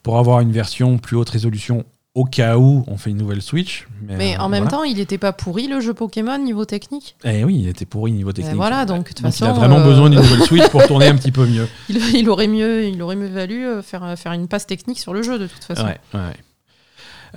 pour 0.02 0.18
avoir 0.18 0.40
une 0.40 0.52
version 0.52 0.98
plus 0.98 1.16
haute 1.16 1.30
résolution 1.30 1.86
au 2.18 2.26
cas 2.26 2.58
où 2.58 2.84
on 2.88 2.98
fait 2.98 3.12
une 3.12 3.18
nouvelle 3.18 3.44
Switch. 3.44 3.88
Mais 4.02 4.36
euh, 4.36 4.40
en 4.40 4.50
même 4.50 4.64
voilà. 4.64 4.78
temps, 4.78 4.84
il 4.84 5.00
était 5.00 5.20
pas 5.20 5.34
pourri 5.34 5.68
le 5.68 5.80
jeu 5.80 5.94
Pokémon 5.94 6.40
niveau 6.40 6.66
technique? 6.66 7.16
Eh 7.24 7.44
oui, 7.44 7.60
il 7.62 7.68
était 7.68 7.86
pourri 7.86 8.12
niveau 8.12 8.34
technique. 8.34 8.56
voilà, 8.56 8.86
donc, 8.86 9.04
de 9.04 9.10
toute 9.10 9.20
façon, 9.20 9.46
il 9.46 9.50
a 9.50 9.54
vraiment 9.54 9.78
euh, 9.78 9.84
besoin 9.84 10.10
d'une 10.10 10.20
nouvelle 10.20 10.42
Switch 10.42 10.68
pour 10.70 10.86
tourner 10.88 11.06
un 11.06 11.16
petit 11.16 11.32
peu 11.32 11.46
mieux. 11.46 11.68
Il, 11.90 11.98
il 12.16 12.28
aurait 12.30 12.48
mieux, 12.48 12.86
il 12.86 13.00
aurait 13.04 13.16
mieux 13.16 13.28
valu 13.28 13.68
euh, 13.68 13.84
faire, 13.84 14.18
faire 14.18 14.32
une 14.32 14.48
passe 14.48 14.66
technique 14.66 14.98
sur 14.98 15.14
le 15.14 15.22
jeu 15.22 15.38
de 15.38 15.46
toute 15.46 15.64
façon. 15.64 15.84
Ouais, 15.84 16.00
ouais. 16.16 16.36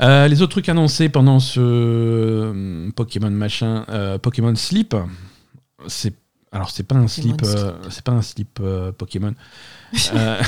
Euh, 0.01 0.29
les 0.29 0.41
autres 0.41 0.53
trucs 0.53 0.71
annoncés 0.71 1.11
pendant 1.11 1.41
ce 1.41 2.91
Pokémon 2.93 3.31
machin, 3.31 3.85
Pokémon 4.23 4.55
Sleep, 4.55 4.97
c'est 5.89 6.15
alors 6.53 6.71
c'est 6.71 6.85
pas 6.85 6.95
un 6.95 7.05
Pokémon 7.07 7.37
slip, 7.37 7.45
c'est 7.91 8.05
pas 8.05 8.13
un 8.13 8.23
slip 8.23 8.61
Pokémon. 8.97 9.35
Euh, 10.15 10.41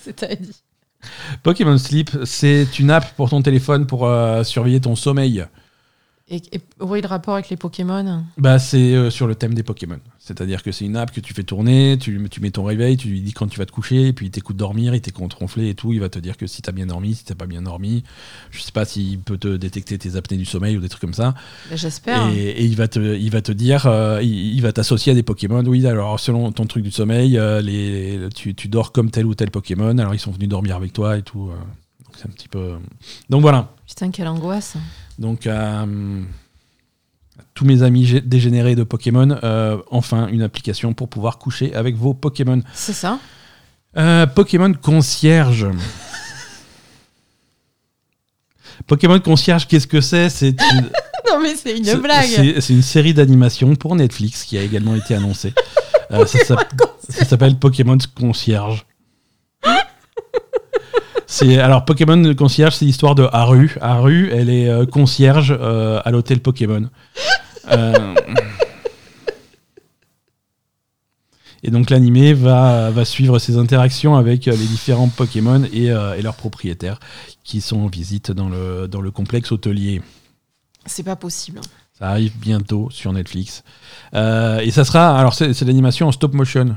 C'est-à-dire. 0.00 0.54
Pokémon 1.42 1.78
Sleep, 1.78 2.10
c'est 2.24 2.78
une 2.78 2.90
app 2.90 3.14
pour 3.16 3.30
ton 3.30 3.42
téléphone 3.42 3.86
pour 3.86 4.06
euh, 4.06 4.44
surveiller 4.44 4.80
ton 4.80 4.96
sommeil. 4.96 5.44
Et, 6.32 6.40
et 6.50 6.60
où 6.80 6.96
est 6.96 7.02
le 7.02 7.08
rapport 7.08 7.34
avec 7.34 7.50
les 7.50 7.58
Pokémon? 7.58 8.24
Bah, 8.38 8.58
c'est 8.58 8.94
euh, 8.94 9.10
sur 9.10 9.26
le 9.26 9.34
thème 9.34 9.52
des 9.52 9.62
Pokémon. 9.62 9.98
C'est-à-dire 10.18 10.62
que 10.62 10.72
c'est 10.72 10.86
une 10.86 10.96
app 10.96 11.10
que 11.10 11.20
tu 11.20 11.34
fais 11.34 11.42
tourner, 11.42 11.98
tu, 12.00 12.26
tu 12.30 12.40
mets 12.40 12.50
ton 12.50 12.64
réveil, 12.64 12.96
tu 12.96 13.08
lui 13.08 13.20
dis 13.20 13.34
quand 13.34 13.48
tu 13.48 13.58
vas 13.58 13.66
te 13.66 13.70
coucher, 13.70 14.06
et 14.06 14.12
puis 14.14 14.26
il 14.26 14.30
t'écoute 14.30 14.56
dormir, 14.56 14.94
il 14.94 15.02
t'écoute 15.02 15.34
ronfler 15.34 15.68
et 15.68 15.74
tout. 15.74 15.92
Il 15.92 16.00
va 16.00 16.08
te 16.08 16.18
dire 16.18 16.38
que 16.38 16.46
si 16.46 16.62
t'as 16.62 16.72
bien 16.72 16.86
dormi, 16.86 17.14
si 17.14 17.26
t'as 17.26 17.34
pas 17.34 17.44
bien 17.44 17.60
dormi. 17.60 18.02
Je 18.50 18.62
sais 18.62 18.72
pas 18.72 18.86
s'il 18.86 19.18
peut 19.18 19.36
te 19.36 19.58
détecter 19.58 19.98
tes 19.98 20.16
apnées 20.16 20.38
du 20.38 20.46
sommeil 20.46 20.74
ou 20.78 20.80
des 20.80 20.88
trucs 20.88 21.02
comme 21.02 21.12
ça. 21.12 21.34
Bah, 21.68 21.76
J'espère. 21.76 22.26
Et, 22.28 22.48
et 22.48 22.64
il 22.64 22.76
va 22.76 22.88
te, 22.88 22.98
il 22.98 23.30
va 23.30 23.42
te 23.42 23.52
dire, 23.52 23.84
euh, 23.84 24.22
il, 24.22 24.54
il 24.54 24.62
va 24.62 24.72
t'associer 24.72 25.12
à 25.12 25.14
des 25.14 25.22
Pokémon. 25.22 25.62
Oui, 25.66 25.86
alors 25.86 26.18
selon 26.18 26.50
ton 26.50 26.64
truc 26.64 26.82
du 26.82 26.90
sommeil, 26.90 27.36
euh, 27.36 27.60
les, 27.60 28.30
tu, 28.34 28.54
tu 28.54 28.68
dors 28.68 28.92
comme 28.92 29.10
tel 29.10 29.26
ou 29.26 29.34
tel 29.34 29.50
Pokémon. 29.50 29.98
Alors 29.98 30.14
ils 30.14 30.18
sont 30.20 30.30
venus 30.30 30.48
dormir 30.48 30.76
avec 30.76 30.94
toi 30.94 31.18
et 31.18 31.22
tout. 31.22 31.50
Donc 32.06 32.14
c'est 32.16 32.26
un 32.26 32.32
petit 32.32 32.48
peu. 32.48 32.76
Donc 33.28 33.42
voilà. 33.42 33.68
Putain, 33.86 34.10
quelle 34.10 34.28
angoisse. 34.28 34.76
Donc 35.22 35.46
euh, 35.46 36.22
à 37.38 37.42
tous 37.54 37.64
mes 37.64 37.82
amis 37.84 38.04
gé- 38.04 38.20
dégénérés 38.20 38.74
de 38.74 38.82
Pokémon, 38.82 39.38
euh, 39.44 39.78
enfin 39.90 40.26
une 40.26 40.42
application 40.42 40.92
pour 40.94 41.08
pouvoir 41.08 41.38
coucher 41.38 41.72
avec 41.74 41.94
vos 41.96 42.12
Pokémon. 42.12 42.60
C'est 42.74 42.92
ça 42.92 43.18
Euh, 43.96 44.26
Pokémon 44.26 44.72
Concierge. 44.74 45.66
Pokémon 48.86 49.20
Concierge, 49.20 49.66
qu'est-ce 49.68 49.86
que 49.86 50.00
c'est? 50.00 50.28
C'est 50.28 50.48
une, 50.72 50.90
Non, 51.28 51.40
mais 51.40 51.54
c'est 51.54 51.76
une 51.78 51.94
blague. 52.00 52.26
c'est- 52.60 52.72
une 52.72 52.82
série 52.82 53.14
d'animation 53.14 53.74
pour 53.76 53.94
Netflix 53.94 54.44
qui 54.44 54.58
a 54.58 54.62
également 54.62 54.94
été 54.96 55.14
annoncée. 55.14 55.52
Euh, 56.10 56.26
ça 56.26 57.24
s'appelle 57.24 57.58
Pokémon 57.58 57.96
Concierge. 58.18 58.84
C'est 61.32 61.58
alors 61.58 61.86
Pokémon 61.86 62.34
Concierge, 62.34 62.76
c'est 62.76 62.84
l'histoire 62.84 63.14
de 63.14 63.26
Haru. 63.32 63.74
Haru, 63.80 64.28
elle 64.30 64.50
est 64.50 64.68
euh, 64.68 64.84
concierge 64.84 65.56
euh, 65.58 65.98
à 66.04 66.10
l'hôtel 66.10 66.40
Pokémon. 66.40 66.90
Euh, 67.70 68.14
Et 71.62 71.70
donc 71.70 71.88
l'animé 71.88 72.34
va, 72.34 72.90
va 72.90 73.06
suivre 73.06 73.38
ses 73.38 73.56
interactions 73.56 74.16
avec 74.16 74.44
les 74.44 74.56
différents 74.56 75.08
Pokémon 75.08 75.62
et, 75.72 75.90
euh, 75.90 76.18
et 76.18 76.20
leurs 76.20 76.34
propriétaires 76.34 77.00
qui 77.44 77.62
sont 77.62 77.78
en 77.78 77.86
visite 77.86 78.30
dans 78.30 78.50
le, 78.50 78.86
dans 78.86 79.00
le 79.00 79.10
complexe 79.10 79.52
hôtelier. 79.52 80.02
C'est 80.84 81.02
pas 81.02 81.16
possible. 81.16 81.62
Ça 81.98 82.10
arrive 82.10 82.36
bientôt 82.36 82.90
sur 82.90 83.10
Netflix. 83.10 83.64
Euh, 84.12 84.58
et 84.58 84.70
ça 84.70 84.84
sera. 84.84 85.18
Alors, 85.18 85.32
c'est 85.32 85.54
c'est 85.54 85.64
l'animation 85.64 86.08
en 86.08 86.12
stop 86.12 86.34
motion. 86.34 86.76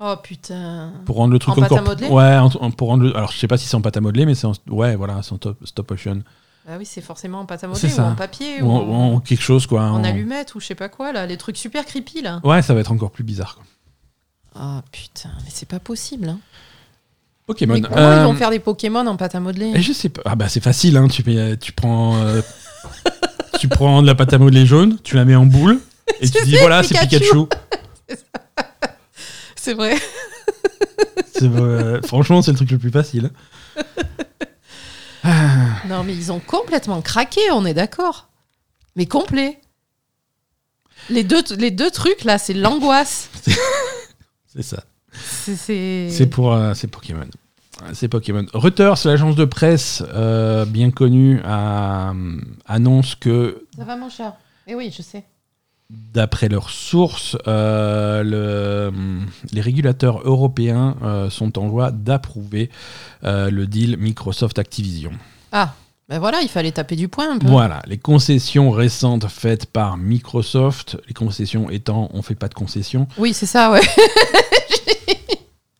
Oh 0.00 0.14
putain. 0.22 0.92
Pour 1.06 1.16
rendre 1.16 1.32
le 1.32 1.38
truc 1.40 1.56
En 1.56 1.60
pâte 1.60 1.72
encore. 1.72 1.78
à 1.78 1.82
modeler? 1.90 2.08
Ouais, 2.08 2.36
en- 2.36 2.46
en- 2.46 2.70
pour 2.70 2.88
rendre 2.88 3.02
le- 3.04 3.16
Alors, 3.16 3.32
je 3.32 3.38
sais 3.38 3.48
pas 3.48 3.56
si 3.58 3.66
c'est 3.66 3.74
en 3.74 3.80
pâte 3.80 3.96
à 3.96 4.00
modeler, 4.00 4.26
mais 4.26 4.34
c'est 4.36 4.46
en. 4.46 4.52
Ouais, 4.68 4.94
voilà, 4.94 5.20
c'est 5.22 5.32
en 5.32 5.36
stop, 5.36 5.56
stop 5.64 5.90
motion. 5.90 6.22
Bah 6.66 6.74
oui, 6.78 6.86
c'est 6.86 7.00
forcément 7.00 7.40
en 7.40 7.46
pâte 7.46 7.64
à 7.64 7.66
modeler 7.66 7.92
ou 7.96 8.00
en 8.00 8.14
papier 8.14 8.62
Ou 8.62 8.66
ou, 8.66 8.70
en, 8.70 8.80
ou 8.82 8.94
en 9.16 9.20
quelque 9.20 9.42
chose, 9.42 9.66
quoi. 9.66 9.82
en 9.84 10.04
allumette 10.04 10.54
ou 10.54 10.60
je 10.60 10.66
sais 10.66 10.74
pas 10.74 10.88
quoi 10.88 11.12
là, 11.12 11.26
les 11.26 11.36
trucs 11.38 11.56
super 11.56 11.84
creepy 11.84 12.20
là. 12.22 12.40
Ouais, 12.44 12.60
ça 12.62 12.74
va 12.74 12.80
être 12.80 12.92
encore 12.92 13.10
plus 13.10 13.24
bizarre. 13.24 13.56
Quoi. 13.56 13.64
Oh 14.60 14.80
putain, 14.92 15.30
mais 15.44 15.50
c'est 15.50 15.68
pas 15.68 15.80
possible. 15.80 16.28
Hein. 16.28 16.38
Pokémon. 17.46 17.74
Mais 17.74 17.80
comment 17.80 17.96
Euh, 17.96 18.20
ils 18.20 18.24
vont 18.26 18.34
faire 18.34 18.50
des 18.50 18.58
Pokémon 18.58 19.06
en 19.06 19.16
pâte 19.16 19.34
à 19.34 19.40
modeler? 19.40 19.72
et 19.74 19.80
je 19.82 19.92
sais 19.92 20.10
pas. 20.10 20.20
Ah, 20.26 20.36
bah, 20.36 20.48
c'est 20.48 20.60
facile, 20.62 20.96
hein. 20.98 21.08
Tu, 21.08 21.24
tu 21.58 21.72
prends. 21.72 22.16
euh, 22.18 22.42
tu 23.58 23.66
prends 23.68 24.02
de 24.02 24.06
la 24.06 24.14
pâte 24.14 24.32
à 24.34 24.38
modeler 24.38 24.66
jaune, 24.66 24.98
tu 25.02 25.16
la 25.16 25.24
mets 25.24 25.34
en 25.36 25.46
boule, 25.46 25.80
et 26.20 26.28
tu 26.28 26.38
C'est 26.38 26.44
dis 26.44 26.56
voilà, 26.58 26.82
c'est 26.82 26.98
Pikachu. 27.00 27.24
Pikachu. 27.24 27.46
C'est 29.60 29.74
vrai. 29.74 29.96
C'est, 31.32 31.44
euh, 31.44 32.00
franchement, 32.02 32.42
c'est 32.42 32.52
le 32.52 32.56
truc 32.56 32.70
le 32.70 32.78
plus 32.78 32.90
facile. 32.90 33.30
Non 35.88 36.04
mais 36.04 36.14
ils 36.14 36.32
ont 36.32 36.40
complètement 36.40 37.02
craqué, 37.02 37.40
on 37.52 37.64
est 37.66 37.74
d'accord. 37.74 38.28
Mais 38.96 39.06
complet. 39.06 39.60
Les 41.10 41.22
deux, 41.24 41.42
les 41.56 41.70
deux 41.70 41.90
trucs 41.90 42.24
là, 42.24 42.38
c'est 42.38 42.54
l'angoisse. 42.54 43.30
C'est 44.46 44.62
ça. 44.62 44.82
C'est- 45.12 45.56
C'est 45.56 46.08
C'est 46.10 46.26
pour 46.26 46.52
euh, 46.52 46.72
c'est 46.74 46.88
Pokémon. 46.88 47.28
C'est 47.92 48.08
Pokémon. 48.08 48.44
Reuters, 48.54 48.96
l'agence 49.04 49.36
de 49.36 49.44
presse 49.44 50.02
euh, 50.14 50.64
bien 50.64 50.90
connue, 50.90 51.40
a- 51.44 52.12
annonce 52.66 53.14
que, 53.14 53.66
Ça 53.76 53.84
va 53.84 53.96
mon 53.96 54.08
cher. 54.08 54.32
Eh 54.66 54.74
oui, 54.74 54.92
je 54.96 55.02
sais. 55.02 55.24
D'après 55.90 56.48
leurs 56.48 56.70
sources, 56.70 57.36
euh, 57.46 58.22
le- 58.22 58.92
les 59.52 59.60
régulateurs 59.60 60.20
européens 60.24 60.96
euh, 61.02 61.30
sont 61.30 61.58
en 61.58 61.68
voie 61.68 61.90
d'approuver 61.90 62.70
euh, 63.24 63.50
le 63.50 63.66
deal 63.66 63.96
Microsoft-Activision. 63.96 65.12
Ah, 65.52 65.72
ben 66.08 66.18
voilà, 66.18 66.40
il 66.42 66.48
fallait 66.48 66.72
taper 66.72 66.96
du 66.96 67.08
poing 67.08 67.32
un 67.32 67.38
peu. 67.38 67.46
Voilà, 67.46 67.82
les 67.86 67.98
concessions 67.98 68.70
récentes 68.70 69.26
faites 69.28 69.66
par 69.66 69.96
Microsoft, 69.96 70.98
les 71.08 71.14
concessions 71.14 71.70
étant 71.70 72.10
on 72.12 72.22
fait 72.22 72.34
pas 72.34 72.48
de 72.48 72.54
concessions. 72.54 73.06
Oui, 73.18 73.32
c'est 73.32 73.46
ça, 73.46 73.70
ouais. 73.70 73.80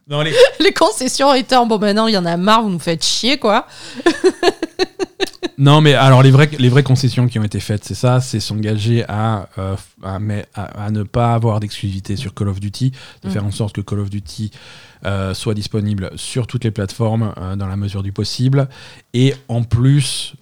Non, 0.09 0.23
les, 0.23 0.33
Les 0.61 0.73
concessions 0.73 1.35
étant, 1.35 1.67
bon 1.67 1.79
maintenant 1.79 2.07
il 2.07 2.15
y 2.15 2.19
en 2.19 2.25
a 2.25 2.37
marre, 2.37 2.63
vous 2.63 2.71
nous 2.71 2.79
faites 2.79 3.05
chier 3.05 3.39
quoi. 3.39 3.67
Non, 5.61 5.81
mais 5.81 5.95
alors 5.95 6.23
les 6.23 6.31
vraies, 6.31 6.49
les 6.59 6.69
vraies 6.69 6.85
concessions 6.85 7.27
qui 7.27 7.39
ont 7.41 7.43
été 7.43 7.59
faites, 7.59 7.85
c'est 7.85 7.97
ça, 7.97 8.21
c'est 8.21 8.39
s'engager 8.39 9.05
à, 9.09 9.49
euh, 9.59 9.75
à, 10.05 10.21
mais- 10.21 10.47
à- 10.55 10.85
à 10.85 10.91
ne 10.93 11.03
pas 11.03 11.35
avoir 11.35 11.59
d'exclusivité 11.59 12.15
sur 12.15 12.33
Call 12.33 12.49
of 12.49 12.61
Duty, 12.61 12.93
de 13.23 13.29
Mm. 13.29 13.33
faire 13.33 13.45
en 13.45 13.51
sorte 13.51 13.75
que 13.75 13.81
Call 13.81 13.99
of 14.01 14.09
Duty 14.09 14.53
euh, 15.05 15.35
soit 15.35 15.55
disponible 15.55 16.11
sur 16.17 16.47
toutes 16.47 16.63
les 16.65 16.71
plateformes 16.71 17.33
euh, 17.39 17.57
dans 17.57 17.67
la 17.67 17.77
mesure 17.77 18.05
du 18.05 18.13
possible. 18.13 18.69
Et 19.15 19.35
en 19.49 19.63
plus, 19.65 20.35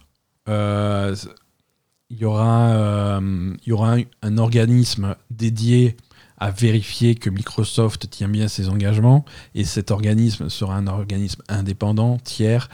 euh, 0.50 1.16
il 2.10 2.18
y 2.18 2.24
aura, 2.26 2.68
euh, 2.72 3.54
il 3.64 3.68
y 3.70 3.72
aura 3.72 3.94
un, 3.94 4.02
un 4.22 4.38
organisme 4.38 5.14
dédié 5.30 5.96
à 6.38 6.50
vérifier 6.50 7.14
que 7.14 7.30
Microsoft 7.30 8.10
tient 8.10 8.28
bien 8.28 8.48
ses 8.48 8.68
engagements. 8.68 9.24
Et 9.54 9.64
cet 9.64 9.90
organisme 9.90 10.48
sera 10.50 10.76
un 10.76 10.86
organisme 10.86 11.42
indépendant, 11.48 12.18
tiers. 12.18 12.68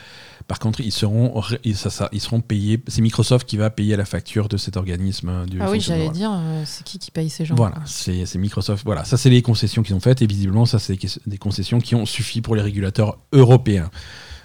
Par 0.48 0.58
contre, 0.58 0.80
ils 0.80 0.90
seront, 0.92 1.40
ils, 1.64 1.76
ça- 1.76 1.88
ça- 1.88 2.08
ils 2.12 2.20
seront 2.20 2.40
payés. 2.40 2.82
C'est 2.88 3.00
Microsoft 3.00 3.46
qui 3.48 3.56
va 3.56 3.70
payer 3.70 3.96
la 3.96 4.04
facture 4.04 4.48
de 4.48 4.56
cet 4.56 4.76
organisme. 4.76 5.28
euh, 5.28 5.46
Du 5.46 5.60
Ah 5.62 5.70
oui, 5.70 5.80
j'allais 5.80 6.08
dire, 6.10 6.32
euh, 6.34 6.64
c'est 6.66 6.82
qui 6.84 6.98
qui 6.98 7.10
paye 7.12 7.30
ces 7.30 7.44
gens 7.44 7.54
Voilà, 7.54 7.76
c'est 7.86 8.26
Microsoft. 8.36 8.84
Voilà, 8.84 9.04
ça 9.04 9.16
c'est 9.16 9.30
les 9.30 9.40
concessions 9.42 9.82
qu'ils 9.82 9.94
ont 9.94 10.00
faites 10.00 10.20
et 10.20 10.26
visiblement 10.26 10.66
ça 10.66 10.78
c'est 10.80 10.96
des- 10.96 11.08
des 11.26 11.38
concessions 11.38 11.80
qui 11.80 11.94
ont 11.94 12.04
suffi 12.06 12.40
pour 12.42 12.56
les 12.56 12.62
régulateurs 12.62 13.18
européens. 13.32 13.90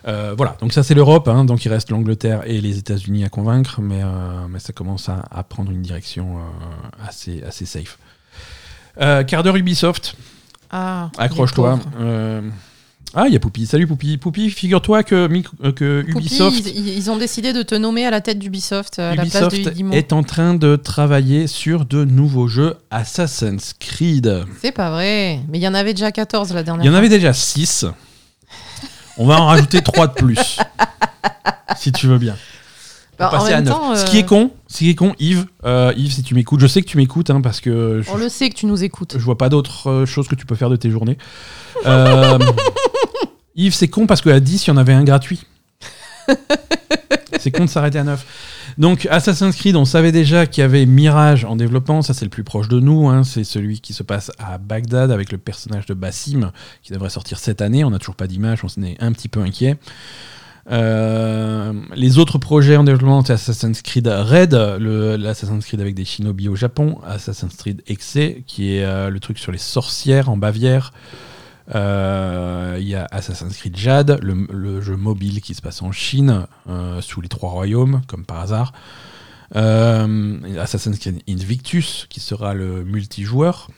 Euh, 0.07 0.36
voilà, 0.38 0.55
donc 0.61 0.72
ça 0.72 0.84
c'est 0.84 0.93
l'Europe, 0.93 1.28
hein, 1.28 1.43
donc 1.43 1.65
il 1.65 1.70
reste 1.70 1.89
l'Angleterre 1.89 2.43
et 2.45 2.61
les 2.61 2.78
États-Unis 2.78 3.26
à 3.26 3.30
convaincre, 3.30 3.82
mais, 3.82 4.01
euh, 4.03 4.47
mais 4.47 4.59
ça 4.59 4.72
commence 4.72 5.09
à, 5.09 5.26
à 5.32 5.43
prendre 5.43 5.72
une 5.72 5.82
direction 5.82 6.38
euh, 6.38 6.41
assez, 7.05 7.43
assez 7.43 7.65
safe. 7.65 7.97
Euh, 9.02 9.24
quart 9.24 9.43
d'heure 9.43 9.56
Ubisoft. 9.56 10.16
Ah. 10.72 11.10
Accroche-toi. 11.18 11.80
Euh, 12.00 12.41
Ah, 13.16 13.24
il 13.28 13.34
y 13.34 13.36
a 13.38 13.39
Poupy. 13.39 13.66
Salut 13.66 13.88
Poupy. 13.88 14.18
Poupy, 14.18 14.50
figure-toi 14.50 15.02
que, 15.04 15.16
euh, 15.64 15.72
que 15.72 16.04
Ubisoft, 16.08 16.60
ils, 16.76 16.89
ils 16.98 17.10
ont 17.10 17.16
décidé 17.18 17.54
de 17.54 17.64
te 17.64 17.74
nommer 17.74 18.06
à 18.06 18.12
la 18.12 18.20
tête 18.22 18.38
d'Ubisoft 18.38 19.00
à 19.00 19.16
la 19.16 19.26
place 19.26 19.48
de 19.48 19.56
Ubisoft 19.58 19.93
est 19.93 20.14
en 20.14 20.24
train 20.24 20.54
de 20.56 20.76
travailler 20.76 21.48
sur 21.48 21.86
de 21.86 22.04
nouveaux 22.04 22.48
jeux 22.48 22.76
Assassin's 22.91 23.74
Creed. 23.80 24.45
C'est 24.62 24.74
pas 24.74 24.91
vrai. 24.91 25.39
Mais 25.48 25.58
il 25.58 25.62
y 25.62 25.68
en 25.68 25.74
avait 25.74 25.93
déjà 25.93 26.12
14 26.12 26.54
la 26.54 26.64
dernière 26.64 26.84
Il 26.84 26.88
y 26.88 26.89
en 26.89 26.91
fois. 26.91 27.00
avait 27.00 27.10
déjà 27.10 27.34
6. 27.34 27.86
On 29.18 29.26
va 29.26 29.39
en 29.41 29.48
rajouter 29.48 29.82
3 29.82 30.08
de 30.08 30.14
plus. 30.14 30.58
si 31.78 31.91
tu 31.91 32.08
veux 32.08 32.20
bien. 32.20 32.36
Bah, 33.20 33.30
Passer 33.32 33.53
à 33.53 33.55
même 33.57 33.65
9. 33.65 33.74
temps, 33.74 33.95
Ce 33.95 34.03
euh, 34.03 34.07
qui 34.07 34.18
est 34.20 34.26
con, 34.26 34.51
ce 34.68 34.78
qui 34.78 34.89
est 34.91 34.95
con, 34.95 35.13
Yves, 35.20 35.45
euh, 35.65 35.91
Yves, 35.97 36.11
si 36.13 36.22
tu 36.24 36.36
m'écoutes, 36.36 36.59
je 36.59 36.68
sais 36.68 36.82
que 36.82 36.88
tu 36.88 36.97
m'écoutes 36.97 37.30
hein, 37.32 37.41
parce 37.41 37.61
que 37.61 38.01
je, 38.05 38.11
On 38.11 38.18
le 38.18 38.30
sait 38.30 38.49
que 38.49 38.55
tu 38.55 38.68
nous 38.68 38.84
écoutes. 38.84 39.15
je 39.18 39.24
vois 39.24 39.38
pas 39.39 39.49
d'autre 39.49 39.89
euh, 39.89 40.05
chose 40.05 40.28
que 40.28 40.36
tu 40.36 40.45
peux 40.45 40.55
faire 40.55 40.70
de 40.70 40.76
tes 40.76 40.91
journées. 40.91 41.18
Euh, 41.88 42.38
Yves, 43.55 43.74
c'est 43.74 43.88
con 43.88 44.05
parce 44.05 44.22
qu'à 44.22 44.39
10, 44.39 44.65
il 44.65 44.70
y 44.70 44.72
en 44.72 44.78
avait 44.78 44.93
un 44.93 45.03
gratuit. 45.03 45.45
c'est 47.39 47.51
con 47.51 47.65
de 47.65 47.70
s'arrêter 47.70 47.97
à 47.99 48.03
9. 48.03 48.26
Donc, 48.78 49.07
Assassin's 49.09 49.55
Creed, 49.55 49.76
on 49.76 49.86
savait 49.86 50.11
déjà 50.11 50.45
qu'il 50.45 50.61
y 50.61 50.65
avait 50.65 50.86
Mirage 50.86 51.45
en 51.45 51.55
développement. 51.55 52.03
Ça, 52.03 52.13
c'est 52.13 52.26
le 52.26 52.30
plus 52.30 52.43
proche 52.43 52.68
de 52.68 52.80
nous. 52.80 53.07
hein. 53.09 53.24
C'est 53.24 53.43
celui 53.43 53.80
qui 53.82 53.93
se 53.93 54.03
passe 54.03 54.32
à 54.38 54.59
Bagdad 54.59 55.09
avec 55.09 55.32
le 55.32 55.39
personnage 55.39 55.88
de 55.88 55.95
Bassim 55.95 56.51
qui 56.84 56.93
devrait 56.93 57.09
sortir 57.09 57.39
cette 57.39 57.61
année. 57.61 57.84
On 57.84 57.89
n'a 57.89 57.97
toujours 57.97 58.15
pas 58.15 58.28
d'image, 58.28 58.59
on 58.63 58.68
s'en 58.68 58.84
est 58.84 59.01
un 59.01 59.11
petit 59.13 59.30
peu 59.30 59.39
inquiet. 59.39 59.78
Euh, 60.70 61.74
les 61.95 62.18
autres 62.18 62.38
projets 62.38 62.76
en 62.76 62.84
développement, 62.84 63.24
c'est 63.24 63.34
Assassin's 63.34 63.82
Creed 63.82 64.07
Red, 64.07 64.53
l'Assassin's 64.53 65.65
Creed 65.65 65.80
avec 65.80 65.95
des 65.95 66.05
shinobi 66.05 66.49
au 66.49 66.55
Japon, 66.55 66.99
Assassin's 67.05 67.55
Creed 67.55 67.82
Exe, 67.88 68.18
qui 68.45 68.76
est 68.76 68.84
euh, 68.84 69.09
le 69.09 69.20
truc 69.20 69.39
sur 69.39 69.51
les 69.51 69.57
sorcières 69.57 70.30
en 70.30 70.38
Bavière. 70.38 70.93
Euh, 71.76 72.78
Il 72.80 72.88
y 72.88 72.95
a 72.95 73.07
Assassin's 73.11 73.55
Creed 73.55 73.78
Jade, 73.78 74.20
le, 74.22 74.82
jeu 74.82 74.95
mobile 74.95 75.41
qui 75.41 75.53
se 75.53 75.61
passe 75.61 75.82
en 75.82 75.91
Chine, 75.91 76.45
sous 77.01 77.22
les 77.22 77.30
trois 77.30 77.49
royaumes, 77.49 78.01
comme 78.07 78.26
par 78.26 78.39
hasard. 78.39 78.74
Assassin's 79.53 80.99
Creed 80.99 81.22
Invictus, 81.30 82.07
qui 82.09 82.20
sera 82.20 82.53
le 82.53 82.84
multijoueur, 82.84 83.70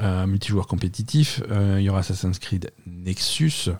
euh, 0.00 0.26
multijoueur 0.26 0.66
compétitif. 0.66 1.42
Euh, 1.50 1.76
Il 1.78 1.84
y 1.84 1.90
aura 1.90 2.00
Assassin's 2.00 2.38
Creed 2.38 2.72
Nexus. 2.86 3.70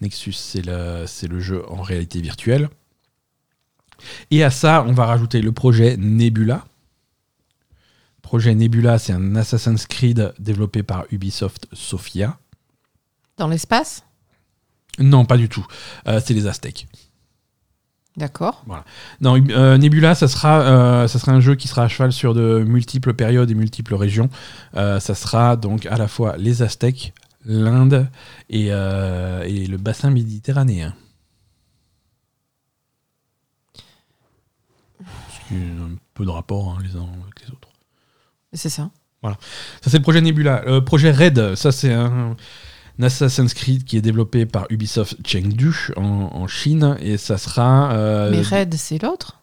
Nexus, 0.00 0.32
c'est 0.32 0.62
le, 0.62 1.40
jeu 1.40 1.64
en 1.68 1.82
réalité 1.82 2.20
virtuelle. 2.20 2.68
Et 4.30 4.44
à 4.44 4.50
ça, 4.50 4.84
on 4.86 4.92
va 4.92 5.06
rajouter 5.06 5.40
le 5.40 5.52
projet 5.52 5.96
Nebula. 5.96 6.64
Projet 8.22 8.54
Nebula, 8.54 8.98
c'est 8.98 9.12
un 9.12 9.36
Assassin's 9.36 9.86
Creed 9.86 10.34
développé 10.38 10.82
par 10.82 11.06
Ubisoft 11.10 11.66
Sophia. 11.72 12.38
Dans 13.36 13.48
l'espace? 13.48 14.04
Non, 14.98 15.24
pas 15.24 15.36
du 15.36 15.48
tout. 15.48 15.66
Euh, 16.08 16.20
c'est 16.24 16.34
les 16.34 16.46
Aztèques. 16.46 16.86
D'accord. 18.16 18.64
Non, 19.20 19.36
euh, 19.50 19.76
Nebula, 19.76 20.14
ça 20.14 20.26
sera, 20.26 20.60
euh, 20.60 21.08
ça 21.08 21.18
sera 21.18 21.32
un 21.32 21.40
jeu 21.40 21.54
qui 21.54 21.68
sera 21.68 21.82
à 21.82 21.88
cheval 21.88 22.12
sur 22.12 22.32
de 22.32 22.64
multiples 22.66 23.12
périodes 23.12 23.50
et 23.50 23.54
multiples 23.54 23.94
régions. 23.94 24.30
Euh, 24.74 25.00
ça 25.00 25.14
sera 25.14 25.56
donc 25.56 25.84
à 25.86 25.96
la 25.96 26.08
fois 26.08 26.36
les 26.38 26.62
Aztèques, 26.62 27.12
l'Inde 27.44 28.08
et, 28.48 28.66
et 28.68 29.66
le 29.66 29.76
bassin 29.76 30.10
méditerranéen. 30.10 30.94
Ce 35.00 35.48
qui 35.48 35.54
a 35.54 35.84
un 35.84 35.96
peu 36.14 36.24
de 36.24 36.30
rapport 36.30 36.70
hein, 36.70 36.78
les 36.82 36.96
uns 36.96 37.06
avec 37.22 37.46
les 37.46 37.52
autres. 37.52 37.68
C'est 38.52 38.70
ça. 38.70 38.90
Ça, 39.82 39.90
c'est 39.90 39.98
le 39.98 40.02
projet 40.02 40.20
Nebula. 40.20 40.62
Euh, 40.66 40.80
projet 40.80 41.10
Red, 41.10 41.54
ça, 41.54 41.72
c'est 41.72 41.92
un 41.92 42.36
Assassin's 43.00 43.52
Creed 43.54 43.84
qui 43.84 43.96
est 43.96 44.00
développé 44.02 44.46
par 44.46 44.66
Ubisoft 44.70 45.16
Chengdu 45.26 45.74
en, 45.96 46.02
en 46.32 46.46
Chine. 46.46 46.96
Et 47.00 47.16
ça 47.18 47.38
sera. 47.38 47.92
euh, 47.92 48.30
Mais 48.30 48.42
Red, 48.42 48.74
c'est 48.74 49.02
l'autre? 49.02 49.38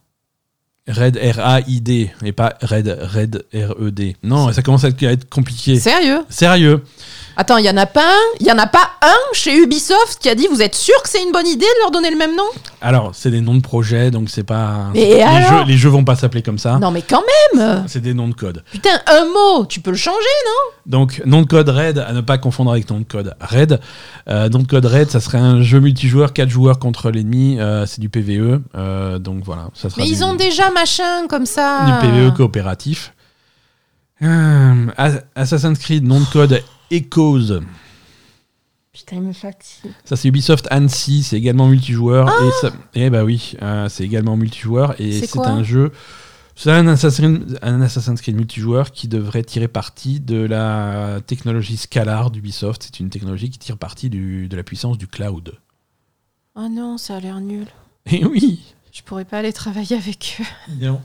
Red 0.86 1.18
R-A-I-D 1.18 2.12
et 2.26 2.32
pas 2.34 2.56
Red 2.62 2.88
Red 3.01 3.45
R-E-D. 3.54 4.18
Non, 4.24 4.51
ça 4.51 4.62
commence 4.62 4.84
à 4.84 4.89
être, 4.89 5.01
à 5.04 5.12
être 5.14 5.30
compliqué. 5.30 5.80
Sérieux? 5.80 6.20
Sérieux. 6.28 6.84
Attends, 7.36 7.57
il 7.57 7.65
y 7.65 7.69
en 7.69 7.77
a 7.77 7.86
pas 7.86 8.05
un 8.07 8.38
Il 8.39 8.47
y 8.47 8.51
en 8.51 8.57
a 8.59 8.67
pas 8.67 8.91
un 9.01 9.15
chez 9.34 9.57
Ubisoft 9.57 10.19
qui 10.19 10.29
a 10.29 10.36
dit 10.36 10.47
vous 10.47 10.61
êtes 10.61 10.75
sûr 10.75 10.93
que 11.03 11.09
c'est 11.09 11.23
une 11.23 11.31
bonne 11.31 11.47
idée 11.47 11.65
de 11.65 11.81
leur 11.81 11.91
donner 11.91 12.11
le 12.11 12.17
même 12.17 12.36
nom? 12.36 12.43
Alors, 12.81 13.11
c'est 13.13 13.31
des 13.31 13.41
noms 13.41 13.55
de 13.55 13.61
projets, 13.61 14.11
donc 14.11 14.29
c'est 14.29 14.43
pas. 14.43 14.88
Les, 14.93 15.21
alors? 15.21 15.59
jeux, 15.61 15.65
les 15.65 15.77
jeux 15.77 15.89
vont 15.89 16.03
pas 16.03 16.15
s'appeler 16.15 16.41
comme 16.43 16.57
ça. 16.59 16.77
Non 16.79 16.91
mais 16.91 17.01
quand 17.01 17.23
même 17.55 17.84
C'est 17.88 18.01
des 18.01 18.13
noms 18.13 18.27
de 18.27 18.34
code. 18.36 18.63
Putain, 18.71 18.99
un 19.07 19.25
mot, 19.25 19.65
tu 19.65 19.79
peux 19.79 19.91
le 19.91 19.97
changer 19.97 20.17
Donc, 20.86 21.21
nom 21.25 21.41
de 21.41 21.47
code 21.47 21.69
Red, 21.69 21.97
à 21.97 22.11
ne 22.13 22.21
pas 22.21 22.38
confondre 22.38 22.71
avec 22.71 22.89
nom 22.89 22.99
de 22.99 23.05
code 23.05 23.36
Red. 23.41 23.79
Euh, 24.29 24.49
nom 24.49 24.59
de 24.59 24.67
code 24.67 24.86
Red, 24.86 25.09
ça 25.09 25.19
serait 25.19 25.38
un 25.39 25.61
jeu 25.61 25.79
multijoueur, 25.79 26.34
4 26.34 26.49
joueurs 26.49 26.77
contre 26.79 27.09
l'ennemi. 27.09 27.57
euh, 27.59 27.86
c'est 27.86 28.01
du 28.01 28.09
PVE. 28.09 28.61
euh, 28.75 29.17
donc 29.19 29.43
voilà, 29.43 29.69
ça 29.73 29.89
sera 29.89 30.01
Mais 30.01 30.07
du, 30.07 30.13
ils 30.13 30.23
ont 30.23 30.36
déjà 30.36 30.69
machin 30.71 31.27
comme 31.29 31.45
ça. 31.45 31.86
du 31.86 32.07
PVE 32.07 32.34
coopératif. 32.36 33.13
As- 34.21 35.21
Assassin's 35.36 35.77
Creed, 35.79 36.05
nom 36.05 36.19
de 36.21 36.25
code 36.25 36.61
Echoes. 36.93 37.61
Putain, 38.93 39.15
il 39.15 39.21
me 39.23 39.33
fatigue. 39.33 39.91
Ça 40.05 40.15
c'est 40.15 40.27
Ubisoft 40.27 40.67
Annecy, 40.69 41.23
c'est 41.23 41.37
également 41.37 41.67
multijoueur 41.67 42.29
et 42.29 42.49
ça, 42.61 42.71
eh 42.93 43.09
bah 43.09 43.23
oui, 43.23 43.53
euh, 43.61 43.89
c'est 43.89 44.03
également 44.03 44.37
multijoueur 44.37 44.99
et 45.01 45.11
C'est 45.21 45.39
un 45.39 45.63
jeu, 45.63 45.91
c'est 46.55 46.69
un 46.71 46.85
Assassin's, 46.87 47.55
un 47.63 47.81
Assassin's 47.81 48.21
Creed 48.21 48.35
multijoueur 48.35 48.91
qui 48.91 49.07
devrait 49.07 49.43
tirer 49.43 49.67
parti 49.67 50.19
de 50.19 50.37
la 50.45 51.21
technologie 51.25 51.77
Scalar 51.77 52.29
d'Ubisoft. 52.29 52.83
C'est 52.83 52.99
une 52.99 53.09
technologie 53.09 53.49
qui 53.49 53.57
tire 53.57 53.77
parti 53.79 54.11
du- 54.11 54.47
de 54.47 54.55
la 54.55 54.61
puissance 54.63 54.99
du 54.99 55.07
cloud. 55.07 55.53
Oh 56.55 56.67
non, 56.69 56.99
ça 56.99 57.15
a 57.15 57.19
l'air 57.19 57.41
nul. 57.41 57.65
Et 58.05 58.23
oui. 58.25 58.61
Je 58.91 59.01
pourrais 59.01 59.25
pas 59.25 59.39
aller 59.39 59.53
travailler 59.53 59.95
avec 59.95 60.37
eux. 60.39 60.75
Non. 60.85 61.01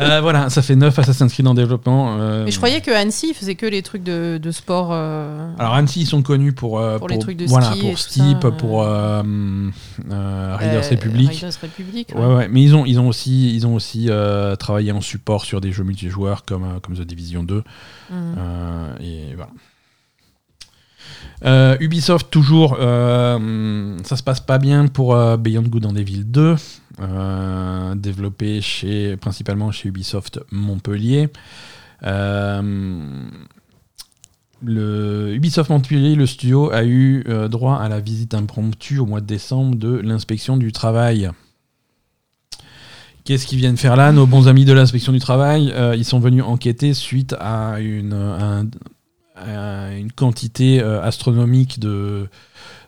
Euh, 0.00 0.20
voilà, 0.20 0.50
ça 0.50 0.62
fait 0.62 0.76
9 0.76 0.98
Assassin's 0.98 1.32
Creed 1.32 1.46
en 1.46 1.54
développement. 1.54 2.16
euh, 2.18 2.44
Mais 2.44 2.50
je 2.50 2.56
croyais 2.56 2.80
que 2.80 2.90
Annecy 2.90 3.28
il 3.30 3.34
faisait 3.34 3.54
que 3.54 3.66
les 3.66 3.82
trucs 3.82 4.02
de, 4.02 4.38
de 4.42 4.50
sport. 4.50 4.88
euh, 4.92 5.50
Alors 5.58 5.74
Annecy, 5.74 6.00
ils 6.02 6.06
sont 6.06 6.22
connus 6.22 6.52
pour 6.52 6.82
Pour 6.98 7.08
les 7.08 7.18
trucs 7.18 7.36
de 7.36 7.46
voilà, 7.46 7.72
ski 7.72 7.80
pour 7.80 7.98
Steep, 7.98 8.38
pour 8.58 8.80
Riders 8.82 10.90
Republic. 10.90 11.30
Riders 11.30 11.52
Republic, 11.62 12.08
ouais. 12.14 12.20
Ouais, 12.20 12.34
ouais, 12.34 12.48
mais 12.48 12.62
ils 12.62 12.74
ont, 12.74 12.84
ils 12.86 12.98
ont 13.00 13.08
aussi, 13.08 13.54
ils 13.54 13.66
ont 13.66 13.74
aussi 13.74 14.08
travaillé 14.58 14.92
en 14.92 15.00
support 15.00 15.44
sur 15.44 15.60
des 15.60 15.72
jeux 15.72 15.84
multijoueurs 15.84 16.44
comme, 16.44 16.80
comme 16.80 16.96
The 16.96 17.02
Division 17.02 17.42
2. 17.42 17.62
Mhm. 18.10 18.34
euh, 18.38 18.94
et 19.00 19.34
voilà. 19.34 19.50
Euh, 21.44 21.76
Ubisoft, 21.80 22.30
toujours, 22.30 22.76
euh, 22.78 23.96
ça 24.04 24.16
se 24.16 24.22
passe 24.22 24.40
pas 24.40 24.58
bien 24.58 24.86
pour 24.86 25.14
euh, 25.14 25.36
Beyond 25.36 25.62
Good 25.62 25.86
and 25.86 25.96
Evil 25.96 26.22
2, 26.24 26.54
euh, 27.00 27.94
développé 27.94 28.60
chez, 28.60 29.16
principalement 29.16 29.70
chez 29.70 29.88
Ubisoft 29.88 30.40
Montpellier. 30.50 31.28
Euh, 32.02 33.22
le 34.62 35.34
Ubisoft 35.34 35.70
Montpellier, 35.70 36.14
le 36.14 36.26
studio, 36.26 36.70
a 36.70 36.84
eu 36.84 37.24
euh, 37.28 37.48
droit 37.48 37.76
à 37.76 37.88
la 37.88 38.00
visite 38.00 38.34
impromptue 38.34 38.98
au 38.98 39.06
mois 39.06 39.20
de 39.20 39.26
décembre 39.26 39.76
de 39.76 39.96
l'inspection 39.96 40.56
du 40.56 40.70
travail. 40.72 41.30
Qu'est-ce 43.24 43.46
qu'ils 43.46 43.58
viennent 43.58 43.76
faire 43.76 43.96
là 43.96 44.12
Nos 44.12 44.26
bons 44.26 44.48
amis 44.48 44.64
de 44.64 44.72
l'inspection 44.72 45.12
du 45.12 45.20
travail, 45.20 45.72
ils 45.96 46.04
sont 46.04 46.18
venus 46.18 46.42
enquêter 46.42 46.92
suite 46.92 47.36
à 47.38 47.78
une, 47.78 48.68
quantité 50.16 50.80
astronomique 50.80 51.78
de, 51.78 52.28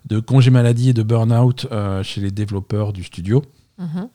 de 0.06 0.18
congés 0.18 0.50
maladie 0.50 0.88
et 0.88 0.92
de 0.92 1.04
burn-out 1.04 1.68
chez 2.02 2.20
les 2.20 2.32
développeurs 2.32 2.92
du 2.92 3.04
studio. 3.04 3.44
Mhm. 3.78 4.08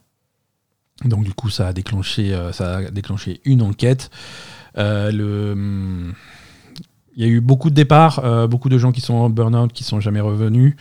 Donc 1.06 1.24
du 1.24 1.34
coup, 1.34 1.50
ça 1.50 1.68
a 1.68 1.74
déclenché, 1.74 2.34
euh, 2.34 2.52
ça 2.52 2.78
a 2.78 2.92
déclenché 2.92 3.42
une 3.46 3.62
enquête. 3.62 4.10
Euh, 4.78 5.54
hum, 5.54 6.14
il 7.16 7.26
y 7.26 7.26
a 7.26 7.30
eu 7.30 7.42
beaucoup 7.42 7.70
de 7.70 7.76
départs, 7.76 8.20
euh, 8.24 8.48
beaucoup 8.48 8.70
de 8.70 8.78
gens 8.78 8.92
qui 8.92 9.02
sont 9.02 9.16
en 9.16 9.30
burn-out, 9.30 9.74
qui 9.74 9.84
sont 9.84 10.00
jamais 10.00 10.22
revenus. 10.22 10.76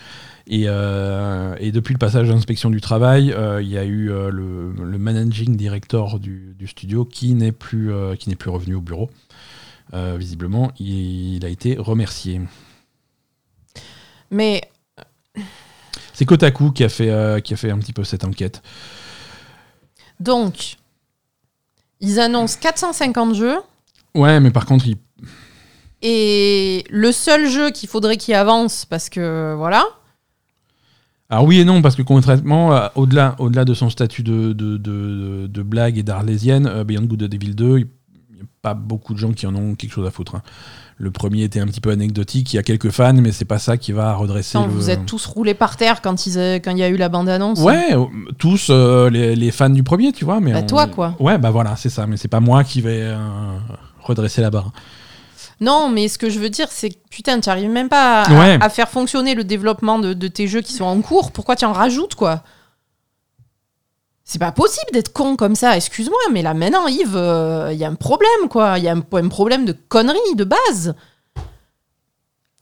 Et, 0.46 0.64
depuis 0.64 1.92
le 1.92 1.98
passage 1.98 2.28
d'inspection 2.28 2.70
du 2.70 2.80
travail, 2.80 3.34
il 3.60 3.68
y 3.68 3.76
a 3.76 3.84
eu 3.84 4.06
le, 4.08 4.72
managing 4.98 5.56
director 5.56 6.18
du, 6.18 6.56
studio 6.66 7.04
qui 7.04 7.34
n'est 7.34 7.52
plus, 7.52 7.90
plus 8.38 8.50
revenu 8.50 8.76
au 8.76 8.80
bureau. 8.80 9.10
Visiblement, 9.92 10.70
il, 10.78 11.34
il 11.36 11.44
a 11.44 11.48
été 11.48 11.76
remercié. 11.76 12.40
Mais 14.30 14.62
C'est 16.18 16.24
Kotaku 16.24 16.72
qui 16.72 16.82
a 16.82 16.88
fait, 16.88 17.10
euh, 17.10 17.38
qui 17.38 17.54
a 17.54 17.56
fait 17.56 17.70
un 17.70 17.78
petit 17.78 17.92
peu 17.92 18.02
cette 18.02 18.24
enquête. 18.24 18.60
donc, 20.18 20.74
ils 22.00 22.18
annoncent 22.18 22.58
450 22.60 23.36
jeux. 23.36 23.58
Ouais, 24.16 24.40
mais 24.40 24.50
par 24.50 24.66
contre, 24.66 24.88
il, 24.88 24.96
Et 26.02 26.82
le 26.90 27.12
seul 27.12 27.48
jeu 27.48 27.70
qu'il 27.70 27.88
faudrait 27.88 28.16
qu'il 28.16 28.34
avance, 28.34 28.84
parce 28.84 29.08
que 29.08 29.54
voilà, 29.56 29.84
Alors 31.30 31.44
oui 31.44 31.60
et 31.60 31.64
non, 31.64 31.82
parce 31.82 31.94
que 31.94 32.02
concrètement, 32.02 32.74
euh, 32.74 32.88
au-delà 32.96 33.36
au 33.38 33.48
-delà 33.48 33.64
de 33.64 33.74
son 33.74 33.88
statut 33.88 34.24
de, 34.24 34.52
de, 34.52 34.76
de, 34.76 35.46
de 35.46 35.62
blague 35.62 35.98
et 35.98 36.02
d'arlésienne, 36.02 36.66
euh, 36.66 36.82
Beyond 36.82 37.04
Good 37.04 37.22
and 37.22 37.30
Evil 37.36 37.54
2, 37.54 37.78
il 37.78 37.86
n'y 38.34 38.40
a 38.40 38.44
pas 38.60 38.74
beaucoup 38.74 39.14
de 39.14 39.20
gens 39.20 39.32
qui 39.32 39.46
en 39.46 39.54
ont 39.54 39.76
quelque 39.76 39.92
chose 39.92 40.06
à 40.08 40.10
foutre. 40.10 40.34
hein. 40.34 40.42
Le 41.00 41.10
premier 41.12 41.44
était 41.44 41.60
un 41.60 41.66
petit 41.66 41.80
peu 41.80 41.90
anecdotique. 41.90 42.52
Il 42.52 42.56
y 42.56 42.58
a 42.58 42.62
quelques 42.64 42.90
fans, 42.90 43.12
mais 43.14 43.30
c'est 43.32 43.44
pas 43.44 43.58
ça 43.60 43.76
qui 43.76 43.92
va 43.92 44.14
redresser. 44.14 44.58
Non, 44.58 44.66
le... 44.66 44.72
Vous 44.72 44.90
êtes 44.90 45.06
tous 45.06 45.24
roulés 45.26 45.54
par 45.54 45.76
terre 45.76 46.02
quand 46.02 46.16
quand 46.16 46.70
il 46.72 46.78
y 46.78 46.82
a 46.82 46.88
eu 46.88 46.96
la 46.96 47.08
bande-annonce. 47.08 47.60
Ouais, 47.60 47.92
euh, 47.94 48.04
tous 48.38 48.68
euh, 48.70 49.08
les, 49.08 49.36
les 49.36 49.50
fans 49.52 49.70
du 49.70 49.82
premier, 49.84 50.12
tu 50.12 50.24
vois. 50.24 50.40
Mais 50.40 50.52
Bah, 50.52 50.60
on- 50.62 50.66
toi, 50.66 50.86
quoi. 50.86 51.14
Ouais, 51.20 51.38
bah 51.38 51.50
voilà, 51.50 51.76
c'est 51.76 51.88
ça. 51.90 52.06
Mais 52.06 52.16
c'est 52.16 52.26
pas 52.28 52.40
moi 52.40 52.64
qui 52.64 52.80
vais 52.80 53.02
euh, 53.02 53.16
redresser 54.02 54.40
la 54.40 54.50
barre. 54.50 54.72
Non, 55.60 55.88
mais 55.88 56.06
ce 56.08 56.18
que 56.18 56.30
je 56.30 56.38
veux 56.38 56.50
dire, 56.50 56.68
c'est 56.70 56.90
que 56.90 56.96
putain, 57.10 57.40
tu 57.40 57.48
arrives 57.48 57.70
même 57.70 57.88
pas 57.88 58.22
à, 58.22 58.32
Ouais. 58.32 58.58
à 58.60 58.68
faire 58.68 58.88
fonctionner 58.88 59.34
le 59.34 59.42
développement 59.44 59.98
de, 59.98 60.12
de 60.14 60.28
tes 60.28 60.46
jeux 60.46 60.60
qui 60.60 60.72
sont 60.72 60.84
en 60.84 61.00
cours. 61.00 61.32
Pourquoi 61.32 61.56
tu 61.56 61.64
en 61.64 61.72
rajoutes, 61.72 62.14
quoi? 62.14 62.42
C'est 64.30 64.38
pas 64.38 64.52
possible 64.52 64.92
d'être 64.92 65.14
con 65.14 65.36
comme 65.36 65.54
ça, 65.54 65.74
excuse-moi, 65.74 66.18
mais 66.30 66.42
là 66.42 66.52
maintenant, 66.52 66.86
Yves, 66.86 67.16
euh, 67.16 67.72
il 67.72 67.78
y 67.78 67.84
a 67.84 67.88
un 67.88 67.94
problème, 67.94 68.50
quoi. 68.50 68.76
Il 68.76 68.84
y 68.84 68.88
a 68.88 68.92
un, 68.92 69.00
problème 69.00 69.64
de 69.64 69.72
conneries 69.72 70.34
de 70.34 70.44
base. 70.44 70.94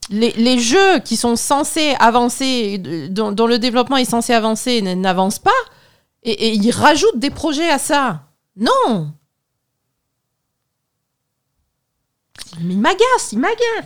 Les, 0.09 0.31
les 0.31 0.59
jeux 0.59 0.99
qui 0.99 1.17
sont 1.17 1.35
censés 1.35 1.93
avancer, 1.99 2.77
dont, 3.09 3.33
le 3.45 3.59
développement 3.59 3.97
est 3.97 4.05
censé 4.05 4.31
avancer, 4.31 4.81
n'avancent 4.81 5.39
pas, 5.39 5.51
et, 6.23 6.53
ils 6.53 6.71
rajoutent 6.71 7.19
des 7.19 7.31
projets 7.31 7.69
à 7.69 7.79
ça. 7.79 8.21
Non 8.55 9.11
Mais 12.61 12.75
il 12.75 12.79
m'agace, 12.79 13.33
il 13.33 13.39
m'agace. 13.39 13.85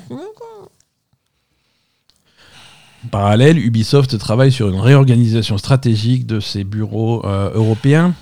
En 3.06 3.08
parallèle, 3.08 3.58
Ubisoft 3.58 4.18
travaille 4.18 4.52
sur 4.52 4.70
une 4.70 4.80
réorganisation 4.80 5.58
stratégique 5.58 6.28
de 6.28 6.39
ses 6.39 6.64
bureaux 6.64 7.26
euh, 7.26 7.52
européens. 7.54 8.14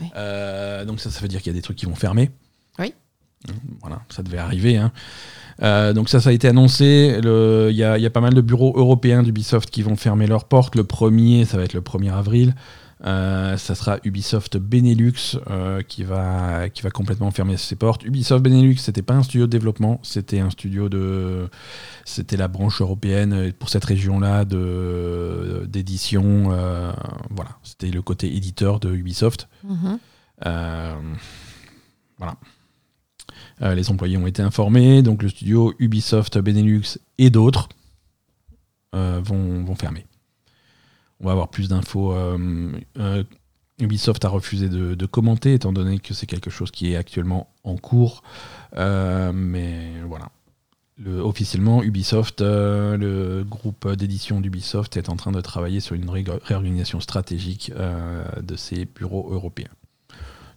Oui. 0.00 0.06
Euh, 0.16 0.84
donc 0.84 1.00
ça, 1.00 1.10
ça 1.10 1.20
veut 1.20 1.28
dire 1.28 1.42
qu'il 1.42 1.52
y 1.52 1.56
a 1.56 1.58
des 1.58 1.62
trucs 1.62 1.76
qui 1.76 1.86
vont 1.86 1.94
fermer. 1.94 2.30
Oui. 2.78 2.94
Voilà, 3.80 4.00
ça 4.08 4.22
devait 4.22 4.38
arriver. 4.38 4.76
hein. 4.76 4.92
Euh, 5.62 5.92
donc 5.92 6.08
ça, 6.08 6.20
ça 6.20 6.30
a 6.30 6.32
été 6.32 6.48
annoncé. 6.48 7.18
Il 7.22 7.70
y, 7.74 7.78
y 7.78 8.06
a 8.06 8.10
pas 8.10 8.20
mal 8.20 8.32
de 8.34 8.40
bureaux 8.40 8.72
européens 8.76 9.22
d'Ubisoft 9.22 9.70
qui 9.70 9.82
vont 9.82 9.96
fermer 9.96 10.26
leurs 10.26 10.44
portes. 10.44 10.74
Le 10.76 10.84
premier, 10.84 11.44
ça 11.44 11.56
va 11.56 11.64
être 11.64 11.74
le 11.74 11.80
1er 11.80 12.12
avril. 12.12 12.54
Euh, 13.04 13.56
ça 13.56 13.74
sera 13.74 13.98
Ubisoft 14.04 14.56
Benelux 14.56 15.36
euh, 15.48 15.82
qui, 15.82 16.02
va, 16.02 16.68
qui 16.68 16.82
va 16.82 16.90
complètement 16.90 17.30
fermer 17.30 17.56
ses 17.56 17.76
portes. 17.76 18.04
Ubisoft 18.04 18.42
Benelux, 18.42 18.76
c'était 18.76 19.02
pas 19.02 19.14
un 19.14 19.22
studio 19.22 19.46
de 19.46 19.50
développement, 19.50 20.00
c'était 20.02 20.40
un 20.40 20.50
studio 20.50 20.88
de, 20.88 21.48
c'était 22.04 22.36
la 22.36 22.48
branche 22.48 22.80
européenne 22.80 23.52
pour 23.52 23.68
cette 23.68 23.84
région-là 23.84 24.44
de 24.44 25.64
d'édition. 25.68 26.50
euh, 26.50 26.92
voilà, 27.30 27.50
c'était 27.62 27.90
le 27.90 28.02
côté 28.02 28.34
éditeur 28.34 28.80
de 28.80 28.92
Ubisoft. 28.92 29.48
Mhm. 29.64 29.98
Voilà. 32.18 32.34
Les 33.60 33.90
employés 33.90 34.16
ont 34.16 34.26
été 34.26 34.42
informés, 34.42 35.02
donc 35.02 35.22
le 35.22 35.28
studio 35.28 35.72
Ubisoft 35.78 36.38
Benelux 36.38 36.98
et 37.18 37.30
d'autres 37.30 37.68
vont, 38.92 39.64
vont 39.64 39.74
fermer. 39.76 40.07
On 41.20 41.26
va 41.26 41.32
avoir 41.32 41.48
plus 41.48 41.68
d'infos. 41.68 42.12
euh, 42.12 42.70
euh, 42.98 43.24
Ubisoft 43.80 44.24
a 44.24 44.28
refusé 44.28 44.68
de, 44.68 44.94
de 44.94 45.06
commenter, 45.06 45.54
étant 45.54 45.72
donné 45.72 45.98
que 46.00 46.12
c'est 46.12 46.26
quelque 46.26 46.50
chose 46.50 46.70
qui 46.72 46.92
est 46.92 46.96
actuellement 46.96 47.48
en 47.62 47.76
cours. 47.76 48.22
Euh, 48.76 49.32
mais 49.32 49.92
voilà. 50.06 50.30
Le- 51.00 51.20
officiellement, 51.20 51.82
Ubisoft, 51.84 52.40
euh, 52.40 52.96
le 52.96 53.44
groupe 53.44 53.88
d'édition 53.94 54.40
d'Ubisoft, 54.40 54.96
est 54.96 55.08
en 55.08 55.14
train 55.14 55.30
de 55.30 55.40
travailler 55.40 55.78
sur 55.78 55.94
une 55.94 56.10
ré- 56.10 56.24
réorganisation 56.42 56.98
stratégique 56.98 57.70
euh, 57.76 58.24
de 58.42 58.56
ses 58.56 58.84
bureaux 58.84 59.28
européens. 59.32 59.70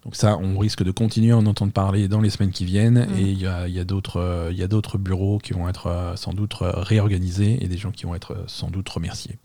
Donc 0.04 0.16
ça, 0.16 0.36
on 0.38 0.58
risque 0.58 0.82
de 0.82 0.90
continuer 0.90 1.30
à 1.30 1.36
en 1.38 1.46
entendre 1.46 1.72
parler 1.72 2.08
dans 2.08 2.20
les 2.20 2.30
semaines 2.30 2.50
qui 2.50 2.64
viennent. 2.64 3.06
Mhm. 3.08 3.18
Et 3.18 3.22
il 3.22 3.40
y 3.40 3.46
a, 3.46 3.68
il 3.68 3.74
y 3.74 3.78
a 3.78 3.84
d'autres 3.84 4.98
bureaux 4.98 5.38
qui 5.38 5.52
vont 5.52 5.68
être 5.68 6.14
sans 6.16 6.32
doute 6.32 6.54
réorganisés 6.60 7.62
et 7.62 7.68
des 7.68 7.78
gens 7.78 7.92
qui 7.92 8.04
vont 8.04 8.16
être 8.16 8.36
sans 8.48 8.68
doute 8.68 8.88
remerciés. 8.88 9.38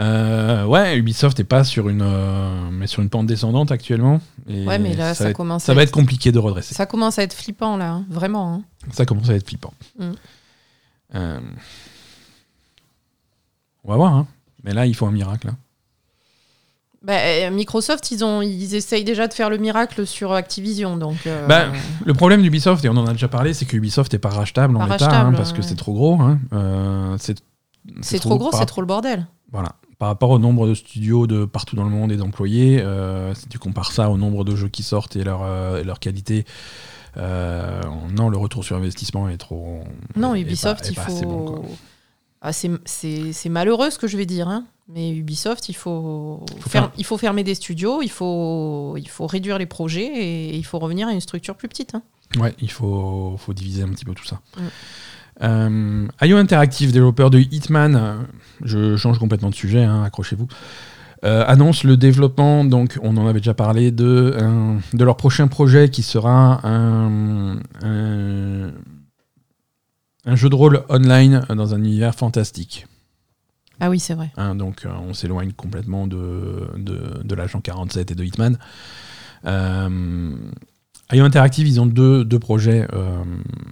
Euh, 0.00 0.64
ouais, 0.64 0.96
Ubisoft 0.96 1.38
n'est 1.38 1.44
pas 1.44 1.64
sur 1.64 1.88
une, 1.88 2.02
euh, 2.02 2.70
mais 2.70 2.86
sur 2.86 3.02
une 3.02 3.08
pente 3.10 3.26
descendante 3.26 3.72
actuellement. 3.72 4.20
Et 4.48 4.64
Ouais, 4.64 4.78
mais 4.78 4.94
là, 4.94 5.12
ça, 5.14 5.30
être, 5.30 5.36
commence 5.36 5.64
ça 5.64 5.72
à 5.72 5.74
va 5.74 5.82
être- 5.82 5.88
être 5.88 5.94
compliqué 5.94 6.30
de 6.30 6.38
redresser. 6.38 6.74
Ça 6.74 6.86
commence 6.86 7.18
à 7.18 7.24
être 7.24 7.34
flippant, 7.34 7.76
là, 7.76 7.90
hein. 7.90 8.06
vraiment. 8.08 8.54
hein. 8.54 8.62
Ça 8.92 9.04
commence 9.06 9.28
à 9.28 9.34
être 9.34 9.46
flippant. 9.48 9.74
Mm. 9.98 10.10
Euh, 11.16 11.40
On 13.84 13.90
va 13.90 13.96
voir, 13.96 14.14
hein. 14.14 14.26
mais 14.64 14.72
là, 14.74 14.86
il 14.86 14.94
faut 14.94 15.06
un 15.06 15.10
miracle. 15.12 15.48
hein. 15.48 15.56
Bah, 17.02 17.50
Microsoft, 17.50 18.10
ils, 18.10 18.24
ont, 18.24 18.42
ils 18.42 18.74
essayent 18.74 19.04
déjà 19.04 19.28
de 19.28 19.32
faire 19.34 19.50
le 19.50 19.56
miracle 19.58 20.06
sur 20.06 20.32
Activision. 20.32 20.96
Donc, 20.96 21.26
euh, 21.26 21.46
Bah, 21.46 21.66
Le 22.04 22.12
problème 22.12 22.42
d'Ubisoft, 22.42 22.84
et 22.84 22.88
on 22.88 22.96
en 22.96 23.06
a 23.06 23.12
déjà 23.12 23.28
parlé, 23.28 23.54
c'est 23.54 23.64
que 23.66 23.76
Ubisoft 23.76 24.12
n'est 24.12 24.18
pas 24.18 24.30
rachetable 24.30 24.76
en 24.76 24.80
Pas 24.80 24.88
l'état, 24.94 25.06
rachetable, 25.06 25.34
hein, 25.34 25.36
parce 25.36 25.52
que 25.52 25.58
ouais. 25.58 25.62
c'est 25.62 25.76
trop 25.76 25.92
gros. 25.94 26.20
hein. 26.20 26.38
Euh, 26.52 27.16
c'est 27.18 27.38
c'est 28.02 28.18
trop 28.18 28.36
gros, 28.36 28.50
par 28.50 28.60
c'est 28.60 28.66
trop 28.66 28.80
le 28.82 28.86
bordel. 28.86 29.26
Voilà. 29.52 29.74
Par 29.98 30.08
rapport 30.08 30.30
au 30.30 30.38
nombre 30.38 30.68
de 30.68 30.74
studios 30.74 31.26
de 31.26 31.44
partout 31.44 31.74
dans 31.74 31.84
le 31.84 31.90
monde 31.90 32.12
et 32.12 32.16
d'employés, 32.16 32.80
euh, 32.80 33.34
si 33.34 33.48
tu 33.48 33.58
compares 33.58 33.90
ça 33.92 34.10
au 34.10 34.16
nombre 34.16 34.44
de 34.44 34.54
jeux 34.54 34.68
qui 34.68 34.82
sortent 34.84 35.16
et 35.16 35.24
leur, 35.24 35.40
euh, 35.42 35.80
et 35.80 35.84
leur 35.84 35.98
qualité, 35.98 36.44
euh, 37.16 37.80
non, 38.16 38.28
le 38.28 38.36
retour 38.36 38.64
sur 38.64 38.76
investissement 38.76 39.28
est 39.28 39.38
trop. 39.38 39.80
Non, 40.16 40.34
est 40.34 40.42
Ubisoft, 40.42 40.82
pas- 40.82 40.90
il 40.90 40.96
faut. 41.20 41.24
bon. 41.26 41.64
Ah, 42.40 42.52
c'est- 42.52 43.48
malheureux 43.48 43.90
ce 43.90 43.98
que 43.98 44.06
je 44.06 44.16
vais 44.16 44.26
dire, 44.26 44.46
hein. 44.48 44.64
mais 44.88 45.10
Ubisoft, 45.10 45.68
il 45.68 45.74
faut, 45.74 46.44
Faut 46.60 46.78
il 46.96 47.04
faut 47.04 47.18
fermer 47.18 47.42
des 47.42 47.56
studios, 47.56 48.00
il 48.00 48.10
faut, 48.10 48.94
il 48.96 49.08
faut 49.08 49.26
réduire 49.26 49.58
les 49.58 49.66
projets 49.66 50.06
et 50.06 50.54
il 50.56 50.64
faut 50.64 50.78
revenir 50.78 51.08
à 51.08 51.12
une 51.12 51.20
structure 51.20 51.56
plus 51.56 51.68
petite. 51.68 51.96
hein. 51.96 52.02
Ouais, 52.38 52.54
il 52.60 52.70
faut, 52.70 53.34
faut 53.38 53.54
diviser 53.54 53.82
un 53.82 53.88
petit 53.88 54.04
peu 54.04 54.14
tout 54.14 54.24
ça. 54.26 54.40
Mm. 54.56 54.60
Euh, 55.42 56.06
IO 56.22 56.36
Interactive, 56.36 56.92
développeur 56.92 57.30
de 57.30 57.38
Hitman, 57.38 57.94
euh, 57.94 58.14
je 58.64 58.96
change 58.96 59.18
complètement 59.18 59.50
de 59.50 59.54
sujet, 59.54 59.84
hein, 59.84 60.02
accrochez-vous, 60.02 60.48
euh, 61.24 61.44
annonce 61.46 61.84
le 61.84 61.96
développement, 61.96 62.64
donc 62.64 62.98
on 63.02 63.16
en 63.16 63.26
avait 63.26 63.40
déjà 63.40 63.54
parlé, 63.54 63.90
de, 63.90 64.36
de 64.92 65.04
leur 65.04 65.16
prochain 65.16 65.48
projet 65.48 65.90
qui 65.90 66.02
sera 66.02 66.66
un, 66.66 67.58
un, 67.82 68.72
un 70.24 70.36
jeu 70.36 70.48
de 70.48 70.54
rôle 70.54 70.82
online 70.88 71.44
dans 71.50 71.74
un 71.74 71.78
univers 71.78 72.14
fantastique. 72.14 72.86
Ah 73.80 73.90
oui, 73.90 74.00
c'est 74.00 74.14
vrai. 74.14 74.32
Hein, 74.36 74.56
donc 74.56 74.86
on 75.08 75.14
s'éloigne 75.14 75.52
complètement 75.52 76.08
de, 76.08 76.68
de, 76.76 77.22
de 77.22 77.34
l'agent 77.36 77.60
47 77.60 78.10
et 78.10 78.14
de 78.16 78.24
Hitman. 78.24 78.58
IO 81.12 81.24
Interactive, 81.24 81.66
ils 81.66 81.80
ont 81.80 81.86
deux, 81.86 82.22
deux 82.22 82.38
projets 82.38 82.86
euh, 82.92 83.24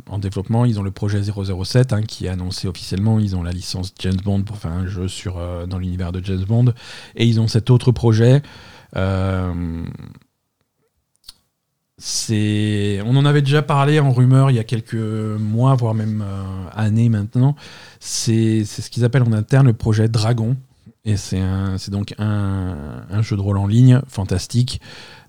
en 0.08 0.18
développement. 0.18 0.64
Ils 0.64 0.80
ont 0.80 0.82
le 0.82 0.90
projet 0.90 1.20
007 1.22 1.92
hein, 1.92 2.02
qui 2.02 2.26
est 2.26 2.30
annoncé 2.30 2.66
officiellement. 2.66 3.18
Ils 3.18 3.36
ont 3.36 3.42
la 3.42 3.52
licence 3.52 3.92
James 3.98 4.16
Bond 4.24 4.42
pour 4.42 4.56
faire 4.56 4.72
un 4.72 4.86
jeu 4.86 5.06
sur, 5.06 5.36
euh, 5.36 5.66
dans 5.66 5.78
l'univers 5.78 6.12
de 6.12 6.24
James 6.24 6.44
Bond. 6.44 6.72
Et 7.14 7.26
ils 7.26 7.38
ont 7.38 7.46
cet 7.46 7.68
autre 7.68 7.92
projet. 7.92 8.42
euh, 8.96 9.84
on 13.04 13.16
en 13.16 13.24
avait 13.26 13.42
déjà 13.42 13.62
parlé 13.62 14.00
en 14.00 14.12
rumeur 14.12 14.50
il 14.50 14.56
y 14.56 14.58
a 14.58 14.64
quelques 14.64 14.94
mois, 14.94 15.74
voire 15.74 15.94
même 15.94 16.24
années 16.74 17.08
maintenant. 17.08 17.54
C'est 18.00 18.64
ce 18.64 18.88
qu'ils 18.90 19.04
appellent 19.04 19.22
en 19.22 19.32
interne 19.32 19.66
le 19.66 19.72
projet 19.72 20.08
Dragon. 20.08 20.56
Et 21.06 21.16
c'est 21.16 21.40
donc 21.90 22.14
un, 22.18 23.04
un 23.08 23.22
jeu 23.22 23.36
de 23.36 23.40
rôle 23.40 23.58
en 23.58 23.66
ligne 23.66 24.00
fantastique 24.08 24.80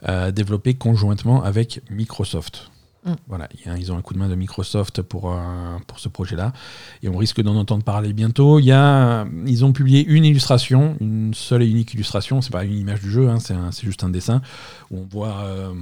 euh, 0.10 0.32
développé 0.32 0.74
conjointement 0.74 1.44
avec 1.44 1.82
Microsoft. 1.92 2.72
Mm. 3.06 3.14
Voilà, 3.28 3.48
ils 3.78 3.92
ont 3.92 3.98
un 3.98 4.02
coup 4.02 4.16
de 4.16 4.20
main 4.20 4.28
de 4.28 4.36
Microsoft 4.36 5.04
pour, 5.04 5.32
euh, 5.32 5.36
pour 5.86 6.00
ce 6.00 6.10
projet-là. 6.10 6.52
Et 7.04 7.10
on 7.10 7.16
risque 7.16 7.42
d'en 7.42 7.56
entendre 7.56 7.84
parler 7.84 8.12
bientôt. 8.12 8.60
Il 8.60 8.66
y 8.66 8.72
a, 8.72 9.26
ils 9.46 9.64
ont 9.64 9.72
publié 9.72 10.04
une 10.04 10.26
illustration, 10.26 10.98
une 11.00 11.36
seule 11.36 11.62
et 11.62 11.70
unique 11.70 11.94
illustration. 11.94 12.42
C'est 12.42 12.52
pas 12.52 12.66
une 12.66 12.78
image 12.78 13.02
du 13.02 13.12
jeu, 13.12 13.30
hein, 13.30 13.38
c'est 13.40 13.86
juste 13.86 14.04
un 14.04 14.10
dessin 14.10 14.42
où 14.92 14.98
on 14.98 15.06
voit. 15.06 15.44
euh, 15.46 15.74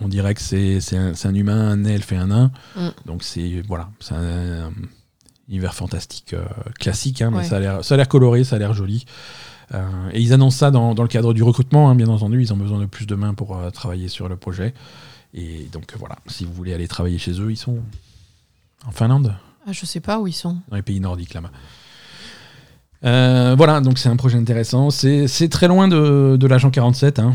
on 0.00 0.08
dirait 0.08 0.34
que 0.34 0.40
c'est 0.40 0.96
un, 0.96 1.12
un 1.22 1.34
humain, 1.34 1.70
un 1.70 1.84
elfe 1.84 2.10
et 2.12 2.16
un 2.16 2.28
nain. 2.28 2.50
Mm. 2.74 2.88
Donc 3.06 3.22
c'est 3.22 3.62
voilà, 3.68 3.90
c'est 4.00 4.14
un, 4.14 4.72
univers 5.48 5.74
fantastique 5.74 6.34
euh, 6.34 6.44
classique, 6.78 7.20
hein, 7.22 7.30
mais 7.30 7.38
Ouais. 7.38 7.44
ça 7.82 7.94
a 7.94 7.96
l'air 7.96 8.08
coloré, 8.08 8.44
ça 8.44 8.56
a 8.56 8.58
l'air 8.58 8.72
joli. 8.74 9.04
Euh, 9.74 9.80
et 10.12 10.20
ils 10.20 10.32
annoncent 10.32 10.58
ça 10.58 10.70
dans, 10.70 10.94
dans 10.94 11.02
le 11.02 11.08
cadre 11.08 11.32
du 11.32 11.42
recrutement, 11.42 11.88
hein, 11.90 11.94
bien 11.94 12.08
entendu. 12.08 12.40
Ils 12.42 12.52
ont 12.52 12.56
besoin 12.56 12.78
de 12.78 12.86
plus 12.86 13.06
de 13.06 13.14
mains 13.14 13.34
pour 13.34 13.56
euh, 13.56 13.70
travailler 13.70 14.08
sur 14.08 14.28
le 14.28 14.36
projet. 14.36 14.74
Et 15.34 15.68
donc 15.72 15.94
voilà, 15.98 16.16
si 16.26 16.44
vous 16.44 16.52
voulez 16.52 16.74
aller 16.74 16.88
travailler 16.88 17.16
chez 17.18 17.32
eux, 17.40 17.50
ils 17.50 17.56
sont 17.56 17.78
en 18.86 18.90
Finlande, 18.90 19.34
Ah, 19.66 19.72
je 19.72 19.86
sais 19.86 20.00
pas 20.00 20.18
où 20.20 20.26
ils 20.26 20.32
sont. 20.34 20.58
dans 20.68 20.76
les 20.76 20.82
pays 20.82 21.00
nordiques 21.00 21.32
là-bas. 21.34 21.50
Euh, 23.04 23.54
voilà, 23.56 23.80
donc 23.80 23.98
c'est 23.98 24.08
un 24.08 24.16
projet 24.16 24.38
intéressant. 24.38 24.90
C'est 24.90 25.48
très 25.50 25.68
loin 25.68 25.88
de, 25.88 26.36
de 26.38 26.46
l'agent 26.46 26.70
47, 26.70 27.18
hein. 27.18 27.34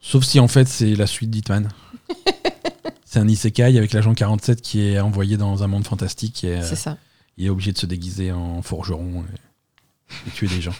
sauf 0.00 0.24
si 0.24 0.38
en 0.40 0.48
fait 0.48 0.68
c'est 0.68 0.94
la 0.94 1.06
suite 1.06 1.30
d'Hitman. 1.30 1.68
c'est 3.04 3.18
un 3.20 3.28
isekai 3.28 3.62
avec 3.78 3.92
l'agent 3.92 4.14
47 4.14 4.60
qui 4.60 4.80
est 4.86 5.00
envoyé 5.00 5.36
dans 5.36 5.62
un 5.62 5.66
monde 5.66 5.84
fantastique 5.86 6.38
C'est 6.62 6.76
ça. 6.76 6.98
Il 7.36 7.46
est 7.46 7.50
obligé 7.50 7.72
de 7.72 7.78
se 7.78 7.86
déguiser 7.86 8.32
en 8.32 8.62
forgeron 8.62 9.24
et, 9.24 10.28
et 10.28 10.30
tuer 10.32 10.48
des 10.48 10.60
gens. 10.60 10.74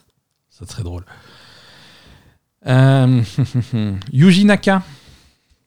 Ça 0.50 0.66
serait 0.66 0.82
drôle. 0.84 1.04
Euh, 2.66 3.22
Yuji 4.12 4.44
Naka, 4.44 4.82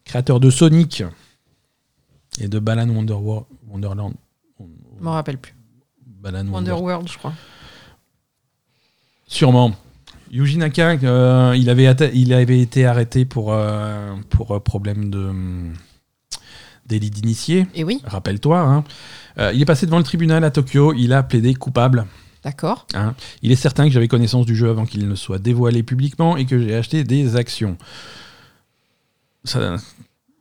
créateur 0.04 0.40
de 0.40 0.50
Sonic 0.50 1.04
Et 2.42 2.48
de 2.48 2.60
Balan 2.60 2.90
Wonder 2.90 3.14
Wo- 3.14 3.48
Wonderland. 3.68 4.14
Je 4.60 5.04
me 5.04 5.10
rappelle 5.10 5.38
plus. 5.38 5.54
Balan 6.06 6.40
Wonder- 6.48 6.72
Wonderworld, 6.72 7.08
je 7.10 7.18
crois. 7.18 7.34
Sûrement. 9.28 9.76
Yuji 10.32 10.58
Naka, 10.58 10.92
euh, 11.04 11.56
il, 11.58 11.70
avait 11.70 11.86
atta- 11.88 12.12
il 12.14 12.34
avait 12.34 12.60
été 12.60 12.86
arrêté 12.86 13.26
pour, 13.26 13.54
euh, 13.54 14.16
pour 14.30 14.62
problème 14.64 15.10
de 15.10 15.18
hum, 15.20 15.74
délit 16.90 17.10
d'initié. 17.10 17.68
Et 17.76 17.86
oui, 17.86 18.02
Rappelle-toi. 18.04 18.60
hein. 18.60 18.84
Euh, 19.38 19.52
il 19.54 19.62
est 19.62 19.66
passé 19.66 19.86
devant 19.86 20.00
le 20.00 20.04
tribunal 20.04 20.44
à 20.44 20.52
Tokyo. 20.52 20.94
Il 20.98 21.14
a 21.14 21.24
plaidé 21.24 21.54
coupable. 21.54 22.06
d'accord. 22.44 22.86
hein. 22.96 23.16
Il 23.42 23.52
est 23.54 23.56
certain 23.56 23.86
que 23.88 23.92
j'avais 23.94 24.10
connaissance 24.10 24.46
du 24.46 24.56
jeu 24.56 24.70
avant 24.70 24.86
qu'il 24.86 25.08
ne 25.08 25.16
soit 25.16 25.40
dévoilé 25.40 25.84
publiquement 25.84 26.36
et 26.36 26.46
que 26.46 26.60
j'ai 26.60 26.76
acheté 26.76 27.04
des 27.06 27.36
actions. 27.38 27.78
Ça, 29.46 29.78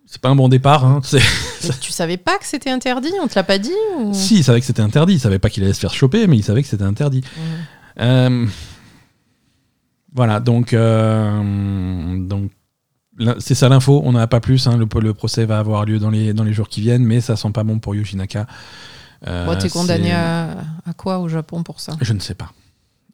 c'est 0.07 0.21
pas 0.21 0.31
un 0.31 0.35
bon 0.37 0.49
départ. 0.49 0.85
hein. 0.85 1.01
Tu 1.81 1.93
savais 1.93 2.17
pas 2.17 2.39
que 2.39 2.47
c'était 2.47 2.71
interdit? 2.71 3.13
On 3.23 3.29
te 3.29 3.35
l'a 3.35 3.45
pas 3.45 3.59
dit 3.59 3.71
ou... 3.99 4.13
Si, 4.15 4.37
il 4.39 4.45
savait 4.45 4.61
que 4.61 4.67
c'était 4.67 4.83
interdit. 4.83 5.15
Il 5.15 5.21
savait 5.21 5.39
pas 5.39 5.51
qu'il 5.51 5.63
allait 5.65 5.73
se 5.75 5.81
faire 5.81 5.93
choper, 5.95 6.27
mais 6.27 6.37
il 6.37 6.43
savait 6.43 6.63
que 6.63 6.69
c'était 6.69 6.85
interdit. 6.85 7.21
Mm. 7.21 7.41
Euh, 8.01 8.47
voilà, 10.15 10.41
donc, 10.41 10.73
euh, 10.73 12.17
donc 12.27 12.51
c'est 13.39 13.55
ça 13.55 13.69
l'info. 13.69 14.01
On 14.05 14.13
n'en 14.13 14.19
a 14.21 14.27
pas 14.27 14.41
plus. 14.41 14.67
hein. 14.67 14.77
Le, 14.77 14.87
le 15.01 15.15
procès 15.15 15.45
va 15.45 15.59
avoir 15.59 15.85
lieu 15.85 15.99
dans 15.99 16.11
les, 16.11 16.33
dans 16.33 16.45
les 16.45 16.53
jours 16.53 16.69
qui 16.69 16.81
viennent, 16.81 17.05
mais 17.05 17.21
ça 17.21 17.37
sent 17.37 17.51
pas 17.51 17.65
bon 17.65 17.79
pour 17.79 17.95
Yuji 17.95 18.17
Naka. 18.17 18.47
Euh, 19.27 19.55
t'es 19.57 19.69
condamné 19.69 20.13
à, 20.13 20.51
à 20.87 20.93
quoi 20.97 21.19
au 21.19 21.29
Japon 21.29 21.63
pour 21.63 21.81
ça? 21.81 21.97
Je 22.01 22.13
ne 22.13 22.21
sais 22.21 22.35
pas. 22.35 22.53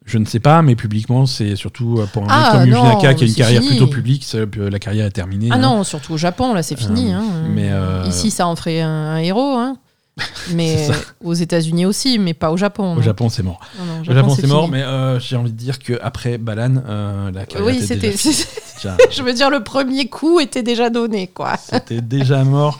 Je 0.05 0.19
ne 0.19 0.25
sais 0.25 0.39
pas, 0.39 0.61
mais 0.61 0.75
publiquement, 0.75 1.25
c'est 1.25 1.55
surtout 1.55 1.99
pour 2.13 2.23
un 2.25 2.27
Ah, 2.29 2.59
mec 2.63 2.71
comme 2.73 2.83
non, 2.83 2.95
Naka 2.95 3.15
qui 3.15 3.23
a 3.23 3.27
une 3.27 3.33
carrière 3.33 3.61
fini. 3.63 3.75
plutôt 3.77 3.87
publique, 3.87 4.23
euh, 4.35 4.69
la 4.69 4.77
carrière 4.77 5.07
est 5.07 5.11
terminée. 5.11 5.47
Ah 5.51 5.55
hein. 5.55 5.57
non, 5.57 5.83
surtout 5.83 6.13
au 6.13 6.17
Japon, 6.17 6.53
là, 6.53 6.61
c'est 6.61 6.77
fini. 6.77 7.11
Euh, 7.11 7.17
hein. 7.17 7.23
mais, 7.49 7.69
euh, 7.71 8.03
Ici, 8.07 8.29
ça 8.29 8.45
en 8.45 8.55
ferait 8.55 8.81
un, 8.81 8.87
un 8.89 9.17
héros. 9.17 9.55
Hein. 9.57 9.77
Mais 10.53 10.87
aux 11.23 11.33
États-Unis 11.33 11.85
aussi, 11.85 12.19
mais 12.19 12.33
pas 12.33 12.49
au 12.51 12.55
Japon. 12.55 12.93
Au 12.93 12.95
non. 12.95 13.01
Japon, 13.01 13.27
c'est 13.27 13.43
mort. 13.43 13.59
Non, 13.77 13.95
non, 13.95 14.01
Au 14.01 14.13
Japon, 14.13 14.35
c'est 14.39 14.47
mort, 14.47 14.69
mais 14.69 14.81
euh, 14.81 15.19
j'ai 15.19 15.35
envie 15.35 15.51
de 15.51 15.57
dire 15.57 15.77
qu'après 15.77 16.37
Balan, 16.37 16.75
euh, 16.87 17.31
la 17.33 17.45
carrière 17.45 17.67
Oui, 17.67 17.83
était 17.83 18.11
c'était. 18.15 18.39
déjà- 18.93 18.97
Je 19.11 19.21
veux 19.23 19.33
dire, 19.33 19.49
le 19.49 19.63
premier 19.63 20.07
coup 20.09 20.39
était 20.39 20.63
déjà 20.63 20.89
donné, 20.89 21.27
quoi. 21.27 21.57
C'était 21.57 22.01
déjà 22.01 22.43
mort. 22.43 22.79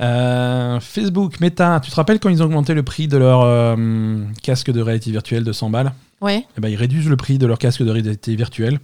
Euh, 0.00 0.80
Facebook, 0.80 1.38
Meta, 1.40 1.78
tu 1.80 1.90
te 1.90 1.96
rappelles 1.96 2.18
quand 2.18 2.30
ils 2.30 2.42
ont 2.42 2.46
augmenté 2.46 2.74
le 2.74 2.82
prix 2.82 3.08
de 3.08 3.16
leur 3.18 3.42
euh, 3.42 4.24
casque 4.42 4.70
de 4.70 4.80
réalité 4.80 5.10
virtuelle 5.10 5.44
de 5.44 5.52
100 5.52 5.70
balles? 5.70 5.92
Ouais. 6.20 6.46
Eh 6.56 6.60
ben, 6.60 6.68
Ils 6.68 6.76
réduisent 6.76 7.08
le 7.08 7.16
prix 7.16 7.38
de 7.38 7.46
leur 7.46 7.58
casque 7.58 7.82
de 7.82 7.90
réalité 7.90 8.34
virtuelle 8.34 8.78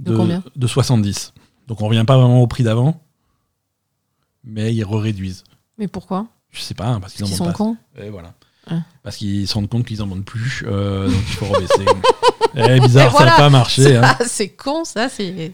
De 0.00 0.16
combien? 0.16 0.42
de 0.54 0.66
70. 0.66 1.32
Donc 1.68 1.80
on 1.80 1.86
revient 1.86 2.04
pas 2.06 2.16
vraiment 2.16 2.42
au 2.42 2.46
prix 2.46 2.64
d'avant, 2.64 3.00
mais 4.44 4.74
ils 4.74 4.84
réduisent. 4.84 5.44
Mais 5.78 5.88
pourquoi? 5.88 6.26
Je 6.50 6.60
sais 6.60 6.74
pas, 6.74 6.86
hein, 6.86 7.00
parce 7.00 7.12
qu'ils 7.14 7.24
en 7.24 7.28
sont 7.28 7.44
pas. 7.46 7.52
cons. 7.52 7.76
Et 7.98 8.08
voilà. 8.10 8.32
Ah. 8.68 8.80
Parce 9.02 9.16
qu'ils 9.16 9.46
se 9.46 9.54
rendent 9.54 9.68
compte 9.68 9.84
qu'ils 9.86 10.02
en 10.02 10.06
vendent 10.06 10.24
plus, 10.24 10.64
euh, 10.66 11.06
donc 11.06 11.22
il 11.28 11.34
faut 11.34 11.46
rebaisser. 11.46 11.84
Eh, 12.58 12.80
bizarre, 12.80 13.10
voilà. 13.10 13.26
ça 13.26 13.32
n'a 13.32 13.36
pas 13.36 13.50
marché. 13.50 13.96
hein. 13.96 14.16
C'est 14.26 14.48
con, 14.48 14.84
ça. 14.86 15.10
C'est. 15.10 15.52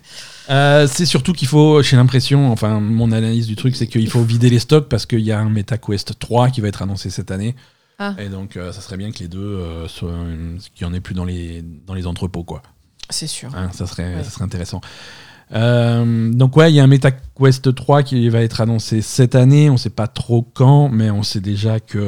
Euh, 0.50 0.86
c'est 0.86 1.04
surtout 1.04 1.32
qu'il 1.32 1.48
faut, 1.48 1.82
j'ai 1.82 1.96
l'impression, 1.96 2.52
enfin 2.52 2.78
mon 2.78 3.10
analyse 3.10 3.48
du 3.48 3.56
truc, 3.56 3.74
c'est 3.74 3.88
qu'il 3.88 4.08
faut 4.08 4.22
vider 4.22 4.48
les 4.48 4.60
stocks 4.60 4.88
parce 4.88 5.04
qu'il 5.06 5.18
y 5.20 5.32
a 5.32 5.38
un 5.40 5.48
MetaQuest 5.48 6.16
3 6.20 6.50
qui 6.50 6.60
va 6.60 6.68
être 6.68 6.80
annoncé 6.80 7.10
cette 7.10 7.32
année. 7.32 7.56
Ah. 7.98 8.14
Et 8.18 8.28
donc 8.28 8.56
euh, 8.56 8.70
ça 8.70 8.80
serait 8.80 8.96
bien 8.98 9.10
que 9.10 9.18
les 9.18 9.26
deux, 9.26 9.40
euh, 9.40 9.88
soient, 9.88 10.14
qu'il 10.76 10.86
n'y 10.86 10.92
en 10.92 10.94
ait 10.94 11.00
plus 11.00 11.14
dans 11.16 11.24
les, 11.24 11.62
dans 11.62 11.94
les 11.94 12.06
entrepôts. 12.06 12.44
quoi. 12.44 12.62
C'est 13.10 13.26
sûr. 13.26 13.50
Hein, 13.56 13.70
ça, 13.72 13.88
serait, 13.88 14.14
Ouais. 14.16 14.22
ça 14.22 14.30
serait 14.30 14.44
intéressant. 14.44 14.80
Euh, 15.54 16.32
donc 16.32 16.56
ouais, 16.56 16.72
il 16.72 16.76
y 16.76 16.80
a 16.80 16.84
un 16.84 16.86
MetaQuest 16.86 17.74
3 17.74 18.02
qui 18.02 18.28
va 18.28 18.40
être 18.40 18.60
annoncé 18.60 19.02
cette 19.02 19.34
année. 19.34 19.68
On 19.68 19.74
ne 19.74 19.78
sait 19.78 19.90
pas 19.90 20.06
trop 20.06 20.42
quand, 20.42 20.88
mais 20.88 21.10
on 21.10 21.22
sait 21.22 21.40
déjà 21.40 21.80
qu'il 21.80 22.00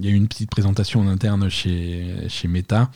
y 0.00 0.06
a 0.06 0.10
eu 0.10 0.14
une 0.14 0.28
petite 0.28 0.50
présentation 0.50 1.00
en 1.00 1.08
interne 1.08 1.48
chez, 1.48 2.14
chez 2.28 2.48
Meta. 2.48 2.90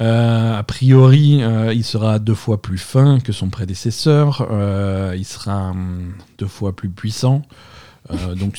Euh, 0.00 0.56
a 0.56 0.62
priori, 0.62 1.42
euh, 1.42 1.74
il 1.74 1.84
sera 1.84 2.18
deux 2.18 2.34
fois 2.34 2.62
plus 2.62 2.78
fin 2.78 3.20
que 3.20 3.32
son 3.32 3.50
prédécesseur. 3.50 4.46
Euh, 4.50 5.14
il 5.16 5.24
sera 5.24 5.70
hum, 5.70 6.14
deux 6.38 6.46
fois 6.46 6.74
plus 6.74 6.88
puissant. 6.88 7.42
Euh, 8.10 8.34
donc 8.34 8.58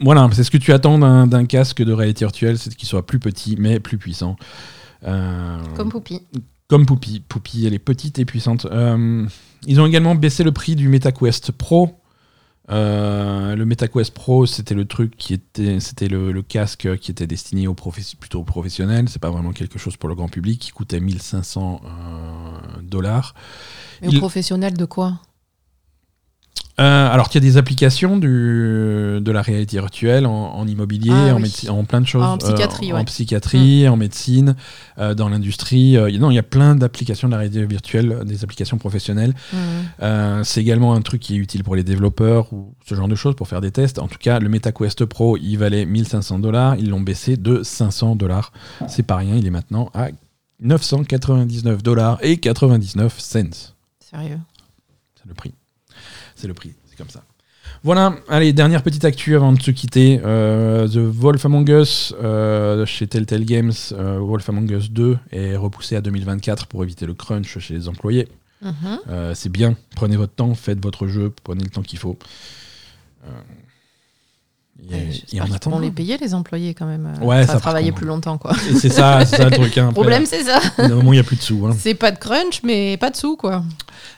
voilà, 0.00 0.28
c'est 0.32 0.44
ce 0.44 0.50
que 0.50 0.58
tu 0.58 0.72
attends 0.72 0.98
d'un 1.26 1.46
casque 1.46 1.82
de 1.82 1.92
réalité 1.92 2.24
virtuelle, 2.24 2.58
c'est 2.58 2.74
qu'il 2.74 2.88
soit 2.88 3.06
plus 3.06 3.18
petit 3.18 3.56
mais 3.58 3.80
plus 3.80 3.98
puissant. 3.98 4.36
Euh, 5.06 5.58
Comme 5.76 5.88
Poupie. 5.88 6.22
Comme 6.68 6.86
Poupie. 6.86 7.22
Poupie, 7.28 7.66
elle 7.66 7.74
est 7.74 7.78
petite 7.78 8.18
et 8.18 8.24
puissante. 8.24 8.66
Euh, 8.66 9.26
ils 9.66 9.80
ont 9.80 9.86
également 9.86 10.14
baissé 10.14 10.44
le 10.44 10.52
prix 10.52 10.76
du 10.76 10.88
MetaQuest 10.88 11.52
Pro. 11.52 12.00
Euh, 12.70 13.54
le 13.56 13.66
MetaQuest 13.66 14.14
Pro, 14.14 14.46
c'était 14.46 14.74
le 14.74 14.86
truc 14.86 15.16
qui 15.18 15.34
était, 15.34 15.80
c'était 15.80 16.08
le, 16.08 16.32
le 16.32 16.42
casque 16.42 16.96
qui 16.98 17.10
était 17.10 17.26
destiné 17.26 17.66
aux 17.66 17.74
plutôt 17.74 18.40
aux 18.40 18.44
professionnels. 18.44 19.08
C'est 19.08 19.20
pas 19.20 19.30
vraiment 19.30 19.52
quelque 19.52 19.78
chose 19.78 19.96
pour 19.98 20.08
le 20.08 20.14
grand 20.14 20.28
public. 20.28 20.60
qui 20.60 20.70
coûtait 20.70 21.00
1500 21.00 21.82
euh, 21.84 22.80
dollars. 22.82 23.34
Mais 24.00 24.08
Il- 24.08 24.16
au 24.16 24.20
professionnel 24.20 24.74
de 24.74 24.84
quoi? 24.86 25.20
Euh, 26.80 27.08
alors 27.08 27.28
qu'il 27.28 27.40
y 27.40 27.46
a 27.46 27.48
des 27.48 27.56
applications 27.56 28.16
du, 28.16 28.26
de 29.20 29.30
la 29.30 29.42
réalité 29.42 29.78
virtuelle 29.78 30.26
en, 30.26 30.54
en 30.56 30.66
immobilier, 30.66 31.12
Ah 31.12 31.36
en, 31.36 31.40
oui. 31.40 31.54
en 31.68 31.84
plein 31.84 32.00
de 32.00 32.06
choses. 32.06 32.24
En 32.24 32.36
psychiatrie, 32.36 32.90
euh, 32.90 32.94
en 32.94 32.96
ouais. 32.96 33.02
Mm. 33.02 33.06
psychiatrie, 33.06 33.88
en 33.88 33.96
médecine, 33.96 34.56
euh, 34.98 35.14
dans 35.14 35.28
l'industrie. 35.28 35.96
Euh, 35.96 36.10
non, 36.18 36.32
il 36.32 36.34
y 36.34 36.38
a 36.38 36.42
plein 36.42 36.74
d'applications 36.74 37.28
de 37.28 37.32
la 37.32 37.38
réalité 37.38 37.64
virtuelle, 37.64 38.22
des 38.24 38.42
applications 38.42 38.76
professionnelles. 38.76 39.34
Euh, 40.02 40.42
c'est 40.42 40.60
également 40.60 40.94
un 40.94 41.00
truc 41.00 41.20
qui 41.22 41.34
est 41.34 41.38
utile 41.38 41.62
pour 41.62 41.76
les 41.76 41.84
développeurs 41.84 42.52
ou 42.52 42.74
ce 42.84 42.96
genre 42.96 43.06
de 43.06 43.14
choses 43.14 43.36
pour 43.36 43.46
faire 43.46 43.60
des 43.60 43.70
tests. 43.70 44.00
En 44.00 44.08
tout 44.08 44.18
cas, 44.18 44.40
le 44.40 44.48
MetaQuest 44.48 45.04
Pro, 45.04 45.36
il 45.36 45.56
valait 45.56 45.86
1500 45.86 46.40
dollars. 46.40 46.74
Ils 46.76 46.90
l'ont 46.90 47.00
baissé 47.00 47.36
de 47.36 47.62
500 47.62 48.16
dollars. 48.16 48.50
C'est 48.88 49.04
pas 49.04 49.14
rien. 49.16 49.36
Il 49.36 49.46
est 49.46 49.50
maintenant 49.50 49.90
à 49.94 50.08
999 50.60 51.84
dollars 51.84 52.18
et 52.22 52.38
99 52.38 53.18
cents. 53.20 53.38
Sérieux. 54.00 54.38
C'est 55.14 55.28
le 55.28 55.34
prix. 55.34 55.54
C'est 56.34 56.46
le 56.46 56.54
prix. 56.54 56.74
C'est 56.86 56.96
comme 56.96 57.10
ça. 57.10 57.24
Voilà, 57.82 58.16
allez, 58.28 58.52
dernière 58.52 58.82
petite 58.82 59.04
actu 59.04 59.34
avant 59.34 59.52
de 59.52 59.60
se 59.60 59.70
quitter. 59.70 60.20
Euh, 60.24 60.88
The 60.88 60.98
Wolf 60.98 61.44
Among 61.44 61.68
Us 61.68 62.14
euh, 62.22 62.86
chez 62.86 63.06
Telltale 63.06 63.44
Games, 63.44 63.72
euh, 63.92 64.18
Wolf 64.18 64.48
Among 64.48 64.70
Us 64.70 64.90
2 64.90 65.18
est 65.32 65.56
repoussé 65.56 65.96
à 65.96 66.00
2024 66.00 66.66
pour 66.66 66.82
éviter 66.82 67.06
le 67.06 67.14
crunch 67.14 67.58
chez 67.58 67.74
les 67.74 67.88
employés. 67.88 68.28
Mhm. 68.62 68.72
Euh, 69.08 69.34
c'est 69.34 69.50
bien, 69.50 69.76
prenez 69.96 70.16
votre 70.16 70.34
temps, 70.34 70.54
faites 70.54 70.82
votre 70.82 71.06
jeu, 71.06 71.32
prenez 71.42 71.64
le 71.64 71.70
temps 71.70 71.82
qu'il 71.82 71.98
faut. 71.98 72.18
Euh, 74.92 74.96
et, 75.32 75.36
et 75.36 75.40
pourront 75.60 75.78
les 75.78 75.90
payer, 75.90 76.18
les 76.18 76.34
employés, 76.34 76.74
quand 76.74 76.86
même. 76.86 77.12
Ouais, 77.22 77.46
ça 77.46 77.54
ça, 77.54 77.60
contre. 77.88 77.98
plus 77.98 78.06
longtemps, 78.06 78.38
quoi. 78.38 78.54
c'est 78.80 78.90
ça, 78.90 79.24
c'est 79.24 79.36
ça 79.36 79.44
le 79.44 79.50
truc. 79.52 79.78
Hein, 79.78 79.82
Le 79.82 79.88
après, 79.88 79.92
problème, 80.02 80.26
c'est 80.26 80.42
ça. 80.44 80.60
un 80.78 80.88
moment, 80.88 81.12
il 81.12 81.16
n'y 81.16 81.20
a 81.20 81.24
plus 81.24 81.36
de 81.36 81.42
sous. 81.42 81.66
hein. 81.66 81.74
C'est 81.78 81.94
pas 81.94 82.10
de 82.10 82.18
crunch, 82.18 82.60
mais 82.64 82.96
pas 82.96 83.10
de 83.10 83.16
sous, 83.16 83.36
quoi. 83.36 83.62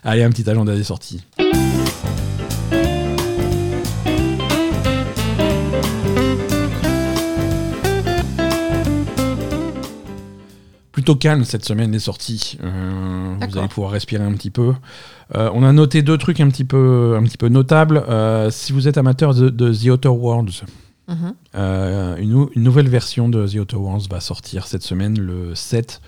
Allez, 0.03 0.23
un 0.25 0.31
petit 0.31 0.49
agenda 0.49 0.75
des 0.75 0.85
sorties. 0.85 1.23
Plutôt 10.93 11.15
calme 11.15 11.45
cette 11.45 11.65
semaine 11.65 11.93
les 11.93 11.99
sorties. 11.99 12.57
Euh, 12.65 13.26
vous 13.51 13.59
allez 13.59 13.69
pouvoir 13.69 13.93
respirer 13.93 14.25
un 14.25 14.33
petit 14.33 14.51
peu. 14.51 14.75
Euh, 15.35 15.51
on 15.55 15.63
a 15.65 15.73
noté 15.73 16.03
deux 16.03 16.19
trucs 16.19 16.41
un 16.41 16.49
petit 16.49 16.65
peu, 16.65 17.17
un 17.19 17.23
petit 17.25 17.39
peu 17.39 17.49
notables. 17.49 18.05
Euh, 18.09 18.51
si 18.51 18.73
vous 18.73 18.87
êtes 18.89 18.99
amateur 18.99 19.35
de, 19.35 19.49
de 19.51 19.73
The 19.73 19.87
Outer 19.91 20.09
Worlds, 20.09 20.63
Mhm. 21.09 21.35
euh, 21.55 22.17
une, 22.17 22.31
nou- 22.31 22.51
une 22.57 22.63
nouvelle 22.65 22.89
version 22.89 23.29
de 23.29 23.47
The 23.47 23.55
Outer 23.61 23.77
Worlds 23.77 24.09
va 24.11 24.21
sortir 24.21 24.67
cette 24.67 24.83
semaine, 24.83 25.19
le 25.21 25.55
7. 25.55 26.01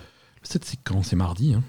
Le 0.43 0.47
7, 0.49 0.65
c'est 0.65 0.79
quand? 0.83 1.03
C'est 1.05 1.15
mardi. 1.17 1.55
hein 1.55 1.63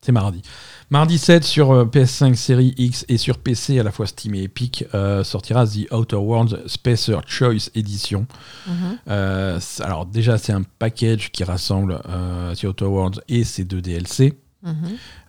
c'est 0.00 0.12
mardi. 0.12 0.42
Mardi 0.90 1.16
7 1.16 1.44
sur 1.44 1.72
euh, 1.72 1.86
PS5 1.86 2.34
série 2.34 2.74
X 2.76 3.06
et 3.08 3.16
sur 3.16 3.38
PC 3.38 3.78
à 3.78 3.82
la 3.82 3.90
fois 3.90 4.06
Steam 4.06 4.34
et 4.34 4.42
Epic 4.42 4.84
euh, 4.94 5.24
sortira 5.24 5.66
The 5.66 5.90
Outer 5.92 6.16
Worlds 6.16 6.58
Spacer 6.66 7.16
Choice 7.26 7.70
Edition. 7.74 8.26
Mhm. 8.68 8.74
Euh, 9.08 9.58
alors 9.80 10.04
déjà 10.04 10.36
c'est 10.36 10.52
un 10.52 10.62
package 10.78 11.30
qui 11.32 11.42
rassemble 11.42 12.02
euh, 12.06 12.54
The 12.54 12.64
Outer 12.64 12.84
Worlds 12.84 13.20
et 13.28 13.44
ses 13.44 13.64
deux 13.64 13.80
DLC. 13.80 14.34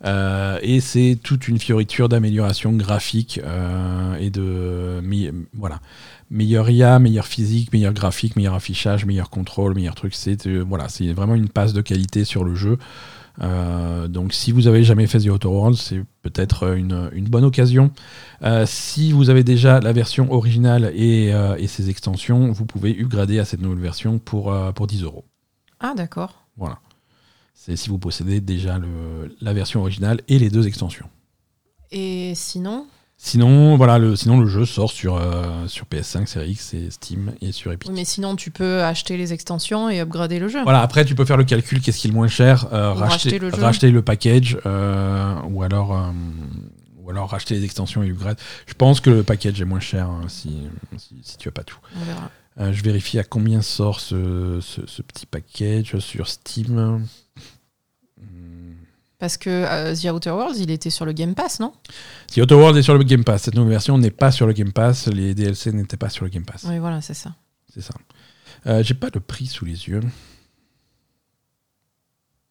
Euh, 0.04 0.58
et 0.62 0.80
c'est 0.80 1.18
toute 1.22 1.48
une 1.48 1.58
fioriture 1.58 2.08
d'amélioration 2.08 2.72
graphique 2.72 3.40
euh, 3.44 4.16
et 4.16 4.30
de 4.30 5.02
voilà 5.54 5.80
meilleur 6.30 6.68
IA, 6.70 6.98
meilleur 6.98 7.26
physique, 7.26 7.72
meilleur 7.72 7.92
graphique, 7.92 8.36
meilleur 8.36 8.54
affichage, 8.54 9.04
meilleur 9.04 9.30
contrôle, 9.30 9.74
meilleur 9.74 9.94
truc. 9.94 10.14
C'est 10.14 10.46
euh, 10.46 10.64
voilà, 10.66 10.88
c'est 10.88 11.12
vraiment 11.12 11.34
une 11.34 11.48
passe 11.48 11.72
de 11.72 11.82
qualité 11.82 12.24
sur 12.24 12.44
le 12.44 12.54
jeu. 12.54 12.78
Euh, 13.42 14.08
donc 14.08 14.32
si 14.32 14.50
vous 14.50 14.66
avez 14.66 14.82
jamais 14.82 15.06
fait 15.06 15.20
The 15.20 15.28
Outer 15.28 15.48
Worlds, 15.48 15.76
c'est 15.76 16.02
peut-être 16.22 16.74
une, 16.74 17.10
une 17.12 17.26
bonne 17.26 17.44
occasion. 17.44 17.90
Si 18.64 19.12
vous 19.12 19.28
avez 19.28 19.44
déjà 19.44 19.80
la 19.80 19.92
version 19.92 20.32
originale 20.32 20.92
et, 20.94 21.34
et 21.58 21.66
ses 21.66 21.90
extensions, 21.90 22.50
vous 22.52 22.64
pouvez 22.64 22.98
upgrader 22.98 23.38
à 23.38 23.44
cette 23.44 23.60
nouvelle 23.60 23.82
version 23.82 24.18
pour, 24.18 24.54
pour 24.74 24.86
10 24.86 25.02
euros. 25.02 25.24
Ah, 25.80 25.92
d'accord. 25.94 26.46
Voilà. 26.56 26.78
C'est 27.58 27.74
si 27.74 27.88
vous 27.88 27.98
possédez 27.98 28.40
déjà 28.40 28.78
le, 28.78 29.34
la 29.40 29.52
version 29.52 29.80
originale 29.80 30.20
et 30.28 30.38
les 30.38 30.50
deux 30.50 30.68
extensions. 30.68 31.08
Et 31.90 32.32
sinon 32.36 32.86
Sinon, 33.18 33.76
voilà, 33.78 33.98
le, 33.98 34.14
sinon 34.14 34.38
le 34.38 34.46
jeu 34.46 34.66
sort 34.66 34.92
sur, 34.92 35.16
euh, 35.16 35.66
sur 35.68 35.86
PS5, 35.86 36.26
Series 36.26 36.50
X 36.50 36.74
et 36.74 36.90
Steam 36.90 37.32
et 37.40 37.50
sur 37.50 37.72
Epic. 37.72 37.88
Oui, 37.88 37.96
mais 37.96 38.04
sinon, 38.04 38.36
tu 38.36 38.50
peux 38.50 38.82
acheter 38.82 39.16
les 39.16 39.32
extensions 39.32 39.88
et 39.88 40.00
upgrader 40.00 40.38
le 40.38 40.48
jeu. 40.48 40.62
Voilà, 40.64 40.82
après 40.82 41.06
tu 41.06 41.14
peux 41.14 41.24
faire 41.24 41.38
le 41.38 41.44
calcul, 41.44 41.80
qu'est-ce 41.80 41.98
qui 41.98 42.08
est 42.08 42.10
le 42.10 42.14
moins 42.14 42.28
cher, 42.28 42.68
euh, 42.74 42.92
racheter, 42.92 43.30
racheter 43.30 43.38
le 43.38 43.50
jeu. 43.50 43.62
racheter 43.62 43.90
le 43.90 44.02
package 44.02 44.58
euh, 44.66 45.34
ou, 45.48 45.62
alors, 45.62 46.12
ou 47.02 47.10
alors 47.10 47.30
racheter 47.30 47.54
les 47.54 47.64
extensions 47.64 48.02
et 48.02 48.10
upgrade. 48.10 48.38
Je 48.66 48.74
pense 48.74 49.00
que 49.00 49.08
le 49.08 49.22
package 49.22 49.62
est 49.62 49.64
moins 49.64 49.80
cher 49.80 50.10
hein, 50.10 50.26
si, 50.28 50.64
si, 50.98 51.16
si 51.22 51.38
tu 51.38 51.48
as 51.48 51.52
pas 51.52 51.64
tout. 51.64 51.78
On 51.96 52.04
verra. 52.04 52.72
Je 52.72 52.82
vérifie 52.82 53.18
à 53.18 53.24
combien 53.24 53.62
sort 53.62 54.00
ce, 54.00 54.58
ce, 54.60 54.82
ce 54.86 55.00
petit 55.00 55.24
package 55.24 55.98
sur 56.00 56.28
Steam. 56.28 57.06
Parce 59.18 59.36
que 59.38 59.48
euh, 59.48 59.94
The 59.94 60.12
Outer 60.12 60.30
Worlds, 60.30 60.58
il 60.60 60.70
était 60.70 60.90
sur 60.90 61.06
le 61.06 61.12
Game 61.12 61.34
Pass, 61.34 61.58
non? 61.60 61.72
Si 62.30 62.42
Outer 62.42 62.54
Worlds 62.54 62.76
est 62.78 62.82
sur 62.82 62.96
le 62.96 63.02
Game 63.02 63.24
Pass, 63.24 63.44
cette 63.44 63.54
nouvelle 63.54 63.70
version 63.70 63.96
n'est 63.96 64.10
pas 64.10 64.30
sur 64.30 64.46
le 64.46 64.52
Game 64.52 64.72
Pass, 64.72 65.06
les 65.08 65.34
DLC 65.34 65.72
n'étaient 65.72 65.96
pas 65.96 66.10
sur 66.10 66.24
le 66.26 66.30
Game 66.30 66.44
Pass. 66.44 66.64
Oui, 66.68 66.78
voilà, 66.78 67.00
c'est 67.00 67.14
ça. 67.14 67.34
C'est 67.72 67.80
ça. 67.80 67.94
Euh, 68.66 68.82
J'ai 68.82 68.94
pas 68.94 69.08
le 69.14 69.20
prix 69.20 69.46
sous 69.46 69.64
les 69.64 69.88
yeux. 69.88 70.00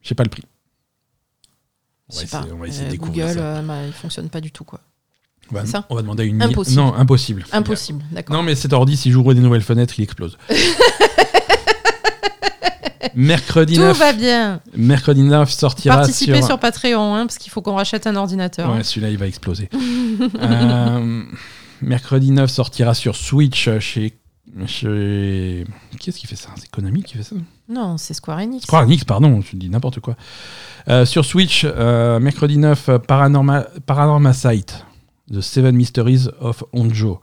J'ai 0.02 0.16
pas 0.16 0.24
le 0.24 0.30
prix. 0.30 0.44
On 2.10 2.16
va 2.16 2.22
sais 2.22 2.28
pas. 2.28 2.40
essayer, 2.40 2.54
on 2.54 2.58
va 2.58 2.68
essayer 2.68 2.84
de 2.84 2.88
Euh, 2.88 2.92
découvrir 2.92 3.26
Google, 3.28 3.40
ça. 3.40 3.46
euh, 3.58 3.62
bah, 3.62 3.86
il 3.86 3.94
fonctionne 3.94 4.30
pas 4.30 4.42
du 4.42 4.52
tout, 4.52 4.64
quoi. 4.64 4.80
On 5.52 5.56
va, 5.56 5.66
c'est 5.66 5.72
ça? 5.72 5.86
on 5.90 5.96
va 5.96 6.02
demander 6.02 6.26
une 6.26 6.42
Impossible. 6.42 6.78
Non, 6.82 6.94
impossible. 6.96 7.46
Impossible, 7.52 8.04
d'accord. 8.12 8.36
Non, 8.36 8.42
mais 8.42 8.56
cet 8.56 8.74
ordi, 8.74 8.98
si 8.98 9.12
j'ouvre 9.12 9.36
des 9.36 9.42
nouvelles 9.42 9.62
fenêtres, 9.62 9.94
il 10.00 10.04
explose. 10.04 10.38
mercredi, 13.16 13.76
Tout 13.76 13.82
9, 13.82 13.98
va 13.98 14.14
bien. 14.14 14.62
mercredi 14.76 15.22
9 15.22 15.52
sortira 15.52 15.98
Participez 15.98 16.38
sur... 16.38 16.46
sur, 16.48 16.60
Patreon, 16.60 17.16
hein, 17.16 17.26
parce 17.26 17.38
qu'il 17.38 17.52
faut 17.52 17.62
qu'on 17.62 17.76
rachète 17.76 18.08
un 18.08 18.16
ordinateur. 18.16 18.74
Ouais, 18.74 18.84
celui-là, 18.84 19.10
il 19.10 19.18
va 19.18 19.28
exploser. 19.28 19.70
Euh, 20.42 21.24
mercredi 21.82 22.32
9 22.32 22.50
sortira 22.50 22.94
sur 22.94 23.16
Switch 23.16 23.70
chez... 23.80 24.14
chez... 24.66 25.66
Qui 26.00 26.10
est-ce 26.10 26.20
qui 26.20 26.28
fait 26.28 26.36
ça? 26.36 26.50
C'est 26.56 26.70
Konami 26.70 27.04
qui 27.04 27.18
fait 27.18 27.24
ça? 27.24 27.36
Non, 27.68 27.98
c'est 27.98 28.14
Square 28.14 28.40
Enix. 28.40 28.64
Square 28.64 28.84
Enix, 28.84 29.04
pardon, 29.04 29.42
je 29.42 29.56
dis 29.56 29.70
n'importe 29.70 30.00
quoi. 30.00 30.16
Euh, 30.88 31.06
sur 31.06 31.26
Switch, 31.26 31.66
euh, 31.66 32.20
mercredi 32.20 32.58
9, 32.58 32.90
euh, 32.90 33.00
Paranorma, 33.00 33.66
Paranorma 33.86 34.34
Sight, 34.34 34.86
The 35.32 35.42
Seven 35.42 35.76
Mysteries 35.76 36.28
of 36.40 36.64
Onjo. 36.74 37.20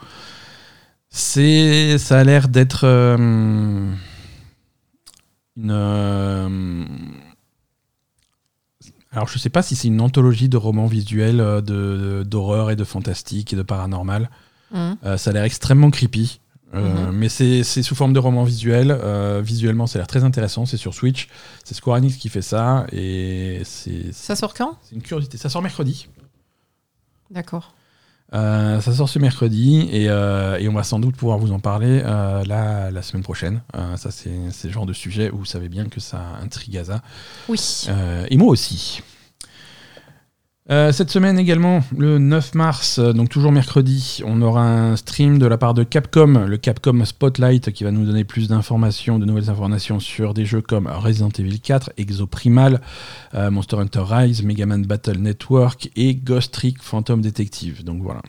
C'est, 1.10 1.98
ça 1.98 2.18
a 2.18 2.24
l'air 2.24 2.48
d'être 2.48 2.86
une. 5.56 5.70
euh, 5.70 6.84
alors, 9.10 9.28
je 9.28 9.38
sais 9.38 9.50
pas 9.50 9.62
si 9.62 9.76
c'est 9.76 9.88
une 9.88 10.00
anthologie 10.00 10.48
de 10.48 10.56
romans 10.56 10.86
visuels 10.86 11.40
euh, 11.40 11.60
de, 11.60 12.22
d'horreur 12.26 12.70
et 12.70 12.76
de 12.76 12.84
fantastique 12.84 13.52
et 13.52 13.56
de 13.56 13.62
paranormal. 13.62 14.30
Hum. 14.74 14.96
Euh, 15.04 15.18
ça 15.18 15.30
a 15.30 15.32
l'air 15.34 15.44
extrêmement 15.44 15.90
creepy. 15.90 16.40
Euh, 16.74 17.08
Mhm. 17.10 17.12
Mais 17.18 17.28
c'est 17.28 17.64
c'est 17.64 17.82
sous 17.82 17.94
forme 17.94 18.14
de 18.14 18.18
roman 18.18 18.44
visuel. 18.44 18.98
Visuellement, 19.42 19.86
ça 19.86 19.98
a 19.98 20.00
l'air 20.00 20.06
très 20.06 20.24
intéressant. 20.24 20.64
C'est 20.64 20.78
sur 20.78 20.94
Switch. 20.94 21.28
C'est 21.64 21.74
Square 21.74 21.98
Enix 21.98 22.16
qui 22.16 22.30
fait 22.30 22.40
ça. 22.40 22.86
Et 22.92 23.60
c'est 23.64 24.10
Ça 24.14 24.34
sort 24.36 24.54
quand? 24.54 24.78
c'est 24.82 24.94
une 24.94 25.02
curiosité. 25.02 25.36
Ça 25.36 25.50
sort 25.50 25.60
mercredi. 25.60 26.08
D'accord. 27.30 27.74
Euh, 28.34 28.80
ça 28.80 28.92
sort 28.92 29.08
ce 29.08 29.18
mercredi. 29.18 29.88
Et, 29.92 30.08
euh, 30.08 30.58
et 30.58 30.68
on 30.68 30.72
va 30.72 30.82
sans 30.82 30.98
doute 30.98 31.16
pouvoir 31.16 31.38
vous 31.38 31.52
en 31.52 31.58
parler 31.58 32.02
euh, 32.04 32.42
la, 32.46 32.90
la 32.90 33.02
semaine 33.02 33.22
prochaine. 33.22 33.60
Euh, 33.76 33.96
ça, 33.96 34.10
c'est 34.10 34.30
le 34.64 34.70
genre 34.72 34.86
de 34.86 34.92
sujet 34.92 35.30
où 35.30 35.38
vous 35.38 35.44
savez 35.44 35.68
bien 35.68 35.86
que 35.86 36.00
ça 36.00 36.20
intrigue 36.42 36.74
Gaza. 36.74 37.02
Oui. 37.48 37.88
Et 38.28 38.36
moi 38.36 38.48
aussi. 38.48 39.02
Euh, 40.70 40.92
cette 40.92 41.10
semaine 41.10 41.40
également, 41.40 41.80
le 41.98 42.18
9 42.18 42.54
mars, 42.54 43.00
euh, 43.00 43.12
donc 43.12 43.28
toujours 43.28 43.50
mercredi, 43.50 44.22
on 44.24 44.40
aura 44.42 44.62
un 44.62 44.94
stream 44.94 45.40
de 45.40 45.46
la 45.46 45.58
part 45.58 45.74
de 45.74 45.82
Capcom, 45.82 46.46
le 46.46 46.56
Capcom 46.56 47.04
Spotlight, 47.04 47.72
qui 47.72 47.82
va 47.82 47.90
nous 47.90 48.06
donner 48.06 48.22
plus 48.22 48.46
d'informations, 48.46 49.18
de 49.18 49.24
nouvelles 49.24 49.50
informations 49.50 49.98
sur 49.98 50.34
des 50.34 50.44
jeux 50.44 50.60
comme 50.60 50.86
Resident 50.86 51.30
Evil 51.36 51.58
4, 51.58 51.94
Exoprimal, 51.96 52.80
euh, 53.34 53.50
Monster 53.50 53.76
Hunter 53.78 54.04
Rise, 54.06 54.44
Mega 54.44 54.64
Man 54.64 54.86
Battle 54.86 55.18
Network 55.18 55.90
et 55.96 56.14
Ghost 56.14 56.54
Trick 56.54 56.80
Phantom 56.80 57.20
Detective. 57.20 57.82
Donc 57.82 58.00
voilà. 58.00 58.22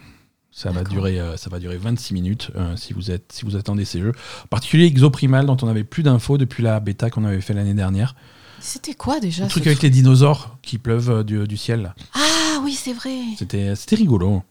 Ça 0.50 0.72
va, 0.72 0.84
durer, 0.84 1.20
euh, 1.20 1.38
ça 1.38 1.52
va 1.52 1.60
durer 1.60 1.78
26 1.78 2.14
minutes 2.16 2.52
si, 2.76 2.94
vous 2.94 3.10
êtes, 3.12 3.32
si 3.32 3.46
vous 3.46 3.56
attendez 3.56 3.86
ces 3.86 4.00
jeux. 4.00 4.12
En 4.46 4.48
particulier 4.48 4.86
Exoprimal, 4.86 5.46
dont 5.46 5.58
on 5.62 5.68
avait 5.68 5.84
plus 5.84 6.02
d'infos 6.02 6.40
depuis 6.40 6.64
la 6.64 6.80
bêta 6.80 7.12
qu'on 7.12 7.26
avait 7.26 7.42
fait 7.42 7.54
l'année 7.54 7.74
dernière. 7.76 8.16
C'était 8.66 8.94
quoi 8.94 9.20
déjà 9.20 9.44
Le 9.44 9.50
ce 9.50 9.54
truc 9.56 9.68
avec 9.68 9.82
les 9.82 9.90
dinosaures 9.90 10.58
qui 10.62 10.78
pleuvent 10.78 11.10
euh, 11.12 11.24
du, 11.24 11.46
du 11.48 11.58
ciel. 11.58 11.94
Ah 12.16 12.60
oui, 12.64 12.74
c'est 12.74 12.94
vrai. 12.94 13.18
C'était 13.38 13.76
c'était 13.76 13.96
rigolo. 13.98 14.42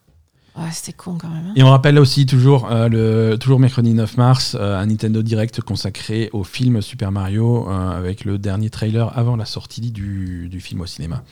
Ouais, 0.55 0.69
c'était 0.71 0.93
con 0.93 1.17
quand 1.19 1.31
même. 1.31 1.47
hein. 1.49 1.53
Et 1.57 1.63
on 1.63 1.71
rappelle 1.71 1.99
aussi 1.99 2.27
toujours, 2.27 2.71
euh, 2.71 2.87
le, 2.89 3.39
toujours 3.39 3.59
mercredi 3.59 3.95
9 3.95 4.19
mars, 4.19 4.55
euh, 4.61 4.79
un 4.79 4.85
Nintendo 4.85 5.23
Direct 5.23 5.63
consacré 5.63 6.29
au 6.35 6.45
film 6.45 6.83
Super 6.83 7.11
Mario 7.11 7.67
euh, 7.71 7.91
avec 7.99 8.27
le 8.27 8.37
dernier 8.37 8.69
trailer 8.69 9.17
avant 9.17 9.37
la 9.37 9.47
sortie 9.47 9.81
du, 9.91 10.49
du 10.51 10.61
film 10.61 10.83
au 10.83 10.87
cinéma. 10.87 11.23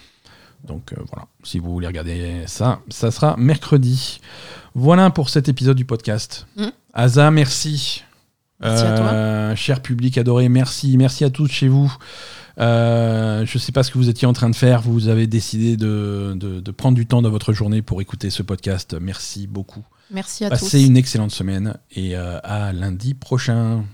Donc 0.67 0.93
euh, 0.95 0.97
voilà, 1.13 1.27
si 1.43 1.59
vous 1.59 1.71
voulez 1.71 1.87
regarder 1.87 2.45
ça, 2.47 2.81
ça 2.89 3.11
sera 3.11 3.37
mercredi. 3.37 4.21
Voilà 4.75 5.11
pour 5.11 5.29
cet 5.29 5.51
épisode 5.51 5.77
du 5.77 5.85
podcast. 5.85 6.47
Mm. 6.57 6.67
Asa, 6.95 7.31
merci. 7.31 8.05
Merci 8.61 8.85
à 8.85 8.93
toi. 8.97 9.07
Euh, 9.07 9.55
Cher 9.57 9.81
public 9.83 10.17
adoré, 10.17 10.49
merci. 10.49 10.97
Merci 10.97 11.25
à 11.25 11.31
tous 11.31 11.49
chez 11.49 11.69
vous. 11.69 11.93
Euh, 12.59 13.45
je 13.47 13.57
ne 13.57 13.61
sais 13.61 13.73
pas 13.73 13.83
ce 13.83 13.91
que 13.91 13.99
vous 13.99 14.09
étiez 14.09 14.27
en 14.27 14.33
train 14.33 14.51
de 14.51 14.57
faire. 14.57 14.83
Vous 14.83 15.09
avez 15.09 15.27
décidé 15.27 15.77
de, 15.77 16.33
de- 16.37 16.61
de 16.61 16.71
prendre 16.71 16.97
du 16.97 17.07
temps 17.07 17.23
dans 17.23 17.31
votre 17.31 17.53
journée 17.53 17.83
pour 17.83 18.01
écouter 18.01 18.31
ce 18.31 18.43
podcast. 18.43 18.97
Merci 19.01 19.47
beaucoup. 19.47 19.85
Merci 20.11 20.45
à 20.45 20.51
Passez 20.51 20.79
tous. 20.81 20.87
une 20.87 20.97
excellente 20.97 21.31
semaine 21.31 21.77
et 21.93 22.17
euh, 22.17 22.39
à 22.43 22.73
lundi 22.73 23.15
prochain. 23.15 23.85